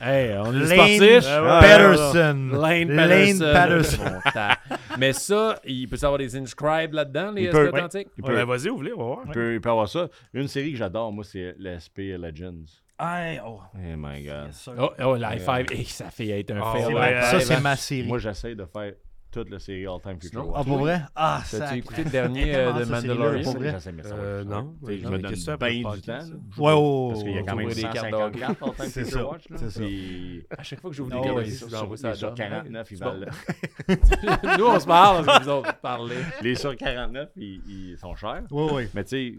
Hey, 0.01 0.37
on 0.37 0.53
est 0.53 0.75
Lane 0.75 1.01
ouais, 1.01 1.59
Patterson. 1.61 2.49
Lane 2.51 2.89
Lane 2.91 3.39
Patterson. 3.39 3.53
Patterson. 3.53 4.03
Bon, 4.03 4.31
ta- 4.33 4.57
Mais 4.99 5.13
ça, 5.13 5.57
il 5.63 5.87
peut 5.87 5.95
savoir 5.95 6.17
des 6.19 6.35
inscribes 6.35 6.93
là-dedans, 6.93 7.31
les 7.31 7.47
SP 7.47 7.55
authentiques? 7.73 8.07
Il 8.17 8.23
Ouais, 8.25 8.29
peut, 8.31 8.35
ben, 8.35 8.45
Vas-y, 8.45 8.67
vous 8.67 8.75
voulez, 8.77 8.91
on 8.93 8.97
va 8.97 9.03
voir. 9.05 9.19
il 9.25 9.31
peut- 9.31 9.53
il 9.53 9.61
peut 9.61 9.69
avoir 9.69 9.87
ça. 9.87 10.09
Une 10.33 10.49
série 10.49 10.73
que 10.73 10.77
j'adore, 10.77 11.13
moi, 11.13 11.23
c'est 11.23 11.55
l'SP 11.57 11.99
Legends. 12.17 12.65
Hey, 12.97 13.39
oh, 13.45 13.59
Oh 13.73 13.97
my 13.97 14.23
God. 14.23 14.51
Oh, 14.79 14.89
oh 15.03 15.15
l'high 15.17 15.39
five. 15.41 15.65
Hey, 15.69 15.83
ça 15.85 16.09
fait 16.09 16.29
être 16.29 16.51
un 16.51 16.61
Ah, 16.63 16.71
fail. 16.73 16.93
ouais, 16.93 17.21
ça, 17.23 17.39
c'est 17.41 17.53
hein. 17.55 17.59
ma 17.59 17.75
série. 17.75 18.07
Moi, 18.07 18.19
j'essaie 18.19 18.55
de 18.55 18.63
faire 18.65 18.93
toute 19.31 19.49
la 19.49 19.59
série 19.59 19.85
All 19.85 19.99
Time 20.01 20.17
Future 20.17 20.53
ah, 20.55 20.63
pour 20.63 20.77
vrai? 20.77 21.01
Ah, 21.13 21.41
T'as-tu 21.51 21.65
ça. 21.65 21.75
écouté 21.75 22.05
le 22.05 22.09
dernier 22.09 22.55
euh, 22.55 22.71
de 22.71 22.79
là, 22.79 22.85
Mandalorian? 22.85 23.43
pour 23.43 23.57
vrai. 23.59 23.75
Euh, 24.05 24.43
non. 24.45 24.75
Sais, 24.85 24.97
Je 24.97 25.03
Non, 25.03 25.11
me 25.11 25.17
donne 25.17 25.35
ça 25.35 25.57
bien 25.57 25.71
du 25.91 26.01
temps. 26.01 26.13
là. 26.13 26.23
Ouais, 26.57 26.73
ouais, 26.73 27.09
Parce 27.11 27.23
qu'il 27.23 27.33
y 27.33 27.37
a 27.37 27.43
quand 27.43 27.55
même 27.57 27.67
des 27.69 27.81
cartes 27.81 27.97
150 27.97 28.31
de 28.33 28.39
cartes 28.39 28.63
All 28.63 28.73
Time 28.75 28.85
C'est 28.87 29.03
Future 29.03 29.19
ça, 29.19 29.27
Watch. 29.27 29.49
là. 29.49 29.57
c'est 29.59 29.69
ça. 29.71 30.57
À 30.57 30.63
chaque 30.63 30.79
fois 30.79 30.89
que 30.89 30.95
j'ouvre 30.95 31.11
des 31.11 31.21
cartes, 31.27 31.45
sur, 31.49 31.67
je 31.67 31.73
l'envoie 31.75 31.97
ça 31.97 32.07
à 32.07 32.11
les 32.11 32.17
sur 32.17 32.27
John. 32.29 32.47
49, 32.49 32.91
ils 32.91 32.97
C'est 32.97 33.03
valent. 33.03 33.25
bon. 33.89 33.95
Nous, 34.57 34.65
on 34.67 34.79
se 34.79 34.85
parle, 34.85 35.25
vous 35.25 35.49
autres, 35.49 35.75
parlez. 35.81 36.15
Les 36.41 36.55
sur 36.55 36.73
49, 36.77 37.29
ils, 37.35 37.97
sont 37.99 38.15
chers. 38.15 38.43
Ouais, 38.49 38.71
ouais. 38.71 38.89
Mais 38.93 39.03
tu 39.03 39.09
sais, 39.09 39.33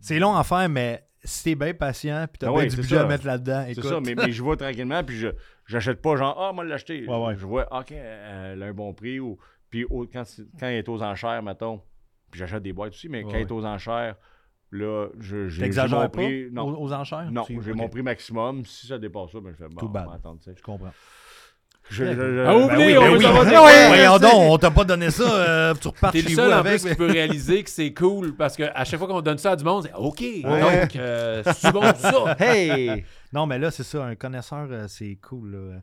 C'est 0.00 0.20
long 0.20 0.36
à 0.36 0.44
faire, 0.44 0.68
mais 0.68 1.04
si 1.22 1.44
t'es 1.44 1.54
bien 1.54 1.74
patient 1.74 2.26
puis 2.30 2.38
t'as 2.38 2.48
Ah 2.48 2.52
bien 2.54 2.66
du 2.66 2.76
budget 2.76 2.96
ça. 2.96 3.02
à 3.02 3.06
mettre 3.06 3.26
là-dedans, 3.26 3.64
c'est 3.74 3.82
ça. 3.82 4.00
Mais, 4.00 4.14
mais 4.14 4.32
je 4.32 4.42
vois 4.42 4.56
tranquillement, 4.56 5.04
puis 5.04 5.16
je 5.16 5.28
j'achète 5.66 6.00
pas 6.00 6.16
genre, 6.16 6.36
ah, 6.40 6.52
moi, 6.52 6.64
l'acheter. 6.64 7.06
Ouais, 7.06 7.24
ouais. 7.26 7.36
Je 7.36 7.46
vois, 7.46 7.66
OK, 7.78 7.92
euh, 7.92 8.52
elle 8.54 8.62
a 8.62 8.66
un 8.66 8.72
bon 8.72 8.92
prix. 8.94 9.20
Ou, 9.20 9.38
puis 9.68 9.84
quand, 10.12 10.24
quand 10.58 10.68
il 10.68 10.74
est 10.76 10.88
aux 10.88 11.02
enchères, 11.02 11.42
mettons, 11.42 11.80
puis 12.30 12.38
j'achète 12.40 12.62
des 12.62 12.72
boîtes 12.72 12.92
aussi, 12.92 13.08
mais 13.08 13.22
quand 13.22 13.34
il 13.34 13.40
est 13.40 13.52
aux 13.52 13.64
enchères, 13.64 14.16
là, 14.72 15.08
je- 15.18 15.48
j'ai 15.48 15.66
mon 15.68 15.86
pas 15.88 16.08
prix. 16.08 16.48
Non, 16.50 16.80
aux 16.80 16.92
enchères? 16.92 17.30
non 17.30 17.44
j'ai 17.48 17.72
ok. 17.72 17.76
mon 17.76 17.88
prix 17.88 18.02
maximum. 18.02 18.64
Si 18.64 18.86
ça 18.86 18.98
dépasse 18.98 19.32
ça, 19.32 19.40
ben, 19.40 19.50
je 19.52 19.56
fais 19.56 19.68
bon, 19.68 19.86
bad. 19.86 20.06
on 20.06 20.10
va 20.10 20.16
attendre. 20.16 20.38
Je 20.46 20.62
comprends. 20.62 20.92
Je- 21.90 22.04
je- 22.04 22.12
je- 22.12 22.44
Ah, 22.46 22.54
ben 22.54 22.64
oublie, 22.64 22.76
oui, 22.86 22.96
on 22.98 23.00
ben 23.02 23.12
oui. 23.16 23.24
Ben 23.24 23.62
oui. 23.64 23.72
Voyons 23.88 24.18
donc, 24.18 24.32
on 24.34 24.58
t'a 24.58 24.70
pas 24.70 24.84
donné 24.84 25.10
ça, 25.10 25.24
euh, 25.24 25.74
tu 25.74 25.88
repartes 25.88 26.12
T'es 26.12 26.20
chez 26.22 26.28
le 26.28 26.30
vous 26.30 26.36
seul 26.36 26.52
en 26.52 26.56
avec. 26.58 26.80
plus 26.80 26.88
qui 26.90 26.94
peut 26.96 27.10
réaliser 27.10 27.62
que 27.64 27.70
c'est 27.70 27.92
cool 27.92 28.34
parce 28.36 28.56
qu'à 28.56 28.84
chaque 28.84 28.98
fois 28.98 29.08
qu'on 29.08 29.20
donne 29.20 29.38
ça 29.38 29.52
à 29.52 29.56
du 29.56 29.64
monde, 29.64 29.82
c'est 29.84 29.94
OK. 29.94 30.20
Ouais. 30.20 30.42
Donc, 30.42 30.96
euh, 30.96 31.42
c'est 31.54 31.72
bon 31.72 31.82
ça? 31.96 32.36
Hey! 32.40 33.04
Non, 33.32 33.46
mais 33.46 33.58
là, 33.58 33.70
c'est 33.70 33.82
ça, 33.82 34.04
un 34.04 34.14
connaisseur, 34.14 34.68
euh, 34.70 34.86
c'est 34.88 35.18
cool. 35.20 35.50
Là. 35.52 35.80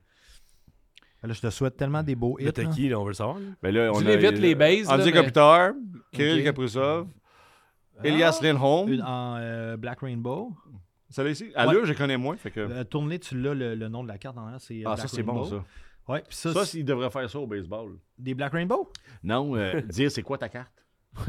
Là, 1.23 1.33
je 1.33 1.41
te 1.41 1.49
souhaite 1.49 1.75
tellement 1.75 2.03
des 2.03 2.15
beaux 2.15 2.37
hits. 2.39 2.45
Là, 2.45 2.51
t'as 2.53 2.63
là. 2.63 2.69
qui, 2.69 2.87
là, 2.87 2.99
on 2.99 3.03
veut 3.03 3.09
le 3.09 3.13
savoir. 3.15 3.37
là? 3.39 3.45
Ben 3.61 3.73
là, 3.73 3.91
on 3.93 3.99
Dis-les 3.99 4.13
a- 4.13 4.17
vite, 4.31 4.39
les 4.39 4.55
bases, 4.55 4.87
Andy 4.89 5.05
mais- 5.05 5.11
Kopitar, 5.11 5.71
Kirill. 6.13 6.43
Kaprizov, 6.43 7.07
Elias 8.03 8.39
Lindholm. 8.41 8.89
Une 8.93 9.01
en 9.01 9.35
euh, 9.39 9.75
Black 9.77 9.99
Rainbow. 10.01 10.53
Celle-là 11.09 11.31
ici. 11.31 11.51
À 11.55 11.67
Ouais. 11.67 11.73
l'heure, 11.73 11.85
je 11.85 11.93
connais 11.93 12.17
moins. 12.17 12.35
Fait 12.37 12.51
que... 12.51 12.59
Euh, 12.59 12.83
Tourne-les, 12.83 13.19
tu 13.19 13.39
l'as, 13.41 13.53
le, 13.53 13.75
le 13.75 13.87
nom 13.87 14.03
de 14.03 14.07
la 14.09 14.17
carte 14.17 14.37
en 14.37 14.59
c'est 14.59 14.75
euh, 14.75 14.83
ah, 14.85 14.95
Black 14.95 14.99
ça, 14.99 15.15
c'est 15.15 15.23
bon, 15.23 15.43
ça. 15.45 15.63
Ouais, 16.07 16.23
ça, 16.29 16.53
Ça, 16.53 16.65
c'est 16.65 16.79
il 16.79 16.85
devrait 16.85 17.09
faire 17.09 17.29
ça 17.29 17.39
au 17.39 17.47
baseball. 17.47 17.97
des 18.17 18.33
Black 18.33 18.53
Rainbow? 18.53 18.91
Non, 19.23 19.55
euh, 19.57 19.81
dire 19.89 20.09
c'est 20.11 20.23
quoi 20.23 20.37
ta 20.37 20.47
carte? 20.49 20.71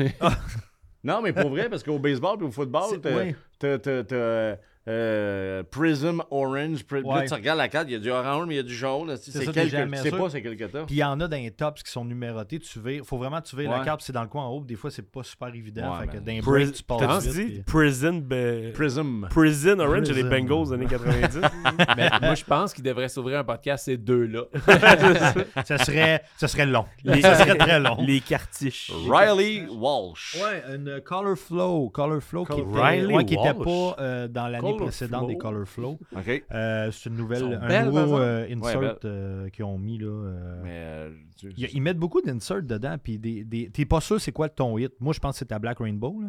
non, 1.04 1.22
mais 1.22 1.32
pour 1.32 1.50
vrai, 1.50 1.68
parce 1.68 1.82
qu'au 1.82 1.98
baseball 1.98 2.40
et 2.40 2.44
au 2.44 2.50
football, 2.50 2.84
C'est- 2.90 3.00
t'as 3.00 3.16
ouais. 3.16 3.36
t'as- 3.58 3.78
t'as- 3.78 4.04
t'as, 4.04 4.56
euh, 4.88 5.62
Prism 5.70 6.22
Orange. 6.30 6.84
Pri- 6.84 7.02
Là, 7.02 7.08
Ouais. 7.20 7.26
tu 7.26 7.34
regardes 7.34 7.58
la 7.58 7.68
carte, 7.68 7.86
il 7.88 7.92
y 7.92 7.96
a 7.96 7.98
du 7.98 8.10
orange, 8.10 8.46
mais 8.48 8.54
il 8.54 8.56
y 8.56 8.60
a 8.60 8.64
du 8.64 8.74
jaune. 8.74 9.14
C'est 9.16 9.30
ça, 9.30 9.40
t'es 9.40 9.46
quel 9.52 9.64
que- 9.70 9.76
jamais 9.76 9.96
tu 9.98 10.04
sais 10.04 10.10
pas 10.10 10.30
c'est 10.30 10.42
quel 10.42 10.56
que 10.56 10.64
t'as. 10.64 10.84
Puis 10.84 10.96
il 10.96 10.98
y 10.98 11.04
en 11.04 11.20
a 11.20 11.28
dans 11.28 11.36
les 11.36 11.50
tops 11.50 11.82
qui 11.82 11.90
sont 11.90 12.04
numérotés. 12.04 12.58
Tu 12.58 12.80
vires. 12.80 13.04
Faut 13.04 13.18
vraiment 13.18 13.40
que 13.40 13.46
tu 13.48 13.56
vires 13.56 13.70
la 13.70 13.78
Ouais. 13.80 13.84
carte, 13.84 14.00
c'est 14.02 14.12
dans 14.12 14.22
le 14.22 14.28
coin 14.28 14.44
en 14.44 14.50
haut. 14.52 14.64
Des 14.64 14.76
fois, 14.76 14.90
c'est 14.90 15.08
pas 15.08 15.22
super 15.22 15.48
évident. 15.48 15.92
Ouais, 15.98 16.06
fait 16.10 16.18
que 16.18 16.72
tu 16.72 16.82
passes 16.82 17.28
dit 17.28 17.30
vite. 17.42 17.48
puis- 17.54 17.62
Prison, 17.62 18.14
ben- 18.24 18.72
Prism. 18.72 19.26
Prison 19.30 19.78
Orange, 19.80 20.06
c'est 20.06 20.12
les. 20.14 20.24
Bengals 20.24 20.66
des 20.68 20.72
années 20.74 20.86
90. 20.86 21.40
Mais 21.96 22.08
moi, 22.22 22.34
je 22.34 22.44
pense 22.44 22.72
qu'il 22.74 22.84
devrait 22.84 23.08
s'ouvrir 23.08 23.38
un 23.40 23.44
podcast, 23.44 23.84
ces 23.86 23.96
deux-là. 23.96 24.42
Ça 25.64 25.78
serait, 25.78 26.22
ça 26.36 26.48
serait 26.48 26.66
long. 26.66 26.84
Les- 27.04 27.20
Ça 27.22 27.34
serait 27.36 27.56
très 27.56 27.80
long. 27.80 27.96
les 28.00 28.20
cartiches. 28.20 28.90
Riley 29.08 29.66
Walsh. 29.70 30.36
Ouais, 30.42 30.62
une 30.74 31.00
Color 31.04 31.36
Flow. 31.36 31.88
Color 31.90 32.22
Flow 32.22 32.44
qui 32.44 32.60
était, 32.60 32.70
Riley 32.72 33.14
ouais, 33.14 33.24
qui 33.24 33.34
était 33.34 33.54
pas 33.54 33.96
euh, 34.00 34.28
dans 34.28 34.48
l'année 34.48 34.76
Color 34.78 34.88
précédente 34.88 35.26
des. 35.28 35.36
Color 35.38 35.66
Flow. 35.66 35.98
Euh, 36.52 36.90
c'est 36.90 37.08
une 37.10 37.16
nouvelle, 37.16 37.58
un 37.60 37.68
belles, 37.68 37.84
nouveau 37.86 38.18
euh, 38.18 38.46
insert 38.50 38.96
euh, 39.04 39.48
qu'ils 39.50 39.64
ont 39.64 39.78
mis 39.78 39.98
là. 39.98 40.06
euh. 40.06 40.60
Mais 40.62 40.70
euh, 40.72 41.10
tu- 41.36 41.52
Ils, 41.56 41.68
ils 41.74 41.80
mettent 41.82 41.98
beaucoup 41.98 42.20
d'inserts 42.22 42.62
dedans, 42.62 42.96
puis 43.02 43.18
des, 43.18 43.44
des- 43.44 43.70
t'es 43.70 43.84
pas 43.84 44.00
sûr 44.00 44.20
c'est 44.20 44.32
quoi 44.32 44.48
ton 44.48 44.76
hit. 44.78 44.92
Moi, 45.00 45.12
je 45.12 45.20
pense 45.20 45.34
que 45.34 45.38
c'est 45.40 45.44
ta 45.46 45.58
Black 45.58 45.78
Rainbow, 45.78 46.20
là. 46.22 46.28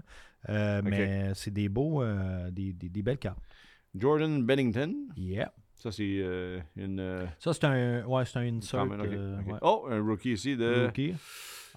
Euh, 0.50 0.82
mais 0.84 1.32
c'est 1.36 1.52
des 1.52 1.70
beaux, 1.70 2.02
euh, 2.04 2.50
des, 2.52 2.74
des- 2.74 2.90
des 2.90 3.02
belles 3.02 3.18
cartes. 3.18 3.40
Jordan 3.96 4.44
Bennington. 4.44 4.94
Yeah. 5.18 5.52
Ça, 5.76 5.92
c'est 5.92 6.04
euh, 6.20 6.60
une. 6.76 7.00
euh, 7.00 7.26
Ça, 7.40 7.54
c'est 7.54 7.64
un, 7.64 8.06
ouais, 8.06 8.26
c'est 8.26 8.38
un 8.40 8.58
insert. 8.58 8.86
euh, 8.92 9.38
ouais. 9.44 9.60
Oh, 9.62 9.88
un 9.90 10.02
rookie 10.02 10.34
ici 10.34 10.56
de 10.58 10.86
Rookie. 10.86 11.14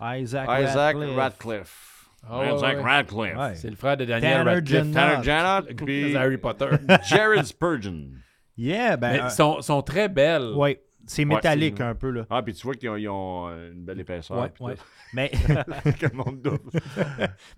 Isaac, 0.00 0.48
Isaac 0.60 0.96
Ratcliffe. 0.96 1.16
Radcliffe. 1.16 1.88
Ah 2.28 2.38
ouais, 2.40 2.52
ouais. 2.52 2.80
Radcliffe. 2.80 3.36
Ouais. 3.36 3.54
C'est 3.54 3.70
le 3.70 3.76
frère 3.76 3.96
de 3.96 4.04
Daniel 4.04 4.44
Tanner 4.44 4.50
Radcliffe. 4.54 4.92
Tanner 4.92 5.74
puis 5.74 6.16
Harry 6.16 6.38
Potter. 6.38 6.66
Jared 7.08 7.44
Spurgeon. 7.44 8.08
Yeah, 8.56 8.96
ben. 8.96 9.12
Mais 9.12 9.20
euh, 9.20 9.24
ils 9.26 9.30
sont, 9.30 9.60
sont 9.60 9.82
très 9.82 10.08
belles. 10.08 10.52
ouais, 10.54 10.82
c'est 11.06 11.24
métallique 11.24 11.78
c'est- 11.78 11.82
un 11.82 11.94
peu, 11.94 12.10
là. 12.10 12.26
Ah, 12.30 12.42
puis 12.42 12.54
tu 12.54 12.62
vois 12.64 12.74
qu'ils 12.74 12.90
ont, 12.90 12.96
ils 12.96 13.08
ont, 13.08 13.48
euh, 13.48 13.72
une 13.72 13.84
belle 13.84 14.00
épaisseur. 14.00 14.38
Ouais, 14.38 14.48
puis 14.54 14.64
ouais. 14.64 14.74
tout. 14.76 14.82
Mais, 15.14 15.28
que 15.28 16.06
le 16.06 16.14
monde 16.16 16.40
double. 16.40 16.70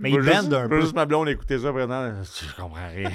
mais 0.00 0.10
ils 0.10 0.20
bendent 0.20 0.54
un 0.54 0.68
peu. 0.68 0.80
Juste 0.80 0.94
ma 0.96 1.06
blonde 1.06 1.28
écouter 1.28 1.56
ça, 1.58 1.70
vraiment, 1.70 2.10
je 2.24 2.56
comprends 2.60 2.88
rien. 2.92 3.10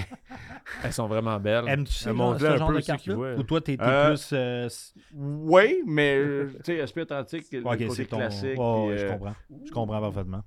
Elles 0.82 0.94
sont 0.94 1.08
vraiment 1.10 1.38
belles. 1.42 1.68
Aimes-tu 1.68 1.92
ce 1.92 2.14
genre, 2.14 2.40
ce 2.40 2.58
genre 2.58 2.72
de 2.72 3.14
voient. 3.14 3.34
Ou 3.36 3.44
toi, 3.44 3.60
t'es 3.60 3.76
Euh, 3.82 4.12
plus. 4.12 4.30
euh, 4.32 4.70
Oui, 5.14 5.82
mais, 5.86 6.16
euh, 6.18 6.52
tu 6.64 6.72
sais, 6.74 6.76
esprit 6.78 7.02
authentique, 7.02 7.48
le 7.52 7.60
ok, 7.60 7.72
côté 7.72 7.90
c'est 7.90 8.06
ton. 8.06 8.18
classique. 8.18 8.58
Ouais, 8.58 8.88
puis, 8.88 8.98
je 8.98 9.06
euh, 9.06 9.12
comprends. 9.12 9.34
Je 9.66 9.72
comprends 9.72 10.00
parfaitement. 10.02 10.44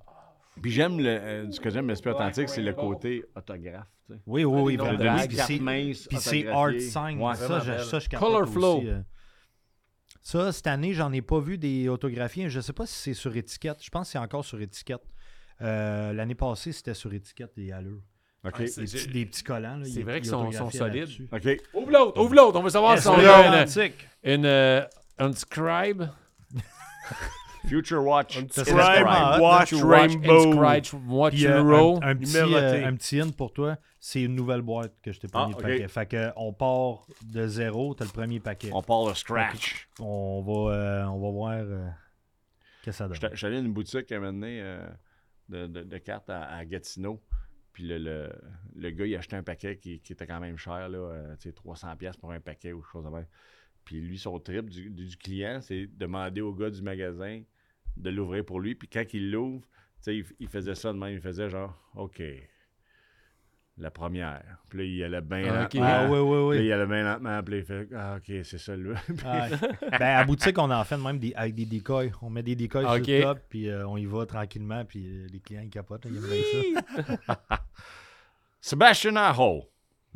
Puis 0.61 0.71
j'aime, 0.71 0.99
le, 0.99 1.07
euh, 1.09 1.51
ce 1.51 1.59
que 1.59 1.69
j'aime 1.69 1.87
l'esprit 1.87 2.11
authentique, 2.11 2.47
c'est 2.49 2.61
le 2.61 2.73
côté 2.73 3.23
autographe. 3.35 3.87
tu 4.07 4.13
sais. 4.13 4.19
Oui, 4.25 4.45
oui, 4.45 4.61
oui, 4.61 4.75
vraiment. 4.77 5.17
Puis 5.27 5.37
c'est- 5.37 5.59
mince, 5.59 6.07
Puis 6.07 6.17
c'est 6.19 6.47
art 6.47 6.63
autographiée. 6.69 6.79
sign. 6.89 7.19
Ouais, 7.19 7.35
ça, 7.35 7.59
je, 7.59 7.83
ça, 7.83 7.99
je 7.99 8.09
Color 8.09 8.47
flow. 8.47 8.77
aussi, 8.77 8.87
euh. 8.89 9.01
Ça, 10.21 10.51
cette 10.53 10.67
année, 10.67 10.93
j'en 10.93 11.11
ai 11.11 11.21
pas 11.21 11.39
vu 11.39 11.57
des 11.57 11.89
autographiés. 11.89 12.49
Je 12.49 12.61
sais 12.61 12.71
pas 12.71 12.85
si 12.85 12.93
c'est 12.95 13.13
sur 13.13 13.35
étiquette. 13.35 13.83
Je 13.83 13.89
pense 13.89 14.07
que 14.07 14.11
c'est 14.13 14.17
encore 14.19 14.45
sur 14.45 14.61
étiquette. 14.61 15.01
Euh, 15.61 16.13
L'année 16.13 16.35
passée, 16.35 16.71
c'était 16.71 16.93
sur 16.93 17.13
étiquette 17.13 17.51
des 17.57 17.71
allures. 17.71 18.01
OK. 18.45 18.53
Ouais, 18.59 18.65
Des 18.65 18.67
c'est- 18.67 18.81
petits, 18.83 19.07
des 19.07 19.25
petits 19.25 19.43
collants. 19.43 19.77
là, 19.77 19.85
c'est 19.85 19.91
ils- 19.99 20.03
vrai 20.03 20.17
ils 20.19 20.21
qu'ils 20.21 20.29
sont- 20.29 20.51
sont 20.51 20.69
solides. 20.69 20.95
là-dessus. 20.95 21.27
OK. 21.31 21.61
Ouvre 21.73 21.91
l'autre, 21.91 22.21
ouvre 22.21 22.35
l'autre. 22.35 22.59
On 22.59 22.63
veut 22.63 22.69
savoir 22.69 22.97
si 22.99 23.07
on 23.07 23.13
a 23.15 23.21
une, 23.47 23.53
authentique. 23.53 24.07
une 24.23 24.45
euh, 24.45 24.85
inscribe. 25.17 26.03
Future 27.67 28.03
Watch. 28.03 28.37
Inscribe. 28.37 29.05
Watch 29.05 29.39
Watch 29.39 29.73
Rainbow. 29.73 30.53
Inscribe 30.81 31.07
Watch 31.09 31.33
Puis, 31.33 31.45
Euro. 31.47 31.99
un, 32.03 32.07
un 32.09 32.15
petit, 32.15 32.37
euh, 32.37 32.87
un 32.87 32.95
petit 32.95 33.19
hint 33.21 33.35
pour 33.35 33.53
toi, 33.53 33.77
c'est 33.99 34.21
une 34.21 34.35
nouvelle 34.35 34.61
boîte 34.61 34.93
que 35.01 35.11
je 35.11 35.19
t'ai 35.19 35.27
pas 35.27 35.43
Ah, 35.43 35.47
mis 35.47 35.53
paquet. 35.55 35.87
Fait 35.87 36.05
que 36.05 36.29
on 36.35 36.51
part 36.53 37.07
de 37.23 37.47
zéro, 37.47 37.93
t'as 37.93 38.05
le 38.05 38.11
premier 38.11 38.39
paquet. 38.39 38.69
On 38.73 38.81
part 38.81 39.07
le 39.07 39.13
scratch. 39.13 39.87
On 39.99 40.41
va, 40.41 40.73
euh, 40.75 41.03
on 41.05 41.19
va 41.21 41.29
voir 41.31 41.51
euh, 41.53 41.87
qu'est-ce 42.83 43.03
que 43.03 43.17
ça 43.19 43.27
donne. 43.29 43.33
Allé 43.43 43.57
à 43.57 43.59
une 43.59 43.73
boutique 43.73 44.11
à 44.11 44.15
un 44.15 44.19
moment 44.19 44.33
donné, 44.33 44.59
euh, 44.61 44.85
de, 45.49 45.67
de- 45.67 45.83
de 45.83 45.97
cartes 45.99 46.29
à, 46.29 46.43
à 46.43 46.65
Gatineau. 46.65 47.21
Puis 47.71 47.87
le, 47.87 47.97
le, 47.97 48.29
le 48.75 48.89
gars, 48.91 49.05
il 49.05 49.15
achetait 49.15 49.35
un 49.35 49.41
paquet 49.43 49.77
qui, 49.77 49.99
qui 49.99 50.13
était 50.13 50.27
quand 50.27 50.39
même 50.39 50.57
cher, 50.57 50.89
là, 50.89 50.97
euh, 50.97 51.35
tu 51.39 51.49
sais, 51.49 51.55
300$ 51.55 51.95
piastres 51.97 52.19
pour 52.19 52.31
un 52.31 52.39
paquet 52.39 52.71
ou 52.71 52.81
quelque 52.81 52.91
chose 52.91 53.05
de 53.05 53.09
même. 53.09 53.25
Puis 53.83 53.99
lui, 53.99 54.17
son 54.19 54.37
trip 54.39 54.69
du, 54.69 54.89
du- 54.91 55.05
du 55.07 55.17
client, 55.17 55.59
c'est 55.61 55.87
demander 55.97 56.41
au 56.41 56.53
gars 56.53 56.69
du 56.69 56.81
magasin 56.83 57.41
de 57.97 58.09
l'ouvrir 58.09 58.43
pour 58.45 58.59
lui. 58.59 58.75
Puis 58.75 58.87
quand 58.87 59.03
il 59.13 59.31
l'ouvre, 59.31 59.61
tu 59.61 59.67
sais, 60.01 60.17
il, 60.17 60.25
il 60.39 60.47
faisait 60.47 60.75
ça 60.75 60.91
de 60.93 60.97
même. 60.97 61.13
Il 61.13 61.21
faisait 61.21 61.49
genre, 61.49 61.73
OK, 61.95 62.21
la 63.77 63.89
première. 63.89 64.57
Puis 64.69 64.79
là, 64.79 64.83
il 64.85 65.03
allait 65.03 65.21
bien 65.21 65.43
Ah, 65.45 65.61
lentement. 65.61 65.81
ok. 65.81 65.87
Ah 65.89 66.07
oui, 66.09 66.19
oui, 66.19 66.27
Puis 66.27 66.57
là, 66.57 66.61
oui. 66.61 66.65
il 66.67 66.71
allait 66.73 66.85
bien 66.85 67.03
lentement. 67.03 67.43
Puis 67.43 67.53
là, 67.55 67.59
il 67.59 67.65
fait, 67.65 67.87
ah, 67.95 68.15
OK, 68.17 68.43
c'est 68.43 68.57
ça, 68.57 68.75
là. 68.75 68.93
Ah, 69.25 69.47
ben, 69.99 70.01
à 70.17 70.23
boutique, 70.25 70.57
on 70.59 70.69
en 70.69 70.83
fait 70.83 70.97
même 70.97 71.17
des, 71.19 71.33
avec 71.35 71.55
des 71.55 71.65
decoys. 71.65 72.11
On 72.21 72.29
met 72.29 72.43
des 72.43 72.55
decoys 72.55 72.81
sur 72.83 72.93
le 72.93 73.21
top, 73.21 73.39
puis 73.49 73.69
euh, 73.69 73.87
on 73.87 73.97
y 73.97 74.05
va 74.05 74.25
tranquillement, 74.25 74.85
puis 74.85 75.05
euh, 75.07 75.27
les 75.31 75.39
clients, 75.39 75.61
ils 75.63 75.69
capotent. 75.69 76.05
Ils 76.05 76.17
aiment 76.17 76.27
bien 76.27 77.17
ça. 77.27 77.65
Sebastian 78.61 79.15
Aho. 79.15 79.63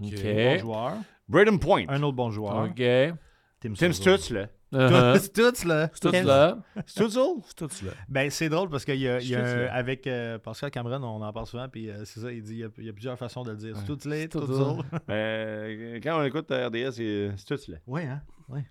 OK. 0.01 0.23
Bon 0.23 0.57
joueur. 0.59 0.93
Braden 1.27 1.59
Point. 1.59 1.85
Un 1.89 2.01
autre 2.03 2.15
bon 2.15 2.29
joueur. 2.31 2.65
OK. 2.69 2.77
Tim, 3.59 3.73
Tim. 3.73 3.91
Stutz, 3.91 4.29
là. 4.29 4.47
Uh-huh. 4.73 5.17
C'est 5.19 5.31
tout, 5.31 5.67
là. 5.67 5.89
C'est 5.93 5.99
tout 6.01 6.27
là. 6.27 6.57
C'est 6.85 7.01
tout 7.03 7.09
ça? 7.09 7.21
C'est 7.47 7.55
tout 7.55 7.69
cela. 7.69 7.91
Ben, 8.09 8.29
c'est 8.29 8.49
drôle 8.49 8.69
parce 8.69 8.83
qu'il 8.83 8.97
y 8.99 9.07
a, 9.07 9.19
il 9.21 9.29
y 9.29 9.35
a 9.35 9.73
avec 9.73 10.05
euh, 10.07 10.37
Pascal 10.39 10.71
Cameron, 10.71 11.01
on 11.03 11.21
en 11.21 11.31
parle 11.31 11.45
souvent, 11.47 11.69
puis 11.69 11.89
euh, 11.89 12.03
c'est 12.03 12.19
ça, 12.19 12.31
il 12.31 12.43
dit 12.43 12.55
il 12.77 12.83
y, 12.83 12.85
y 12.85 12.89
a 12.89 12.93
plusieurs 12.93 13.17
façons 13.17 13.43
de 13.43 13.51
le 13.51 13.57
dire. 13.57 13.75
C'est 13.77 13.85
tout 13.85 14.09
là, 14.09 14.15
C'est 14.17 14.27
tout 14.27 14.41
tout 14.41 14.53
ça. 14.91 14.99
Euh, 15.09 15.99
quand 16.03 16.19
on 16.19 16.23
écoute 16.25 16.51
RDS, 16.51 16.91
c'est 16.91 17.31
tout 17.47 17.57
cela. 17.57 17.77
Ouais, 17.87 18.05
hein? 18.05 18.21
Ouais. 18.49 18.65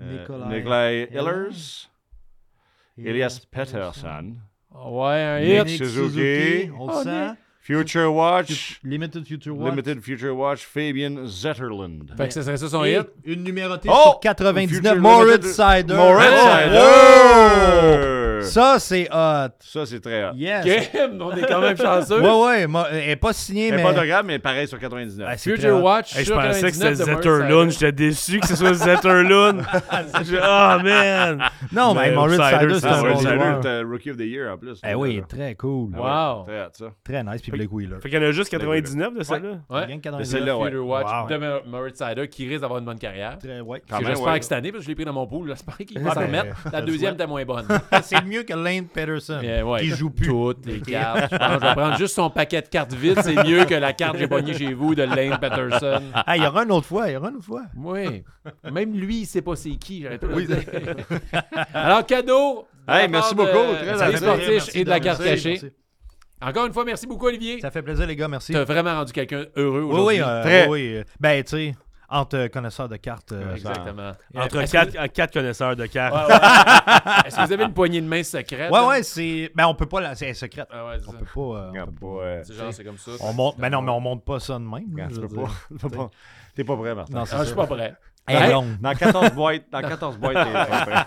Euh, 0.00 0.20
Nikolai 0.20 0.56
Nikolai 0.58 1.08
Ehlers. 1.12 1.88
Elias 2.98 3.40
Peterson, 3.50 4.36
Ouais, 4.70 5.22
un 5.22 5.40
Nick 5.40 5.70
hit. 5.70 5.78
Suzuki. 5.86 6.70
on 6.78 6.86
le 6.86 6.92
Oh, 6.92 7.02
sent. 7.02 7.34
Future 7.64 8.12
Watch, 8.12 8.80
Limited 8.82 9.24
Future 9.24 9.52
Watch. 9.56 9.70
Limited 9.70 10.02
Future 10.02 10.34
Watch, 10.36 10.64
Fabian 10.66 11.26
Zetterland. 11.26 12.10
Fait 12.16 12.26
que 12.26 12.34
ça 12.34 12.42
serait 12.42 12.56
ça 12.56 12.68
son 12.68 12.84
Et 12.84 12.94
hit. 12.96 13.06
une 13.24 13.44
numérotée 13.44 13.88
Oh! 13.88 14.02
sur 14.10 14.20
99. 14.20 14.68
Future 14.82 14.96
Moritz 15.00 15.46
Sider. 15.46 15.94
Moritz 15.94 16.32
Oh! 16.32 16.48
Sider. 16.72 18.18
Ça, 18.42 18.78
c'est 18.80 19.08
hot. 19.12 19.50
Ça, 19.60 19.86
c'est 19.86 20.00
très 20.00 20.24
hot. 20.24 20.32
Yes. 20.34 20.88
Kim, 20.90 21.22
on 21.22 21.30
est 21.36 21.46
quand 21.46 21.60
même 21.60 21.76
chanceux. 21.76 22.20
Ouais, 22.22 22.66
ouais. 22.66 22.90
Elle 22.92 23.06
n'est 23.06 23.16
pas 23.16 23.32
signée, 23.32 23.70
Mais 23.70 23.76
mais. 23.76 23.82
pas 23.84 23.90
autographe, 23.92 24.26
mais 24.26 24.38
pareil 24.40 24.66
sur 24.66 24.78
99. 24.80 25.28
Ah, 25.30 25.36
Future. 25.36 25.80
Watch. 25.82 26.16
Hey, 26.16 26.20
je 26.24 26.32
sur 26.32 26.34
pensais 26.36 26.60
que 26.60 26.66
99 26.66 26.96
c'était 26.98 27.04
de 27.04 27.10
Moritz 27.12 27.24
Zetterlund. 27.24 27.70
J'étais 27.70 27.92
déçu 27.92 28.40
que 28.40 28.48
ce 28.48 28.56
soit 28.56 28.74
Zetterlund. 28.74 29.62
Ah, 30.42 30.78
man. 30.82 31.44
Non, 31.72 31.94
mais, 31.94 32.08
Mais 32.08 32.14
Moritz 32.16 32.40
Sider, 32.42 32.74
c'est 32.80 32.86
un 32.86 33.02
bon 33.02 33.16
Sider, 33.18 33.82
Rookie 33.88 34.10
of 34.10 34.16
the 34.16 34.20
Year 34.20 34.52
en 34.52 34.58
plus. 34.58 34.80
Eh 34.86 34.94
oui, 34.94 35.22
très 35.28 35.54
cool. 35.54 35.94
Wow. 35.96 36.44
Très 36.46 36.64
hot, 36.64 36.70
ça. 36.72 36.84
Très 37.04 37.22
nice. 37.22 37.40
Blake 37.56 37.72
Wheeler. 37.72 37.96
Fait 38.00 38.08
qu'il 38.10 38.18
y 38.20 38.24
en 38.24 38.28
a 38.28 38.32
juste 38.32 38.50
99 38.50 39.14
de 39.14 39.22
celle-là. 39.22 39.48
Ouais. 39.70 39.84
Rien 39.84 39.98
que 39.98 40.08
Mais 40.08 40.26
99. 40.26 40.26
celle-là, 40.26 40.58
ouais. 40.58 40.74
Watch 40.76 41.06
Wow. 41.06 41.28
de 41.28 41.68
Moritz 41.68 41.98
Sider 41.98 42.28
qui 42.28 42.48
risque 42.48 42.60
d'avoir 42.62 42.78
une 42.80 42.84
bonne 42.84 42.98
carrière. 42.98 43.38
Très, 43.38 43.60
ouais. 43.60 43.82
J'espère 44.00 44.22
ouais. 44.32 44.38
que 44.38 44.44
cette 44.44 44.52
année, 44.52 44.72
parce 44.72 44.80
que 44.80 44.84
je 44.84 44.88
l'ai 44.88 44.94
pris 44.94 45.04
dans 45.04 45.12
mon 45.12 45.26
pool, 45.26 45.48
j'espère 45.48 45.76
qu'il 45.78 45.98
va 46.02 46.14
s'en 46.14 46.20
remettre. 46.22 46.56
La 46.72 46.82
deuxième 46.82 47.14
était 47.14 47.26
moins 47.26 47.44
bonne. 47.44 47.66
C'est 48.02 48.24
mieux 48.24 48.42
que 48.42 48.54
Lane 48.54 48.86
Peterson. 48.86 49.40
Ouais, 49.64 49.80
qui 49.80 49.88
joue 49.88 50.10
plus. 50.10 50.28
Toutes 50.28 50.66
les 50.66 50.80
cartes. 50.80 51.28
Je 51.32 51.36
pense 51.36 51.48
que 51.48 51.54
je 51.54 51.66
vais 51.66 51.74
prendre 51.74 51.96
juste 51.96 52.14
son 52.14 52.30
paquet 52.30 52.62
de 52.62 52.68
cartes 52.68 52.92
vides. 52.92 53.20
C'est 53.22 53.44
mieux 53.44 53.64
que 53.64 53.74
la 53.74 53.92
carte 53.92 54.14
que 54.14 54.18
j'ai 54.18 54.28
pognée 54.28 54.54
chez 54.54 54.72
vous 54.74 54.94
de 54.94 55.02
Lane 55.02 55.38
Patterson. 55.38 56.02
Ah, 56.14 56.36
il 56.36 56.42
y 56.42 56.46
aura 56.46 56.64
une 56.64 56.72
autre 56.72 56.86
fois. 56.86 57.08
Il 57.08 57.14
y 57.14 57.16
aura 57.16 57.30
une 57.30 57.36
autre 57.36 57.44
fois. 57.46 57.62
Oui. 57.76 58.24
Même 58.70 58.94
lui, 58.94 59.20
il 59.20 59.26
sait 59.26 59.42
pas 59.42 59.56
c'est 59.56 59.70
qui. 59.76 60.02
J'arrête 60.02 60.20
pas 60.20 60.26
de 60.28 60.34
le 60.34 60.46
dire. 60.46 60.62
Alors, 61.74 62.06
cadeau. 62.06 62.66
de 62.86 62.92
Hey, 62.92 63.08
merci 63.08 63.34
de 63.34 63.38
beaucoup, 63.38 63.74
très 63.74 64.48
Merci, 64.48 64.78
et 64.78 64.84
de 64.84 64.88
la 64.90 65.00
carte 65.00 65.20
Merci, 65.20 65.34
cachée. 65.44 65.60
merci. 65.62 65.76
Encore 66.42 66.66
une 66.66 66.72
fois, 66.72 66.84
merci 66.84 67.06
beaucoup, 67.06 67.26
Olivier. 67.26 67.60
Ça 67.60 67.70
fait 67.70 67.82
plaisir, 67.82 68.06
les 68.06 68.16
gars. 68.16 68.28
Merci. 68.28 68.52
Tu 68.52 68.58
as 68.58 68.64
vraiment 68.64 68.94
rendu 68.94 69.12
quelqu'un 69.12 69.44
heureux 69.56 69.82
Oui, 69.82 69.90
aujourd'hui. 69.92 70.16
oui, 70.16 70.20
euh, 70.26 70.42
Très. 70.42 70.68
oui, 70.68 70.94
oui. 70.98 71.04
Ben, 71.20 71.42
tu 71.44 71.50
sais, 71.50 71.74
entre 72.08 72.36
euh, 72.36 72.48
connaisseurs 72.48 72.88
de 72.88 72.96
cartes. 72.96 73.32
euh, 73.32 73.54
Exactement. 73.54 74.12
Entre 74.34 74.60
Est-ce 74.60 74.72
quatre, 74.72 74.92
que- 74.92 74.98
euh, 74.98 75.06
quatre 75.06 75.32
connaisseurs 75.32 75.76
de 75.76 75.86
cartes. 75.86 76.14
Ouais, 76.14 76.34
ouais. 76.34 76.40
Est-ce 77.26 77.36
que 77.36 77.46
vous 77.46 77.52
avez 77.52 77.64
une 77.64 77.72
poignée 77.72 78.00
de 78.00 78.06
main 78.06 78.22
secrète? 78.22 78.70
Ouais, 78.70 78.80
ouais, 78.86 79.02
c'est. 79.02 79.50
Ben, 79.54 79.66
on 79.66 79.74
peut 79.74 79.86
pas 79.86 80.00
la. 80.00 80.14
C'est 80.14 80.34
secrète. 80.34 80.66
Ah 80.70 80.86
ouais, 80.86 80.96
On 81.06 81.12
ça. 81.12 81.18
peut 81.18 81.24
pas. 81.24 81.40
euh, 81.40 81.66
on 81.66 81.70
Regarde 81.70 81.90
peut 81.98 82.06
pas, 82.06 82.22
euh, 82.24 82.42
C'est 82.44 82.54
genre, 82.54 82.72
c'est 82.72 82.84
comme 82.84 82.98
ça. 82.98 83.12
On 83.20 83.32
monte. 83.32 83.58
Ben 83.58 83.70
non, 83.70 83.80
mais 83.82 83.90
on 83.92 84.00
monte 84.00 84.24
pas 84.24 84.40
ça 84.40 84.54
de 84.54 84.58
même. 84.58 84.72
regarde, 84.92 85.12
je 85.14 85.20
peux 85.20 85.28
dire. 85.28 85.42
pas. 85.42 85.50
tu 85.70 85.76
peux 85.76 85.88
pas. 85.96 86.10
T'es 86.54 86.64
pas 86.64 86.76
prêt, 86.76 86.94
Martin. 86.94 87.14
Non, 87.14 87.24
Ah, 87.32 87.36
je 87.40 87.44
suis 87.44 87.54
pas 87.54 87.66
prêt. 87.66 87.94
Hey. 88.28 88.52
Dans 88.80 88.94
14 88.94 89.30
boîtes, 89.32 89.64
dans 89.72 89.80
14 89.80 90.16
boîtes, 90.18 90.34
t'es 90.46 90.52
prêt. 90.52 91.04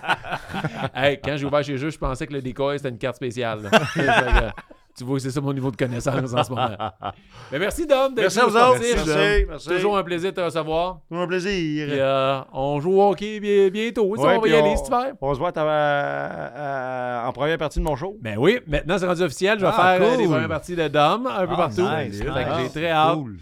hey, 0.96 1.20
quand 1.24 1.38
j'ai 1.38 1.46
ouvert 1.46 1.64
chez 1.64 1.76
eux, 1.76 1.90
je 1.90 1.98
pensais 1.98 2.26
que 2.28 2.34
le 2.34 2.42
décoil, 2.42 2.78
c'était 2.78 2.90
une 2.90 2.98
carte 2.98 3.16
spéciale. 3.18 3.70
que, 4.96 5.00
tu 5.00 5.04
vois, 5.04 5.20
c'est 5.20 5.32
ça 5.32 5.42
mon 5.42 5.54
niveau 5.54 5.70
de 5.72 5.76
connaissance 5.76 6.34
en 6.34 6.44
ce 6.44 6.50
moment. 6.50 6.70
Mais 7.52 7.60
merci, 7.60 7.86
Dom. 7.86 8.14
Merci 8.16 8.40
à 8.40 8.46
vous 8.46 8.56
au 8.56 8.60
autres. 8.60 8.80
Merci, 8.82 9.46
merci. 9.48 9.68
Toujours 9.70 9.98
un 9.98 10.04
plaisir 10.04 10.32
de 10.32 10.36
te 10.36 10.42
recevoir. 10.42 11.00
Toujours 11.10 11.24
un 11.24 11.28
plaisir. 11.28 11.88
Puis, 11.88 12.00
euh, 12.00 12.40
on 12.54 12.80
joue 12.80 13.00
au 13.02 13.10
hockey 13.12 13.40
bien- 13.40 13.70
bientôt. 13.70 14.16
Ça, 14.16 14.22
Ouais, 14.24 14.36
on 14.38 14.42
va 14.42 14.48
y 14.48 14.54
aller 14.56 14.70
on- 14.70 14.78
cet 14.78 14.88
hiver. 14.88 15.14
On 15.22 15.34
se 15.34 15.40
voit 15.40 15.50
en 15.50 17.32
première 17.34 17.58
partie 17.58 17.80
de 17.80 17.84
mon 17.84 17.96
show. 17.96 18.18
Ben 18.22 18.38
oui, 18.38 18.60
maintenant 18.68 18.98
c'est 18.98 19.08
rendu 19.08 19.22
officiel. 19.22 19.60
Je 19.60 19.66
vais 19.66 19.72
Ah, 19.76 19.98
faire 19.98 20.08
euh, 20.08 20.12
cool. 20.14 20.22
les 20.24 20.28
premières 20.28 20.48
parties 20.50 20.76
de 20.76 20.88
Dom 20.88 21.28
un 21.28 21.46
peu 21.48 21.54
Ah, 21.54 21.58
partout. 21.58 21.82
nice, 21.82 22.20
que 22.20 22.28
nice. 22.28 22.72
j'ai 22.74 22.82
très 22.82 22.90
hâte 22.92 23.16
Cool. 23.16 23.38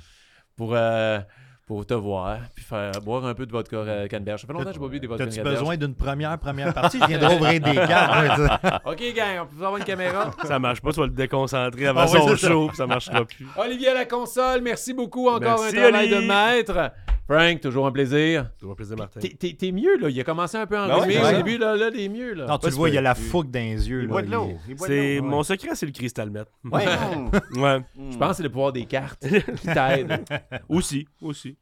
pour, 0.58 0.72
euh, 0.74 1.20
pour 1.66 1.86
te 1.86 1.94
voir 1.94 2.40
puis 2.54 2.64
faire 2.64 2.92
boire 3.04 3.26
un 3.26 3.34
peu 3.34 3.46
de 3.46 3.52
vodka 3.52 3.78
euh, 3.78 4.08
canneberge. 4.08 4.42
Ça 4.42 4.48
fait 4.48 4.54
longtemps 4.54 4.66
que 4.66 4.74
j'ai 4.74 4.80
pas 4.80 4.88
bu 4.88 5.00
des 5.00 5.08
vodka 5.08 5.24
T'as-tu 5.24 5.38
canneberge. 5.38 5.60
besoin 5.60 5.78
d'une 5.78 5.96
première 5.96 6.38
première 6.38 6.74
partie? 6.74 7.00
Je 7.00 7.08
viens 7.08 7.18
d'ouvrir 7.20 7.62
des 7.62 7.74
cartes. 7.88 8.82
OK, 8.86 9.02
gang, 9.16 9.40
on 9.44 9.46
peut 9.46 9.66
avoir 9.66 9.78
une 9.78 9.84
caméra? 9.86 10.32
Ça 10.44 10.60
marche 10.60 10.82
pas, 10.82 10.92
tu 10.92 11.00
vas 11.00 11.06
le 11.06 11.14
déconcentrer 11.14 11.88
avant 11.88 12.02
Ah 12.02 12.12
ouais, 12.12 12.20
son 12.20 12.36
ça. 12.36 12.48
show, 12.50 12.68
puis 12.68 12.78
ça 12.78 12.86
marchera 12.88 13.24
plus. 13.26 13.48
Olivier 13.58 13.90
à 13.90 13.94
la 13.94 14.06
console, 14.06 14.62
merci 14.62 14.94
beaucoup. 14.94 15.28
Encore 15.30 15.42
Merci, 15.62 15.78
un 15.80 15.82
travail 15.90 16.10
de 16.10 16.18
maître. 16.20 16.92
Frank, 17.30 17.62
toujours 17.62 17.88
un 17.88 17.92
plaisir. 17.92 18.50
Toujours 18.60 18.74
un 18.74 18.76
plaisir, 18.76 18.98
Martin. 18.98 19.20
T'es- 19.22 19.30
T'es 19.30 19.54
t'es 19.58 19.72
mieux, 19.72 19.98
là. 19.98 20.10
Il 20.10 20.20
a 20.20 20.24
commencé 20.26 20.58
un 20.58 20.66
peu 20.68 20.78
à 20.78 20.88
Ben 20.88 21.00
ouais, 21.08 21.34
au 21.34 21.38
début, 21.38 21.58
là, 21.58 21.76
là, 21.76 21.90
t'es 21.90 22.10
mieux, 22.10 22.34
là. 22.34 22.46
non, 22.48 22.58
tu 22.58 22.68
le 22.68 22.74
vois, 22.74 22.88
c'est 22.90 22.92
il 22.92 22.96
y 22.96 22.98
a 22.98 23.02
la 23.02 23.16
fougue 23.16 23.50
dans 23.50 23.60
les 23.60 23.90
yeux. 23.90 24.02
Il 24.02 24.08
là, 24.08 24.12
boit 24.12 24.22
de 24.24 24.32
l'eau. 24.32 24.50
il- 24.68 24.72
Il 24.72 24.76
boit 24.76 24.88
de 24.90 24.94
C'est 24.94 25.16
l'eau. 25.18 25.24
mon 25.24 25.44
secret, 25.44 25.70
c'est 25.76 25.86
le 25.86 25.92
cristal 25.94 26.30
met. 26.30 26.42
Ouais. 26.66 26.84
Ouais. 27.56 27.80
Je 28.12 28.18
pense 28.18 28.30
que 28.32 28.36
c'est 28.38 28.44
le 28.44 28.50
pouvoir 28.50 28.74
des 28.74 28.86
cartes 28.86 29.26
qui 29.26 29.68
t'aide. 29.74 30.26
Aussi, 30.68 31.08
aussi. 31.22 31.56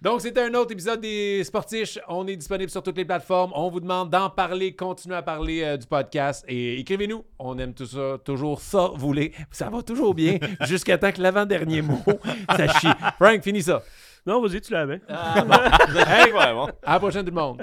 Donc, 0.00 0.20
c'était 0.20 0.42
un 0.42 0.52
autre 0.54 0.70
épisode 0.72 1.00
des 1.00 1.42
Sportiches. 1.44 1.98
On 2.08 2.26
est 2.26 2.36
disponible 2.36 2.68
sur 2.70 2.82
toutes 2.82 2.98
les 2.98 3.06
plateformes. 3.06 3.52
On 3.54 3.70
vous 3.70 3.80
demande 3.80 4.10
d'en 4.10 4.28
parler, 4.28 4.76
continuez 4.76 5.16
à 5.16 5.22
parler 5.22 5.62
euh, 5.62 5.76
du 5.78 5.86
podcast 5.86 6.44
et 6.46 6.78
écrivez-nous. 6.78 7.24
On 7.38 7.58
aime 7.58 7.72
tout 7.72 7.86
ça, 7.86 8.18
toujours 8.22 8.60
ça, 8.60 8.90
vous 8.94 9.06
voulez. 9.06 9.32
Ça 9.50 9.70
va 9.70 9.82
toujours 9.82 10.14
bien 10.14 10.38
jusqu'à 10.68 10.98
temps 10.98 11.10
que 11.10 11.22
l'avant-dernier 11.22 11.80
mot, 11.80 12.02
ça 12.54 12.68
chie. 12.68 12.86
Frank, 13.18 13.42
finis 13.42 13.62
ça. 13.62 13.82
Non, 14.26 14.40
vas-y, 14.40 14.60
tu 14.60 14.72
l'avais. 14.72 15.00
Ah, 15.08 15.42
bon. 15.42 15.54
Hey, 16.06 16.32
ouais, 16.32 16.52
bon. 16.54 16.68
À 16.82 16.94
la 16.94 16.98
prochaine, 16.98 17.24
tout 17.24 17.34
le 17.34 17.40
monde. 17.40 17.62